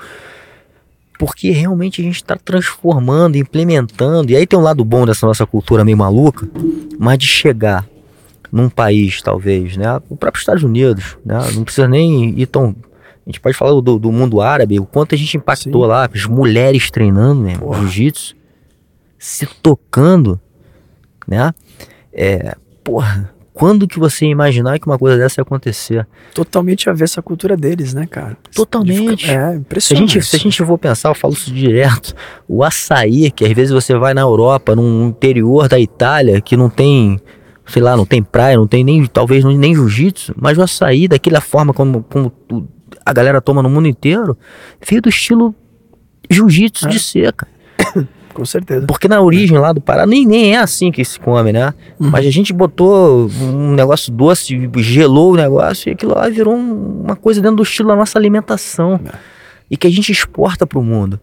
Porque 1.17 1.51
realmente 1.51 2.01
a 2.01 2.03
gente 2.03 2.17
está 2.17 2.35
transformando, 2.35 3.37
implementando, 3.37 4.31
e 4.31 4.35
aí 4.35 4.45
tem 4.45 4.57
um 4.59 4.61
lado 4.61 4.83
bom 4.83 5.05
dessa 5.05 5.25
nossa 5.25 5.45
cultura 5.45 5.85
meio 5.85 5.97
maluca, 5.97 6.47
mas 6.99 7.17
de 7.17 7.27
chegar 7.27 7.87
num 8.51 8.69
país, 8.69 9.21
talvez, 9.21 9.75
né? 9.77 9.97
O 10.09 10.15
próprio 10.15 10.39
Estados 10.39 10.63
Unidos, 10.63 11.17
né? 11.25 11.37
Não 11.53 11.63
precisa 11.63 11.87
nem 11.87 12.39
ir 12.39 12.45
tão. 12.45 12.75
A 13.25 13.29
gente 13.29 13.39
pode 13.39 13.57
falar 13.57 13.81
do, 13.81 13.99
do 13.99 14.11
mundo 14.11 14.39
árabe, 14.39 14.79
o 14.79 14.85
quanto 14.85 15.15
a 15.15 15.17
gente 15.17 15.35
impactou 15.37 15.83
Sim. 15.83 15.89
lá, 15.89 16.09
as 16.13 16.25
mulheres 16.25 16.91
treinando, 16.91 17.41
né? 17.41 17.57
Jiu-jitsu, 17.79 18.35
se 19.17 19.45
tocando, 19.61 20.39
né? 21.27 21.53
É, 22.13 22.55
porra, 22.83 23.34
quando 23.55 23.87
que 23.87 23.97
você 23.97 24.25
ia 24.25 24.31
imaginar 24.31 24.77
que 24.77 24.85
uma 24.85 24.99
coisa 24.99 25.17
dessa 25.17 25.39
ia 25.39 25.43
acontecer? 25.43 26.05
Totalmente 26.33 26.89
a 26.89 26.93
ver 26.93 27.05
essa 27.05 27.21
cultura 27.21 27.55
deles, 27.55 27.93
né, 27.93 28.05
cara? 28.05 28.37
Totalmente. 28.53 29.31
É, 29.31 29.55
impressionante. 29.55 29.81
Se 29.81 29.93
a, 29.93 29.95
gente, 29.95 30.29
se 30.29 30.35
a 30.35 30.39
gente 30.39 30.61
for 30.61 30.77
pensar, 30.77 31.07
eu 31.07 31.15
falo 31.15 31.33
isso 31.33 31.53
direto, 31.53 32.13
o 32.49 32.65
açaí, 32.65 33.31
que 33.31 33.45
às 33.45 33.53
vezes 33.53 33.71
você 33.71 33.95
vai 33.97 34.13
na 34.13 34.19
Europa, 34.19 34.75
no 34.75 35.05
interior 35.05 35.69
da 35.69 35.79
Itália, 35.79 36.41
que 36.41 36.57
não 36.57 36.69
tem, 36.69 37.17
sei 37.65 37.81
lá, 37.81 37.95
não 37.95 38.05
tem 38.05 38.21
praia, 38.21 38.57
não 38.57 38.67
tem 38.67 38.83
nem, 38.83 39.05
talvez 39.05 39.45
nem 39.45 39.73
jiu-jitsu, 39.73 40.35
mas 40.37 40.57
o 40.57 40.61
açaí, 40.61 41.07
daquela 41.07 41.39
forma 41.39 41.73
como, 41.73 42.03
como 42.03 42.33
a 43.05 43.13
galera 43.13 43.39
toma 43.39 43.63
no 43.63 43.69
mundo 43.69 43.87
inteiro, 43.87 44.37
veio 44.85 45.01
do 45.01 45.07
estilo 45.07 45.55
jiu-jitsu 46.29 46.87
é. 46.87 46.89
de 46.89 46.99
seca. 46.99 47.47
Com 48.35 48.43
certeza. 48.43 48.85
Porque 48.85 49.07
na 49.07 49.21
origem 49.21 49.57
lá 49.57 49.71
do 49.71 49.79
Pará 49.79 50.05
nem, 50.05 50.25
nem 50.25 50.55
é 50.55 50.59
assim 50.59 50.91
que 50.91 51.03
se 51.05 51.17
come, 51.17 51.53
né? 51.53 51.73
Uhum. 51.97 52.09
Mas 52.09 52.27
a 52.27 52.29
gente 52.29 52.51
botou 52.51 53.31
um 53.41 53.73
negócio 53.73 54.11
doce, 54.11 54.69
gelou 54.75 55.31
o 55.31 55.37
negócio 55.37 55.89
e 55.89 55.93
aquilo 55.93 56.13
lá 56.13 56.27
virou 56.27 56.53
uma 56.53 57.15
coisa 57.15 57.41
dentro 57.41 57.55
do 57.55 57.63
estilo 57.63 57.87
da 57.87 57.95
nossa 57.95 58.19
alimentação. 58.19 58.99
É. 59.05 59.11
E 59.71 59.77
que 59.77 59.87
a 59.87 59.89
gente 59.89 60.11
exporta 60.11 60.67
para 60.67 60.77
o 60.77 60.83
mundo. 60.83 61.17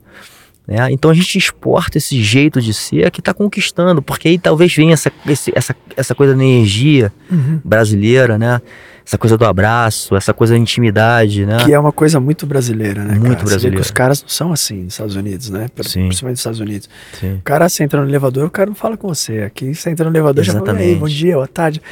Né? 0.67 0.91
Então 0.91 1.11
a 1.11 1.15
gente 1.15 1.37
exporta 1.37 1.99
esse 1.99 2.23
jeito 2.23 2.63
de 2.63 2.73
ser 2.73 3.11
que 3.11 3.21
está 3.21 3.35
conquistando, 3.35 4.01
porque 4.01 4.29
aí 4.29 4.39
talvez 4.39 4.75
venha 4.75 4.95
essa, 4.95 5.13
essa, 5.55 5.77
essa 5.95 6.15
coisa 6.15 6.35
da 6.35 6.43
energia 6.43 7.13
uhum. 7.31 7.61
brasileira, 7.63 8.39
né? 8.39 8.59
Essa 9.05 9.19
coisa 9.19 9.37
do 9.37 9.45
abraço, 9.45 10.15
essa 10.15 10.33
coisa 10.33 10.55
da 10.55 10.59
intimidade, 10.59 11.45
né? 11.45 11.65
Que 11.65 11.73
é 11.73 11.79
uma 11.79 11.93
coisa 11.93 12.21
muito 12.21 12.47
brasileira, 12.47 13.03
né? 13.03 13.19
Muito 13.19 13.45
brasileira. 13.45 13.81
os 13.81 13.91
caras 13.91 14.23
não 14.23 14.29
são 14.29 14.53
assim 14.53 14.85
nos 14.85 14.95
Estados 14.95 15.17
Unidos, 15.17 15.51
né? 15.51 15.69
Sim. 15.83 16.07
Principalmente 16.07 16.35
nos 16.35 16.41
Estados 16.41 16.61
Unidos. 16.61 16.89
Sim. 17.19 17.35
O 17.35 17.43
cara, 17.43 17.69
você 17.69 17.83
entra 17.85 18.01
no 18.01 18.09
elevador, 18.09 18.47
o 18.47 18.51
cara 18.51 18.69
não 18.69 18.77
fala 18.77 18.97
com 18.97 19.09
você. 19.09 19.43
Aqui 19.43 19.75
você 19.75 19.91
entra 19.91 20.05
no 20.05 20.13
elevador, 20.13 20.45
Exatamente. 20.45 20.67
já 20.67 20.73
fala, 20.73 20.85
Ei, 20.85 20.97
bom 20.97 21.09
dia, 21.09 21.35
boa 21.35 21.49
tarde. 21.49 21.83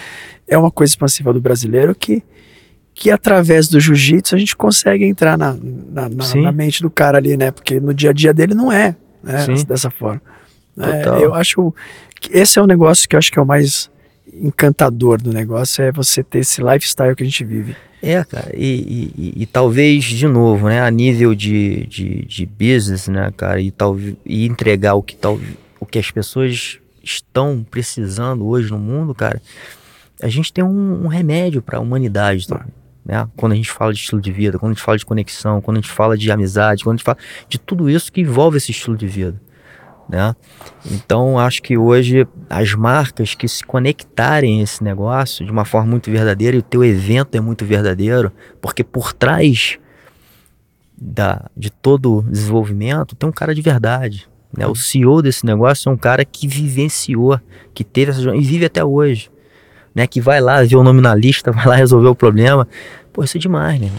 É 0.46 0.56
uma 0.56 0.70
coisa 0.70 0.92
expansiva 0.92 1.32
do 1.32 1.40
brasileiro 1.40 1.94
que, 1.94 2.22
que 2.94 3.11
através 3.11 3.68
do 3.68 3.80
jiu-jitsu 3.80 4.34
a 4.34 4.38
gente 4.38 4.56
consegue 4.56 5.04
entrar 5.04 5.36
na, 5.36 5.52
na, 5.52 6.08
na, 6.08 6.34
na, 6.34 6.52
mente 6.52 6.82
do 6.82 6.90
cara 6.90 7.18
ali, 7.18 7.36
né? 7.36 7.50
Porque 7.50 7.80
no 7.80 7.92
dia 7.92 8.11
a 8.11 8.12
dia 8.12 8.32
dele 8.32 8.54
não 8.54 8.70
é 8.70 8.94
né? 9.22 9.46
dessa 9.66 9.90
forma. 9.90 10.22
É, 10.78 11.24
eu 11.24 11.34
acho 11.34 11.74
que 12.20 12.36
esse 12.36 12.58
é 12.58 12.62
um 12.62 12.66
negócio 12.66 13.08
que 13.08 13.14
eu 13.14 13.18
acho 13.18 13.30
que 13.30 13.38
é 13.38 13.42
o 13.42 13.46
mais 13.46 13.90
encantador 14.34 15.20
do 15.20 15.32
negócio 15.32 15.82
é 15.82 15.92
você 15.92 16.22
ter 16.22 16.40
esse 16.40 16.62
lifestyle 16.62 17.14
que 17.14 17.22
a 17.22 17.26
gente 17.26 17.44
vive. 17.44 17.76
É, 18.02 18.24
cara, 18.24 18.50
e, 18.54 19.12
e, 19.16 19.42
e, 19.42 19.46
talvez, 19.46 20.04
de 20.04 20.26
novo, 20.26 20.68
né, 20.68 20.80
a 20.80 20.90
nível 20.90 21.34
de, 21.34 21.86
de, 21.86 22.24
de 22.24 22.46
business, 22.46 23.08
né, 23.08 23.30
cara, 23.36 23.60
e, 23.60 23.70
tal, 23.70 23.98
e 24.24 24.46
entregar 24.46 24.94
o 24.94 25.02
que, 25.02 25.14
tal, 25.14 25.38
o 25.78 25.84
que 25.84 25.98
as 25.98 26.10
pessoas 26.10 26.78
estão 27.02 27.64
precisando 27.70 28.46
hoje 28.46 28.70
no 28.70 28.78
mundo, 28.78 29.14
cara, 29.14 29.40
a 30.22 30.28
gente 30.28 30.52
tem 30.52 30.64
um, 30.64 31.04
um 31.04 31.08
remédio 31.08 31.60
para 31.60 31.78
a 31.78 31.80
humanidade 31.80 32.46
também. 32.46 32.68
Né? 33.04 33.28
Quando 33.36 33.52
a 33.52 33.56
gente 33.56 33.70
fala 33.70 33.92
de 33.92 33.98
estilo 33.98 34.20
de 34.20 34.32
vida, 34.32 34.58
quando 34.58 34.72
a 34.72 34.74
gente 34.74 34.84
fala 34.84 34.96
de 34.96 35.04
conexão, 35.04 35.60
quando 35.60 35.78
a 35.78 35.80
gente 35.80 35.92
fala 35.92 36.16
de 36.16 36.30
amizade, 36.30 36.84
quando 36.84 36.94
a 36.94 36.96
gente 36.96 37.04
fala 37.04 37.18
de 37.48 37.58
tudo 37.58 37.90
isso 37.90 38.10
que 38.10 38.22
envolve 38.22 38.56
esse 38.56 38.70
estilo 38.70 38.96
de 38.96 39.06
vida 39.06 39.40
né? 40.11 40.34
Então 40.90 41.38
acho 41.38 41.62
que 41.62 41.78
hoje 41.78 42.26
as 42.48 42.74
marcas 42.74 43.34
que 43.34 43.46
se 43.46 43.64
conectarem 43.64 44.61
a 44.61 44.62
esse 44.64 44.82
negócio 44.82 45.44
de 45.44 45.52
uma 45.52 45.64
forma 45.64 45.88
muito 45.88 46.11
verdadeira 46.11 46.56
e 46.56 46.58
o 46.58 46.62
teu 46.62 46.84
evento 46.84 47.36
é 47.36 47.40
muito 47.40 47.64
verdadeiro, 47.64 48.32
porque 48.61 48.82
por 48.82 49.12
trás 49.12 49.78
da, 51.00 51.48
de 51.56 51.70
todo 51.70 52.22
desenvolvimento 52.22 53.14
tem 53.14 53.28
um 53.28 53.32
cara 53.32 53.54
de 53.54 53.62
verdade. 53.62 54.28
Né? 54.56 54.66
O 54.66 54.74
CEO 54.74 55.22
desse 55.22 55.46
negócio 55.46 55.88
é 55.88 55.92
um 55.92 55.96
cara 55.96 56.24
que 56.24 56.48
vivenciou, 56.48 57.40
que 57.72 57.84
teve 57.84 58.11
essa 58.11 58.20
e 58.34 58.40
vive 58.40 58.64
até 58.64 58.84
hoje. 58.84 59.30
Né? 59.94 60.08
Que 60.08 60.20
vai 60.20 60.40
lá 60.40 60.62
ver 60.64 60.76
o 60.76 60.82
nome 60.82 61.00
na 61.00 61.14
lista, 61.14 61.52
vai 61.52 61.66
lá 61.66 61.76
resolver 61.76 62.08
o 62.08 62.16
problema. 62.16 62.66
Pô, 63.12 63.22
isso 63.22 63.36
é 63.36 63.40
demais, 63.40 63.80
né? 63.80 63.90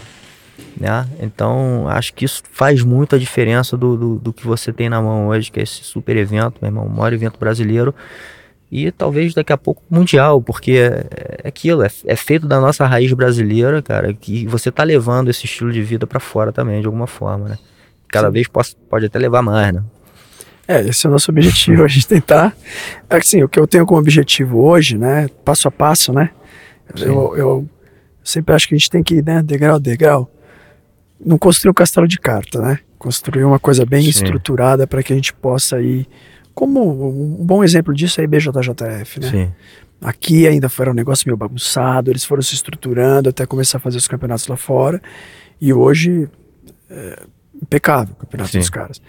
Né? 0.78 1.06
Então, 1.20 1.86
acho 1.88 2.14
que 2.14 2.24
isso 2.24 2.42
faz 2.50 2.82
muito 2.82 3.14
a 3.14 3.18
diferença 3.18 3.76
do, 3.76 3.96
do, 3.96 4.14
do, 4.16 4.32
que 4.32 4.46
você 4.46 4.72
tem 4.72 4.88
na 4.88 5.00
mão 5.00 5.28
hoje, 5.28 5.50
que 5.50 5.60
é 5.60 5.62
esse 5.62 5.84
super 5.84 6.16
evento, 6.16 6.56
meu 6.60 6.70
irmão, 6.70 6.86
o 6.86 6.90
maior 6.90 7.12
evento 7.12 7.38
brasileiro. 7.38 7.94
E 8.70 8.90
talvez 8.90 9.34
daqui 9.34 9.52
a 9.52 9.58
pouco 9.58 9.82
mundial, 9.90 10.40
porque 10.40 10.72
é, 10.72 11.06
é 11.44 11.48
aquilo, 11.48 11.82
é, 11.82 11.90
é, 12.06 12.16
feito 12.16 12.46
da 12.46 12.58
nossa 12.58 12.86
raiz 12.86 13.12
brasileira, 13.12 13.82
cara, 13.82 14.14
que 14.14 14.46
você 14.46 14.72
tá 14.72 14.82
levando 14.82 15.28
esse 15.28 15.44
estilo 15.44 15.70
de 15.70 15.82
vida 15.82 16.06
para 16.06 16.18
fora 16.18 16.50
também, 16.52 16.80
de 16.80 16.86
alguma 16.86 17.06
forma, 17.06 17.50
né? 17.50 17.58
Cada 18.08 18.28
Sim. 18.28 18.32
vez 18.32 18.48
pode, 18.48 18.74
pode 18.88 19.06
até 19.06 19.18
levar 19.18 19.42
mais, 19.42 19.74
né? 19.74 19.84
É, 20.66 20.80
esse 20.80 21.06
é 21.06 21.10
o 21.10 21.12
nosso 21.12 21.30
objetivo, 21.30 21.82
a 21.84 21.88
gente 21.88 22.08
tentar. 22.08 22.56
Assim, 23.10 23.42
o 23.42 23.48
que 23.48 23.60
eu 23.60 23.66
tenho 23.66 23.84
como 23.84 24.00
objetivo 24.00 24.64
hoje, 24.64 24.96
né, 24.96 25.28
passo 25.44 25.68
a 25.68 25.70
passo, 25.70 26.10
né? 26.10 26.30
Eu, 26.98 27.36
eu 27.36 27.68
sempre 28.24 28.54
acho 28.54 28.66
que 28.68 28.74
a 28.74 28.78
gente 28.78 28.88
tem 28.88 29.02
que 29.02 29.16
ir, 29.16 29.24
né, 29.24 29.42
degrau 29.42 29.76
a 29.76 29.78
degrau 29.78 30.30
não 31.24 31.38
construir 31.38 31.70
um 31.70 31.74
castelo 31.74 32.06
de 32.06 32.18
carta, 32.18 32.60
né? 32.60 32.78
Construir 32.98 33.44
uma 33.44 33.58
coisa 33.58 33.84
bem 33.84 34.02
Sim. 34.02 34.10
estruturada 34.10 34.86
para 34.86 35.02
que 35.02 35.12
a 35.12 35.16
gente 35.16 35.32
possa 35.32 35.80
ir. 35.80 36.06
Como 36.54 37.40
um 37.40 37.44
bom 37.44 37.64
exemplo 37.64 37.94
disso 37.94 38.20
é 38.20 38.22
a 38.22 38.24
IBJJF, 38.24 39.20
né? 39.20 39.30
Sim. 39.30 39.52
Aqui 40.00 40.46
ainda 40.46 40.68
foi 40.68 40.88
um 40.88 40.94
negócio 40.94 41.26
meio 41.26 41.36
bagunçado, 41.36 42.10
eles 42.10 42.24
foram 42.24 42.42
se 42.42 42.54
estruturando 42.54 43.28
até 43.28 43.46
começar 43.46 43.78
a 43.78 43.80
fazer 43.80 43.98
os 43.98 44.08
campeonatos 44.08 44.46
lá 44.48 44.56
fora. 44.56 45.00
E 45.60 45.72
hoje, 45.72 46.28
é, 46.90 47.22
impecável 47.62 48.14
o 48.14 48.16
campeonato 48.16 48.50
Sim. 48.50 48.58
dos 48.58 48.70
caras. 48.70 49.00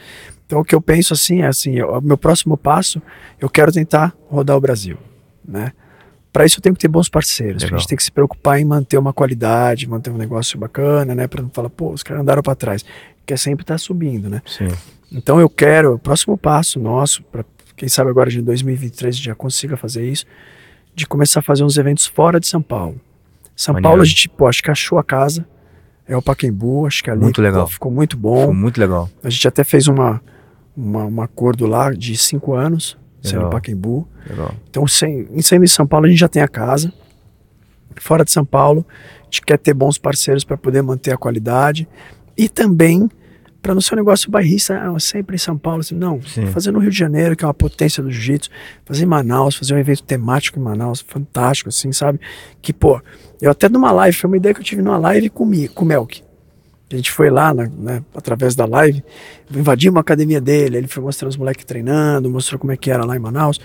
Então 0.45 0.59
o 0.59 0.63
que 0.63 0.75
eu 0.75 0.81
penso 0.81 1.13
assim 1.13 1.41
é 1.41 1.47
assim, 1.47 1.81
o 1.81 1.99
meu 1.99 2.17
próximo 2.17 2.55
passo, 2.55 3.01
eu 3.39 3.49
quero 3.49 3.71
tentar 3.71 4.15
rodar 4.29 4.55
o 4.55 4.61
Brasil, 4.61 4.97
né? 5.43 5.73
Para 6.33 6.45
isso 6.45 6.57
eu 6.57 6.63
tenho 6.63 6.73
que 6.73 6.81
ter 6.81 6.87
bons 6.87 7.07
parceiros. 7.07 7.63
A 7.63 7.67
gente 7.67 7.87
tem 7.87 7.95
que 7.95 8.03
se 8.03 8.11
preocupar 8.11 8.59
em 8.59 8.65
manter 8.65 8.97
uma 8.97 9.13
qualidade, 9.13 9.87
manter 9.87 10.09
um 10.09 10.17
negócio 10.17 10.57
bacana, 10.57 11.13
né? 11.13 11.27
Para 11.27 11.43
não 11.43 11.49
falar, 11.51 11.69
pô, 11.69 11.91
os 11.91 12.01
caras 12.01 12.23
andaram 12.23 12.41
para 12.41 12.55
trás. 12.55 12.83
Quer 13.23 13.37
sempre 13.37 13.61
estar 13.61 13.75
tá 13.75 13.77
subindo, 13.77 14.27
né? 14.31 14.41
Sim. 14.47 14.67
Então 15.11 15.39
eu 15.39 15.47
quero, 15.47 15.93
o 15.93 15.99
próximo 15.99 16.35
passo 16.35 16.79
nosso, 16.79 17.21
para 17.23 17.45
quem 17.77 17.87
sabe 17.87 18.09
agora 18.09 18.31
de 18.31 18.41
2023 18.41 19.15
já 19.15 19.35
consiga 19.35 19.77
fazer 19.77 20.09
isso, 20.09 20.25
de 20.95 21.05
começar 21.05 21.39
a 21.39 21.43
fazer 21.43 21.63
uns 21.63 21.77
eventos 21.77 22.07
fora 22.07 22.39
de 22.39 22.47
São 22.47 22.63
Paulo. 22.63 22.99
São 23.55 23.79
Paulo 23.79 24.01
a 24.01 24.05
gente, 24.05 24.27
pô, 24.27 24.47
acho 24.47 24.63
que 24.63 24.71
achou 24.71 24.97
a 24.97 25.03
casa. 25.03 25.45
É 26.07 26.17
o 26.17 26.21
Paquembu, 26.21 26.87
acho 26.87 27.03
que 27.03 27.11
ali 27.11 27.21
muito 27.21 27.41
legal. 27.43 27.65
Pô, 27.65 27.71
ficou 27.71 27.91
muito 27.91 28.17
bom. 28.17 28.39
Ficou 28.39 28.55
muito 28.55 28.79
legal. 28.79 29.07
A 29.23 29.29
gente 29.29 29.47
até 29.47 29.63
fez 29.63 29.87
uma, 29.87 30.19
uma, 30.75 31.05
um 31.05 31.21
acordo 31.21 31.67
lá 31.67 31.93
de 31.93 32.17
cinco 32.17 32.55
anos 32.55 32.97
sendo 33.23 33.49
Pacaembu. 33.49 34.07
Legal. 34.29 34.53
Então, 34.69 34.85
sem, 34.87 35.27
sendo 35.41 35.63
em 35.63 35.67
São 35.67 35.87
Paulo, 35.87 36.05
a 36.05 36.09
gente 36.09 36.19
já 36.19 36.27
tem 36.27 36.41
a 36.41 36.47
casa. 36.47 36.91
Fora 37.95 38.25
de 38.25 38.31
São 38.31 38.43
Paulo, 38.43 38.85
a 39.21 39.25
gente 39.25 39.41
quer 39.41 39.57
ter 39.57 39.73
bons 39.73 39.97
parceiros 39.97 40.43
para 40.43 40.57
poder 40.57 40.81
manter 40.81 41.11
a 41.11 41.17
qualidade 41.17 41.87
e 42.37 42.49
também 42.49 43.09
para 43.63 43.73
não 43.73 43.79
ser 43.79 43.93
um 43.93 43.97
negócio 43.97 44.29
bairrista, 44.29 44.77
ah, 44.77 44.99
sempre 44.99 45.35
em 45.35 45.39
São 45.39 45.57
Paulo. 45.57 45.79
Assim, 45.79 45.95
não, 45.95 46.21
Sim. 46.21 46.47
fazer 46.47 46.71
no 46.71 46.79
Rio 46.79 46.91
de 46.91 46.97
Janeiro, 46.97 47.33
que 47.33 47.45
é 47.45 47.47
uma 47.47 47.53
potência 47.53 48.03
do 48.03 48.11
jiu-jitsu, 48.11 48.49
fazer 48.83 49.03
em 49.03 49.07
Manaus, 49.07 49.55
fazer 49.55 49.73
um 49.73 49.77
evento 49.77 50.03
temático 50.03 50.59
em 50.59 50.61
Manaus, 50.61 50.99
fantástico, 50.99 51.69
assim, 51.69 51.93
sabe? 51.93 52.19
Que, 52.61 52.73
pô, 52.73 53.01
eu 53.41 53.49
até 53.49 53.69
numa 53.69 53.91
live, 53.93 54.17
foi 54.17 54.27
uma 54.27 54.35
ideia 54.35 54.53
que 54.53 54.59
eu 54.59 54.65
tive 54.65 54.81
numa 54.81 54.97
live 54.97 55.29
com, 55.29 55.49
com 55.73 55.85
o 55.85 55.87
Melk. 55.87 56.21
A 56.93 56.95
gente 56.95 57.11
foi 57.11 57.31
lá, 57.31 57.51
né, 57.55 58.03
através 58.13 58.53
da 58.53 58.65
live, 58.65 59.03
invadimos 59.49 59.97
a 59.97 60.01
academia 60.01 60.39
dele, 60.39 60.77
ele 60.77 60.87
foi 60.87 61.01
mostrando 61.01 61.31
os 61.31 61.37
moleques 61.37 61.65
treinando, 61.65 62.29
mostrou 62.29 62.59
como 62.59 62.71
é 62.71 62.77
que 62.77 62.91
era 62.91 63.03
lá 63.03 63.15
em 63.15 63.19
Manaus. 63.19 63.59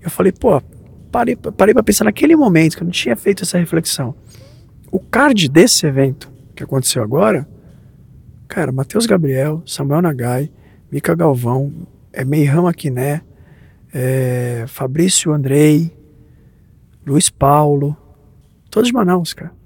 Eu 0.00 0.10
falei, 0.10 0.32
pô, 0.32 0.60
parei, 1.08 1.36
parei 1.36 1.72
para 1.72 1.82
pensar 1.84 2.04
naquele 2.04 2.34
momento 2.34 2.76
que 2.76 2.82
eu 2.82 2.84
não 2.84 2.90
tinha 2.90 3.14
feito 3.14 3.44
essa 3.44 3.56
reflexão. 3.56 4.16
O 4.90 4.98
card 4.98 5.48
desse 5.48 5.86
evento 5.86 6.28
que 6.56 6.64
aconteceu 6.64 7.04
agora, 7.04 7.48
cara, 8.48 8.72
Matheus 8.72 9.06
Gabriel, 9.06 9.62
Samuel 9.64 10.02
Nagai, 10.02 10.50
Mica 10.90 11.14
Galvão, 11.14 11.72
é 12.12 12.24
Meiham 12.24 12.66
Aquiné, 12.66 13.22
é, 13.94 14.64
Fabrício 14.66 15.32
Andrei, 15.32 15.96
Luiz 17.06 17.30
Paulo, 17.30 17.96
todos 18.68 18.88
de 18.88 18.92
Manaus, 18.92 19.32
cara. 19.34 19.61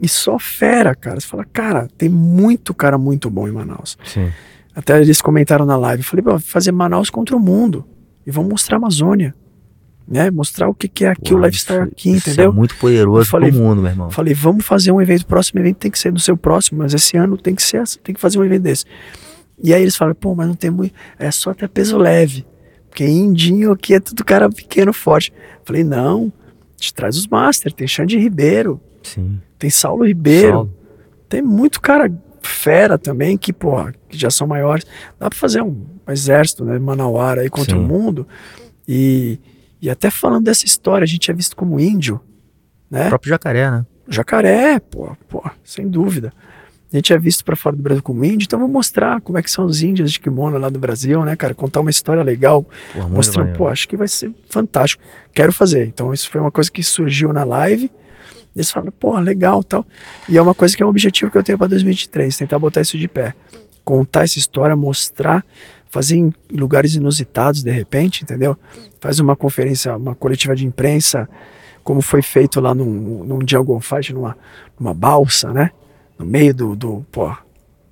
E 0.00 0.08
só 0.08 0.38
fera, 0.38 0.94
cara. 0.94 1.18
Você 1.20 1.26
fala, 1.26 1.44
cara, 1.44 1.88
tem 1.96 2.08
muito 2.08 2.74
cara 2.74 2.98
muito 2.98 3.30
bom 3.30 3.48
em 3.48 3.52
Manaus. 3.52 3.96
Sim. 4.04 4.30
Até 4.74 5.00
eles 5.00 5.22
comentaram 5.22 5.64
na 5.64 5.76
live. 5.76 6.02
Eu 6.02 6.04
falei, 6.04 6.22
vou 6.22 6.38
fazer 6.38 6.70
Manaus 6.72 7.08
contra 7.08 7.34
o 7.34 7.40
mundo. 7.40 7.84
E 8.26 8.30
vamos 8.30 8.50
mostrar 8.50 8.76
a 8.76 8.78
Amazônia. 8.78 9.34
Né? 10.06 10.30
Mostrar 10.30 10.68
o 10.68 10.74
que, 10.74 10.86
que 10.86 11.04
é 11.04 11.08
aqui, 11.08 11.32
Uau, 11.32 11.42
o 11.42 11.46
lifestyle 11.46 11.82
aqui, 11.82 12.10
isso 12.10 12.28
é 12.28 12.32
entendeu? 12.32 12.50
é 12.50 12.54
muito 12.54 12.76
poderoso 12.76 13.28
falei, 13.28 13.50
pro 13.50 13.60
mundo, 13.60 13.82
meu 13.82 13.90
irmão. 13.90 14.10
Falei, 14.10 14.34
vamos 14.34 14.64
fazer 14.64 14.92
um 14.92 15.00
evento. 15.00 15.22
O 15.22 15.26
próximo 15.26 15.60
evento 15.60 15.76
tem 15.76 15.90
que 15.90 15.98
ser 15.98 16.12
no 16.12 16.20
seu 16.20 16.36
próximo, 16.36 16.78
mas 16.78 16.94
esse 16.94 17.16
ano 17.16 17.36
tem 17.36 17.54
que 17.54 17.62
ser 17.62 17.82
tem 18.04 18.14
que 18.14 18.20
fazer 18.20 18.38
um 18.38 18.44
evento 18.44 18.62
desse. 18.62 18.84
E 19.62 19.72
aí 19.72 19.82
eles 19.82 19.96
falam, 19.96 20.14
pô, 20.14 20.34
mas 20.34 20.46
não 20.46 20.54
tem 20.54 20.70
muito. 20.70 20.94
É 21.18 21.30
só 21.30 21.50
até 21.50 21.66
peso 21.66 21.96
leve. 21.96 22.46
Porque 22.88 23.04
indinho 23.04 23.72
aqui 23.72 23.94
é 23.94 24.00
tudo 24.00 24.24
cara 24.24 24.48
pequeno, 24.48 24.92
forte. 24.92 25.32
Falei, 25.64 25.82
não 25.82 26.32
te 26.76 26.92
traz 26.92 27.16
os 27.16 27.26
master, 27.26 27.72
tem 27.72 27.86
Xande 27.86 28.18
Ribeiro, 28.18 28.80
Sim. 29.02 29.40
Tem 29.58 29.70
Saulo 29.70 30.06
Ribeiro, 30.06 30.52
Saulo. 30.52 30.74
tem 31.28 31.42
muito 31.42 31.80
cara 31.80 32.10
fera 32.46 32.96
também 32.96 33.36
que, 33.36 33.52
porra, 33.52 33.92
que 34.08 34.16
já 34.16 34.30
são 34.30 34.46
maiores. 34.46 34.86
Dá 35.18 35.28
pra 35.28 35.38
fazer 35.38 35.62
um, 35.62 35.86
um 36.06 36.12
exército, 36.12 36.64
né, 36.64 36.78
Manauara 36.78 37.42
aí 37.42 37.50
contra 37.50 37.76
Sim. 37.76 37.82
o 37.82 37.86
mundo. 37.86 38.26
E, 38.86 39.38
e 39.82 39.90
até 39.90 40.10
falando 40.10 40.44
dessa 40.44 40.64
história, 40.64 41.04
a 41.04 41.08
gente 41.08 41.30
é 41.30 41.34
visto 41.34 41.56
como 41.56 41.80
índio, 41.80 42.20
né? 42.90 43.06
O 43.06 43.08
próprio 43.10 43.30
jacaré, 43.30 43.70
né? 43.70 43.84
Jacaré, 44.08 44.78
pô, 44.78 45.16
pô, 45.28 45.42
sem 45.64 45.88
dúvida. 45.88 46.32
A 46.92 46.96
gente 46.96 47.12
é 47.12 47.18
visto 47.18 47.44
para 47.44 47.56
fora 47.56 47.74
do 47.74 47.82
Brasil 47.82 48.02
como 48.02 48.24
índio, 48.24 48.46
então 48.46 48.60
vou 48.60 48.68
mostrar 48.68 49.20
como 49.20 49.36
é 49.36 49.42
que 49.42 49.50
são 49.50 49.64
os 49.64 49.82
índios 49.82 50.12
de 50.12 50.20
kimono 50.20 50.56
lá 50.56 50.68
do 50.68 50.78
Brasil, 50.78 51.24
né, 51.24 51.34
cara? 51.34 51.52
Contar 51.52 51.80
uma 51.80 51.90
história 51.90 52.22
legal, 52.22 52.64
mostrando, 53.10 53.56
pô, 53.56 53.66
acho 53.66 53.88
que 53.88 53.96
vai 53.96 54.06
ser 54.06 54.32
fantástico. 54.48 55.02
Quero 55.34 55.52
fazer. 55.52 55.86
Então 55.86 56.14
isso 56.14 56.30
foi 56.30 56.40
uma 56.40 56.52
coisa 56.52 56.70
que 56.70 56.82
surgiu 56.84 57.32
na 57.32 57.42
live. 57.42 57.90
Eles 58.56 58.70
falaram, 58.70 58.92
pô, 58.98 59.18
legal, 59.20 59.62
tal. 59.62 59.84
E 60.26 60.38
é 60.38 60.42
uma 60.42 60.54
coisa 60.54 60.74
que 60.74 60.82
é 60.82 60.86
um 60.86 60.88
objetivo 60.88 61.30
que 61.30 61.36
eu 61.36 61.42
tenho 61.42 61.58
para 61.58 61.66
2023, 61.66 62.34
tentar 62.34 62.58
botar 62.58 62.80
isso 62.80 62.96
de 62.96 63.06
pé, 63.06 63.34
contar 63.84 64.24
essa 64.24 64.38
história, 64.38 64.74
mostrar, 64.74 65.44
fazer 65.90 66.16
em 66.16 66.32
lugares 66.50 66.94
inusitados 66.94 67.62
de 67.62 67.70
repente, 67.70 68.24
entendeu? 68.24 68.56
Faz 68.98 69.20
uma 69.20 69.36
conferência, 69.36 69.94
uma 69.94 70.14
coletiva 70.14 70.56
de 70.56 70.66
imprensa, 70.66 71.28
como 71.84 72.00
foi 72.00 72.22
feito 72.22 72.58
lá 72.58 72.74
num, 72.74 73.24
num 73.24 73.38
Jungle 73.46 73.78
Fight, 73.80 74.12
numa, 74.14 74.36
numa 74.80 74.94
balsa, 74.94 75.52
né? 75.52 75.70
No 76.18 76.24
meio 76.24 76.54
do, 76.54 76.74
do 76.74 77.06
pô, 77.12 77.30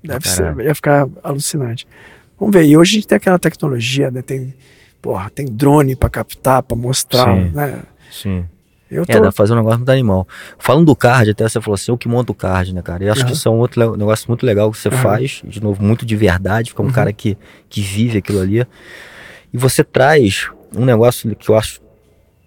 deve 0.03 0.27
ser, 0.27 0.41
Caralho. 0.41 0.61
ia 0.63 0.73
ficar 0.75 1.07
alucinante. 1.23 1.87
Vamos 2.39 2.53
ver. 2.53 2.65
E 2.65 2.75
hoje 2.75 2.91
a 2.91 2.95
gente 2.95 3.07
tem 3.07 3.15
aquela 3.17 3.37
tecnologia, 3.37 4.09
né? 4.09 4.23
Tem, 4.23 4.51
porra, 4.99 5.29
tem 5.29 5.45
drone 5.45 5.95
para 5.95 6.09
captar, 6.09 6.63
para 6.63 6.75
mostrar, 6.75 7.35
Sim. 7.35 7.51
né? 7.53 7.83
Sim. 8.11 8.45
Eu 8.95 9.03
É, 9.03 9.05
tô, 9.05 9.13
dá 9.13 9.21
pra 9.21 9.31
fazer 9.31 9.53
um 9.53 9.57
negócio 9.57 9.79
muito 9.79 9.89
animal. 9.91 10.27
Falando 10.57 10.85
do 10.85 10.95
card, 10.95 11.31
até 11.31 11.47
você 11.47 11.59
falou 11.61 11.75
assim, 11.75 11.91
eu 11.91 11.97
que 11.97 12.07
monto 12.07 12.31
o 12.31 12.35
card, 12.35 12.73
né, 12.73 12.81
cara? 12.81 13.03
E 13.03 13.09
acho 13.09 13.21
Aham. 13.21 13.27
que 13.29 13.33
isso 13.33 13.47
é 13.47 13.51
um 13.51 13.59
outro 13.59 13.95
negócio 13.97 14.25
muito 14.27 14.45
legal 14.45 14.71
que 14.71 14.77
você 14.77 14.89
Aham. 14.89 14.97
faz, 14.97 15.41
de 15.45 15.61
novo, 15.61 15.83
muito 15.83 16.05
de 16.05 16.15
verdade, 16.15 16.69
fica 16.69 16.81
um 16.81 16.85
Uhum. 16.85 16.91
cara 16.91 17.11
que, 17.13 17.37
que 17.69 17.81
vive 17.81 18.17
aquilo 18.19 18.39
ali. 18.41 18.65
E 19.53 19.57
você 19.57 19.83
traz 19.83 20.49
um 20.75 20.83
negócio 20.85 21.33
que 21.35 21.49
eu 21.49 21.55
acho 21.57 21.79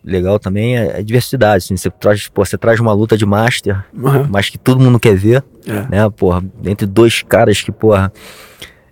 legal 0.05 0.39
também, 0.39 0.77
é 0.77 0.99
a 0.99 1.03
diversidade, 1.03 1.65
assim, 1.65 1.77
você 1.77 1.91
traz, 1.91 2.29
pô, 2.29 2.45
você 2.45 2.57
traz 2.57 2.81
uma 2.81 2.93
luta 2.93 3.17
de 3.17 3.27
master, 3.27 3.85
mas 4.31 4.49
que 4.49 4.57
todo 4.57 4.81
mundo 4.81 4.99
quer 4.99 5.15
ver, 5.15 5.45
é. 5.67 5.87
né, 5.91 6.11
porra, 6.17 6.43
entre 6.65 6.87
dois 6.87 7.23
caras 7.23 7.61
que, 7.61 7.71
porra, 7.71 8.11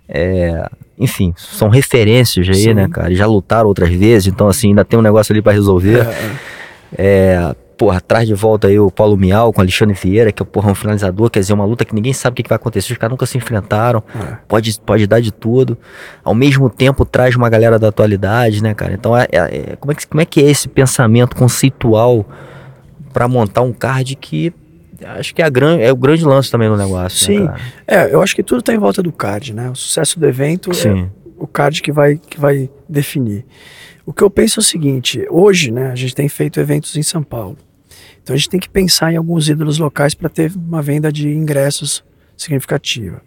é, 0.07 0.69
enfim, 0.97 1.33
são 1.35 1.69
referências 1.69 2.47
aí, 2.49 2.55
Sim. 2.55 2.73
né, 2.73 2.87
cara, 2.87 3.11
e 3.11 3.15
já 3.15 3.25
lutaram 3.25 3.67
outras 3.67 3.89
vezes, 3.89 4.27
então, 4.27 4.47
assim, 4.47 4.69
ainda 4.69 4.85
tem 4.85 4.97
um 4.99 5.01
negócio 5.01 5.33
ali 5.33 5.41
pra 5.41 5.53
resolver. 5.53 6.05
É, 6.05 6.56
é. 6.95 7.53
É, 7.53 7.55
porra, 7.77 8.01
traz 8.01 8.27
de 8.27 8.33
volta 8.33 8.67
aí 8.67 8.79
o 8.79 8.89
Paulo 8.89 9.15
Miau 9.15 9.53
com 9.53 9.59
o 9.59 9.61
Alexandre 9.63 9.93
Vieira, 9.93 10.31
que 10.31 10.41
é 10.41 10.45
porra, 10.45 10.71
um 10.71 10.73
finalizador, 10.75 11.29
quer 11.29 11.39
dizer, 11.41 11.53
uma 11.53 11.63
luta 11.65 11.85
que 11.85 11.93
ninguém 11.93 12.11
sabe 12.11 12.33
o 12.33 12.35
que, 12.35 12.41
que 12.43 12.49
vai 12.49 12.55
acontecer, 12.55 12.91
os 12.91 12.97
caras 12.97 13.11
nunca 13.11 13.25
se 13.27 13.37
enfrentaram, 13.37 14.03
É. 14.15 14.37
pode, 14.47 14.79
pode 14.81 15.05
dar 15.05 15.19
de 15.21 15.31
tudo. 15.31 15.77
Ao 16.23 16.33
mesmo 16.33 16.69
tempo 16.71 17.05
traz 17.05 17.35
uma 17.35 17.49
galera 17.49 17.77
da 17.77 17.89
atualidade, 17.89 18.63
né, 18.63 18.73
cara? 18.73 18.93
Então, 18.93 19.15
é, 19.15 19.27
é- 19.31 19.37
é- 19.73 19.75
como, 19.79 19.91
é 19.91 19.95
que, 19.95 20.07
como 20.07 20.21
é 20.21 20.25
que 20.25 20.41
é 20.41 20.49
esse 20.49 20.67
pensamento 20.67 21.35
conceitual 21.35 22.25
pra 23.13 23.27
montar 23.27 23.61
um 23.61 23.71
card 23.73 24.15
que 24.15 24.51
acho 25.19 25.35
que 25.35 25.43
é, 25.43 25.45
a 25.45 25.49
gran, 25.49 25.77
é 25.77 25.91
o 25.91 25.95
grande 25.95 26.25
lance 26.25 26.49
também 26.49 26.67
no 26.67 26.75
negócio, 26.75 27.27
Sim. 27.27 27.41
né? 27.43 27.53
É, 27.87 28.11
eu 28.11 28.19
acho 28.23 28.35
que 28.35 28.41
tudo 28.41 28.63
tá 28.63 28.73
em 28.73 28.79
volta 28.79 29.03
do 29.03 29.11
card, 29.11 29.53
né? 29.53 29.69
O 29.69 29.75
sucesso 29.75 30.19
do 30.19 30.25
evento 30.27 30.71
é 30.71 30.73
Sim, 30.73 31.11
o 31.37 31.47
card 31.47 31.81
que 31.81 31.91
vai, 31.91 32.17
que 32.17 32.39
vai 32.39 32.69
definir. 32.87 33.45
O 34.05 34.13
que 34.13 34.23
eu 34.23 34.29
penso 34.29 34.59
é 34.59 34.61
o 34.61 34.63
seguinte: 34.63 35.25
hoje, 35.29 35.71
né, 35.71 35.91
a 35.91 35.95
gente 35.95 36.15
tem 36.15 36.29
feito 36.29 36.59
eventos 36.59 36.95
em 36.95 37.03
São 37.03 37.23
Paulo. 37.23 37.57
Então 38.21 38.33
a 38.33 38.37
gente 38.37 38.49
tem 38.49 38.59
que 38.59 38.69
pensar 38.69 39.11
em 39.13 39.17
alguns 39.17 39.47
ídolos 39.47 39.77
locais 39.77 40.13
para 40.13 40.29
ter 40.29 40.51
uma 40.55 40.81
venda 40.81 41.11
de 41.11 41.29
ingressos 41.29 42.03
significativa. 42.35 43.21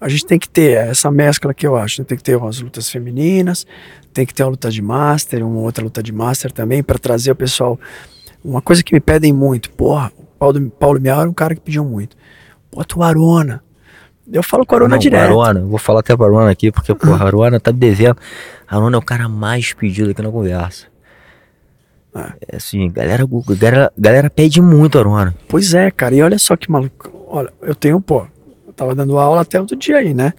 A 0.00 0.08
gente 0.08 0.26
tem 0.26 0.38
que 0.38 0.48
ter 0.48 0.76
essa 0.76 1.10
mescla 1.10 1.54
que 1.54 1.66
eu 1.66 1.76
acho. 1.76 2.02
né? 2.02 2.04
Tem 2.04 2.18
que 2.18 2.22
ter 2.22 2.36
umas 2.36 2.60
lutas 2.60 2.90
femininas, 2.90 3.66
tem 4.12 4.26
que 4.26 4.34
ter 4.34 4.42
uma 4.42 4.50
luta 4.50 4.70
de 4.70 4.82
master, 4.82 5.46
uma 5.46 5.60
outra 5.60 5.82
luta 5.82 6.02
de 6.02 6.12
master 6.12 6.52
também, 6.52 6.82
para 6.82 6.98
trazer 6.98 7.30
o 7.30 7.36
pessoal. 7.36 7.80
Uma 8.44 8.60
coisa 8.60 8.82
que 8.82 8.92
me 8.92 9.00
pedem 9.00 9.32
muito, 9.32 9.70
porra, 9.70 10.12
o 10.18 10.24
Paulo, 10.38 10.70
Paulo 10.70 11.00
Miau 11.00 11.20
era 11.20 11.30
um 11.30 11.32
cara 11.32 11.54
que 11.54 11.60
pediu 11.62 11.84
muito. 11.84 12.16
Bota 12.70 12.98
o 12.98 13.02
Arona. 13.02 13.63
Eu 14.32 14.42
falo 14.42 14.64
com 14.64 14.74
o 14.74 14.76
Arona 14.76 14.94
Não, 14.94 14.98
direto. 14.98 15.24
Aruana, 15.24 15.60
vou 15.60 15.78
falar 15.78 16.00
até 16.00 16.16
pra 16.16 16.26
Aruana 16.26 16.50
aqui, 16.50 16.72
porque, 16.72 16.94
porra, 16.94 17.24
a 17.24 17.26
Aruana 17.26 17.60
tá 17.60 17.72
me 17.72 17.78
devendo. 17.78 18.16
A 18.66 18.76
Aruana 18.76 18.96
é 18.96 18.98
o 18.98 19.02
cara 19.02 19.28
mais 19.28 19.72
pedido 19.72 20.10
aqui 20.10 20.22
na 20.22 20.30
conversa. 20.30 20.86
É 22.48 22.56
assim, 22.56 22.88
galera, 22.90 23.26
galera, 23.48 23.92
galera 23.98 24.30
pede 24.30 24.62
muito 24.62 24.96
a 24.96 25.00
Aruana. 25.00 25.34
Pois 25.48 25.74
é, 25.74 25.90
cara, 25.90 26.14
e 26.14 26.22
olha 26.22 26.38
só 26.38 26.56
que 26.56 26.70
maluco. 26.70 27.10
Olha, 27.26 27.52
eu 27.60 27.74
tenho, 27.74 28.00
pô, 28.00 28.26
eu 28.66 28.72
tava 28.72 28.94
dando 28.94 29.18
aula 29.18 29.40
até 29.40 29.60
outro 29.60 29.76
dia 29.76 29.98
aí, 29.98 30.14
né? 30.14 30.32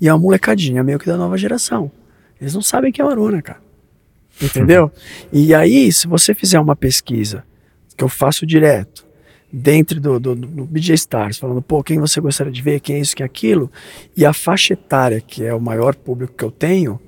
E 0.00 0.08
é 0.08 0.12
uma 0.12 0.18
molecadinha 0.18 0.82
meio 0.82 0.98
que 0.98 1.06
da 1.06 1.16
nova 1.16 1.36
geração. 1.36 1.90
Eles 2.40 2.54
não 2.54 2.62
sabem 2.62 2.90
quem 2.90 3.04
é 3.04 3.06
o 3.06 3.10
Aruna, 3.10 3.42
cara. 3.42 3.60
Entendeu? 4.40 4.90
e 5.32 5.54
aí, 5.54 5.92
se 5.92 6.06
você 6.06 6.32
fizer 6.32 6.58
uma 6.58 6.74
pesquisa, 6.74 7.44
que 7.96 8.02
eu 8.02 8.08
faço 8.08 8.46
direto, 8.46 9.04
dentro 9.52 10.00
do, 10.00 10.20
do, 10.20 10.34
do 10.34 10.64
BJ 10.66 10.94
Stars, 10.94 11.38
falando, 11.38 11.62
pô, 11.62 11.82
quem 11.82 11.98
você 11.98 12.20
gostaria 12.20 12.52
de 12.52 12.60
ver, 12.60 12.80
quem 12.80 12.96
é 12.96 13.00
isso, 13.00 13.16
quem 13.16 13.24
é 13.24 13.26
aquilo, 13.26 13.70
e 14.16 14.24
a 14.24 14.32
faixa 14.32 14.74
etária, 14.74 15.20
que 15.20 15.44
é 15.44 15.54
o 15.54 15.60
maior 15.60 15.94
público 15.94 16.34
que 16.34 16.44
eu 16.44 16.50
tenho, 16.50 17.00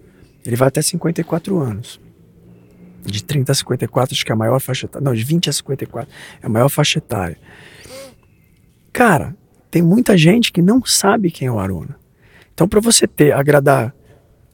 ele 0.45 0.57
vai 0.57 0.69
até 0.69 0.81
54 0.81 1.59
anos. 1.59 2.01
De 3.05 3.23
30 3.25 3.53
a 3.53 3.55
54, 3.55 4.15
acho 4.15 4.25
que 4.25 4.33
é 4.33 4.35
a 4.35 4.39
maior 4.39 4.61
faixa 4.61 4.87
etária. 4.87 5.05
Não, 5.05 5.15
de 5.15 5.25
20 5.25 5.51
a 5.51 5.53
54 5.53 6.13
é 6.43 6.47
a 6.47 6.49
maior 6.49 6.69
faixa 6.69 6.99
etária. 6.99 7.37
Cara, 8.93 9.35
tem 9.71 9.83
muita 9.83 10.17
gente 10.17 10.53
que 10.53 10.61
não 10.61 10.85
sabe 10.85 11.31
quem 11.31 11.49
é 11.49 11.53
o 11.53 11.59
Aruna. 11.59 11.97
Então, 12.53 12.69
para 12.69 12.81
você 12.81 13.07
ter, 13.07 13.33
agradar 13.33 13.95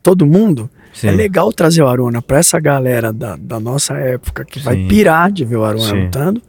todo 0.03 0.24
mundo, 0.26 0.70
Sim. 0.93 1.09
é 1.09 1.11
legal 1.11 1.53
trazer 1.53 1.82
o 1.82 1.89
Aruna 1.89 2.22
para 2.22 2.39
essa 2.39 2.61
galera 2.61 3.12
da, 3.12 3.34
da 3.37 3.59
nossa 3.59 3.95
época 3.95 4.45
que 4.45 4.61
vai 4.61 4.76
Sim. 4.76 4.89
pirar 4.89 5.32
de 5.32 5.45
ver 5.45 5.57
o 5.57 5.64
Aruna 5.64 5.84
Sim. 5.84 6.05
lutando. 6.05 6.43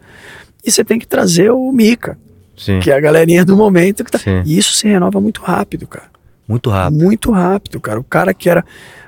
E 0.67 0.71
você 0.71 0.83
tem 0.83 0.99
que 0.99 1.07
trazer 1.07 1.49
o 1.49 1.71
Mika, 1.71 2.19
Sim. 2.57 2.81
que 2.81 2.91
é 2.91 2.95
a 2.97 2.99
galerinha 2.99 3.45
do 3.45 3.55
momento 3.55 4.03
que 4.03 4.11
tá. 4.11 4.19
Sim. 4.19 4.43
E 4.45 4.57
isso 4.57 4.73
se 4.73 4.85
renova 4.85 5.21
muito 5.21 5.41
rápido, 5.41 5.87
cara. 5.87 6.07
Muito 6.45 6.69
rápido. 6.69 7.03
Muito 7.03 7.31
rápido, 7.31 7.79
cara. 7.79 7.97
O 7.97 8.03
cara 8.03 8.33
que 8.33 8.49
era 8.49 8.65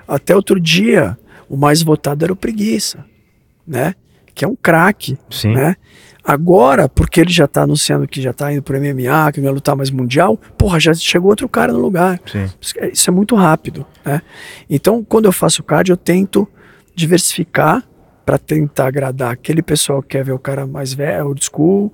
até 0.07 0.33
outro 0.33 0.57
dia 0.57 1.17
o 1.49 1.57
mais 1.57 1.81
votado 1.81 2.23
era 2.23 2.31
o 2.31 2.35
Preguiça, 2.35 3.03
né? 3.67 3.93
Que 4.33 4.45
é 4.45 4.47
um 4.47 4.55
craque, 4.55 5.17
né? 5.43 5.75
Agora, 6.23 6.87
porque 6.87 7.19
ele 7.19 7.31
já 7.31 7.45
tá 7.45 7.63
anunciando 7.63 8.07
que 8.07 8.21
já 8.21 8.31
tá 8.31 8.53
indo 8.53 8.61
pro 8.61 8.79
MMA, 8.79 9.31
que 9.33 9.39
não 9.39 9.45
vai 9.45 9.53
lutar 9.53 9.75
mais 9.75 9.89
mundial, 9.89 10.37
porra, 10.57 10.79
já 10.79 10.93
chegou 10.93 11.29
outro 11.29 11.49
cara 11.49 11.73
no 11.73 11.79
lugar. 11.79 12.21
Sim. 12.25 12.47
Isso 12.93 13.09
é 13.09 13.11
muito 13.11 13.35
rápido, 13.35 13.85
né? 14.05 14.21
Então, 14.69 15.03
quando 15.03 15.25
eu 15.25 15.31
faço 15.33 15.61
card, 15.61 15.91
eu 15.91 15.97
tento 15.97 16.47
diversificar 16.95 17.83
para 18.29 18.37
tentar 18.37 18.85
agradar 18.85 19.31
aquele 19.31 19.63
pessoal 19.63 20.03
que 20.03 20.09
quer 20.09 20.23
ver 20.23 20.33
o 20.33 20.37
cara 20.37 20.67
mais 20.67 20.93
velho, 20.93 21.25
old 21.29 21.43
school, 21.43 21.91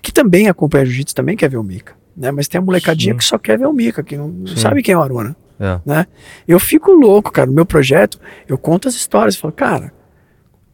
que 0.00 0.12
também 0.12 0.46
acompanha 0.46 0.86
jiu-jitsu, 0.86 1.12
também 1.16 1.36
quer 1.36 1.50
ver 1.50 1.56
o 1.56 1.64
Mika, 1.64 1.94
né? 2.16 2.30
Mas 2.30 2.46
tem 2.46 2.60
a 2.60 2.62
molecadinha 2.62 3.12
Sim. 3.14 3.18
que 3.18 3.24
só 3.24 3.36
quer 3.38 3.58
ver 3.58 3.66
o 3.66 3.72
Mika, 3.72 4.04
que 4.04 4.16
não, 4.16 4.46
Sim. 4.46 4.54
sabe 4.54 4.84
quem 4.84 4.94
é 4.94 4.96
o 4.96 5.02
Aruna, 5.02 5.34
É. 5.58 5.80
né? 5.84 6.06
Eu 6.46 6.60
fico 6.60 6.92
louco, 6.92 7.32
cara, 7.32 7.48
no 7.48 7.52
meu 7.54 7.66
projeto, 7.66 8.20
eu 8.46 8.56
conto 8.56 8.86
as 8.86 8.94
histórias, 8.94 9.34
falo, 9.34 9.52
cara, 9.52 9.92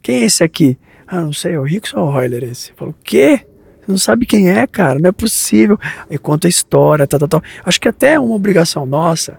quem 0.02 0.16
é 0.16 0.24
esse 0.26 0.44
aqui? 0.44 0.78
Ah, 1.06 1.22
não 1.22 1.32
sei, 1.32 1.54
é 1.54 1.58
o 1.58 1.62
Rickson 1.62 2.00
ou 2.00 2.08
o 2.08 2.10
Royler 2.12 2.44
esse? 2.44 2.72
Eu 2.72 2.76
falo, 2.76 2.90
o 2.90 2.94
quê? 3.02 3.40
Você 3.80 3.90
não 3.90 3.96
sabe 3.96 4.26
quem 4.26 4.50
é, 4.50 4.66
cara, 4.66 4.98
não 4.98 5.08
é 5.08 5.12
possível. 5.12 5.78
Aí 6.10 6.18
conta 6.18 6.46
a 6.46 6.50
história, 6.50 7.06
tal, 7.06 7.20
tal, 7.20 7.28
tal. 7.28 7.42
Acho 7.64 7.80
que 7.80 7.88
até 7.88 8.12
é 8.12 8.20
uma 8.20 8.34
obrigação 8.34 8.84
nossa, 8.84 9.38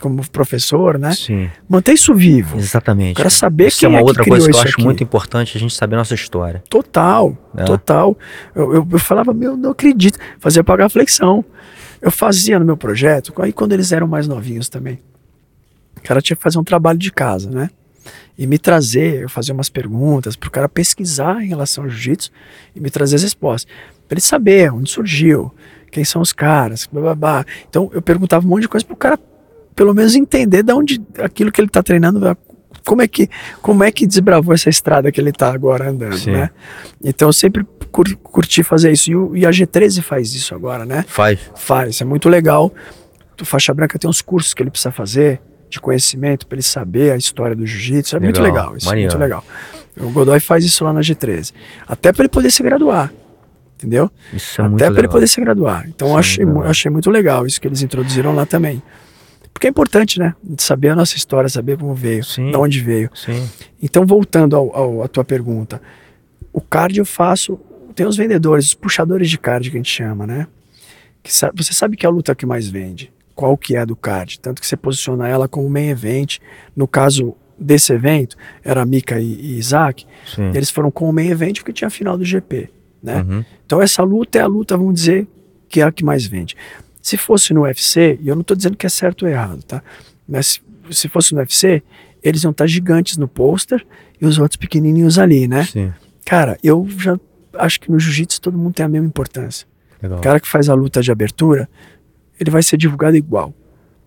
como 0.00 0.28
professor, 0.30 0.98
né? 0.98 1.12
Sim. 1.14 1.50
Manter 1.68 1.92
isso 1.92 2.14
vivo. 2.14 2.58
Exatamente. 2.58 3.16
Quero 3.16 3.30
saber 3.30 3.68
Isso 3.68 3.78
quem 3.80 3.86
é 3.86 3.88
uma 3.90 3.98
é 3.98 4.02
que 4.02 4.08
outra 4.08 4.22
criou 4.22 4.36
coisa 4.38 4.50
que 4.50 4.56
eu 4.56 4.60
acho 4.60 4.72
aqui. 4.74 4.84
muito 4.84 5.02
importante 5.02 5.56
a 5.56 5.60
gente 5.60 5.74
saber 5.74 5.94
a 5.94 5.98
nossa 5.98 6.14
história. 6.14 6.62
Total, 6.68 7.36
É. 7.56 7.64
total. 7.64 8.16
Eu, 8.54 8.74
eu, 8.74 8.88
eu 8.90 8.98
falava, 8.98 9.32
meu, 9.32 9.56
não 9.56 9.70
acredito. 9.70 10.18
Fazia 10.38 10.62
pagar 10.64 10.88
flexão. 10.88 11.44
Eu 12.02 12.10
fazia 12.10 12.58
no 12.58 12.64
meu 12.66 12.76
projeto, 12.76 13.32
aí 13.38 13.52
quando 13.52 13.72
eles 13.72 13.90
eram 13.92 14.06
mais 14.06 14.28
novinhos 14.28 14.68
também. 14.68 14.98
O 15.96 16.02
cara 16.02 16.20
tinha 16.20 16.36
que 16.36 16.42
fazer 16.42 16.58
um 16.58 16.64
trabalho 16.64 16.98
de 16.98 17.10
casa, 17.10 17.48
né? 17.50 17.70
E 18.36 18.46
me 18.46 18.58
trazer, 18.58 19.22
eu 19.22 19.28
fazia 19.28 19.54
umas 19.54 19.70
perguntas 19.70 20.36
para 20.36 20.48
o 20.48 20.50
cara 20.50 20.68
pesquisar 20.68 21.42
em 21.42 21.48
relação 21.48 21.84
ao 21.84 21.88
jiu-jitsu 21.90 22.30
e 22.76 22.80
me 22.80 22.90
trazer 22.90 23.16
as 23.16 23.22
respostas. 23.22 23.72
Para 24.06 24.16
ele 24.16 24.20
saber 24.20 24.70
onde 24.72 24.90
surgiu, 24.90 25.54
quem 25.90 26.04
são 26.04 26.20
os 26.20 26.32
caras, 26.32 26.86
blá, 26.92 27.00
blá, 27.00 27.14
blá. 27.14 27.44
Então 27.70 27.88
eu 27.94 28.02
perguntava 28.02 28.44
um 28.44 28.48
monte 28.50 28.62
de 28.62 28.68
coisa 28.68 28.84
para 28.84 28.92
o 28.92 28.96
cara 28.96 29.18
pelo 29.74 29.94
menos 29.94 30.14
entender 30.14 30.62
de 30.62 30.72
onde 30.72 31.00
aquilo 31.18 31.50
que 31.52 31.60
ele 31.60 31.68
está 31.68 31.82
treinando, 31.82 32.36
como 32.84 33.02
é 33.02 33.08
que 33.08 33.28
como 33.62 33.82
é 33.82 33.90
que 33.90 34.06
desbravou 34.06 34.54
essa 34.54 34.68
estrada 34.68 35.10
que 35.10 35.20
ele 35.20 35.30
está 35.30 35.52
agora 35.52 35.88
andando, 35.90 36.16
Sim. 36.18 36.32
né? 36.32 36.50
Então 37.02 37.28
eu 37.28 37.32
sempre 37.32 37.64
cur- 37.90 38.16
curti 38.22 38.62
fazer 38.62 38.92
isso. 38.92 39.10
E, 39.10 39.16
o- 39.16 39.36
e 39.36 39.46
a 39.46 39.50
G13 39.50 40.02
faz 40.02 40.32
isso 40.34 40.54
agora, 40.54 40.84
né? 40.84 41.04
Faz. 41.08 41.38
Faz, 41.56 42.00
é 42.00 42.04
muito 42.04 42.28
legal. 42.28 42.72
O 43.40 43.44
Faixa 43.44 43.72
Branca 43.74 43.98
tem 43.98 44.08
uns 44.08 44.20
cursos 44.22 44.52
que 44.54 44.62
ele 44.62 44.70
precisa 44.70 44.92
fazer 44.92 45.40
de 45.70 45.80
conhecimento 45.80 46.46
para 46.46 46.56
ele 46.56 46.62
saber 46.62 47.10
a 47.12 47.16
história 47.16 47.56
do 47.56 47.66
jiu-jitsu. 47.66 48.16
É 48.16 48.20
muito 48.20 48.40
Legal, 48.40 48.56
legal, 48.66 48.76
isso 48.76 48.92
é 48.92 48.96
muito 48.96 49.18
legal. 49.18 49.44
O 49.96 50.10
Godoy 50.10 50.38
faz 50.38 50.64
isso 50.64 50.84
lá 50.84 50.92
na 50.92 51.00
G13. 51.00 51.52
Até 51.88 52.12
para 52.12 52.22
ele 52.22 52.28
poder 52.28 52.50
se 52.50 52.62
graduar. 52.62 53.12
Entendeu? 53.76 54.08
Isso 54.32 54.60
é 54.60 54.64
Até 54.64 54.76
para 54.76 54.86
ele 54.86 54.96
legal. 54.96 55.10
poder 55.12 55.26
se 55.26 55.40
graduar. 55.40 55.84
Então 55.88 56.08
Isso 56.08 56.16
é 56.16 56.20
achei, 56.20 56.44
muito 56.44 56.56
legal. 56.58 56.70
achei 56.70 56.90
muito 56.90 57.10
legal 57.10 57.46
isso 57.46 57.60
que 57.60 57.66
eles 57.66 57.82
introduziram 57.82 58.34
lá 58.34 58.46
também. 58.46 58.80
Porque 59.54 59.68
é 59.68 59.70
importante, 59.70 60.18
né? 60.18 60.34
Saber 60.58 60.88
a 60.90 60.96
nossa 60.96 61.16
história, 61.16 61.48
saber 61.48 61.78
como 61.78 61.94
veio, 61.94 62.22
Sim. 62.24 62.50
de 62.50 62.56
onde 62.56 62.80
veio. 62.80 63.08
Sim. 63.14 63.48
Então, 63.80 64.04
voltando 64.04 64.56
ao, 64.56 64.76
ao- 64.76 65.02
à 65.02 65.08
tua 65.08 65.24
pergunta, 65.24 65.80
o 66.52 66.60
card 66.60 66.98
eu 66.98 67.06
faço. 67.06 67.58
Tem 67.94 68.04
os 68.04 68.16
vendedores, 68.16 68.66
os 68.66 68.74
puxadores 68.74 69.30
de 69.30 69.38
card 69.38 69.70
que 69.70 69.76
a 69.76 69.78
gente 69.78 69.90
chama, 69.90 70.26
né? 70.26 70.48
Que 71.22 71.30
você 71.54 71.72
sabe 71.72 71.96
que 71.96 72.04
é 72.04 72.08
a 72.08 72.12
luta 72.12 72.34
que 72.34 72.44
mais 72.44 72.68
vende. 72.68 73.12
Qual 73.34 73.56
que 73.56 73.76
é 73.76 73.86
do 73.86 73.94
card? 73.96 74.38
Tanto 74.40 74.60
que 74.60 74.66
você 74.66 74.76
posiciona 74.76 75.28
ela 75.28 75.48
como 75.48 75.68
main 75.70 75.88
event. 75.88 76.38
No 76.76 76.86
caso 76.88 77.34
desse 77.58 77.92
evento, 77.92 78.36
era 78.64 78.84
Mika 78.84 79.20
e, 79.20 79.24
e 79.32 79.58
Isaac. 79.58 80.04
Sim. 80.34 80.50
Eles 80.54 80.70
foram 80.70 80.90
com 80.90 81.08
o 81.08 81.12
main 81.12 81.28
event 81.28 81.58
porque 81.58 81.72
tinha 81.72 81.86
a 81.88 81.90
final 81.90 82.18
do 82.18 82.24
GP, 82.24 82.68
né? 83.02 83.22
Uhum. 83.22 83.44
Então 83.64 83.80
essa 83.80 84.02
luta 84.02 84.38
é 84.38 84.42
a 84.42 84.46
luta, 84.46 84.76
vamos 84.76 84.94
dizer, 84.94 85.26
que 85.68 85.80
é 85.80 85.84
a 85.84 85.92
que 85.92 86.04
mais 86.04 86.26
vende. 86.26 86.56
Se 87.04 87.18
fosse 87.18 87.52
no 87.52 87.64
UFC, 87.64 88.18
e 88.22 88.28
eu 88.28 88.34
não 88.34 88.40
estou 88.40 88.56
dizendo 88.56 88.78
que 88.78 88.86
é 88.86 88.88
certo 88.88 89.26
ou 89.26 89.28
errado, 89.30 89.62
tá? 89.62 89.82
Mas 90.26 90.46
se, 90.46 90.60
se 90.90 91.06
fosse 91.06 91.34
no 91.34 91.40
UFC, 91.40 91.82
eles 92.22 92.42
iam 92.42 92.50
estar 92.50 92.66
gigantes 92.66 93.18
no 93.18 93.28
pôster 93.28 93.86
e 94.18 94.24
os 94.24 94.38
outros 94.38 94.56
pequenininhos 94.56 95.18
ali, 95.18 95.46
né? 95.46 95.64
Sim. 95.64 95.92
Cara, 96.24 96.56
eu 96.64 96.88
já 96.98 97.20
acho 97.58 97.78
que 97.78 97.90
no 97.90 98.00
jiu-jitsu 98.00 98.40
todo 98.40 98.56
mundo 98.56 98.72
tem 98.72 98.86
a 98.86 98.88
mesma 98.88 99.06
importância. 99.06 99.68
Legal. 100.02 100.18
O 100.18 100.22
cara 100.22 100.40
que 100.40 100.48
faz 100.48 100.70
a 100.70 100.74
luta 100.74 101.02
de 101.02 101.12
abertura, 101.12 101.68
ele 102.40 102.50
vai 102.50 102.62
ser 102.62 102.78
divulgado 102.78 103.18
igual. 103.18 103.52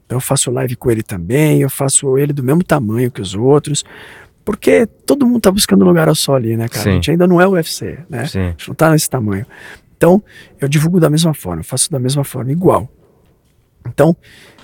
Então 0.07 0.15
eu 0.15 0.21
faço 0.21 0.49
live 0.49 0.75
com 0.75 0.89
ele 0.89 1.03
também, 1.03 1.61
eu 1.61 1.69
faço 1.69 2.17
ele 2.17 2.33
do 2.33 2.41
mesmo 2.41 2.63
tamanho 2.63 3.11
que 3.11 3.21
os 3.21 3.35
outros, 3.35 3.85
porque 4.43 4.87
todo 5.05 5.23
mundo 5.23 5.41
tá 5.41 5.51
buscando 5.51 5.85
lugar 5.85 6.09
ao 6.09 6.15
sol 6.15 6.33
ali, 6.33 6.57
né, 6.57 6.67
cara? 6.67 6.81
Sim. 6.81 6.89
A 6.89 6.93
gente 6.93 7.11
ainda 7.11 7.27
não 7.27 7.39
é 7.39 7.45
o 7.45 7.51
UFC, 7.51 7.99
né? 8.09 8.25
Sim. 8.25 8.39
A 8.39 8.49
gente 8.49 8.67
não 8.69 8.75
tá 8.75 8.89
nesse 8.89 9.07
tamanho. 9.07 9.45
Então, 9.97 10.23
eu 10.61 10.67
divulgo 10.67 10.99
da 10.99 11.09
mesma 11.09 11.33
forma, 11.33 11.63
faço 11.63 11.91
da 11.91 11.99
mesma 11.99 12.23
forma, 12.23 12.51
igual. 12.51 12.87
Então, 13.85 14.15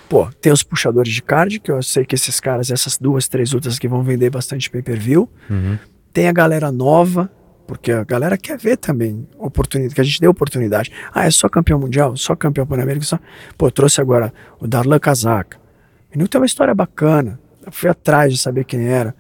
pô, 0.08 0.28
tem 0.40 0.54
os 0.54 0.62
puxadores 0.62 1.12
de 1.12 1.24
card, 1.24 1.60
que 1.60 1.72
eu 1.72 1.82
sei 1.82 2.06
que 2.06 2.14
esses 2.14 2.40
caras, 2.40 2.70
essas 2.70 2.98
duas, 2.98 3.28
três 3.28 3.52
lutas 3.52 3.80
que 3.80 3.88
vão 3.88 4.04
vender 4.04 4.30
bastante 4.30 4.70
pay-per-view. 4.70 5.28
Uhum. 5.50 5.78
Tem 6.14 6.28
a 6.28 6.32
galera 6.32 6.72
nova, 6.72 7.32
porque 7.66 7.92
a 7.92 8.04
galera 8.04 8.38
quer 8.38 8.60
ver 8.60 8.78
também 8.78 9.28
oportunidade, 9.40 9.96
que 9.96 10.02
a 10.02 10.04
gente 10.04 10.22
dê 10.22 10.28
oportunidade. 10.28 10.92
Ah, 11.12 11.26
é 11.26 11.32
só 11.32 11.50
campeão 11.50 11.80
mundial, 11.80 12.16
só 12.16 12.36
campeão 12.36 12.68
pan-americano, 12.68 13.04
só. 13.04 13.20
Pô, 13.58 13.72
trouxe 13.72 14.00
agora 14.00 14.32
o 14.60 14.68
Darlan 14.68 15.00
Casaca. 15.00 15.58
O 15.58 16.12
menino 16.12 16.28
tem 16.28 16.40
uma 16.40 16.46
história 16.46 16.76
bacana. 16.76 17.40
Eu 17.66 17.72
fui 17.72 17.90
atrás 17.90 18.32
de 18.34 18.38
saber 18.38 18.66
quem 18.66 18.88
era. 18.88 19.16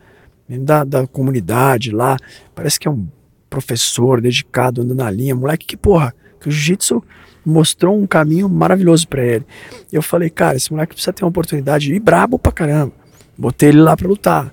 Menino 0.47 0.65
da, 0.65 0.83
da 0.83 1.07
comunidade 1.07 1.89
lá. 1.89 2.17
Parece 2.53 2.79
que 2.79 2.87
é 2.87 2.91
um 2.91 3.07
professor 3.53 4.19
dedicado, 4.19 4.81
andando 4.81 4.97
na 4.97 5.11
linha. 5.11 5.35
Moleque 5.35 5.67
que, 5.67 5.77
porra, 5.77 6.11
que 6.41 6.47
o 6.49 6.51
jiu-jitsu 6.51 7.03
mostrou 7.45 7.95
um 7.95 8.07
caminho 8.07 8.49
maravilhoso 8.49 9.07
pra 9.07 9.23
ele. 9.23 9.45
Eu 9.91 10.01
falei, 10.01 10.27
cara, 10.31 10.57
esse 10.57 10.71
moleque 10.71 10.95
precisa 10.95 11.13
ter 11.13 11.23
uma 11.23 11.29
oportunidade 11.29 11.93
e 11.93 11.99
brabo 11.99 12.39
pra 12.39 12.51
caramba. 12.51 12.91
Botei 13.37 13.69
ele 13.69 13.79
lá 13.79 13.95
pra 13.95 14.07
lutar. 14.07 14.51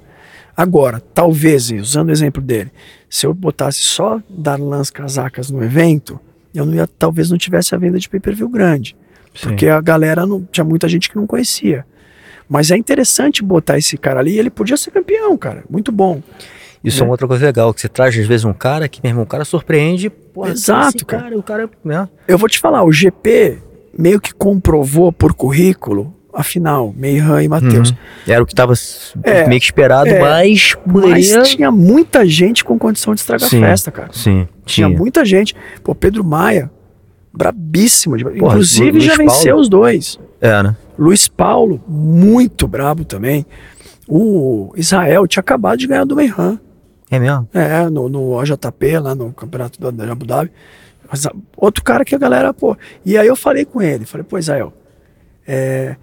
Agora, 0.54 1.00
talvez, 1.00 1.70
usando 1.70 2.10
o 2.10 2.12
exemplo 2.12 2.42
dele, 2.42 2.70
se 3.08 3.26
eu 3.26 3.32
botasse 3.32 3.78
só 3.78 4.20
Darlans 4.28 4.90
Casacas 4.90 5.50
no 5.50 5.64
evento, 5.64 6.20
eu 6.54 6.66
não 6.66 6.74
ia, 6.74 6.86
talvez 6.86 7.30
não 7.30 7.38
tivesse 7.38 7.74
a 7.74 7.78
venda 7.78 7.98
de 7.98 8.06
pay-per-view 8.06 8.50
grande. 8.50 8.94
Sim. 9.34 9.48
Porque 9.48 9.66
a 9.68 9.80
galera 9.80 10.26
não 10.26 10.46
tinha 10.52 10.64
muita 10.64 10.86
gente 10.86 11.08
que 11.08 11.16
não 11.16 11.26
conhecia. 11.26 11.86
Mas 12.46 12.70
é 12.70 12.76
interessante 12.76 13.42
botar 13.42 13.78
esse 13.78 13.96
cara 13.96 14.20
ali, 14.20 14.38
ele 14.38 14.50
podia 14.50 14.76
ser 14.76 14.90
campeão, 14.90 15.38
cara. 15.38 15.64
Muito 15.70 15.90
bom. 15.90 16.20
Isso 16.82 17.02
é 17.02 17.04
uma 17.04 17.12
outra 17.12 17.26
coisa 17.28 17.44
legal, 17.44 17.74
que 17.74 17.80
você 17.80 17.88
traz 17.88 18.18
às 18.18 18.26
vezes 18.26 18.44
um 18.44 18.52
cara 18.54 18.88
que, 18.88 19.00
meu 19.02 19.10
irmão, 19.10 19.24
o 19.24 19.26
cara 19.26 19.44
surpreende. 19.44 20.08
Porra, 20.08 20.50
Exato, 20.52 21.04
cara. 21.04 21.22
cara. 21.24 21.38
O 21.38 21.42
cara, 21.42 21.70
né? 21.84 22.08
Eu 22.26 22.38
vou 22.38 22.48
te 22.48 22.58
falar, 22.58 22.82
o 22.84 22.90
GP 22.92 23.58
meio 23.98 24.20
que 24.20 24.32
comprovou 24.32 25.12
por 25.12 25.34
currículo 25.34 26.14
a 26.32 26.42
final, 26.44 26.94
Meihan 26.96 27.42
e 27.42 27.48
Matheus. 27.48 27.90
Uhum. 27.90 27.96
Era 28.28 28.42
o 28.42 28.46
que 28.46 28.54
tava 28.54 28.72
s- 28.72 29.12
É, 29.22 29.46
meio 29.48 29.60
que 29.60 29.66
esperado, 29.66 30.08
é, 30.08 30.20
mas 30.20 30.74
poderia... 30.90 31.38
Mas 31.40 31.48
tinha 31.50 31.70
muita 31.72 32.24
gente 32.24 32.64
com 32.64 32.78
condição 32.78 33.14
de 33.14 33.20
estragar 33.20 33.48
Sim. 33.48 33.62
a 33.64 33.66
festa, 33.66 33.90
cara. 33.90 34.10
Sim, 34.12 34.46
Tinha 34.64 34.86
tinha. 34.86 34.98
muita 34.98 35.24
gente. 35.24 35.54
Pô, 35.82 35.92
Pedro 35.94 36.24
Maia, 36.24 36.70
brabíssimo. 37.32 38.16
de- 38.16 38.24
Porra, 38.24 38.36
Inclusive 38.54 38.90
Luiz 38.92 39.04
já 39.04 39.16
venceu 39.16 39.48
Paulo. 39.50 39.60
os 39.60 39.68
dois. 39.68 40.20
É, 40.40 40.62
né? 40.62 40.76
Luiz 40.98 41.26
Paulo, 41.28 41.82
muito 41.88 42.66
brabo 42.68 43.04
também. 43.04 43.44
O 44.08 44.72
Israel 44.76 45.26
tinha 45.26 45.40
acabado 45.40 45.78
de 45.78 45.86
ganhar 45.86 46.04
do 46.04 46.16
Meihan. 46.16 46.58
É 47.10 47.18
mesmo? 47.18 47.48
É, 47.52 47.88
no, 47.90 48.08
no 48.08 48.34
OJP, 48.34 48.98
lá 48.98 49.14
no 49.14 49.32
campeonato 49.32 49.80
da, 49.80 49.90
da 49.90 50.12
Abu 50.12 50.24
Dhabi. 50.24 50.50
Mas, 51.10 51.26
ah, 51.26 51.32
outro 51.56 51.82
cara 51.82 52.04
que 52.04 52.14
a 52.14 52.18
galera, 52.18 52.54
pô. 52.54 52.76
E 53.04 53.18
aí 53.18 53.26
eu 53.26 53.34
falei 53.34 53.64
com 53.64 53.82
ele, 53.82 54.06
falei, 54.06 54.24
pô, 54.24 54.38
Israel, 54.38 54.72
é, 55.46 55.96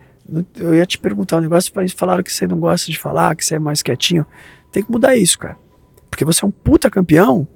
eu 0.58 0.76
ia 0.76 0.86
te 0.86 0.98
perguntar 0.98 1.38
um 1.38 1.42
negócio, 1.42 1.72
mas 1.74 1.94
falaram 1.94 2.22
que 2.22 2.32
você 2.32 2.46
não 2.46 2.60
gosta 2.60 2.92
de 2.92 3.00
falar, 3.00 3.36
que 3.36 3.46
você 3.46 3.56
é 3.56 3.60
mais 3.60 3.82
quietinho. 3.82 4.26
Tem 4.72 4.84
que 4.84 4.92
mudar 4.92 5.16
isso, 5.16 5.40
cara. 5.40 5.58
Porque 6.10 6.26
você 6.26 6.44
é 6.44 6.48
um 6.48 6.52
puta 6.52 6.90
campeão 6.90 7.48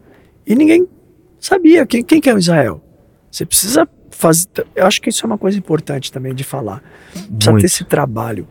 e 0.48 0.56
ninguém 0.56 0.88
sabia 1.40 1.86
quem, 1.86 2.04
quem 2.04 2.22
que 2.22 2.30
é 2.30 2.34
o 2.34 2.38
Israel. 2.38 2.82
Você 3.30 3.46
precisa 3.46 3.88
fazer. 4.12 4.48
Eu 4.76 4.86
acho 4.86 5.02
que 5.02 5.10
isso 5.10 5.26
é 5.26 5.28
uma 5.28 5.38
coisa 5.38 5.58
importante 5.58 6.12
também 6.12 6.34
de 6.34 6.44
falar. 6.44 6.82
Precisa 7.12 7.52
Muito. 7.52 7.62
ter 7.62 7.68
esse 7.68 7.84
trabalho. 7.84 8.48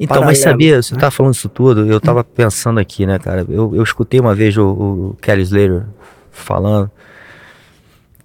Então, 0.00 0.22
mas 0.24 0.38
paralelo, 0.38 0.44
sabia, 0.44 0.82
você 0.82 0.94
tá 0.94 1.10
falando 1.10 1.34
isso 1.34 1.48
tudo, 1.48 1.86
eu 1.86 2.00
tava 2.00 2.22
pensando 2.22 2.78
aqui, 2.78 3.04
né, 3.04 3.18
cara? 3.18 3.44
Eu, 3.48 3.74
eu 3.74 3.82
escutei 3.82 4.20
uma 4.20 4.34
vez 4.34 4.56
o, 4.56 4.68
o 4.68 5.16
Kelly 5.20 5.42
Slater 5.42 5.84
falando 6.30 6.90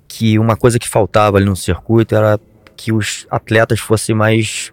que 0.07 0.37
uma 0.37 0.55
coisa 0.55 0.77
que 0.77 0.87
faltava 0.87 1.37
ali 1.37 1.45
no 1.45 1.55
circuito 1.55 2.15
era 2.15 2.39
que 2.77 2.93
os 2.93 3.25
atletas 3.31 3.79
fossem 3.79 4.13
mais 4.13 4.71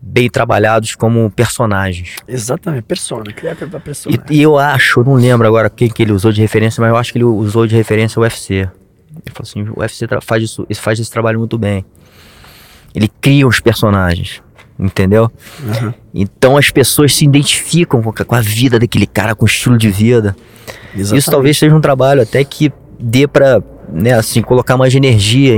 bem 0.00 0.28
trabalhados 0.28 0.94
como 0.94 1.30
personagens. 1.30 2.16
Exatamente, 2.26 2.82
persona, 2.82 3.32
criar 3.32 3.54
pra 3.54 3.80
persona. 3.80 4.16
E, 4.28 4.36
e 4.36 4.42
eu 4.42 4.58
acho, 4.58 5.04
não 5.04 5.14
lembro 5.14 5.46
agora 5.46 5.68
quem 5.68 5.88
que 5.88 6.02
ele 6.02 6.12
usou 6.12 6.32
de 6.32 6.40
referência, 6.40 6.80
mas 6.80 6.90
eu 6.90 6.96
acho 6.96 7.12
que 7.12 7.18
ele 7.18 7.24
usou 7.24 7.66
de 7.66 7.76
referência 7.76 8.18
o 8.18 8.22
UFC. 8.22 8.54
Ele 8.54 8.70
falou 9.32 9.42
assim, 9.42 9.62
o 9.62 9.80
UFC 9.80 10.06
faz, 10.22 10.42
isso, 10.42 10.66
faz 10.74 10.98
esse 10.98 11.10
trabalho 11.10 11.38
muito 11.38 11.58
bem. 11.58 11.84
Ele 12.94 13.08
cria 13.20 13.46
os 13.46 13.60
personagens, 13.60 14.42
entendeu? 14.78 15.30
Aham. 15.68 15.94
Então 16.14 16.56
as 16.56 16.70
pessoas 16.70 17.14
se 17.14 17.24
identificam 17.24 18.02
com 18.02 18.10
a, 18.10 18.24
com 18.24 18.34
a 18.34 18.40
vida 18.40 18.78
daquele 18.78 19.06
cara, 19.06 19.34
com 19.34 19.44
o 19.44 19.48
estilo 19.48 19.76
de 19.76 19.88
vida. 19.90 20.36
Isso 20.94 21.14
Exatamente. 21.14 21.30
talvez 21.30 21.58
seja 21.58 21.74
um 21.74 21.80
trabalho 21.80 22.22
até 22.22 22.42
que 22.44 22.72
dê 22.98 23.26
pra, 23.28 23.62
né, 23.92 24.12
assim, 24.14 24.42
colocar 24.42 24.76
mais 24.76 24.94
energia, 24.94 25.54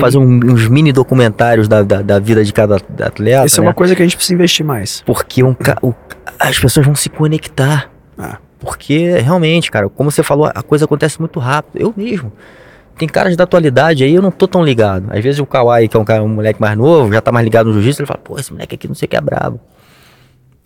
fazer 0.00 0.18
um- 0.18 0.40
uns 0.52 0.68
mini 0.68 0.92
documentários 0.92 1.66
da, 1.68 1.82
da, 1.82 2.02
da 2.02 2.18
vida 2.18 2.44
de 2.44 2.52
cada 2.52 2.76
atleta, 2.76 3.46
Isso 3.46 3.60
é 3.60 3.62
né? 3.62 3.68
uma 3.68 3.74
coisa 3.74 3.94
que 3.96 4.02
a 4.02 4.04
gente 4.04 4.16
precisa 4.16 4.34
investir 4.34 4.64
mais. 4.64 5.02
Porque 5.04 5.42
um, 5.42 5.54
o- 5.82 5.94
as 6.38 6.58
pessoas 6.58 6.86
vão 6.86 6.94
se 6.94 7.08
conectar. 7.08 7.90
Ah. 8.18 8.38
Porque 8.58 9.18
realmente, 9.18 9.70
cara, 9.70 9.88
como 9.88 10.10
você 10.10 10.22
falou, 10.22 10.50
a 10.54 10.62
coisa 10.62 10.84
acontece 10.86 11.18
muito 11.20 11.38
rápido. 11.38 11.80
Eu 11.80 11.92
mesmo. 11.96 12.32
Tem 12.98 13.06
caras 13.08 13.36
da 13.36 13.44
atualidade 13.44 14.04
aí, 14.04 14.14
eu 14.14 14.22
não 14.22 14.30
tô 14.30 14.48
tão 14.48 14.64
ligado. 14.64 15.06
Às 15.10 15.22
vezes 15.22 15.38
o 15.38 15.44
Kawhi, 15.46 15.86
que 15.88 15.96
é 15.96 16.00
um, 16.00 16.04
cara, 16.04 16.22
um 16.22 16.28
moleque 16.28 16.60
mais 16.60 16.76
novo, 16.78 17.12
já 17.12 17.20
tá 17.20 17.30
mais 17.30 17.44
ligado 17.44 17.66
no 17.66 17.74
jiu-jitsu, 17.74 18.00
ele 18.02 18.06
fala, 18.06 18.20
pô, 18.20 18.38
esse 18.38 18.52
moleque 18.52 18.74
aqui 18.74 18.88
não 18.88 18.94
sei 18.94 19.06
o 19.06 19.08
que 19.08 19.16
é 19.16 19.20
brabo. 19.20 19.60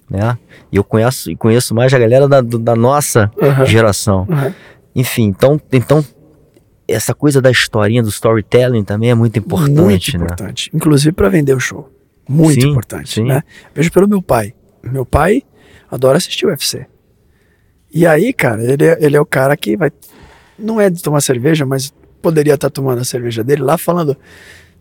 Né? 0.09 0.39
E 0.71 0.77
eu 0.77 0.85
conheço, 0.85 1.35
conheço 1.37 1.75
mais 1.75 1.93
a 1.93 1.99
galera 1.99 2.29
da, 2.29 2.41
da 2.41 2.77
nossa 2.77 3.31
Aham. 3.41 3.67
geração. 3.67 4.27
Aham. 4.31 4.55
Enfim, 4.95 5.25
então, 5.25 5.61
então, 5.73 6.05
essa 6.87 7.15
coisa 7.15 7.41
da 7.41 7.51
historinha, 7.51 8.03
do 8.03 8.09
storytelling 8.09 8.85
também 8.85 9.11
é 9.11 9.15
muito 9.15 9.39
importante, 9.39 9.81
muito 9.81 10.19
né? 10.19 10.25
importante. 10.25 10.71
Inclusive 10.75 11.13
para 11.13 11.29
vender 11.29 11.55
o 11.55 11.61
show. 11.61 11.89
Muito 12.29 12.61
Sim, 12.61 12.71
importante. 12.71 13.15
sim. 13.15 13.25
Né? 13.25 13.43
Vejo 13.75 13.91
pelo 13.91 14.09
meu 14.09 14.23
pai. 14.23 14.55
Meu 14.83 15.05
pai 15.05 15.43
adora 15.91 16.19
assistir 16.19 16.47
o 16.47 16.49
UFC. 16.49 16.87
E 17.93 18.07
aí, 18.07 18.33
cara, 18.33 18.63
ele 18.63 18.85
é, 18.85 18.99
ele 19.01 19.17
é 19.17 19.21
o 19.21 19.27
cara 19.27 19.57
que 19.57 19.77
vai. 19.77 19.91
Não 20.57 20.81
é 20.81 20.89
de 20.89 21.03
tomar 21.03 21.21
cerveja, 21.21 21.67
mas 21.67 21.93
poderia 22.21 22.55
estar 22.55 22.71
tomando 22.71 23.01
a 23.01 23.05
cerveja 23.05 23.43
dele 23.43 23.63
lá 23.63 23.77
falando: 23.79 24.17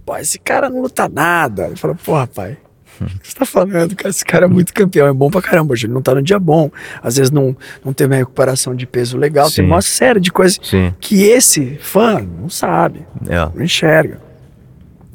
pô, 0.05 0.15
esse 0.17 0.39
cara 0.39 0.69
não 0.69 0.81
luta 0.81 1.07
nada. 1.07 1.67
Ele 1.67 1.75
fala: 1.75 1.95
porra, 1.95 2.27
pai. 2.27 2.57
O 3.01 3.05
que 3.05 3.29
você 3.29 3.33
tá 3.33 3.45
falando, 3.45 3.95
cara? 3.95 4.09
Esse 4.09 4.25
cara 4.25 4.45
é 4.45 4.49
muito 4.49 4.73
campeão, 4.73 5.07
é 5.07 5.13
bom 5.13 5.29
pra 5.29 5.41
caramba. 5.41 5.71
Hoje 5.71 5.85
ele 5.85 5.93
não 5.93 6.01
tá 6.01 6.13
no 6.13 6.21
dia 6.21 6.37
bom. 6.37 6.69
Às 7.01 7.15
vezes 7.15 7.31
não, 7.31 7.55
não 7.83 7.93
teve 7.93 8.13
uma 8.13 8.17
recuperação 8.17 8.75
de 8.75 8.85
peso 8.85 9.17
legal. 9.17 9.45
Tem 9.45 9.63
Sim. 9.63 9.71
uma 9.71 9.81
série 9.81 10.19
de 10.19 10.31
coisas 10.31 10.59
Sim, 10.61 10.93
que 10.99 11.23
esse 11.23 11.77
fã 11.79 12.19
não 12.19 12.49
sabe 12.49 13.05
é. 13.27 13.37
não 13.55 13.63
enxerga. 13.63 14.19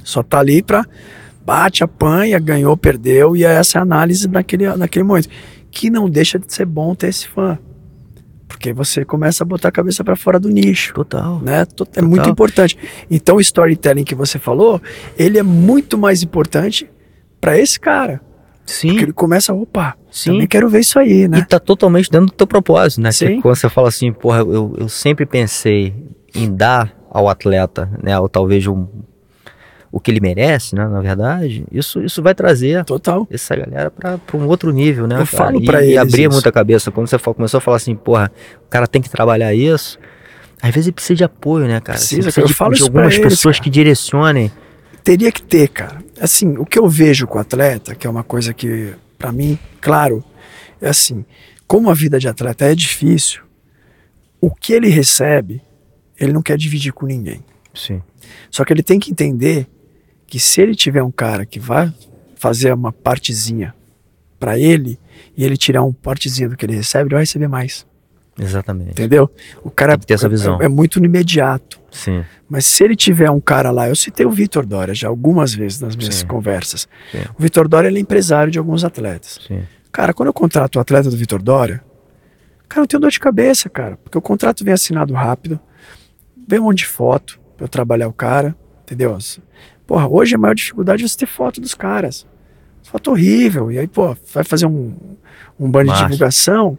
Só 0.02 0.22
tá 0.22 0.38
ali 0.38 0.62
pra 0.62 0.86
bate, 1.44 1.84
apanha, 1.84 2.38
ganhou, 2.38 2.74
perdeu, 2.76 3.36
e 3.36 3.44
essa 3.44 3.76
é 3.76 3.80
a 3.80 3.82
análise 3.82 4.26
naquele, 4.26 4.74
naquele 4.76 5.04
momento. 5.04 5.28
Que 5.70 5.90
não 5.90 6.08
deixa 6.08 6.38
de 6.38 6.52
ser 6.52 6.64
bom 6.64 6.94
ter 6.94 7.08
esse 7.08 7.28
fã. 7.28 7.58
Porque 8.54 8.72
você 8.72 9.04
começa 9.04 9.42
a 9.42 9.46
botar 9.46 9.68
a 9.68 9.72
cabeça 9.72 10.04
pra 10.04 10.14
fora 10.14 10.38
do 10.38 10.48
nicho. 10.48 10.94
Total. 10.94 11.40
Né? 11.40 11.64
To- 11.64 11.86
É 11.96 12.00
muito 12.00 12.18
Total. 12.18 12.32
importante. 12.32 12.78
Então, 13.10 13.36
o 13.36 13.40
storytelling 13.40 14.04
que 14.04 14.14
você 14.14 14.38
falou, 14.38 14.80
ele 15.18 15.38
é 15.38 15.42
muito 15.42 15.98
mais 15.98 16.22
importante 16.22 16.88
pra 17.40 17.58
esse 17.58 17.78
cara. 17.80 18.20
Sim. 18.64 18.88
Porque 18.90 19.04
ele 19.06 19.12
começa, 19.12 19.52
opa, 19.52 19.96
Sim. 20.10 20.32
também 20.34 20.46
quero 20.46 20.68
ver 20.68 20.80
isso 20.80 20.98
aí, 21.00 21.26
né? 21.28 21.38
E 21.40 21.44
tá 21.44 21.58
totalmente 21.58 22.08
dentro 22.10 22.28
do 22.28 22.32
teu 22.32 22.46
propósito, 22.46 23.00
né? 23.02 23.10
Sim. 23.12 23.40
Quando 23.40 23.56
você 23.56 23.68
fala 23.68 23.88
assim, 23.88 24.12
porra, 24.12 24.38
eu, 24.38 24.74
eu 24.78 24.88
sempre 24.88 25.26
pensei 25.26 25.92
em 26.34 26.54
dar 26.54 26.94
ao 27.10 27.28
atleta, 27.28 27.90
né? 28.02 28.16
Ou 28.18 28.28
talvez 28.28 28.66
um, 28.68 28.86
o 29.96 30.00
que 30.00 30.10
ele 30.10 30.18
merece, 30.18 30.74
né? 30.74 30.84
Na 30.88 31.00
verdade, 31.00 31.64
isso, 31.70 32.02
isso 32.02 32.20
vai 32.20 32.34
trazer 32.34 32.84
Total. 32.84 33.28
essa 33.30 33.54
galera 33.54 33.92
pra, 33.92 34.18
pra 34.18 34.36
um 34.36 34.48
outro 34.48 34.72
nível, 34.72 35.06
né? 35.06 35.14
Eu 35.14 35.18
cara? 35.18 35.26
falo 35.26 35.62
e, 35.62 35.64
pra 35.64 35.84
E 35.84 35.96
abrir 35.96 36.28
muita 36.28 36.50
cabeça. 36.50 36.90
Quando 36.90 37.06
você 37.06 37.16
fa- 37.16 37.32
começou 37.32 37.58
a 37.58 37.60
falar 37.60 37.76
assim, 37.76 37.94
porra, 37.94 38.32
o 38.66 38.68
cara 38.68 38.88
tem 38.88 39.00
que 39.00 39.08
trabalhar 39.08 39.54
isso. 39.54 39.96
Às 40.60 40.74
vezes 40.74 40.88
ele 40.88 40.94
precisa 40.94 41.14
de 41.14 41.22
apoio, 41.22 41.68
né, 41.68 41.80
cara? 41.80 41.96
Precisa, 41.96 42.28
eu 42.40 42.46
de, 42.46 42.54
falo 42.54 42.74
de 42.74 42.82
algumas 42.82 43.14
eles, 43.14 43.24
pessoas 43.28 43.56
cara. 43.56 43.64
que 43.64 43.70
direcionem. 43.70 44.50
Teria 45.04 45.30
que 45.30 45.42
ter, 45.42 45.68
cara. 45.68 46.02
Assim, 46.20 46.56
o 46.58 46.66
que 46.66 46.76
eu 46.78 46.88
vejo 46.88 47.26
com 47.28 47.38
o 47.38 47.40
atleta, 47.40 47.94
que 47.94 48.04
é 48.04 48.10
uma 48.10 48.24
coisa 48.24 48.52
que, 48.52 48.94
pra 49.16 49.30
mim, 49.30 49.56
claro, 49.80 50.24
é 50.82 50.88
assim, 50.88 51.24
como 51.68 51.88
a 51.88 51.94
vida 51.94 52.18
de 52.18 52.26
atleta 52.26 52.64
é 52.64 52.74
difícil, 52.74 53.42
o 54.40 54.50
que 54.50 54.72
ele 54.72 54.88
recebe, 54.88 55.62
ele 56.18 56.32
não 56.32 56.42
quer 56.42 56.56
dividir 56.56 56.92
com 56.92 57.06
ninguém. 57.06 57.44
Sim. 57.72 58.02
Só 58.50 58.64
que 58.64 58.72
ele 58.72 58.82
tem 58.82 58.98
que 58.98 59.10
entender 59.10 59.68
que 60.34 60.40
se 60.40 60.60
ele 60.60 60.74
tiver 60.74 61.00
um 61.00 61.12
cara 61.12 61.46
que 61.46 61.60
vai 61.60 61.94
fazer 62.34 62.74
uma 62.74 62.92
partezinha 62.92 63.72
pra 64.36 64.58
ele 64.58 64.98
e 65.36 65.44
ele 65.44 65.56
tirar 65.56 65.84
um 65.84 65.92
partezinho 65.92 66.50
do 66.50 66.56
que 66.56 66.66
ele 66.66 66.74
recebe, 66.74 67.04
ele 67.04 67.14
vai 67.14 67.22
receber 67.22 67.46
mais. 67.46 67.86
Exatamente. 68.36 68.90
Entendeu? 68.90 69.30
O 69.62 69.70
cara 69.70 69.92
Tem 69.92 70.00
que 70.00 70.06
ter 70.06 70.14
essa 70.14 70.28
visão. 70.28 70.60
É, 70.60 70.64
é 70.64 70.68
muito 70.68 70.98
no 70.98 71.06
imediato. 71.06 71.80
Sim. 71.88 72.24
Mas 72.48 72.66
se 72.66 72.82
ele 72.82 72.96
tiver 72.96 73.30
um 73.30 73.40
cara 73.40 73.70
lá, 73.70 73.88
eu 73.88 73.94
citei 73.94 74.26
o 74.26 74.30
Vitor 74.32 74.66
Dória 74.66 74.92
já 74.92 75.06
algumas 75.06 75.54
vezes 75.54 75.80
nas 75.80 75.94
minhas 75.94 76.16
Sim. 76.16 76.26
conversas. 76.26 76.88
Sim. 77.12 77.22
O 77.38 77.40
Vitor 77.40 77.68
Dória 77.68 77.86
ele 77.86 77.98
é 77.98 78.00
empresário 78.00 78.50
de 78.50 78.58
alguns 78.58 78.82
atletas. 78.82 79.38
Sim. 79.46 79.62
Cara, 79.92 80.12
quando 80.12 80.30
eu 80.30 80.34
contrato 80.34 80.74
o 80.74 80.80
atleta 80.80 81.08
do 81.08 81.16
Vitor 81.16 81.40
Dória, 81.40 81.80
cara, 82.68 82.82
eu 82.82 82.88
tenho 82.88 83.00
dor 83.00 83.12
de 83.12 83.20
cabeça, 83.20 83.70
cara. 83.70 83.96
Porque 83.98 84.18
o 84.18 84.20
contrato 84.20 84.64
vem 84.64 84.74
assinado 84.74 85.14
rápido, 85.14 85.60
vem 86.48 86.58
um 86.58 86.64
monte 86.64 86.78
de 86.78 86.86
foto 86.86 87.38
pra 87.56 87.66
eu 87.66 87.68
trabalhar 87.68 88.08
o 88.08 88.12
cara, 88.12 88.56
entendeu? 88.82 89.16
Porra, 89.86 90.08
hoje 90.08 90.34
a 90.34 90.38
maior 90.38 90.54
dificuldade 90.54 91.04
é 91.04 91.08
você 91.08 91.16
ter 91.16 91.26
foto 91.26 91.60
dos 91.60 91.74
caras. 91.74 92.26
Foto 92.82 93.10
horrível. 93.10 93.70
E 93.70 93.78
aí, 93.78 93.86
pô, 93.86 94.16
vai 94.32 94.44
fazer 94.44 94.66
um, 94.66 94.94
um 95.58 95.70
banho 95.70 95.92
de 95.92 95.98
divulgação, 95.98 96.78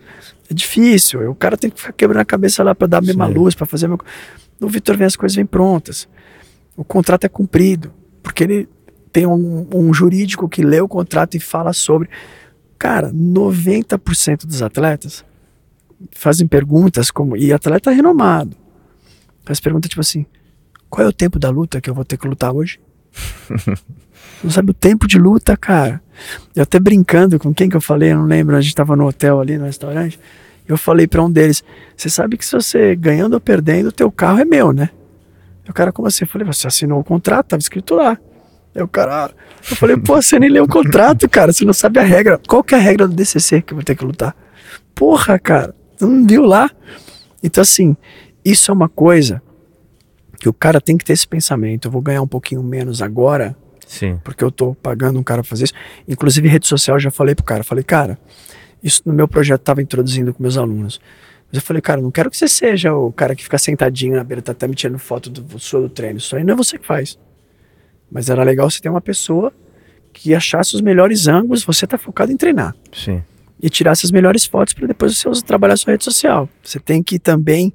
é 0.50 0.54
difícil. 0.54 1.30
O 1.30 1.36
cara 1.36 1.58
tem 1.58 1.70
que 1.70 1.80
ficar 1.80 1.94
quebrando 1.94 2.22
a 2.22 2.26
cabeça 2.26 2.64
lá 2.64 2.74
pra 2.74 2.88
dar 2.88 3.00
a 3.00 3.02
mesma 3.02 3.28
Sim. 3.28 3.34
luz, 3.34 3.56
pra 3.56 3.66
fazer 3.66 3.86
a 3.86 3.90
mesma... 3.90 4.04
No 4.60 4.68
Vitor 4.70 4.98
vem 4.98 5.06
as 5.06 5.16
coisas 5.16 5.36
vêm 5.36 5.46
prontas. 5.46 6.08
O 6.78 6.84
contrato 6.84 7.26
é 7.26 7.30
cumprido, 7.30 7.94
porque 8.22 8.44
ele 8.44 8.70
tem 9.12 9.26
um, 9.26 9.68
um 9.74 9.94
jurídico 9.94 10.50
que 10.50 10.62
lê 10.62 10.82
o 10.82 10.90
contrato 10.90 11.36
e 11.36 11.40
fala 11.40 11.72
sobre. 11.72 12.10
Cara, 12.78 13.14
90% 13.14 14.46
dos 14.46 14.62
atletas 14.62 15.24
fazem 16.12 16.46
perguntas 16.46 17.10
como. 17.10 17.38
E 17.38 17.54
atleta 17.54 17.92
renomado. 17.92 18.58
Faz 19.46 19.62
pergunta 19.62 19.88
tipo 19.88 20.02
assim: 20.02 20.26
qual 20.90 21.06
é 21.06 21.10
o 21.10 21.14
tempo 21.14 21.40
da 21.40 21.50
luta 21.50 21.80
que 21.80 21.90
eu 21.90 21.94
vou 21.94 22.04
ter 22.04 22.18
que 22.18 22.28
lutar 22.28 22.54
hoje? 22.54 22.80
Não 24.44 24.52
sabe 24.52 24.72
o 24.72 24.74
tempo 24.74 25.08
de 25.08 25.18
luta, 25.18 25.56
cara. 25.58 26.02
Eu 26.56 26.64
até 26.64 26.80
brincando 26.80 27.38
com 27.40 27.54
quem 27.54 27.70
que 27.70 27.76
eu 27.76 27.82
falei, 27.82 28.12
eu 28.12 28.18
não 28.18 28.26
lembro, 28.26 28.56
a 28.56 28.62
gente 28.62 28.76
tava 28.76 28.96
no 28.96 29.08
hotel 29.08 29.40
ali 29.40 29.58
no 29.58 29.66
restaurante. 29.66 30.20
Eu 30.68 30.78
falei 30.78 31.08
pra 31.08 31.24
um 31.24 31.32
deles: 31.32 31.64
você 31.96 32.10
sabe 32.10 32.38
que 32.38 32.46
se 32.46 32.54
você 32.54 32.96
ganhando 32.96 33.34
ou 33.34 33.40
perdendo, 33.40 33.88
o 33.88 33.92
teu 33.92 34.12
carro 34.12 34.40
é 34.40 34.46
meu, 34.46 34.72
né? 34.74 34.90
E 35.66 35.70
o 35.70 35.74
cara, 35.74 35.92
como 35.92 36.08
assim? 36.08 36.24
Eu 36.24 36.28
falei: 36.28 36.46
você 36.46 36.68
assinou 36.68 37.00
o 37.00 37.04
contrato, 37.04 37.48
tava 37.48 37.62
escrito 37.62 37.96
lá. 37.96 38.18
O 38.76 38.88
cara, 38.88 39.32
eu 39.70 39.76
falei: 39.76 39.96
pô, 39.98 40.22
você 40.22 40.40
nem 40.40 40.50
leu 40.50 40.64
o 40.64 40.68
contrato, 40.68 41.30
cara, 41.30 41.54
você 41.54 41.64
não 41.64 41.74
sabe 41.74 42.00
a 42.00 42.04
regra. 42.04 42.40
Qual 42.48 42.64
que 42.64 42.76
é 42.76 42.78
a 42.78 42.82
regra 42.82 43.08
do 43.08 43.14
DCC 43.14 43.62
que 43.62 43.74
eu 43.74 43.78
vou 43.78 43.84
ter 43.84 43.96
que 43.96 44.04
lutar? 44.04 44.36
Porra, 44.94 45.38
cara, 45.38 45.74
não 46.02 46.26
viu 46.26 46.44
lá? 46.44 46.70
Então, 47.44 47.62
assim, 47.62 47.96
isso 48.44 48.72
é 48.72 48.74
uma 48.74 48.90
coisa 48.90 49.42
que 50.36 50.48
o 50.50 50.54
cara 50.54 50.80
tem 50.82 50.98
que 50.98 51.06
ter 51.06 51.14
esse 51.14 51.28
pensamento. 51.28 51.88
Eu 51.88 51.92
vou 51.92 52.02
ganhar 52.02 52.22
um 52.22 52.28
pouquinho 52.28 52.62
menos 52.64 53.02
agora, 53.02 53.56
Sim. 53.88 54.20
porque 54.24 54.44
eu 54.44 54.52
tô 54.52 54.76
pagando 54.76 55.20
um 55.20 55.24
cara 55.24 55.42
pra 55.42 55.50
fazer 55.50 55.66
isso. 55.66 55.74
Inclusive, 56.08 56.48
rede 56.48 56.68
social, 56.68 56.98
eu 56.98 57.02
já 57.02 57.12
falei 57.12 57.34
pro 57.36 57.44
cara, 57.46 57.64
falei, 57.64 57.84
cara, 57.84 58.18
isso 58.84 59.02
no 59.06 59.14
meu 59.14 59.28
projeto 59.28 59.62
tava 59.62 59.82
introduzindo 59.82 60.34
com 60.34 60.42
meus 60.44 60.58
alunos. 60.58 61.00
Mas 61.48 61.58
eu 61.58 61.62
falei, 61.62 61.82
cara, 61.82 62.02
não 62.02 62.12
quero 62.12 62.30
que 62.30 62.38
você 62.38 62.48
seja 62.48 62.94
o 62.94 63.12
cara 63.12 63.36
que 63.36 63.44
fica 63.44 63.58
sentadinho 63.58 64.16
na 64.16 64.24
beira 64.24 64.42
do 64.42 64.46
tatame 64.46 64.74
tirando 64.76 64.98
foto 65.00 65.30
do 65.30 65.60
sua 65.60 65.82
do 65.82 65.90
treino. 65.90 66.18
Isso 66.18 66.36
aí 66.36 66.44
não 66.44 66.54
é 66.54 66.58
você 66.58 66.78
que 66.78 66.86
faz. 66.86 67.18
Mas 68.12 68.30
era 68.30 68.44
legal 68.44 68.70
você 68.70 68.80
ter 68.82 68.90
uma 68.90 69.02
pessoa 69.02 69.54
que 70.14 70.34
achasse 70.34 70.76
os 70.76 70.82
melhores 70.82 71.28
ângulos, 71.28 71.64
você 71.64 71.86
tá 71.86 71.98
focado 71.98 72.32
em 72.32 72.38
treinar 72.38 72.74
Sim. 72.94 73.22
e 73.62 73.70
tirar 73.70 73.92
essas 73.92 74.12
melhores 74.12 74.46
fotos 74.46 74.74
para 74.74 74.88
depois 74.88 75.18
você 75.18 75.28
usar- 75.28 75.44
trabalhar 75.44 75.74
a 75.74 75.78
sua 75.78 75.92
rede 75.92 76.04
social. 76.06 76.48
Você 76.64 76.80
tem 76.80 77.04
que 77.04 77.20
também 77.20 77.74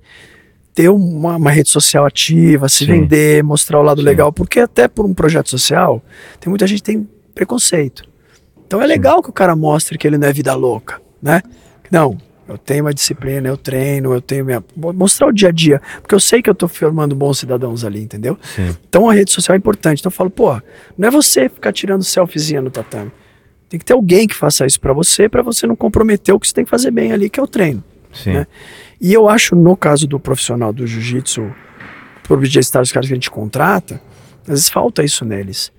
ter 0.75 0.89
uma, 0.89 1.37
uma 1.37 1.51
rede 1.51 1.69
social 1.69 2.07
ativa, 2.07 2.69
se 2.69 2.85
Sim. 2.85 2.93
vender, 2.93 3.43
mostrar 3.43 3.81
o 3.81 3.83
lado 3.83 4.01
Sim. 4.01 4.07
legal, 4.07 4.33
porque 4.33 4.61
até 4.61 4.89
por 4.89 5.05
um 5.05 5.15
projeto 5.15 5.51
social, 5.51 6.03
tem 6.39 6.49
muita 6.49 6.67
gente 6.67 6.79
que 6.79 6.93
tem 6.93 7.09
preconceito. 7.35 8.05
Então 8.67 8.81
é 8.81 8.87
legal 8.87 9.23
que 9.23 9.31
o 9.31 9.33
cara 9.33 9.57
mostre 9.57 9.99
que 9.99 10.07
ele 10.07 10.17
não 10.17 10.29
é 10.29 10.33
vida 10.33 10.55
louca, 10.55 11.01
né? 11.21 11.43
Não, 11.91 12.17
eu 12.51 12.59
tenho 12.59 12.85
uma 12.85 12.95
disciplina, 12.95 13.49
eu 13.49 13.57
treino, 13.57 14.13
eu 14.13 14.21
tenho 14.21 14.45
minha... 14.45 14.63
Mostrar 14.77 15.29
o 15.29 15.33
dia 15.33 15.49
a 15.49 15.53
dia, 15.53 15.81
porque 16.01 16.15
eu 16.15 16.21
sei 16.21 16.43
que 16.43 16.51
eu 16.51 16.55
tô 16.55 16.67
formando 16.67 17.15
bons 17.15 17.39
cidadãos 17.39 17.85
ali, 17.85 18.01
entendeu? 18.01 18.39
Então 18.89 19.09
a 19.09 19.13
rede 19.13 19.31
social 19.31 19.55
é 19.55 19.59
importante. 19.59 20.01
Então 20.01 20.11
eu 20.11 20.15
falo, 20.15 20.31
pô, 20.31 20.61
não 20.97 21.09
é 21.09 21.11
você 21.11 21.49
ficar 21.49 21.73
tirando 21.73 22.03
selfiezinha 22.03 22.61
no 22.61 22.71
tatame. 22.71 23.11
Tem 23.69 23.79
que 23.79 23.85
ter 23.85 23.93
alguém 23.93 24.27
que 24.27 24.35
faça 24.35 24.67
isso 24.67 24.81
pra 24.81 24.93
você, 24.93 25.29
pra 25.29 25.43
você 25.43 25.65
não 25.65 25.77
comprometer 25.77 26.35
o 26.35 26.41
que 26.41 26.49
você 26.49 26.55
tem 26.55 26.65
que 26.65 26.71
fazer 26.71 26.91
bem 26.91 27.13
ali, 27.13 27.31
que 27.31 27.39
é 27.39 27.43
o 27.43 27.47
treino. 27.47 27.85
Sim. 28.13 28.33
Né? 28.33 28.47
E 29.01 29.13
eu 29.13 29.29
acho, 29.29 29.57
no 29.57 29.77
caso 29.77 30.07
do 30.07 30.21
profissional 30.21 30.73
do 30.73 30.87
jiu-jitsu, 30.87 31.51
por 32.25 32.39
objetar 32.39 32.83
os 32.83 32.93
caras 32.93 33.09
que 33.09 33.15
a 33.15 33.17
gente 33.17 33.31
contrata, 33.31 34.01
às 34.43 34.49
vezes 34.49 34.69
falta 34.69 35.03
isso 35.03 35.25
neles. 35.25 35.73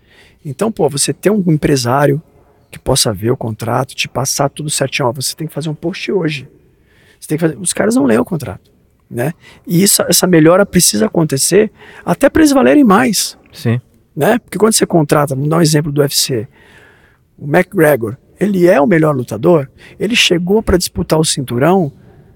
Então, 0.44 0.72
pô, 0.72 0.90
você 0.90 1.14
ter 1.14 1.30
um 1.30 1.44
empresário 1.48 2.22
que 2.72 2.80
possa 2.80 3.14
ver 3.14 3.32
o 3.32 3.38
contrato, 3.38 3.94
te 3.94 4.08
passar 4.08 4.50
tudo 4.50 4.70
certinho, 4.70 5.08
ó, 5.08 5.12
você 5.12 5.36
tem 5.36 5.46
que 5.46 5.54
fazer 5.54 5.70
um 5.70 5.76
post 5.76 6.12
hoje. 6.12 6.48
Você 7.20 7.28
tem 7.28 7.38
que 7.38 7.42
fazer... 7.42 7.58
Os 7.58 7.74
caras 7.74 7.96
não 7.96 8.06
leem 8.06 8.20
o 8.20 8.26
contrato, 8.26 8.72
né? 9.10 9.34
E 9.68 9.84
isso, 9.84 10.02
essa 10.04 10.26
melhora 10.26 10.66
precisa 10.66 11.06
acontecer 11.06 11.72
até 12.04 12.30
para 12.30 12.42
eles 12.42 12.52
valerem 12.52 12.84
mais 12.84 13.38
Sim. 13.52 13.80
né? 14.16 14.40
Porque 14.40 14.58
quando 14.58 14.74
você 14.74 14.86
contrata, 14.86 15.36
vamos 15.36 15.50
dar 15.50 15.58
um 15.58 15.62
exemplo 15.62 15.92
do 15.92 16.02
UFC, 16.02 16.48
o 17.38 17.46
McGregor, 17.46 18.18
ele 18.40 18.68
é 18.68 18.82
o 18.82 18.88
melhor 18.88 19.16
lutador, 19.16 19.70
ele 20.00 20.16
chegou 20.16 20.64
para 20.64 20.78
disputar 20.78 21.20
o 21.20 21.26
cinturão 21.26 21.92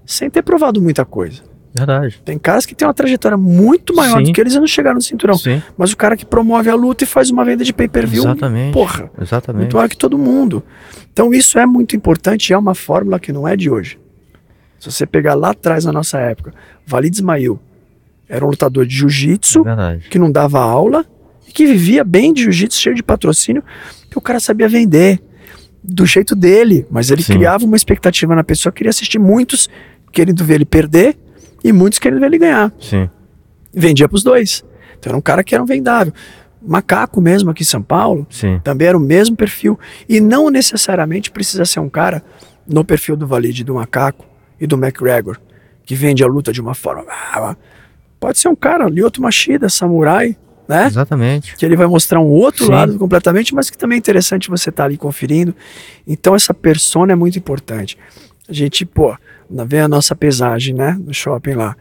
sem 0.06 0.30
ter 0.30 0.42
provado 0.42 0.80
muita 0.80 1.04
coisa. 1.04 1.42
Verdade. 1.74 2.22
Tem 2.24 2.38
caras 2.38 2.64
que 2.64 2.74
têm 2.74 2.88
uma 2.88 2.94
trajetória 2.94 3.36
muito 3.36 3.94
maior 3.94 4.18
Sim. 4.18 4.24
do 4.24 4.32
que 4.32 4.40
eles 4.40 4.54
e 4.54 4.58
não 4.58 4.66
chegaram 4.66 4.94
no 4.94 5.02
cinturão. 5.02 5.36
Sim. 5.36 5.62
Mas 5.76 5.92
o 5.92 5.96
cara 5.96 6.16
que 6.16 6.24
promove 6.24 6.70
a 6.70 6.74
luta 6.74 7.04
e 7.04 7.06
faz 7.06 7.30
uma 7.30 7.44
venda 7.44 7.62
de 7.64 7.72
pay-per-view, 7.72 8.22
Exatamente. 8.22 8.72
porra, 8.72 9.10
Exatamente. 9.20 9.60
muito 9.60 9.76
maior 9.76 9.88
que 9.88 9.96
todo 9.96 10.16
mundo. 10.16 10.62
Então 11.12 11.34
isso 11.34 11.58
é 11.58 11.66
muito 11.66 11.94
importante 11.94 12.48
e 12.48 12.54
é 12.54 12.58
uma 12.58 12.74
fórmula 12.74 13.20
que 13.20 13.30
não 13.30 13.46
é 13.46 13.54
de 13.56 13.68
hoje. 13.68 13.98
Se 14.78 14.90
você 14.90 15.04
pegar 15.04 15.34
lá 15.34 15.50
atrás 15.50 15.84
na 15.84 15.92
nossa 15.92 16.18
época, 16.18 16.54
Valid 16.86 17.14
Ismail 17.14 17.60
era 18.28 18.44
um 18.44 18.48
lutador 18.48 18.86
de 18.86 18.94
jiu-jitsu, 18.96 19.62
Verdade. 19.62 20.08
que 20.08 20.18
não 20.18 20.30
dava 20.30 20.60
aula 20.60 21.04
e 21.46 21.52
que 21.52 21.66
vivia 21.66 22.02
bem 22.04 22.32
de 22.32 22.42
jiu-jitsu, 22.44 22.80
cheio 22.80 22.96
de 22.96 23.02
patrocínio, 23.02 23.62
que 24.10 24.16
o 24.16 24.20
cara 24.20 24.40
sabia 24.40 24.68
vender 24.68 25.20
do 25.82 26.04
jeito 26.04 26.34
dele, 26.34 26.86
mas 26.90 27.10
ele 27.10 27.22
Sim. 27.22 27.34
criava 27.34 27.64
uma 27.64 27.76
expectativa 27.76 28.34
na 28.34 28.42
pessoa, 28.42 28.72
queria 28.72 28.90
assistir 28.90 29.18
muitos 29.18 29.68
querendo 30.16 30.42
ver 30.42 30.54
ele 30.54 30.64
perder 30.64 31.14
e 31.62 31.72
muitos 31.72 31.98
querendo 31.98 32.20
ver 32.20 32.26
ele 32.26 32.38
ganhar. 32.38 32.72
Sim. 32.80 33.10
Vendia 33.70 34.08
pros 34.08 34.22
dois. 34.22 34.64
Então 34.98 35.10
era 35.10 35.18
um 35.18 35.20
cara 35.20 35.44
que 35.44 35.54
era 35.54 35.62
um 35.62 35.66
vendável. 35.66 36.10
Macaco 36.62 37.20
mesmo 37.20 37.50
aqui 37.50 37.62
em 37.62 37.66
São 37.66 37.82
Paulo, 37.82 38.26
Sim. 38.30 38.58
também 38.64 38.88
era 38.88 38.96
o 38.96 39.00
mesmo 39.00 39.36
perfil 39.36 39.78
e 40.08 40.18
não 40.18 40.48
necessariamente 40.48 41.30
precisa 41.30 41.66
ser 41.66 41.80
um 41.80 41.88
cara 41.88 42.24
no 42.66 42.82
perfil 42.82 43.14
do 43.14 43.26
Valide, 43.26 43.62
do 43.62 43.74
Macaco 43.74 44.24
e 44.58 44.66
do 44.66 44.74
McGregor, 44.76 45.38
que 45.84 45.94
vende 45.94 46.24
a 46.24 46.26
luta 46.26 46.50
de 46.50 46.60
uma 46.62 46.74
forma. 46.74 47.04
ah, 47.08 47.54
Pode 48.18 48.38
ser 48.38 48.48
um 48.48 48.56
cara, 48.56 48.88
Lyoto 48.88 49.20
Machida, 49.20 49.68
samurai, 49.68 50.34
né? 50.66 50.86
Exatamente. 50.86 51.54
que 51.56 51.64
ele 51.64 51.76
vai 51.76 51.86
mostrar 51.86 52.20
um 52.20 52.26
outro 52.28 52.64
Sim. 52.64 52.70
lado 52.72 52.98
completamente, 52.98 53.54
mas 53.54 53.68
que 53.68 53.76
também 53.76 53.96
é 53.96 53.98
interessante 53.98 54.48
você 54.48 54.70
estar 54.70 54.86
ali 54.86 54.96
conferindo. 54.96 55.54
Então 56.06 56.34
essa 56.34 56.54
persona 56.54 57.12
é 57.12 57.16
muito 57.16 57.38
importante. 57.38 57.98
A 58.48 58.52
gente, 58.52 58.84
pô, 58.86 59.14
na- 59.50 59.64
vê 59.64 59.80
a 59.80 59.88
nossa 59.88 60.14
pesagem, 60.14 60.74
né, 60.74 60.98
no 61.04 61.12
shopping 61.14 61.54
lá. 61.54 61.76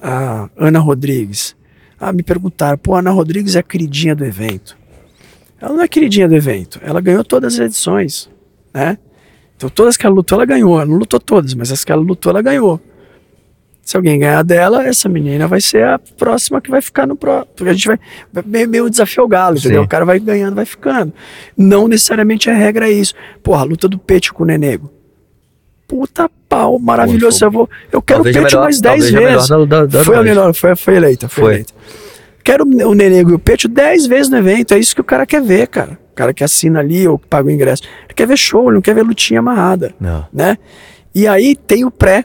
A 0.00 0.48
Ana 0.56 0.78
Rodrigues. 0.78 1.54
Ah, 2.00 2.12
me 2.12 2.22
perguntaram, 2.22 2.76
pô, 2.78 2.94
a 2.94 2.98
Ana 2.98 3.10
Rodrigues 3.10 3.54
é 3.54 3.60
a 3.60 3.62
queridinha 3.62 4.14
do 4.14 4.24
evento. 4.24 4.76
Ela 5.60 5.74
não 5.74 5.82
é 5.82 5.86
queridinha 5.88 6.28
do 6.28 6.34
evento, 6.34 6.80
ela 6.82 7.00
ganhou 7.00 7.22
todas 7.22 7.54
as 7.54 7.60
edições, 7.60 8.28
né? 8.74 8.98
Então 9.56 9.70
todas 9.70 9.96
que 9.96 10.04
ela 10.04 10.14
lutou, 10.14 10.36
ela 10.36 10.44
ganhou. 10.44 10.74
Ela 10.76 10.86
não 10.86 10.96
lutou 10.96 11.20
todas, 11.20 11.54
mas 11.54 11.70
as 11.70 11.84
que 11.84 11.92
ela 11.92 12.02
lutou, 12.02 12.30
ela 12.30 12.42
ganhou. 12.42 12.80
Se 13.80 13.96
alguém 13.96 14.18
ganhar 14.18 14.42
dela, 14.42 14.84
essa 14.84 15.08
menina 15.08 15.46
vai 15.46 15.60
ser 15.60 15.84
a 15.84 15.98
próxima 15.98 16.60
que 16.60 16.70
vai 16.70 16.80
ficar 16.80 17.06
no 17.06 17.14
próximo. 17.16 17.52
Porque 17.56 17.70
a 17.70 17.72
gente 17.72 17.86
vai. 17.86 17.98
meio, 18.44 18.68
meio 18.68 18.90
desafio 18.90 19.22
ao 19.22 19.28
galo, 19.28 19.56
entendeu? 19.56 19.80
Sim. 19.82 19.84
O 19.84 19.88
cara 19.88 20.04
vai 20.04 20.18
ganhando, 20.18 20.54
vai 20.56 20.64
ficando. 20.64 21.12
Não 21.56 21.86
necessariamente 21.86 22.48
a 22.50 22.54
regra 22.54 22.88
é 22.88 22.92
isso. 22.92 23.14
Porra, 23.42 23.60
a 23.60 23.64
luta 23.64 23.88
do 23.88 23.98
Pete 23.98 24.32
com 24.32 24.42
o 24.42 24.46
Nenego. 24.46 24.90
Puta 25.92 26.30
pau, 26.48 26.78
maravilhoso. 26.78 27.44
Eu, 27.44 27.50
vou, 27.50 27.70
eu 27.92 28.00
quero 28.00 28.20
o 28.20 28.24
Talvez 28.24 28.36
a 28.36 28.40
Pete 28.40 28.52
melhor- 28.54 28.62
mais 28.64 28.80
10 28.80 28.94
talvez 28.94 29.14
a 29.14 29.18
melhor 29.18 29.32
vezes. 29.34 29.48
da- 29.48 29.64
da- 29.64 29.86
da 29.86 30.04
foi 30.04 30.16
a 30.16 30.22
melhor, 30.22 30.54
foi, 30.54 30.74
foi 30.74 30.96
eleita, 30.96 31.28
foi, 31.28 31.44
Foi. 31.44 31.52
eleita. 31.52 31.72
Quero 32.42 32.64
o 32.64 32.94
Nenego 32.94 33.30
e 33.30 33.34
o 33.34 33.38
Pete 33.38 33.68
10 33.68 34.06
vezes 34.06 34.30
no 34.30 34.38
evento. 34.38 34.72
É 34.72 34.78
isso 34.78 34.94
que 34.94 35.02
o 35.02 35.04
cara 35.04 35.26
quer 35.26 35.42
ver, 35.42 35.66
cara. 35.68 35.98
O 36.10 36.14
cara 36.14 36.32
que 36.32 36.42
assina 36.42 36.80
ali 36.80 37.06
ou 37.06 37.18
paga 37.18 37.46
o 37.46 37.50
ingresso. 37.50 37.82
Ele 38.06 38.14
quer 38.14 38.26
ver 38.26 38.38
show, 38.38 38.64
ele 38.68 38.74
não 38.76 38.80
quer 38.80 38.94
ver 38.94 39.02
lutinha 39.02 39.40
amarrada. 39.40 39.94
Não. 40.00 40.26
Né? 40.32 40.56
E 41.14 41.28
aí 41.28 41.54
tem 41.54 41.84
o 41.84 41.90
pré, 41.90 42.24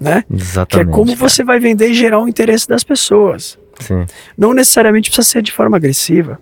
né? 0.00 0.24
Que 0.26 0.34
é 0.34 0.36
Exatamente. 0.38 0.90
como 0.90 1.14
cara. 1.14 1.18
você 1.28 1.44
vai 1.44 1.60
vender 1.60 1.90
e 1.90 1.94
gerar 1.94 2.18
o 2.18 2.26
interesse 2.26 2.66
das 2.66 2.82
pessoas. 2.82 3.58
Sim. 3.78 4.06
Não 4.38 4.54
necessariamente 4.54 5.10
precisa 5.10 5.28
ser 5.28 5.42
de 5.42 5.52
forma 5.52 5.76
agressiva. 5.76 6.40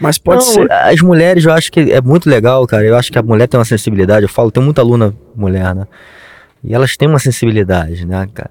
Mas 0.00 0.18
pode 0.18 0.44
Não, 0.44 0.52
ser. 0.52 0.70
As 0.72 1.00
mulheres, 1.00 1.44
eu 1.44 1.52
acho 1.52 1.70
que 1.72 1.80
é 1.92 2.00
muito 2.00 2.28
legal, 2.28 2.66
cara. 2.66 2.84
Eu 2.84 2.96
acho 2.96 3.10
que 3.10 3.18
a 3.18 3.22
mulher 3.22 3.46
tem 3.46 3.58
uma 3.58 3.64
sensibilidade. 3.64 4.22
Eu 4.24 4.28
falo, 4.28 4.50
tem 4.50 4.62
muita 4.62 4.80
aluna 4.82 5.14
mulher, 5.34 5.74
né? 5.74 5.86
E 6.62 6.74
elas 6.74 6.96
têm 6.96 7.08
uma 7.08 7.18
sensibilidade, 7.18 8.04
né, 8.06 8.26
cara? 8.34 8.50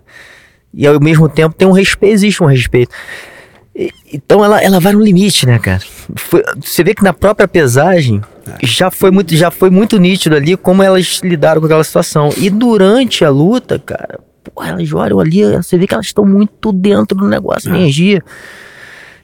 E 0.73 0.85
ao 0.87 0.99
mesmo 0.99 1.29
tempo 1.29 1.55
tem 1.55 1.67
um 1.67 1.71
respeito, 1.71 2.13
existe 2.13 2.41
um 2.43 2.47
respeito. 2.47 2.93
E- 3.75 3.91
então 4.13 4.43
ela, 4.43 4.61
ela 4.63 4.79
vai 4.79 4.93
no 4.93 5.01
limite, 5.03 5.45
né, 5.45 5.59
cara? 5.59 5.81
Foi- 6.15 6.43
você 6.61 6.83
vê 6.83 6.95
que 6.95 7.03
na 7.03 7.13
própria 7.13 7.47
pesagem 7.47 8.21
já 8.63 8.89
foi 8.89 9.11
muito 9.11 9.35
já 9.35 9.51
foi 9.51 9.69
muito 9.69 9.97
nítido 9.97 10.35
ali 10.35 10.55
como 10.55 10.81
elas 10.81 11.19
lidaram 11.23 11.59
com 11.59 11.65
aquela 11.67 11.83
situação. 11.83 12.29
E 12.37 12.49
durante 12.49 13.23
a 13.25 13.29
luta, 13.29 13.77
cara, 13.77 14.19
pô, 14.43 14.63
elas 14.63 14.91
olham 14.93 15.19
ali, 15.19 15.43
você 15.57 15.77
vê 15.77 15.85
que 15.87 15.93
elas 15.93 16.05
estão 16.05 16.25
muito 16.25 16.71
dentro 16.71 17.17
do 17.17 17.27
negócio, 17.27 17.69
É. 17.71 17.75
energia. 17.77 18.23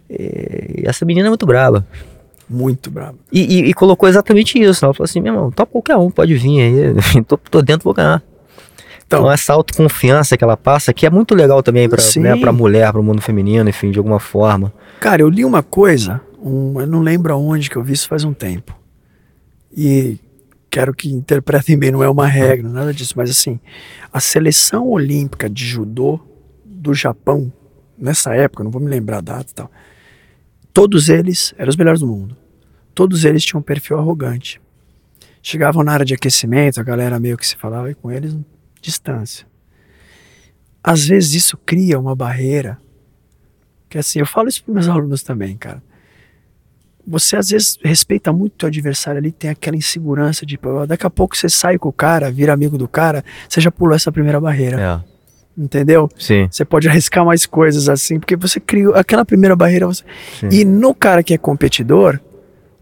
E 0.09 0.83
essa 0.85 1.05
menina 1.05 1.27
é 1.27 1.29
muito 1.29 1.45
brava. 1.45 1.85
Muito 2.53 2.91
brabo. 2.91 3.17
E, 3.31 3.39
e- 3.61 3.69
e 3.69 3.73
colocou 3.73 4.09
exatamente 4.09 4.59
isso. 4.61 4.83
Ela 4.83 4.93
falou 4.93 5.05
assim: 5.05 5.21
meu 5.21 5.33
irmão, 5.33 5.51
top 5.51 5.71
qualquer 5.71 5.95
um, 5.95 6.09
pode 6.11 6.35
vir 6.35 6.61
aí. 6.61 7.23
tô, 7.23 7.37
tô 7.37 7.61
dentro, 7.61 7.85
vou 7.85 7.93
ganhar. 7.93 8.21
Então, 9.07 9.19
Então, 9.21 9.31
essa 9.31 9.53
autoconfiança 9.53 10.37
que 10.37 10.43
ela 10.43 10.55
passa, 10.57 10.93
que 10.93 11.05
é 11.05 11.09
muito 11.09 11.33
legal 11.35 11.61
também 11.63 11.87
pra, 11.89 11.99
Sim. 12.01 12.21
né, 12.21 12.35
pra 12.37 12.51
mulher, 12.51 12.91
pro 12.91 13.01
mundo 13.03 13.21
feminino, 13.21 13.69
enfim, 13.69 13.91
de 13.91 13.97
alguma 13.99 14.19
forma. 14.19 14.73
cara, 14.99 15.21
eu 15.21 15.29
li 15.29 15.43
uma 15.45 15.61
coisa, 15.63 16.21
um- 16.41 16.79
eu 16.79 16.87
não 16.87 17.01
lembro 17.01 17.33
aonde 17.33 17.69
que 17.69 17.75
eu 17.75 17.83
vi 17.83 17.93
isso 17.93 18.07
faz 18.07 18.23
um 18.23 18.33
tempo. 18.33 18.73
E 19.75 20.17
quero 20.69 20.93
que 20.93 21.09
interpretem 21.11 21.77
bem, 21.77 21.91
não 21.91 22.01
é 22.03 22.09
uma 22.09 22.25
regra, 22.27 22.67
nada 22.69 22.93
disso, 22.93 23.13
mas 23.17 23.29
assim, 23.29 23.59
a 24.13 24.19
seleção 24.21 24.87
olímpica 24.87 25.49
de 25.49 25.65
judô 25.65 26.19
do 26.65 26.93
Japão, 26.93 27.51
nessa 27.97 28.33
época, 28.35 28.63
não 28.63 28.71
vou 28.71 28.81
me 28.81 28.89
lembrar 28.89 29.17
a 29.17 29.21
data 29.21 29.51
e 29.51 29.53
tal, 29.53 29.71
todos 30.73 31.09
eles 31.09 31.53
eram 31.57 31.69
os 31.69 31.75
melhores 31.75 31.99
do 31.99 32.07
mundo. 32.07 32.37
Todos 32.93 33.25
eles 33.25 33.43
tinham 33.43 33.59
um 33.59 33.63
perfil 33.63 33.97
arrogante. 33.97 34.61
Chegavam 35.41 35.83
na 35.83 35.91
área 35.93 36.05
de 36.05 36.13
aquecimento, 36.13 36.79
a 36.79 36.83
galera 36.83 37.19
meio 37.19 37.37
que 37.37 37.47
se 37.47 37.55
falava 37.55 37.89
e 37.89 37.95
com 37.95 38.11
eles, 38.11 38.35
distância. 38.81 39.45
Às 40.83 41.05
vezes 41.05 41.33
isso 41.33 41.57
cria 41.57 41.99
uma 41.99 42.15
barreira, 42.15 42.77
que 43.89 43.97
assim, 43.97 44.19
eu 44.19 44.25
falo 44.25 44.49
isso 44.49 44.63
para 44.63 44.73
meus 44.73 44.87
alunos 44.87 45.21
também, 45.23 45.55
cara. 45.57 45.81
Você 47.07 47.35
às 47.35 47.49
vezes 47.49 47.79
respeita 47.83 48.31
muito 48.31 48.53
o 48.53 48.57
teu 48.57 48.67
adversário 48.67 49.19
ali, 49.19 49.31
tem 49.31 49.49
aquela 49.49 49.75
insegurança 49.75 50.45
de, 50.45 50.57
pô, 50.57 50.85
daqui 50.85 51.05
a 51.05 51.09
pouco 51.09 51.35
você 51.35 51.49
sai 51.49 51.77
com 51.77 51.89
o 51.89 51.93
cara, 51.93 52.31
vira 52.31 52.53
amigo 52.53 52.77
do 52.77 52.87
cara, 52.87 53.23
você 53.49 53.59
já 53.59 53.71
pulou 53.71 53.95
essa 53.95 54.11
primeira 54.11 54.39
barreira, 54.39 54.79
É. 55.57 55.61
entendeu? 55.61 56.07
Sim. 56.17 56.47
Você 56.51 56.63
pode 56.63 56.87
arriscar 56.87 57.25
mais 57.25 57.45
coisas 57.47 57.89
assim, 57.89 58.19
porque 58.19 58.35
você 58.35 58.59
criou 58.59 58.93
aquela 58.95 59.25
primeira 59.25 59.55
barreira. 59.55 59.87
Você... 59.87 60.03
E 60.51 60.63
no 60.63 60.93
cara 60.93 61.23
que 61.23 61.33
é 61.33 61.37
competidor, 61.39 62.19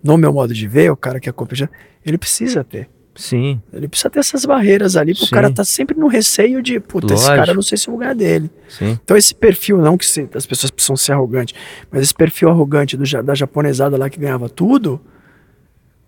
no 0.03 0.17
meu 0.17 0.31
modo 0.33 0.53
de 0.53 0.67
ver, 0.67 0.91
o 0.91 0.95
cara 0.97 1.19
que 1.19 1.29
é 1.29 1.31
competidor, 1.31 1.69
ele 2.05 2.17
precisa 2.17 2.63
ter. 2.63 2.89
Sim. 3.15 3.61
Ele 3.73 3.87
precisa 3.89 4.09
ter 4.09 4.19
essas 4.19 4.45
barreiras 4.45 4.95
ali, 4.95 5.13
pro 5.13 5.25
Sim. 5.25 5.31
cara 5.31 5.51
tá 5.51 5.65
sempre 5.65 5.97
no 5.97 6.07
receio 6.07 6.61
de, 6.61 6.79
puta, 6.79 7.07
esse 7.13 7.23
Lógico. 7.23 7.35
cara 7.35 7.51
eu 7.51 7.55
não 7.55 7.61
sei 7.61 7.77
se 7.77 7.89
é 7.89 7.91
o 7.91 7.95
lugar 7.95 8.15
dele. 8.15 8.49
Sim. 8.69 8.97
Então 9.03 9.17
esse 9.17 9.35
perfil, 9.35 9.77
não 9.79 9.97
que 9.97 10.05
se- 10.05 10.29
as 10.33 10.45
pessoas 10.45 10.71
precisam 10.71 10.95
ser 10.95 11.11
arrogantes, 11.11 11.53
mas 11.91 12.01
esse 12.03 12.13
perfil 12.13 12.49
arrogante 12.49 12.95
do, 12.95 13.03
da 13.23 13.35
japonesada 13.35 13.97
lá 13.97 14.09
que 14.09 14.17
ganhava 14.19 14.47
tudo, 14.47 15.01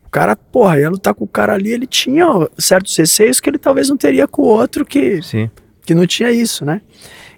o 0.05 0.09
cara, 0.09 0.37
porra, 0.37 0.79
ia 0.79 0.89
lutar 0.89 1.13
com 1.13 1.25
o 1.25 1.27
cara 1.27 1.53
ali, 1.53 1.71
ele 1.71 1.87
tinha 1.87 2.25
certos 2.57 2.95
receios 2.95 3.39
que 3.41 3.49
ele 3.49 3.57
talvez 3.57 3.89
não 3.89 3.97
teria 3.97 4.25
com 4.27 4.43
o 4.43 4.45
outro 4.45 4.85
que 4.85 5.21
Sim. 5.21 5.49
que 5.85 5.93
não 5.93 6.05
tinha 6.07 6.31
isso, 6.31 6.63
né? 6.63 6.81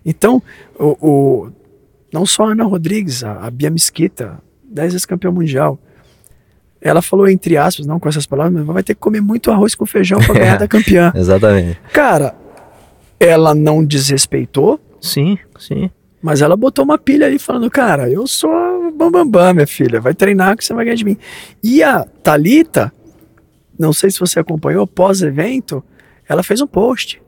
Então, 0.06 0.42
o, 0.78 0.98
o- 1.48 1.52
não 2.14 2.28
só 2.28 2.46
a 2.48 2.52
Ana 2.52 2.64
Rodrigues, 2.64 3.24
a, 3.24 3.46
a 3.48 3.50
Bia 3.50 3.72
Mesquita, 3.72 4.40
10 4.66 4.94
vezes 4.94 5.06
campeã 5.06 5.32
mundial, 5.32 5.80
ela 6.84 7.02
falou 7.02 7.28
entre 7.30 7.56
aspas, 7.58 7.86
não 7.86 8.00
com 8.00 8.10
essas 8.10 8.26
palavras, 8.26 8.54
mas 8.54 8.66
vai 8.66 8.84
ter 8.84 8.94
que 8.94 9.00
comer 9.00 9.22
muito 9.22 9.50
arroz 9.50 9.74
com 9.74 9.86
feijão 9.86 10.20
para 10.20 10.34
ganhar 10.34 10.58
da 10.58 10.68
campeã. 10.70 11.12
Exatamente. 11.16 11.80
Cara, 11.94 12.36
ela 13.20 13.56
não 13.56 13.84
desrespeitou, 13.86 14.80
Sim, 15.00 15.38
sim. 15.58 15.90
mas 16.22 16.42
ela 16.42 16.58
botou 16.58 16.84
uma 16.84 16.98
pilha 16.98 17.26
ali 17.26 17.40
falando, 17.40 17.70
cara, 17.72 18.10
eu 18.10 18.28
sou 18.28 18.52
bambambam, 18.92 19.30
bam, 19.30 19.30
bam, 19.46 19.54
minha 19.54 19.68
filha, 19.68 20.00
vai 20.02 20.14
treinar 20.14 20.58
que 20.58 20.64
você 20.66 20.74
vai 20.74 20.84
ganhar 20.86 20.96
de 20.98 21.06
mim. 21.06 21.18
E 21.64 21.82
a 21.82 22.04
Talita, 22.22 22.92
não 23.80 23.94
sei 23.94 24.12
se 24.12 24.20
você 24.20 24.40
acompanhou, 24.40 24.86
pós-evento, 24.86 25.82
ela 26.28 26.44
fez 26.44 26.60
um 26.62 26.68
post 26.68 27.22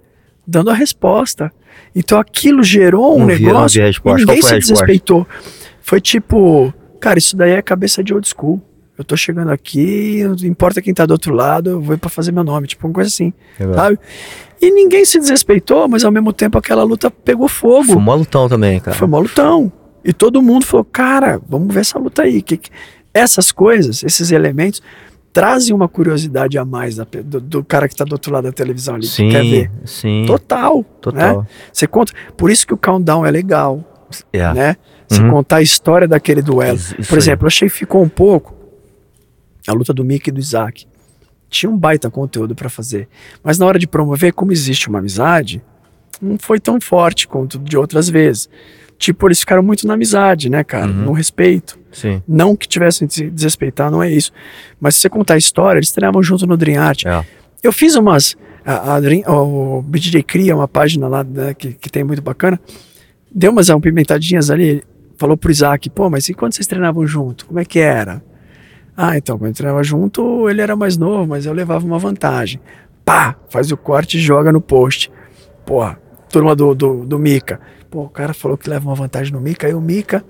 dando 0.46 0.70
a 0.70 0.74
resposta. 0.74 1.52
Então 1.96 2.20
aquilo 2.20 2.62
gerou 2.64 3.16
um 3.16 3.20
Não 3.20 3.28
vi, 3.28 3.46
negócio 3.46 3.82
vi 3.82 3.88
resposta. 3.88 4.22
e 4.22 4.26
ninguém 4.26 4.42
se 4.42 4.60
desrespeitou. 4.60 5.26
Foi 5.82 6.00
tipo, 6.02 6.74
cara, 7.00 7.18
isso 7.18 7.36
daí 7.38 7.52
é 7.52 7.62
cabeça 7.62 8.04
de 8.04 8.14
old 8.14 8.28
school. 8.28 8.62
Eu 8.98 9.04
tô 9.04 9.18
chegando 9.18 9.52
aqui, 9.52 10.24
não 10.24 10.48
importa 10.48 10.82
quem 10.82 10.94
tá 10.94 11.06
do 11.06 11.12
outro 11.12 11.34
lado, 11.34 11.70
eu 11.72 11.82
vou 11.82 11.98
pra 11.98 12.10
fazer 12.10 12.32
meu 12.32 12.44
nome, 12.46 12.66
tipo 12.68 12.88
uma 12.88 12.94
coisa 12.94 13.10
assim, 13.10 13.34
sabe? 13.76 14.00
E 14.62 14.72
ninguém 14.72 15.04
se 15.04 15.20
desrespeitou, 15.20 15.88
mas 15.90 16.06
ao 16.06 16.12
mesmo 16.12 16.32
tempo 16.32 16.58
aquela 16.58 16.84
luta 16.84 17.12
pegou 17.12 17.48
fogo. 17.50 17.84
Foi 17.94 18.02
mó 18.02 18.16
lutão 18.16 18.48
também, 18.48 18.80
cara. 18.80 18.96
Foi 18.96 19.08
mó 19.08 19.20
lutão. 19.20 19.72
E 20.04 20.14
todo 20.14 20.42
mundo 20.42 20.66
falou, 20.66 20.86
cara, 20.86 21.42
vamos 21.48 21.74
ver 21.74 21.82
essa 21.82 22.00
luta 22.00 22.22
aí. 22.22 22.42
Que, 22.42 22.56
que- 22.58 22.70
Essas 23.14 23.52
coisas, 23.52 24.02
esses 24.04 24.32
elementos, 24.32 24.82
trazem 25.34 25.76
uma 25.76 25.90
curiosidade 25.90 26.58
a 26.58 26.64
mais 26.64 26.96
da 26.96 27.06
do, 27.26 27.42
do 27.42 27.64
cara 27.66 27.90
que 27.90 27.96
tá 27.96 28.06
do 28.06 28.14
outro 28.14 28.32
lado 28.32 28.46
da 28.46 28.52
televisão 28.54 28.96
ali, 28.96 29.06
Sim, 29.08 29.28
que 29.28 29.32
quer 29.32 29.44
ver. 29.44 29.72
sim. 29.84 30.24
Total. 30.26 30.84
Total. 31.02 31.40
Né? 31.42 31.48
Você 31.74 31.86
conta. 31.88 32.14
Por 32.38 32.50
isso 32.50 32.66
que 32.66 32.74
o 32.74 32.78
countdown 32.78 33.26
é 33.26 33.32
legal, 33.32 33.84
É. 34.32 34.54
né? 34.54 34.76
Você 35.08 35.22
Uhum. 35.22 35.30
contar 35.32 35.58
a 35.58 35.62
história 35.62 36.08
daquele 36.08 36.42
duelo. 36.42 36.78
Isso- 36.78 36.96
isso 37.00 37.10
Por 37.10 37.16
aí. 37.16 37.20
exemplo, 37.20 37.44
eu 37.46 37.48
achei 37.48 37.68
que 37.70 37.76
ficou 37.76 38.02
um 38.02 38.10
pouco 38.10 38.55
a 39.68 39.74
luta 39.74 39.94
do 39.94 40.04
Mickey 40.04 40.30
e 40.30 40.34
do 40.34 40.40
Isaac. 40.40 40.88
Tinha 41.50 41.70
um 41.70 41.78
baita 41.78 42.10
conteúdo 42.10 42.56
pra 42.56 42.70
fazer. 42.70 43.08
Mas 43.44 43.58
na 43.58 43.66
hora 43.66 43.80
de 43.80 43.88
promover, 43.88 44.34
como 44.34 44.52
existe 44.52 44.90
uma 44.90 45.00
amizade, 45.00 45.62
não 46.22 46.38
foi 46.38 46.60
tão 46.60 46.80
forte 46.82 47.28
quanto 47.28 47.60
de 47.60 47.78
outras 47.78 48.10
vezes. 48.10 48.50
Tipo, 48.98 49.28
eles 49.28 49.40
ficaram 49.40 49.62
muito 49.62 49.86
na 49.86 49.94
amizade, 49.94 50.50
né, 50.50 50.64
cara? 50.64 50.88
Uhum. 50.88 51.06
No 51.06 51.12
respeito. 51.12 51.78
Sim. 51.92 52.22
Não 52.28 52.56
que 52.56 52.68
tivessem 52.68 53.08
de 53.08 53.14
se 53.14 53.30
desrespeitar, 53.30 53.92
não 53.92 54.02
é 54.02 54.10
isso. 54.10 54.32
Mas 54.80 54.96
se 54.96 55.02
você 55.02 55.10
contar 55.10 55.36
a 55.36 55.38
história, 55.38 55.80
eles 55.80 55.92
treinavam 55.92 56.24
junto 56.24 56.48
no 56.48 56.56
Dream 56.56 56.82
Art. 56.82 57.06
É. 57.06 57.26
Eu 57.62 57.74
fiz 57.74 57.96
umas. 57.96 58.36
A, 58.66 58.96
a 58.96 59.00
Dream, 59.00 59.22
o 59.28 59.82
BJ 59.82 60.24
Cria, 60.24 60.56
uma 60.56 60.68
página 60.68 61.08
lá 61.08 61.24
né, 61.24 61.54
que, 61.54 61.74
que 61.74 61.90
tem 61.90 62.04
muito 62.04 62.22
bacana. 62.22 62.60
Deu 63.34 63.52
umas 63.52 63.68
pimentadinhas 63.82 64.50
ali. 64.50 64.84
Falou 65.18 65.38
pro 65.38 65.52
Isaac, 65.52 65.90
pô, 65.90 66.10
mas 66.10 66.28
e 66.28 66.34
quando 66.34 66.54
vocês 66.54 66.68
treinavam 66.68 67.06
junto? 67.08 67.46
Como 67.46 67.60
é 67.60 67.66
que 67.66 67.80
era? 67.80 68.22
Ah, 68.96 69.18
então, 69.18 69.38
quando 69.38 69.54
treinava 69.54 69.84
junto, 69.84 70.50
ele 70.50 70.62
era 70.62 70.76
mais 70.76 70.98
novo, 70.98 71.28
mas 71.28 71.46
eu 71.46 71.54
levava 71.54 71.86
uma 71.86 72.00
vantagem. 72.00 72.62
Pá, 73.04 73.36
faz 73.50 73.72
o 73.72 73.78
corte 73.78 74.18
e 74.18 74.22
joga 74.22 74.52
no 74.52 74.62
post. 74.62 75.12
Porra, 75.66 76.00
turma 76.30 76.56
do, 76.56 76.74
do, 76.74 77.06
do 77.06 77.20
Mika. 77.20 77.60
Pô, 77.90 78.04
o 78.04 78.10
cara 78.10 78.34
falou 78.34 78.58
que 78.58 78.70
leva 78.70 78.88
uma 78.88 78.96
vantagem 78.96 79.34
no 79.34 79.42
Mika, 79.42 79.68
aí 79.68 79.74
o 79.74 79.82
Mika. 79.82 80.24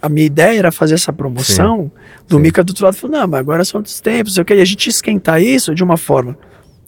A 0.00 0.08
minha 0.08 0.26
ideia 0.26 0.58
era 0.58 0.70
fazer 0.72 0.94
essa 0.94 1.12
promoção 1.12 1.90
do 2.28 2.36
sim. 2.36 2.42
Mika 2.42 2.62
do 2.62 2.70
outro 2.70 2.84
lado. 2.84 2.96
Falou, 2.96 3.18
não, 3.18 3.26
mas 3.26 3.40
agora 3.40 3.64
são 3.64 3.78
outros 3.80 4.00
tempos, 4.00 4.36
eu 4.36 4.44
queria 4.44 4.62
a 4.62 4.66
gente 4.66 4.88
esquentar 4.88 5.40
isso 5.42 5.74
de 5.74 5.82
uma 5.82 5.96
forma 5.96 6.36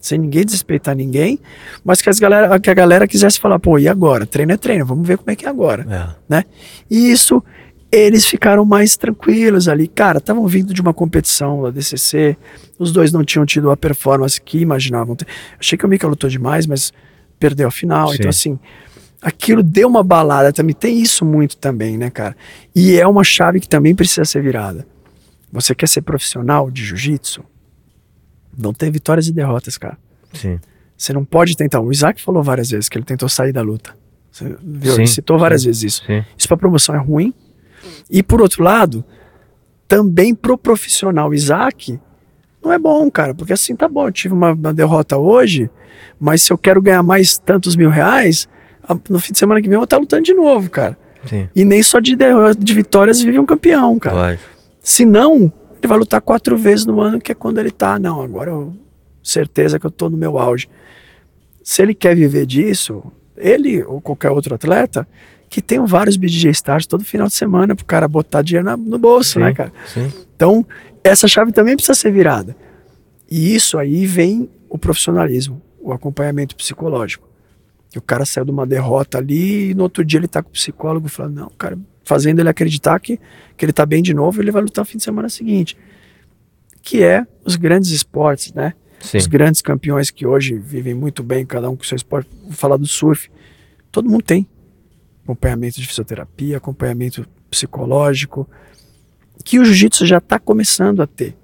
sem 0.00 0.18
ninguém 0.18 0.44
desrespeitar 0.44 0.96
ninguém, 0.96 1.38
mas 1.84 2.00
que, 2.00 2.08
as 2.08 2.18
galera, 2.18 2.58
que 2.58 2.70
a 2.70 2.74
galera 2.74 3.06
quisesse 3.06 3.38
falar, 3.38 3.58
pô, 3.58 3.78
e 3.78 3.86
agora? 3.86 4.24
Treino 4.24 4.52
é 4.52 4.56
treino, 4.56 4.86
vamos 4.86 5.06
ver 5.06 5.18
como 5.18 5.30
é 5.30 5.36
que 5.36 5.44
é 5.44 5.48
agora 5.48 5.86
É. 5.90 6.16
né? 6.26 6.44
E 6.90 7.10
isso 7.10 7.44
eles 7.90 8.26
ficaram 8.26 8.64
mais 8.64 8.96
tranquilos 8.96 9.68
ali. 9.68 9.88
Cara, 9.88 10.18
estavam 10.18 10.46
vindo 10.46 10.72
de 10.72 10.80
uma 10.80 10.94
competição 10.94 11.62
da 11.62 11.70
DCC, 11.70 12.36
os 12.78 12.92
dois 12.92 13.12
não 13.12 13.24
tinham 13.24 13.44
tido 13.44 13.70
a 13.70 13.76
performance 13.76 14.40
que 14.40 14.58
imaginavam 14.58 15.16
ter. 15.16 15.26
Achei 15.58 15.76
que 15.76 15.84
o 15.84 15.88
Mika 15.88 16.06
lutou 16.06 16.30
demais, 16.30 16.66
mas 16.66 16.92
perdeu 17.38 17.68
a 17.68 17.70
final. 17.70 18.08
Sim. 18.08 18.16
Então, 18.16 18.28
assim, 18.28 18.58
aquilo 19.20 19.62
deu 19.62 19.88
uma 19.88 20.02
balada 20.02 20.52
também. 20.52 20.74
Tem 20.74 21.00
isso 21.00 21.24
muito 21.24 21.56
também, 21.56 21.98
né, 21.98 22.10
cara? 22.10 22.36
E 22.74 22.98
é 22.98 23.06
uma 23.06 23.24
chave 23.24 23.60
que 23.60 23.68
também 23.68 23.94
precisa 23.94 24.24
ser 24.24 24.42
virada. 24.42 24.86
Você 25.52 25.74
quer 25.74 25.88
ser 25.88 26.02
profissional 26.02 26.70
de 26.70 26.84
jiu-jitsu? 26.84 27.42
Não 28.56 28.72
tem 28.72 28.90
vitórias 28.90 29.26
e 29.26 29.32
derrotas, 29.32 29.76
cara. 29.76 29.98
Sim. 30.32 30.60
Você 30.96 31.12
não 31.12 31.24
pode 31.24 31.56
tentar. 31.56 31.80
O 31.80 31.90
Isaac 31.90 32.22
falou 32.22 32.42
várias 32.42 32.70
vezes 32.70 32.88
que 32.88 32.96
ele 32.96 33.04
tentou 33.04 33.28
sair 33.28 33.52
da 33.52 33.62
luta. 33.62 33.96
Você 34.30 34.56
viu? 34.62 34.94
Ele 34.94 35.06
citou 35.06 35.38
várias 35.38 35.62
sim, 35.62 35.68
vezes 35.68 35.82
isso. 35.82 36.04
Sim. 36.06 36.24
Isso 36.36 36.46
para 36.46 36.56
promoção 36.56 36.94
é 36.94 36.98
ruim. 36.98 37.34
E 38.10 38.22
por 38.22 38.40
outro 38.40 38.62
lado, 38.62 39.04
também 39.88 40.34
pro 40.34 40.56
profissional 40.56 41.32
Isaac, 41.34 41.98
não 42.62 42.72
é 42.72 42.78
bom, 42.78 43.10
cara, 43.10 43.34
porque 43.34 43.52
assim 43.52 43.74
tá 43.74 43.88
bom, 43.88 44.06
eu 44.06 44.12
tive 44.12 44.34
uma, 44.34 44.52
uma 44.52 44.72
derrota 44.74 45.16
hoje, 45.16 45.70
mas 46.18 46.42
se 46.42 46.52
eu 46.52 46.58
quero 46.58 46.80
ganhar 46.80 47.02
mais 47.02 47.38
tantos 47.38 47.74
mil 47.74 47.90
reais, 47.90 48.48
no 49.08 49.18
fim 49.18 49.32
de 49.32 49.38
semana 49.38 49.60
que 49.60 49.68
vem 49.68 49.74
eu 49.74 49.80
vou 49.80 49.84
estar 49.84 49.98
lutando 49.98 50.22
de 50.22 50.34
novo, 50.34 50.70
cara. 50.70 50.96
Sim. 51.26 51.48
E 51.54 51.64
nem 51.64 51.82
só 51.82 52.00
de, 52.00 52.16
de 52.58 52.74
vitórias 52.74 53.20
vive 53.20 53.38
um 53.38 53.46
campeão, 53.46 53.98
cara. 53.98 54.16
Se 54.82 55.04
não, 55.04 55.52
ele 55.78 55.88
vai 55.88 55.98
lutar 55.98 56.20
quatro 56.20 56.56
vezes 56.56 56.86
no 56.86 57.00
ano, 57.00 57.20
que 57.20 57.32
é 57.32 57.34
quando 57.34 57.58
ele 57.58 57.70
tá, 57.70 57.98
não, 57.98 58.22
agora 58.22 58.50
eu 58.50 58.74
certeza 59.22 59.78
que 59.78 59.86
eu 59.86 59.90
tô 59.90 60.08
no 60.08 60.16
meu 60.16 60.38
auge. 60.38 60.68
Se 61.62 61.82
ele 61.82 61.94
quer 61.94 62.16
viver 62.16 62.46
disso, 62.46 63.02
ele 63.36 63.82
ou 63.82 64.00
qualquer 64.00 64.30
outro 64.30 64.54
atleta, 64.54 65.06
que 65.50 65.60
tenham 65.60 65.84
vários 65.86 66.16
BJJ 66.16 66.50
Stars 66.52 66.86
todo 66.86 67.04
final 67.04 67.26
de 67.26 67.34
semana 67.34 67.74
pro 67.76 67.84
cara 67.84 68.06
botar 68.08 68.40
dinheiro 68.40 68.64
na- 68.64 68.76
no 68.76 68.96
bolso, 68.98 69.32
Sim, 69.34 69.40
né, 69.40 69.52
cara? 69.52 69.72
Sim. 69.92 70.10
Então, 70.36 70.64
essa 71.04 71.26
chave 71.28 71.50
também 71.52 71.74
precisa 71.74 71.92
ser 71.94 72.12
virada. 72.12 72.56
E 73.30 73.54
isso 73.54 73.76
aí 73.76 74.06
vem 74.06 74.48
o 74.68 74.78
profissionalismo, 74.78 75.60
o 75.80 75.92
acompanhamento 75.92 76.54
psicológico. 76.56 77.28
Que 77.90 77.98
o 77.98 78.02
cara 78.02 78.24
saiu 78.24 78.44
de 78.44 78.52
uma 78.52 78.64
derrota 78.64 79.18
ali 79.18 79.70
e 79.70 79.74
no 79.74 79.82
outro 79.82 80.04
dia 80.04 80.20
ele 80.20 80.28
tá 80.28 80.40
com 80.40 80.48
o 80.50 80.52
psicólogo 80.52 81.08
falando, 81.08 81.34
não, 81.34 81.50
cara, 81.58 81.76
fazendo 82.04 82.38
ele 82.38 82.48
acreditar 82.48 82.98
que, 83.00 83.18
que 83.56 83.64
ele 83.64 83.72
tá 83.72 83.84
bem 83.84 84.00
de 84.02 84.14
novo, 84.14 84.40
ele 84.40 84.52
vai 84.52 84.62
lutar 84.62 84.82
no 84.84 84.86
fim 84.88 84.98
de 84.98 85.02
semana 85.04 85.28
seguinte. 85.28 85.76
Que 86.80 87.02
é 87.02 87.26
os 87.44 87.56
grandes 87.56 87.90
esportes, 87.90 88.52
né? 88.54 88.72
Sim. 89.00 89.18
Os 89.18 89.26
grandes 89.26 89.60
campeões 89.60 90.10
que 90.10 90.24
hoje 90.24 90.56
vivem 90.56 90.94
muito 90.94 91.22
bem, 91.24 91.44
cada 91.44 91.68
um 91.68 91.74
com 91.76 91.82
seu 91.82 91.96
esporte. 91.96 92.30
Vou 92.44 92.52
falar 92.52 92.76
do 92.76 92.86
surf. 92.86 93.28
Todo 93.90 94.08
mundo 94.08 94.22
tem 94.22 94.46
acompanhamento 95.32 95.80
de 95.80 95.86
fisioterapia, 95.86 96.56
acompanhamento 96.56 97.26
psicológico, 97.50 98.48
que 99.44 99.58
o 99.58 99.64
jiu-jitsu 99.64 100.04
já 100.06 100.18
está 100.18 100.38
começando 100.38 101.00
a 101.02 101.06
ter. 101.06 101.36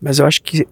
Mas 0.00 0.18
eu 0.18 0.26
acho 0.26 0.42
que 0.42 0.66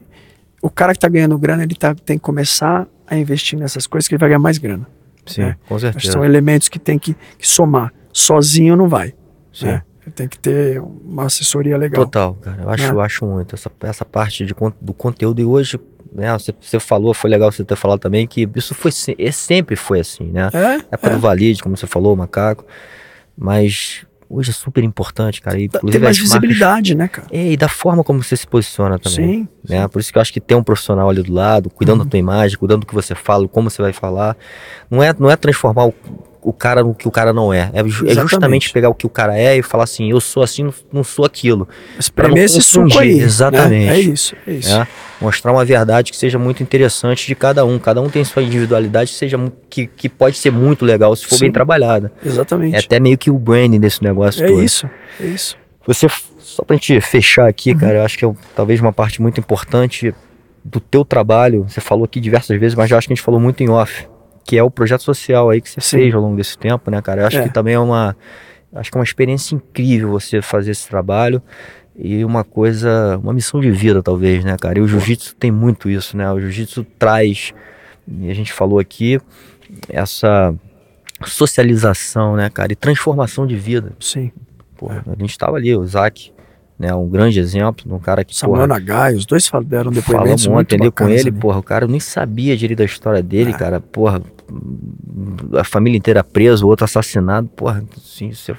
o 0.61 0.71
cara 0.71 0.93
que 0.93 0.99
está 0.99 1.09
ganhando 1.09 1.37
grana, 1.39 1.63
ele 1.63 1.75
tá, 1.75 1.95
tem 1.95 2.17
que 2.19 2.23
começar 2.25 2.87
a 3.07 3.17
investir 3.17 3.59
nessas 3.59 3.87
coisas 3.87 4.09
que 4.09 4.15
ele 4.15 4.21
vai 4.21 4.29
ganhar 4.31 4.39
mais 4.39 4.59
grana. 4.59 4.87
Sim, 5.27 5.43
É. 5.43 5.57
com 5.69 5.79
certeza. 5.79 6.13
são 6.13 6.25
elementos 6.25 6.69
que 6.69 6.79
tem 6.79 6.99
que, 6.99 7.15
que 7.39 7.47
somar. 7.47 7.93
Sozinho 8.13 8.77
não 8.77 8.89
vai. 8.89 9.15
Sim. 9.53 9.67
né? 9.67 9.83
Tem 10.17 10.27
que 10.27 10.37
ter 10.39 10.81
uma 10.81 11.27
assessoria 11.27 11.77
legal. 11.79 12.05
Total, 12.05 12.35
cara. 12.35 12.63
Eu 12.63 12.71
acho, 12.71 12.85
É. 12.85 12.91
eu 12.91 13.01
acho 13.01 13.25
muito. 13.25 13.55
Essa, 13.55 13.71
essa 13.83 14.05
parte 14.05 14.45
de, 14.45 14.53
do 14.81 14.93
conteúdo. 14.93 15.41
E 15.41 15.45
hoje, 15.45 15.79
né, 16.15 16.33
você, 16.33 16.55
você 16.61 16.79
falou, 16.79 17.15
foi 17.15 17.31
legal 17.31 17.51
você 17.51 17.65
ter 17.65 17.77
falado 17.77 17.99
também, 18.01 18.27
que 18.27 18.49
isso 18.55 18.75
foi, 18.75 18.91
é, 19.19 19.31
sempre 19.33 19.77
foi 19.77 20.01
assim, 20.01 20.25
né? 20.25 20.51
É, 20.53 20.75
época 20.95 21.11
é. 21.11 21.11
do 21.15 21.19
Valide, 21.19 21.63
como 21.63 21.77
você 21.77 21.87
falou, 21.87 22.15
macaco. 22.15 22.65
Mas 23.37 24.05
hoje 24.29 24.51
é 24.51 24.53
super 24.53 24.83
importante, 24.85 25.41
cara. 25.41 25.59
E, 25.61 25.69
Tem 25.69 25.81
mais 25.83 25.95
as 25.95 26.01
marcas- 26.03 26.19
visibilidade, 26.21 26.95
né, 26.95 27.09
cara? 27.09 27.29
É, 27.31 27.53
e 27.53 27.57
da 27.57 27.69
forma 27.69 28.03
como 28.05 28.23
você 28.23 28.37
se 28.37 28.47
posiciona 28.47 28.99
também. 28.99 29.45
Sim. 29.45 29.49
Né? 29.69 29.87
Por 29.89 30.01
isso 30.01 30.13
que 30.13 30.19
eu 30.19 30.23
acho 30.23 30.33
que 30.33 30.41
ter 30.41 30.55
um 30.55 30.63
profissional 30.63 31.09
ali 31.09 31.23
do 31.23 31.33
lado, 31.33 31.71
cuidando 31.71 32.01
Uhum. 32.01 32.05
da 32.05 32.11
tua 32.11 32.19
imagem, 32.19 32.59
cuidando 32.59 32.81
do 32.81 32.87
que 32.87 32.95
você 32.95 33.15
fala, 33.15 33.47
como 33.49 33.71
você 33.71 33.81
vai 33.83 33.93
falar. 33.93 34.37
Não 34.91 35.03
é, 35.03 35.15
não 35.19 35.31
é 35.31 35.37
transformar 35.37 35.87
o, 35.87 35.95
o 36.43 36.53
cara 36.53 36.83
no 36.83 36.93
que 36.95 37.07
o 37.07 37.11
cara 37.11 37.33
não 37.33 37.53
é. 37.55 37.71
É, 37.73 37.81
é 37.81 38.15
justamente 38.15 38.73
pegar 38.73 38.89
o 38.89 38.95
que 38.95 39.07
o 39.07 39.09
cara 39.09 39.39
é 39.39 39.57
e 39.57 39.63
falar 39.63 39.85
assim, 39.85 40.11
eu 40.11 40.21
sou 40.21 40.43
assim, 40.43 40.69
não, 40.93 41.05
sou 41.05 41.25
aquilo. 41.25 41.69
Mas 41.97 42.09
Pra 42.09 42.25
não 42.25 42.33
premer 42.35 42.47
esse 42.47 42.61
suco 42.61 42.99
aí. 42.99 43.15
né? 43.17 43.23
exatamente. 43.23 43.89
É 43.91 44.01
isso, 44.01 44.37
é 44.47 44.53
isso. 44.53 44.77
né? 44.79 44.89
Mostrar 45.21 45.53
uma 45.53 45.65
verdade 45.65 46.11
que 46.11 46.17
seja 46.17 46.39
muito 46.39 46.63
interessante 46.63 47.27
de 47.29 47.35
cada 47.37 47.65
um. 47.65 47.79
Cada 47.79 48.01
um 48.03 48.09
tem 48.11 48.25
sua 48.25 48.43
individualidade 48.43 49.13
que, 49.13 49.17
seja, 49.17 49.39
que, 49.71 49.87
que 49.87 50.09
pode 50.09 50.37
ser 50.37 50.51
muito 50.51 50.85
legal 50.85 51.15
se 51.15 51.25
for 51.27 51.37
Sim. 51.37 51.45
bem 51.45 51.53
trabalhada. 51.53 52.13
Exatamente. 52.27 52.75
É 52.75 52.81
até 52.81 52.99
meio 52.99 53.17
que 53.17 53.31
o 53.31 53.39
branding 53.39 53.79
desse 53.79 54.03
negócio 54.03 54.43
É 54.45 54.49
todo. 54.49 54.63
isso, 54.63 54.91
é 55.21 55.27
isso. 55.27 55.57
Você, 55.87 56.09
só 56.41 56.65
pra 56.65 56.75
gente 56.77 57.01
fechar 57.01 57.43
Uhum. 57.45 57.49
aqui, 57.49 57.75
cara, 57.75 57.99
eu 57.99 58.05
acho 58.05 58.19
que 58.19 58.25
é 58.25 58.33
talvez 58.57 58.81
uma 58.81 58.93
parte 58.93 59.23
muito 59.23 59.39
importante 59.39 60.13
do 60.65 60.81
teu 60.81 61.05
trabalho. 61.05 61.65
Você 61.69 61.81
falou 61.81 62.05
aqui 62.05 62.19
diversas 62.21 62.59
vezes, 62.59 62.75
mas 62.77 62.91
eu 62.91 62.99
acho 62.99 63.07
que 63.07 63.13
a 63.13 63.17
gente 63.17 63.25
falou 63.25 63.39
muito 63.41 63.63
em 63.63 63.69
off, 63.69 64.07
que 64.45 64.57
é 64.59 64.63
o 64.63 64.71
projeto 64.71 65.03
social 65.03 65.51
aí 65.51 65.61
que 65.61 65.71
você 65.71 65.81
Sim. 65.81 65.97
fez 65.99 66.15
ao 66.15 66.21
longo 66.21 66.37
desse 66.37 66.57
tempo, 66.59 66.91
né, 66.91 67.01
cara? 67.03 67.23
Eu 67.23 67.27
acho 67.27 67.39
É. 67.39 67.43
que 67.45 67.49
também 67.55 67.75
é 67.75 67.79
uma, 67.79 68.17
acho 68.75 68.91
que 68.91 68.97
é 68.97 69.01
uma 69.01 69.05
experiência 69.05 69.55
incrível 69.55 70.11
você 70.11 70.43
fazer 70.43 70.71
esse 70.73 70.89
trabalho 70.89 71.41
e 71.97 72.25
uma 72.25 72.43
coisa, 72.43 73.19
uma 73.23 73.33
missão 73.33 73.61
de 73.61 73.71
vida 73.71 74.03
talvez, 74.03 74.45
né, 74.45 74.57
cara? 74.59 74.79
E 74.79 74.83
o 74.83 74.89
jiu-jitsu 74.89 75.35
tem 75.37 75.51
muito 75.51 75.89
isso, 75.91 76.17
né? 76.17 76.31
O 76.33 76.41
jiu-jitsu 76.41 76.85
traz, 76.99 77.53
e 78.09 78.31
a 78.31 78.35
gente 78.35 78.53
falou 78.53 78.79
aqui, 78.79 79.21
essa 79.89 80.55
socialização, 81.25 82.37
né, 82.37 82.51
cara? 82.51 82.73
E 82.73 82.77
transformação 82.77 83.47
de 83.47 83.57
vida. 83.57 83.93
Sim. 84.01 84.31
Pô, 84.77 84.91
É. 84.93 85.03
A 85.07 85.21
gente 85.21 85.37
tava 85.39 85.57
ali, 85.57 85.75
o 85.77 85.85
Isaac, 85.85 86.33
né? 86.79 86.93
Um 86.95 87.09
grande 87.09 87.39
exemplo 87.39 87.87
de 87.87 87.93
um 87.95 87.99
cara 87.99 88.25
que, 88.25 88.37
Samuel 88.37 88.63
porra, 88.67 88.67
Nagai, 88.67 89.15
os 89.15 89.25
dois 89.27 89.49
deram 89.65 89.93
falamos 89.93 89.95
depoimentos 90.05 90.47
muito 90.47 90.75
ontem 90.75 90.81
ali 90.83 90.91
com 90.91 91.09
ele, 91.09 91.21
ali. 91.29 91.33
porra, 91.33 91.59
o 91.59 91.63
cara 91.63 91.85
eu 91.85 91.89
nem 91.89 92.01
sabia 92.01 92.57
direito 92.57 92.79
da 92.79 92.85
história 92.85 93.23
dele, 93.23 93.51
É. 93.51 93.55
cara, 93.57 93.81
porra, 93.81 94.21
a 95.59 95.65
família 95.65 95.97
inteira 95.99 96.23
presa, 96.25 96.65
o 96.65 96.69
outro 96.69 96.85
assassinado, 96.85 97.49
porra, 97.49 97.85
assim, 97.97 98.33
você- 98.33 98.57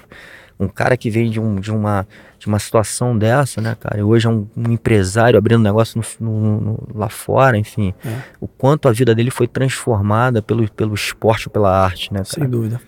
um 0.60 0.68
cara 0.68 0.96
que 0.96 1.10
vem 1.10 1.30
de, 1.30 1.40
um, 1.40 1.56
de, 1.56 1.72
uma, 1.72 2.08
de 2.40 2.48
uma 2.48 2.60
situação 2.60 3.18
dessa, 3.18 3.60
né, 3.60 3.76
cara, 3.80 4.00
e 4.00 4.04
hoje 4.04 4.28
é 4.28 4.30
um, 4.30 4.48
um 4.56 4.72
empresário 4.72 5.38
abrindo 5.38 5.62
negócio 5.62 6.02
no- 6.20 6.30
no- 6.32 6.62
no- 6.62 6.88
lá 6.94 7.10
fora, 7.10 7.58
enfim, 7.58 7.94
É. 8.06 8.22
o 8.40 8.48
quanto 8.48 8.88
a 8.88 8.92
vida 8.92 9.14
dele 9.16 9.32
foi 9.32 9.48
transformada 9.48 10.42
pelo, 10.42 10.70
pelo 10.72 10.94
esporte, 10.94 11.50
pela 11.50 11.76
arte, 11.84 12.14
né, 12.14 12.24
Sem 12.24 12.40
cara? 12.40 12.50
dúvida. 12.50 12.82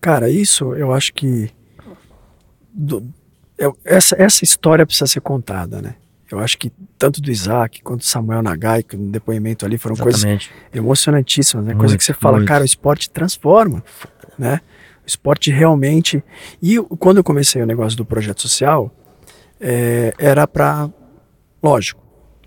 Cara, 0.00 0.28
isso 0.30 0.74
eu 0.74 0.92
acho 0.92 1.12
que. 1.12 1.50
do- 2.72 3.04
eu- 3.58 3.76
essa, 3.84 4.16
essa 4.20 4.42
história 4.44 4.86
precisa 4.86 5.06
ser 5.06 5.20
contada, 5.20 5.82
né? 5.82 5.94
Eu 6.30 6.38
acho 6.38 6.56
que 6.56 6.72
tanto 6.98 7.20
do 7.20 7.30
Isaac 7.30 7.82
quanto 7.82 8.00
do 8.00 8.06
Samuel 8.06 8.42
Nagai, 8.42 8.82
que 8.82 8.96
no 8.96 9.10
depoimento 9.10 9.66
ali 9.66 9.76
foram 9.76 9.96
coisas 9.96 10.20
Exatamente. 10.20 10.50
emocionantíssimas, 10.72 11.66
né? 11.66 11.74
Coisa 11.74 11.96
que 11.96 12.04
você 12.04 12.12
fala, 12.12 12.36
muito. 12.36 12.48
cara, 12.48 12.62
o 12.62 12.66
esporte 12.66 13.10
transforma, 13.10 13.82
né? 14.38 14.60
O 15.04 15.06
esporte 15.06 15.50
realmente. 15.50 16.22
E 16.62 16.78
quando 16.98 17.18
eu 17.18 17.24
comecei 17.24 17.60
o 17.62 17.66
negócio 17.66 17.96
do 17.96 18.04
projeto 18.04 18.40
social, 18.40 18.94
é, 19.60 20.14
era 20.18 20.46
para, 20.46 20.88
lógico, 21.62 22.00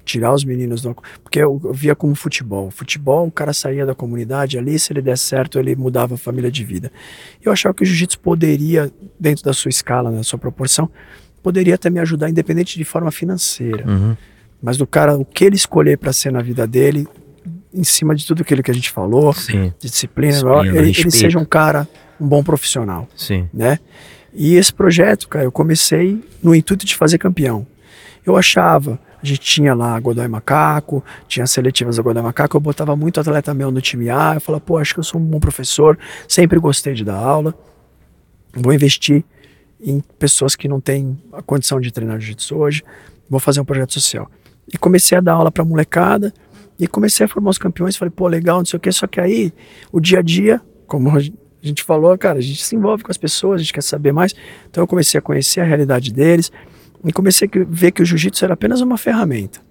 tirar 0.03 0.33
os 0.33 0.43
meninos 0.43 0.81
do. 0.81 0.95
Porque 1.21 1.39
eu, 1.39 1.59
eu 1.63 1.73
via 1.73 1.95
como 1.95 2.15
futebol. 2.15 2.69
Futebol, 2.69 3.27
o 3.27 3.31
cara 3.31 3.53
saía 3.53 3.85
da 3.85 3.95
comunidade 3.95 4.57
ali, 4.57 4.77
se 4.77 4.91
ele 4.93 5.01
der 5.01 5.17
certo, 5.17 5.59
ele 5.59 5.75
mudava 5.75 6.15
a 6.15 6.17
família 6.17 6.51
de 6.51 6.63
vida. 6.63 6.91
Eu 7.41 7.51
achava 7.51 7.73
que 7.73 7.83
o 7.83 7.85
jiu-jitsu 7.85 8.19
poderia, 8.19 8.91
dentro 9.19 9.43
da 9.43 9.53
sua 9.53 9.69
escala, 9.69 10.11
na 10.11 10.23
sua 10.23 10.39
proporção, 10.39 10.89
poderia 11.43 11.75
até 11.75 11.89
me 11.89 11.99
ajudar, 11.99 12.29
independente 12.29 12.77
de 12.77 12.85
forma 12.85 13.11
financeira. 13.11 13.85
Uhum. 13.85 14.15
Mas 14.61 14.77
do 14.77 14.87
cara, 14.87 15.17
o 15.17 15.25
que 15.25 15.43
ele 15.43 15.57
escolher 15.57 15.97
para 15.97 16.13
ser 16.13 16.31
na 16.31 16.41
vida 16.41 16.65
dele, 16.65 17.05
em 17.73 17.83
cima 17.83 18.15
de 18.15 18.25
tudo 18.25 18.41
aquilo 18.41 18.63
que 18.63 18.71
a 18.71 18.73
gente 18.73 18.89
falou, 18.89 19.33
Sim, 19.33 19.73
de 19.77 19.89
disciplina, 19.89 20.31
Disciplina, 20.31 20.77
ele, 20.79 20.93
ele 20.97 21.11
seja 21.11 21.37
um 21.37 21.43
cara, 21.43 21.85
um 22.19 22.25
bom 22.25 22.41
profissional, 22.41 23.07
sim. 23.15 23.47
né? 23.53 23.77
E 24.33 24.55
esse 24.55 24.73
projeto, 24.73 25.27
cara, 25.27 25.45
eu 25.45 25.51
comecei 25.51 26.23
no 26.41 26.55
intuito 26.55 26.85
de 26.85 26.95
fazer 26.95 27.17
campeão. 27.17 27.67
Eu 28.25 28.37
achava, 28.37 28.97
a 29.21 29.25
gente 29.25 29.41
tinha 29.41 29.73
lá 29.73 29.99
Godoy 29.99 30.27
Macaco, 30.27 31.03
tinha 31.27 31.43
as 31.43 31.51
seletivas 31.51 31.97
da 31.97 32.03
Godoy 32.03 32.23
Macaco, 32.23 32.55
eu 32.55 32.61
botava 32.61 32.95
muito 32.95 33.19
atleta 33.19 33.53
meu 33.53 33.69
no 33.69 33.81
time 33.81 34.09
A, 34.09 34.35
eu 34.35 34.41
falava, 34.41 34.63
pô, 34.63 34.77
acho 34.77 34.93
que 34.93 35.01
eu 35.01 35.03
sou 35.03 35.19
um 35.19 35.23
bom 35.23 35.39
professor, 35.39 35.99
sempre 36.27 36.57
gostei 36.57 36.93
de 36.93 37.03
dar 37.03 37.17
aula, 37.17 37.53
vou 38.55 38.73
investir 38.73 39.25
em 39.83 40.01
pessoas 40.17 40.55
que 40.55 40.67
não 40.67 40.79
têm 40.79 41.17
a 41.31 41.41
condição 41.41 41.79
de 41.79 41.91
treinar 41.91 42.19
jiu-jitsu 42.19 42.55
hoje, 42.55 42.83
vou 43.29 43.39
fazer 43.39 43.59
um 43.59 43.65
projeto 43.65 43.93
social. 43.93 44.29
E 44.73 44.77
comecei 44.77 45.17
a 45.17 45.21
dar 45.21 45.33
aula 45.33 45.51
pra 45.51 45.65
molecada, 45.65 46.33
e 46.79 46.87
comecei 46.87 47.25
a 47.25 47.29
formar 47.29 47.51
os 47.51 47.57
campeões, 47.57 47.95
falei, 47.95 48.11
pô, 48.11 48.27
legal, 48.27 48.57
não 48.59 48.65
sei 48.65 48.77
o 48.77 48.79
que, 48.79 48.91
só 48.91 49.05
que 49.05 49.19
aí, 49.19 49.53
o 49.91 49.99
dia 49.99 50.19
a 50.19 50.21
dia, 50.21 50.61
como 50.87 51.15
a 51.15 51.21
gente 51.61 51.83
falou, 51.83 52.17
cara, 52.17 52.39
a 52.39 52.41
gente 52.41 52.63
se 52.63 52.75
envolve 52.75 53.03
com 53.03 53.11
as 53.11 53.17
pessoas, 53.17 53.59
a 53.59 53.63
gente 53.63 53.73
quer 53.73 53.83
saber 53.83 54.11
mais, 54.11 54.33
então 54.69 54.83
eu 54.83 54.87
comecei 54.87 55.17
a 55.17 55.21
conhecer 55.21 55.61
a 55.61 55.63
realidade 55.63 56.11
deles, 56.11 56.51
e 57.05 57.11
comecei 57.11 57.47
a 57.47 57.65
ver 57.67 57.91
que 57.91 58.01
o 58.01 58.05
jiu-jitsu 58.05 58.45
era 58.45 58.53
apenas 58.53 58.81
uma 58.81 58.97
ferramenta, 58.97 59.61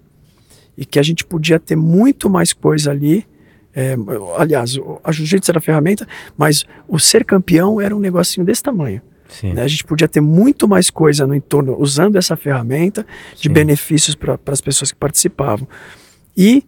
e 0.77 0.85
que 0.85 0.97
a 0.97 1.03
gente 1.03 1.25
podia 1.25 1.59
ter 1.59 1.75
muito 1.75 2.29
mais 2.29 2.53
coisa 2.53 2.91
ali, 2.91 3.27
é, 3.75 3.95
aliás, 4.37 4.79
a 5.03 5.11
jiu-jitsu 5.11 5.51
era 5.51 5.57
a 5.57 5.61
ferramenta, 5.61 6.07
mas 6.37 6.65
o 6.87 6.99
ser 6.99 7.25
campeão 7.25 7.81
era 7.81 7.95
um 7.95 7.99
negocinho 7.99 8.45
desse 8.45 8.61
tamanho. 8.63 9.01
Sim. 9.33 9.53
né? 9.53 9.63
A 9.63 9.67
gente 9.67 9.83
podia 9.83 10.07
ter 10.07 10.21
muito 10.21 10.67
mais 10.67 10.89
coisa 10.89 11.25
no 11.25 11.33
entorno 11.33 11.75
usando 11.79 12.15
essa 12.17 12.35
ferramenta 12.35 13.05
de 13.35 13.47
Sim. 13.47 13.53
benefícios 13.53 14.15
para 14.15 14.39
as 14.47 14.61
pessoas 14.61 14.91
que 14.91 14.97
participavam. 14.97 15.67
E 16.37 16.63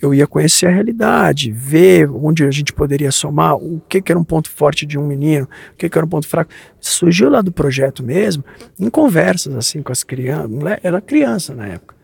eu 0.00 0.14
ia 0.14 0.26
conhecer 0.26 0.66
a 0.66 0.70
realidade, 0.70 1.50
ver 1.50 2.08
onde 2.10 2.44
a 2.44 2.50
gente 2.50 2.72
poderia 2.72 3.10
somar, 3.10 3.56
o 3.56 3.80
que, 3.88 4.00
que 4.00 4.12
era 4.12 4.18
um 4.18 4.24
ponto 4.24 4.50
forte 4.50 4.84
de 4.84 4.98
um 4.98 5.06
menino, 5.06 5.48
o 5.72 5.76
que, 5.76 5.88
que 5.88 5.98
era 5.98 6.04
um 6.06 6.08
ponto 6.08 6.28
fraco. 6.28 6.52
Surgiu 6.78 7.30
lá 7.30 7.40
do 7.40 7.50
projeto 7.50 8.02
mesmo, 8.02 8.44
em 8.78 8.90
conversas 8.90 9.54
assim 9.56 9.82
com 9.82 9.90
as 9.90 10.04
crianças, 10.04 10.50
era 10.82 11.00
criança 11.00 11.54
na 11.54 11.66
época. 11.66 11.96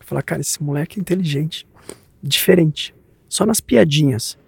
Eu 0.00 0.06
falava, 0.06 0.22
cara, 0.22 0.40
esse 0.40 0.62
moleque 0.62 0.98
é 0.98 1.00
inteligente, 1.00 1.66
diferente, 2.22 2.94
só 3.28 3.44
nas 3.44 3.60
piadinhas. 3.60 4.38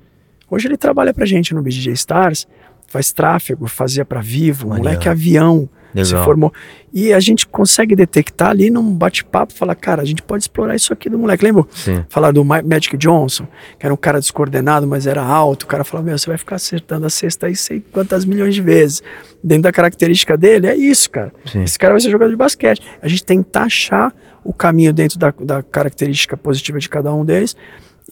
Hoje 0.48 0.68
ele 0.68 0.76
trabalha 0.76 1.12
pra 1.12 1.26
gente 1.26 1.52
no 1.52 1.62
BJJ 1.62 1.93
Stars, 1.94 2.47
faz 2.95 3.11
tráfego, 3.12 3.66
fazia 3.66 4.05
para 4.05 4.21
Vivo, 4.21 4.69
Maneiro. 4.69 4.85
moleque 4.89 5.09
avião, 5.09 5.69
se 5.93 5.99
Legal. 6.12 6.25
formou. 6.25 6.53
E 6.93 7.12
a 7.12 7.19
gente 7.19 7.45
consegue 7.45 7.97
detectar 7.97 8.51
ali 8.51 8.71
num 8.71 8.93
bate-papo, 8.95 9.53
falar, 9.53 9.75
cara, 9.75 10.01
a 10.01 10.05
gente 10.05 10.23
pode 10.23 10.45
explorar 10.45 10.77
isso 10.77 10.93
aqui 10.93 11.11
do 11.11 11.19
moleque. 11.19 11.45
Lembra? 11.45 11.65
Sim. 11.73 12.05
Falar 12.09 12.31
do 12.31 12.45
Ma- 12.45 12.62
Magic 12.62 12.97
Johnson, 12.97 13.49
que 13.79 13.85
era 13.85 13.93
um 13.93 13.97
cara 13.97 14.21
descoordenado, 14.21 14.87
mas 14.87 15.07
era 15.09 15.23
alto. 15.25 15.65
O 15.65 15.66
cara 15.66 15.83
falava, 15.83 16.07
meu, 16.09 16.16
você 16.19 16.29
vai 16.29 16.39
ficar 16.39 16.55
acertando 16.55 17.05
a 17.05 17.11
cesta 17.11 17.47
aí 17.49 17.57
sei 17.57 17.81
quantas 17.93 18.25
milhões 18.25 18.55
de 18.55 18.62
vezes. 18.62 19.03
Dentro 19.43 19.65
da 19.65 19.73
característica 19.73 20.37
dele, 20.37 20.69
é 20.69 20.77
isso, 20.77 21.11
cara. 21.11 21.33
Sim. 21.47 21.65
Esse 21.65 21.77
cara 21.77 21.95
vai 21.95 22.01
ser 22.01 22.11
jogador 22.12 22.31
de 22.31 22.37
basquete. 22.37 22.81
A 23.03 23.09
gente 23.09 23.25
tentar 23.25 23.65
achar 23.65 24.15
o 24.45 24.53
caminho 24.53 24.93
dentro 24.93 25.19
da, 25.19 25.35
da 25.41 25.62
característica 25.65 26.37
positiva 26.37 26.79
de 26.79 26.89
cada 26.89 27.12
um 27.12 27.25
deles 27.25 27.57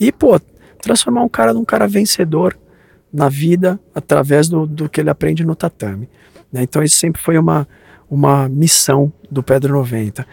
e, 0.01 0.11
pô, 0.11 0.41
transformar 0.81 1.23
um 1.23 1.29
cara 1.29 1.53
num 1.55 1.65
cara 1.65 1.87
vencedor 1.87 2.57
na 3.12 3.28
vida 3.28 3.78
através 3.94 4.48
do, 4.48 4.66
do 4.66 4.89
que 4.89 5.01
ele 5.01 5.10
aprende 5.10 5.44
no 5.44 5.55
tatame. 5.55 6.09
né? 6.51 6.62
Então, 6.62 6.82
isso 6.82 6.97
sempre 6.97 7.20
foi 7.20 7.36
uma, 7.36 7.68
uma 8.10 8.48
missão 8.48 9.12
do 9.30 9.43
Pedro 9.43 9.74
90. 9.74 10.26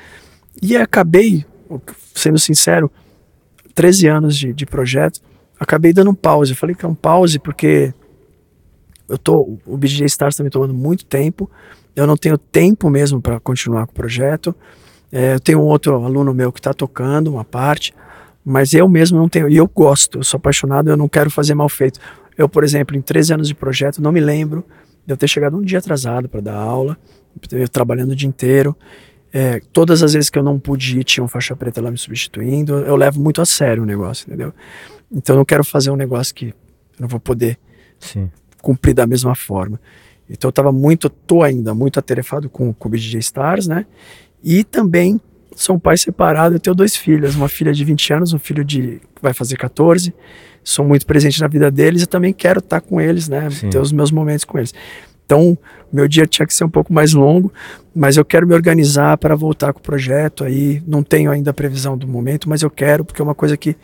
E 0.62 0.76
acabei, 0.78 1.46
sendo 2.14 2.40
sincero, 2.40 2.92
13 3.76 4.08
anos 4.08 4.38
de, 4.38 4.54
de 4.54 4.66
projeto, 4.66 5.22
acabei 5.60 5.94
dando 5.94 6.12
um 6.12 6.16
pause. 6.16 6.52
Eu 6.52 6.58
falei 6.58 6.76
que 6.76 6.86
é 6.86 6.88
um 6.88 6.96
pause 6.96 7.40
porque 7.40 7.94
eu 9.08 9.18
tô, 9.18 9.58
o 9.66 9.78
BJ 9.78 10.06
Stars 10.06 10.36
está 10.36 10.44
me 10.44 10.50
tomando 10.50 10.74
muito 10.74 11.06
tempo, 11.06 11.50
eu 11.96 12.06
não 12.06 12.16
tenho 12.16 12.38
tempo 12.38 12.90
mesmo 12.90 13.22
para 13.22 13.40
continuar 13.40 13.86
com 13.88 13.92
o 13.92 13.96
projeto. 13.96 14.56
É, 15.12 15.34
eu 15.34 15.40
tenho 15.40 15.60
um 15.60 15.64
outro 15.64 15.96
aluno 16.04 16.34
meu 16.34 16.52
que 16.52 16.60
está 16.60 16.74
tocando 16.74 17.32
uma 17.32 17.44
parte, 17.44 17.94
mas 18.46 18.74
eu 18.74 18.88
mesmo 18.88 19.18
não 19.18 19.28
tenho, 19.28 19.50
e 19.50 19.58
eu 19.58 19.68
gosto, 19.68 20.20
eu 20.20 20.24
sou 20.24 20.38
apaixonado, 20.38 20.90
eu 20.90 20.98
não 20.98 21.10
quero 21.10 21.32
fazer 21.32 21.56
mal 21.56 21.68
feito. 21.68 22.00
Eu, 22.40 22.48
por 22.48 22.64
exemplo, 22.64 22.96
em 22.96 23.02
13 23.02 23.34
anos 23.34 23.48
de 23.50 23.54
projeto, 23.54 24.02
não 24.02 24.14
me 24.14 24.22
lembro 24.22 24.66
de 25.06 25.12
eu 25.12 25.18
ter 25.18 25.28
chegado 25.28 25.58
um 25.58 25.62
dia 25.62 25.80
atrasado 25.80 26.30
para 26.30 26.40
dar 26.40 26.56
aula, 26.56 26.98
eu 27.52 27.68
trabalhando 27.68 28.12
o 28.12 28.16
dia 28.16 28.30
inteiro. 28.30 28.74
É, 29.34 29.60
todas 29.74 30.02
as 30.02 30.14
vezes 30.14 30.30
que 30.30 30.40
eu 30.40 30.44
não 30.44 30.58
pude 30.58 31.02
ir, 31.02 31.04
tinha 31.04 31.22
um 31.22 31.28
faixa 31.28 31.54
preta 31.54 31.82
lá 31.82 31.92
me 31.92 31.98
substituindo. 31.98 32.80
Eu 32.80 32.96
levo 32.96 33.20
muito 33.20 33.42
a 33.42 33.46
sério 33.46 33.84
o 33.84 33.86
negócio, 33.86 34.26
entendeu? 34.26 34.54
Então 35.12 35.36
eu 35.36 35.40
não 35.40 35.44
quero 35.44 35.66
fazer 35.66 35.92
um 35.92 35.98
negócio 35.98 36.34
que 36.34 36.46
eu 36.46 37.02
não 37.02 37.10
vou 37.10 37.20
poder 37.20 37.60
Sim. 38.00 38.32
cumprir 38.62 38.94
da 38.94 39.06
mesma 39.06 39.36
forma. 39.36 39.78
Então 40.30 40.48
eu 40.48 40.52
estava 40.52 40.72
muito, 40.72 41.10
tô 41.10 41.44
ainda 41.44 41.76
muito 41.76 42.00
atarefado 42.00 42.50
com, 42.50 42.74
com 42.74 42.88
o 42.88 42.92
BJ 42.92 43.20
Stars, 43.20 43.68
né? 43.68 43.86
E 44.42 44.64
também 44.64 45.20
sou 45.58 45.76
um 45.76 45.80
pai 45.80 45.98
separado, 45.98 46.56
eu 46.56 46.60
tenho 46.60 46.74
dois 46.74 46.96
filhos, 46.96 47.36
uma 47.36 47.50
filha 47.50 47.74
de 47.74 47.84
20 47.84 48.14
anos, 48.14 48.34
um 48.34 48.40
filho 48.40 48.64
de 48.64 49.02
vai 49.22 49.34
fazer 49.34 49.58
14. 49.58 50.14
Sou 50.64 50.86
muito 50.86 51.06
presente 51.06 51.40
na 51.42 51.48
vida 51.48 51.72
deles 51.72 52.04
e 52.04 52.08
também 52.08 52.34
quero 52.34 52.60
estar 52.60 52.82
com 52.82 53.00
eles, 53.00 53.28
né? 53.28 53.50
Sim. 53.50 53.70
Ter 53.70 53.80
os 53.80 53.92
meus 53.92 54.12
momentos 54.12 54.46
com 54.46 54.58
eles. 54.58 54.74
Então, 55.26 55.58
meu 55.94 56.08
dia 56.08 56.26
tinha 56.26 56.46
que 56.46 56.54
ser 56.54 56.64
um 56.64 56.70
pouco 56.70 56.92
mais 56.92 57.14
longo, 57.14 57.54
mas 57.96 58.18
eu 58.18 58.26
quero 58.26 58.48
me 58.48 58.54
organizar 58.56 59.16
para 59.18 59.36
voltar 59.36 59.74
com 59.74 59.80
o 59.80 59.84
projeto 59.84 60.44
aí. 60.44 60.82
Não 60.88 61.04
tenho 61.04 61.30
ainda 61.30 61.52
a 61.52 61.54
previsão 61.54 61.96
do 61.96 62.08
momento, 62.08 62.50
mas 62.50 62.64
eu 62.64 62.70
quero, 62.70 63.06
porque 63.06 63.22
é 63.22 63.24
uma 63.24 63.36
coisa 63.36 63.56
que 63.56 63.76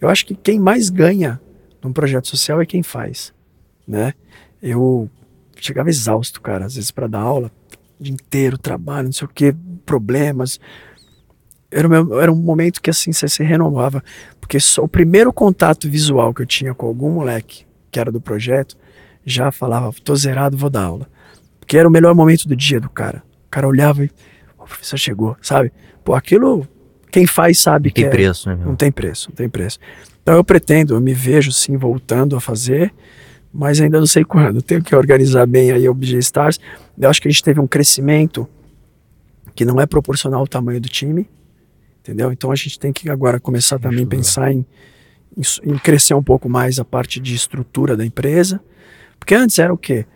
eu 0.00 0.08
acho 0.08 0.24
que 0.24 0.34
quem 0.34 0.60
mais 0.60 0.88
ganha 0.88 1.40
num 1.82 1.92
projeto 1.92 2.28
social 2.28 2.60
é 2.60 2.66
quem 2.66 2.82
faz, 2.82 3.32
né? 3.86 4.14
Eu 4.62 5.10
chegava 5.60 5.88
exausto, 5.88 6.40
cara, 6.40 6.66
às 6.66 6.74
vezes 6.76 6.90
para 6.90 7.06
dar 7.06 7.20
aula, 7.20 7.50
o 7.98 8.04
dia 8.04 8.14
inteiro, 8.14 8.58
trabalho, 8.58 9.06
não 9.06 9.12
sei 9.12 9.26
o 9.26 9.30
que, 9.32 9.54
problemas. 9.84 10.60
Era, 11.70 11.88
meu- 11.88 12.20
era 12.20 12.32
um 12.32 12.36
momento 12.36 12.80
que 12.80 12.90
assim 12.90 13.12
você 13.12 13.28
se 13.28 13.42
renovava, 13.42 14.02
porque 14.40 14.58
só 14.60 14.84
o 14.84 14.88
primeiro 14.88 15.32
contato 15.32 15.88
visual 15.88 16.32
que 16.32 16.42
eu 16.42 16.46
tinha 16.46 16.72
com 16.74 16.86
algum 16.86 17.10
moleque 17.10 17.64
que 17.90 17.98
era 17.98 18.10
do 18.12 18.20
projeto 18.20 18.76
já 19.24 19.50
falava, 19.50 19.92
tô 20.04 20.14
zerado, 20.14 20.56
vou 20.56 20.70
dar 20.70 20.84
aula. 20.84 21.08
Porque 21.58 21.76
era 21.76 21.88
o 21.88 21.90
melhor 21.90 22.14
momento 22.14 22.46
do 22.46 22.54
dia 22.54 22.78
do 22.80 22.88
cara. 22.88 23.22
O 23.46 23.50
cara 23.50 23.66
olhava 23.66 24.04
e 24.04 24.10
"Ó, 24.58 24.62
o 24.64 24.66
professor 24.66 24.96
chegou, 24.96 25.36
sabe? 25.42 25.72
Pô, 26.04 26.14
aquilo 26.14 26.66
quem 27.10 27.26
faz 27.26 27.58
sabe 27.58 27.88
Não 27.88 27.94
que 27.94 28.00
tem 28.02 28.08
é, 28.08 28.10
preço, 28.10 28.48
né, 28.48 28.54
não 28.56 28.66
meu? 28.66 28.76
tem 28.76 28.92
preço, 28.92 29.30
não 29.30 29.36
tem 29.36 29.48
preço. 29.48 29.78
Então 30.22 30.34
eu 30.36 30.44
pretendo, 30.44 30.94
eu 30.94 31.00
me 31.00 31.14
vejo 31.14 31.50
sim 31.50 31.76
voltando 31.76 32.36
a 32.36 32.40
fazer, 32.40 32.92
mas 33.52 33.80
ainda 33.80 33.98
não 33.98 34.06
sei 34.06 34.24
quando. 34.24 34.60
Tenho 34.62 34.82
que 34.82 34.94
organizar 34.94 35.46
bem 35.46 35.72
aí 35.72 35.88
o 35.88 35.94
BG 35.94 36.18
Stars. 36.18 36.60
Eu 36.98 37.08
acho 37.08 37.20
que 37.22 37.26
a 37.26 37.30
gente 37.30 37.42
teve 37.42 37.58
um 37.58 37.66
crescimento 37.66 38.46
que 39.54 39.64
não 39.64 39.80
é 39.80 39.86
proporcional 39.86 40.40
ao 40.40 40.46
tamanho 40.46 40.80
do 40.80 40.88
time, 40.88 41.28
entendeu? 42.06 42.30
Então 42.30 42.52
a 42.52 42.54
gente 42.54 42.78
tem 42.78 42.92
que 42.92 43.10
agora 43.10 43.40
começar 43.40 43.78
também 43.78 44.04
a 44.04 44.06
pensar 44.06 44.52
em, 44.52 44.64
em 45.36 45.42
em 45.64 45.78
crescer 45.78 46.14
um 46.14 46.22
pouco 46.22 46.48
mais 46.48 46.78
a 46.78 46.84
parte 46.84 47.18
de 47.20 47.34
estrutura 47.34 47.96
da 47.96 48.06
empresa, 48.06 48.60
porque 49.18 49.34
antes 49.34 49.58
era 49.58 49.72
o 49.74 49.76
quê? 49.76 50.06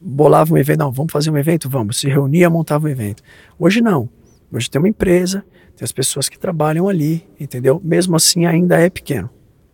Bolava 0.00 0.52
um 0.52 0.58
evento, 0.58 0.80
não, 0.80 0.90
vamos 0.90 1.12
fazer 1.12 1.30
um 1.30 1.38
evento? 1.38 1.68
Vamos. 1.70 1.98
Se 1.98 2.08
reunia, 2.08 2.50
montava 2.50 2.86
um 2.86 2.90
evento. 2.90 3.22
Hoje 3.56 3.80
não. 3.80 4.08
Hoje 4.52 4.68
tem 4.68 4.80
uma 4.80 4.88
empresa, 4.88 5.44
tem 5.76 5.84
as 5.84 5.92
pessoas 5.92 6.28
que 6.28 6.36
trabalham 6.38 6.88
ali, 6.88 7.24
entendeu? 7.38 7.80
Mesmo 7.82 8.16
assim 8.16 8.44
ainda 8.44 8.78
é 8.78 8.90
pequeno, 8.90 9.30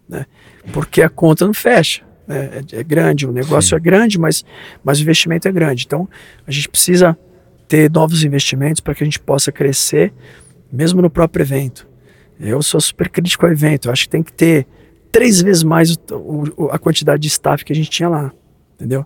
né? 0.08 0.26
Porque 0.72 1.00
a 1.02 1.08
conta 1.08 1.46
não 1.46 1.54
fecha. 1.54 2.04
né? 2.26 2.60
É, 2.72 2.80
é 2.80 2.84
grande, 2.84 3.26
o 3.26 3.32
negócio 3.32 3.70
Sim. 3.70 3.76
é 3.76 3.80
grande, 3.80 4.18
mas, 4.18 4.44
mas 4.84 4.98
o 4.98 5.02
investimento 5.02 5.48
é 5.48 5.52
grande. 5.52 5.84
Então 5.86 6.06
a 6.46 6.50
gente 6.50 6.68
precisa 6.68 7.16
ter 7.66 7.90
novos 7.90 8.22
investimentos 8.22 8.80
para 8.80 8.94
que 8.94 9.02
a 9.02 9.06
gente 9.06 9.18
possa 9.18 9.50
crescer, 9.50 10.12
mesmo 10.70 11.00
no 11.02 11.10
próprio 11.10 11.42
evento. 11.42 11.86
Eu 12.38 12.62
sou 12.62 12.80
super 12.80 13.08
crítico 13.08 13.44
ao 13.46 13.52
evento. 13.52 13.88
Eu 13.88 13.92
acho 13.92 14.04
que 14.04 14.10
tem 14.10 14.22
que 14.22 14.32
ter 14.32 14.66
três 15.10 15.40
vezes 15.40 15.62
mais 15.62 15.96
o- 16.10 16.44
o- 16.56 16.68
a 16.70 16.78
quantidade 16.78 17.20
de 17.22 17.28
staff 17.28 17.64
que 17.64 17.72
a 17.72 17.76
gente 17.76 17.90
tinha 17.90 18.08
lá, 18.08 18.32
entendeu? 18.76 19.04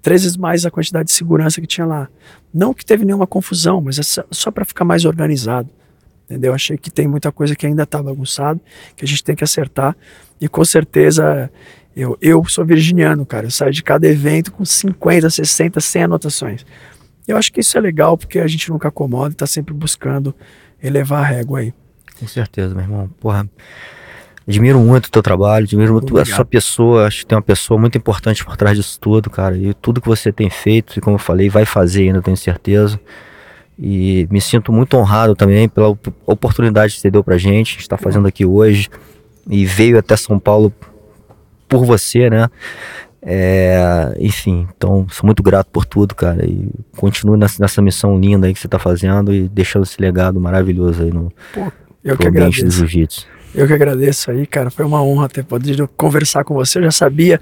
Três 0.00 0.22
vezes 0.22 0.36
mais 0.36 0.64
a 0.64 0.70
quantidade 0.70 1.06
de 1.06 1.12
segurança 1.12 1.60
que 1.60 1.66
tinha 1.66 1.86
lá. 1.86 2.08
Não 2.54 2.72
que 2.72 2.84
teve 2.86 3.04
nenhuma 3.04 3.26
confusão, 3.26 3.80
mas 3.80 3.98
é 3.98 4.02
só, 4.30 4.50
para 4.50 4.64
ficar 4.64 4.84
mais 4.84 5.04
organizado, 5.04 5.68
entendeu? 6.24 6.54
Achei 6.54 6.78
que 6.78 6.90
tem 6.90 7.08
muita 7.08 7.32
coisa 7.32 7.56
que 7.56 7.66
ainda 7.66 7.82
está 7.82 8.00
bagunçado, 8.02 8.60
que 8.94 9.04
a 9.04 9.08
gente 9.08 9.24
tem 9.24 9.34
que 9.34 9.42
acertar. 9.42 9.96
E 10.40 10.46
com 10.48 10.64
certeza, 10.64 11.50
eu, 11.96 12.16
eu 12.20 12.44
sou 12.44 12.64
virginiano, 12.64 13.26
cara. 13.26 13.46
Eu 13.46 13.50
saio 13.50 13.72
de 13.72 13.82
cada 13.82 14.06
evento 14.06 14.52
com 14.52 14.64
50, 14.64 15.28
60, 15.28 15.80
100 15.80 16.04
anotações. 16.04 16.64
Eu 17.26 17.36
acho 17.36 17.52
que 17.52 17.60
isso 17.60 17.76
é 17.76 17.80
legal, 17.80 18.16
porque 18.16 18.38
a 18.38 18.46
gente 18.46 18.70
nunca 18.70 18.86
acomoda 18.88 19.30
e 19.30 19.32
está 19.32 19.46
sempre 19.46 19.74
buscando 19.74 20.32
elevar 20.82 21.22
a 21.22 21.26
régua 21.26 21.60
aí. 21.60 21.72
Com 22.18 22.26
certeza, 22.26 22.74
meu 22.74 22.82
irmão. 22.84 23.08
Porra. 23.20 23.48
Admiro 24.46 24.78
muito 24.80 25.06
o 25.06 25.10
teu 25.10 25.22
trabalho, 25.22 25.64
admiro 25.66 25.92
muito 25.92 26.16
a 26.18 26.24
sua 26.24 26.44
pessoa. 26.44 27.06
Acho 27.06 27.18
que 27.20 27.26
tem 27.26 27.36
uma 27.36 27.42
pessoa 27.42 27.78
muito 27.78 27.98
importante 27.98 28.42
por 28.44 28.56
trás 28.56 28.76
disso 28.78 28.98
tudo, 28.98 29.28
cara. 29.28 29.56
E 29.56 29.74
tudo 29.74 30.00
que 30.00 30.08
você 30.08 30.32
tem 30.32 30.48
feito, 30.48 30.98
e 30.98 31.00
como 31.02 31.16
eu 31.16 31.18
falei, 31.20 31.50
vai 31.50 31.66
fazer 31.66 32.04
ainda, 32.04 32.22
tenho 32.22 32.36
certeza. 32.36 32.98
E 33.78 34.26
me 34.30 34.40
sinto 34.40 34.72
muito 34.72 34.96
honrado 34.96 35.36
também 35.36 35.68
pela 35.68 35.88
op- 35.88 36.12
oportunidade 36.26 36.94
que 36.94 37.00
você 37.00 37.10
deu 37.10 37.22
pra 37.22 37.36
gente, 37.36 37.74
a 37.74 37.78
gente 37.78 37.88
tá 37.88 37.98
fazendo 37.98 38.26
aqui 38.26 38.46
hoje. 38.46 38.88
E 39.50 39.66
veio 39.66 39.98
até 39.98 40.16
São 40.16 40.38
Paulo 40.38 40.72
por 41.68 41.84
você, 41.84 42.30
né? 42.30 42.48
É, 43.30 44.14
enfim, 44.18 44.66
então 44.74 45.06
sou 45.10 45.26
muito 45.26 45.42
grato 45.42 45.68
por 45.70 45.84
tudo, 45.84 46.14
cara. 46.14 46.46
E 46.46 46.70
continue 46.96 47.36
nessa, 47.36 47.60
nessa 47.60 47.82
missão 47.82 48.18
linda 48.18 48.46
aí 48.46 48.54
que 48.54 48.58
você 48.58 48.66
tá 48.66 48.78
fazendo 48.78 49.34
e 49.34 49.46
deixando 49.50 49.82
esse 49.82 50.00
legado 50.00 50.40
maravilhoso 50.40 51.02
aí 51.02 51.12
no 51.12 51.30
Pô, 51.52 51.70
eu 52.02 52.16
que 52.16 52.26
ambiente 52.26 52.64
do 52.64 52.70
jiu-jitsu. 52.70 53.26
Eu 53.54 53.66
que 53.66 53.72
agradeço 53.74 54.30
aí, 54.30 54.46
cara. 54.46 54.70
Foi 54.70 54.84
uma 54.84 55.02
honra 55.02 55.28
ter 55.28 55.44
podido 55.44 55.86
conversar 55.96 56.42
com 56.42 56.54
você. 56.54 56.78
Eu 56.78 56.84
já 56.84 56.90
sabia. 56.90 57.38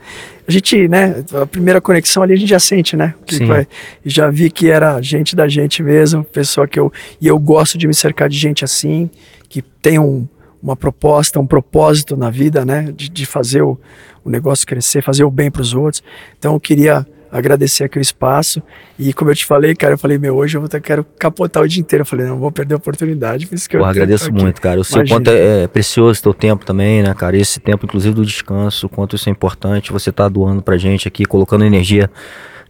A 0.46 0.50
gente, 0.50 0.88
né? 0.88 1.24
A 1.40 1.46
primeira 1.46 1.80
conexão 1.80 2.22
ali 2.22 2.32
a 2.32 2.36
gente 2.36 2.48
já 2.48 2.58
sente, 2.60 2.96
né? 2.96 3.14
Que 3.24 3.36
Sim. 3.36 3.46
vai- 3.46 3.68
já 4.04 4.28
vi 4.28 4.50
que 4.50 4.68
era 4.68 5.00
gente 5.00 5.36
da 5.36 5.46
gente 5.46 5.82
mesmo, 5.84 6.24
pessoa 6.24 6.66
que 6.66 6.78
eu. 6.80 6.92
E 7.20 7.28
eu 7.28 7.38
gosto 7.38 7.78
de 7.78 7.86
me 7.86 7.94
cercar 7.94 8.28
de 8.28 8.36
gente 8.38 8.64
assim, 8.64 9.08
que 9.48 9.62
tem 9.62 9.98
um, 9.98 10.26
uma 10.66 10.74
proposta, 10.76 11.38
um 11.38 11.47
propósito 11.47 12.16
na 12.16 12.28
vida, 12.28 12.64
né? 12.64 12.93
De, 12.94 13.09
de 13.09 13.24
fazer 13.24 13.62
o, 13.62 13.78
o 14.24 14.28
negócio 14.28 14.66
crescer, 14.66 15.01
fazer 15.01 15.22
o 15.22 15.30
bem 15.30 15.48
para 15.48 15.62
os 15.62 15.72
outros. 15.72 16.02
Então 16.36 16.55
eu 16.55 16.60
queria 16.60 17.06
agradecer 17.30 17.84
aqui 17.84 17.98
o 17.98 18.01
espaço. 18.01 18.60
E 18.98 19.12
como 19.12 19.30
eu 19.30 19.34
te 19.36 19.47
falei, 19.47 19.76
cara, 19.76 19.94
eu 19.94 19.98
falei, 19.98 20.18
meu, 20.18 20.34
hoje 20.34 20.56
eu 20.56 20.60
vou 20.60 20.68
ter, 20.68 20.80
quero 20.80 21.05
capotar 21.18 21.62
o 21.62 21.68
dia 21.68 21.80
inteiro. 21.80 22.02
Eu 22.02 22.06
falei, 22.06 22.26
não 22.26 22.38
vou 22.38 22.51
perder 22.51 22.74
a 22.74 22.78
oportunidade. 22.78 23.47
Por 23.47 23.55
isso 23.55 23.68
que 23.68 23.76
eu 23.76 23.80
tô 23.80 23.86
agradeço 23.86 24.32
muito, 24.32 24.60
cara. 24.60 24.80
Eu 24.80 24.84
sei 24.84 25.02
o 25.02 25.09
quanto 25.09 25.30
é, 25.30 25.62
é 25.62 25.66
precioso 25.68 26.20
teu 26.20 26.34
tempo 26.34 26.64
também, 26.64 27.01
né, 27.01 27.14
cara? 27.14 27.36
Esse 27.36 27.60
tempo, 27.60 27.86
inclusive, 27.86 28.14
do 28.16 28.24
descanso, 28.24 28.86
o 28.86 28.88
quanto 28.88 29.14
isso 29.14 29.28
é 29.28 29.32
importante. 29.32 29.93
Você 29.93 30.10
tá 30.10 30.28
doando 30.28 30.62
pra 30.62 30.76
gente 30.76 31.06
aqui, 31.06 31.24
colocando 31.24 31.64
energia 31.64 32.10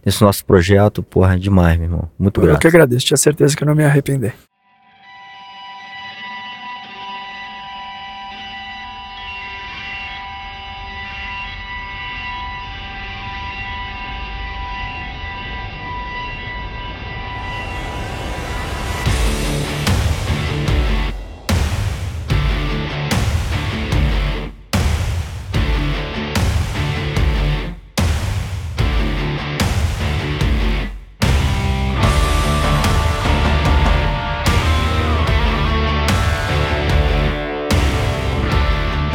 nesse 0.05 0.21
nosso 0.21 0.45
projeto. 0.45 1.01
Porra, 1.01 1.33
é 1.33 1.37
demais, 1.37 1.77
meu 1.77 1.87
irmão. 1.87 2.11
Muito 2.19 2.39
Eu 2.39 2.45
grato. 2.45 2.61
que 2.61 2.67
agradeço, 2.67 3.07
tinha 3.07 3.17
certeza 3.17 3.55
que 3.55 3.63
eu 3.63 3.67
não 3.67 3.73
me 3.73 3.83
arrepender. 3.83 4.35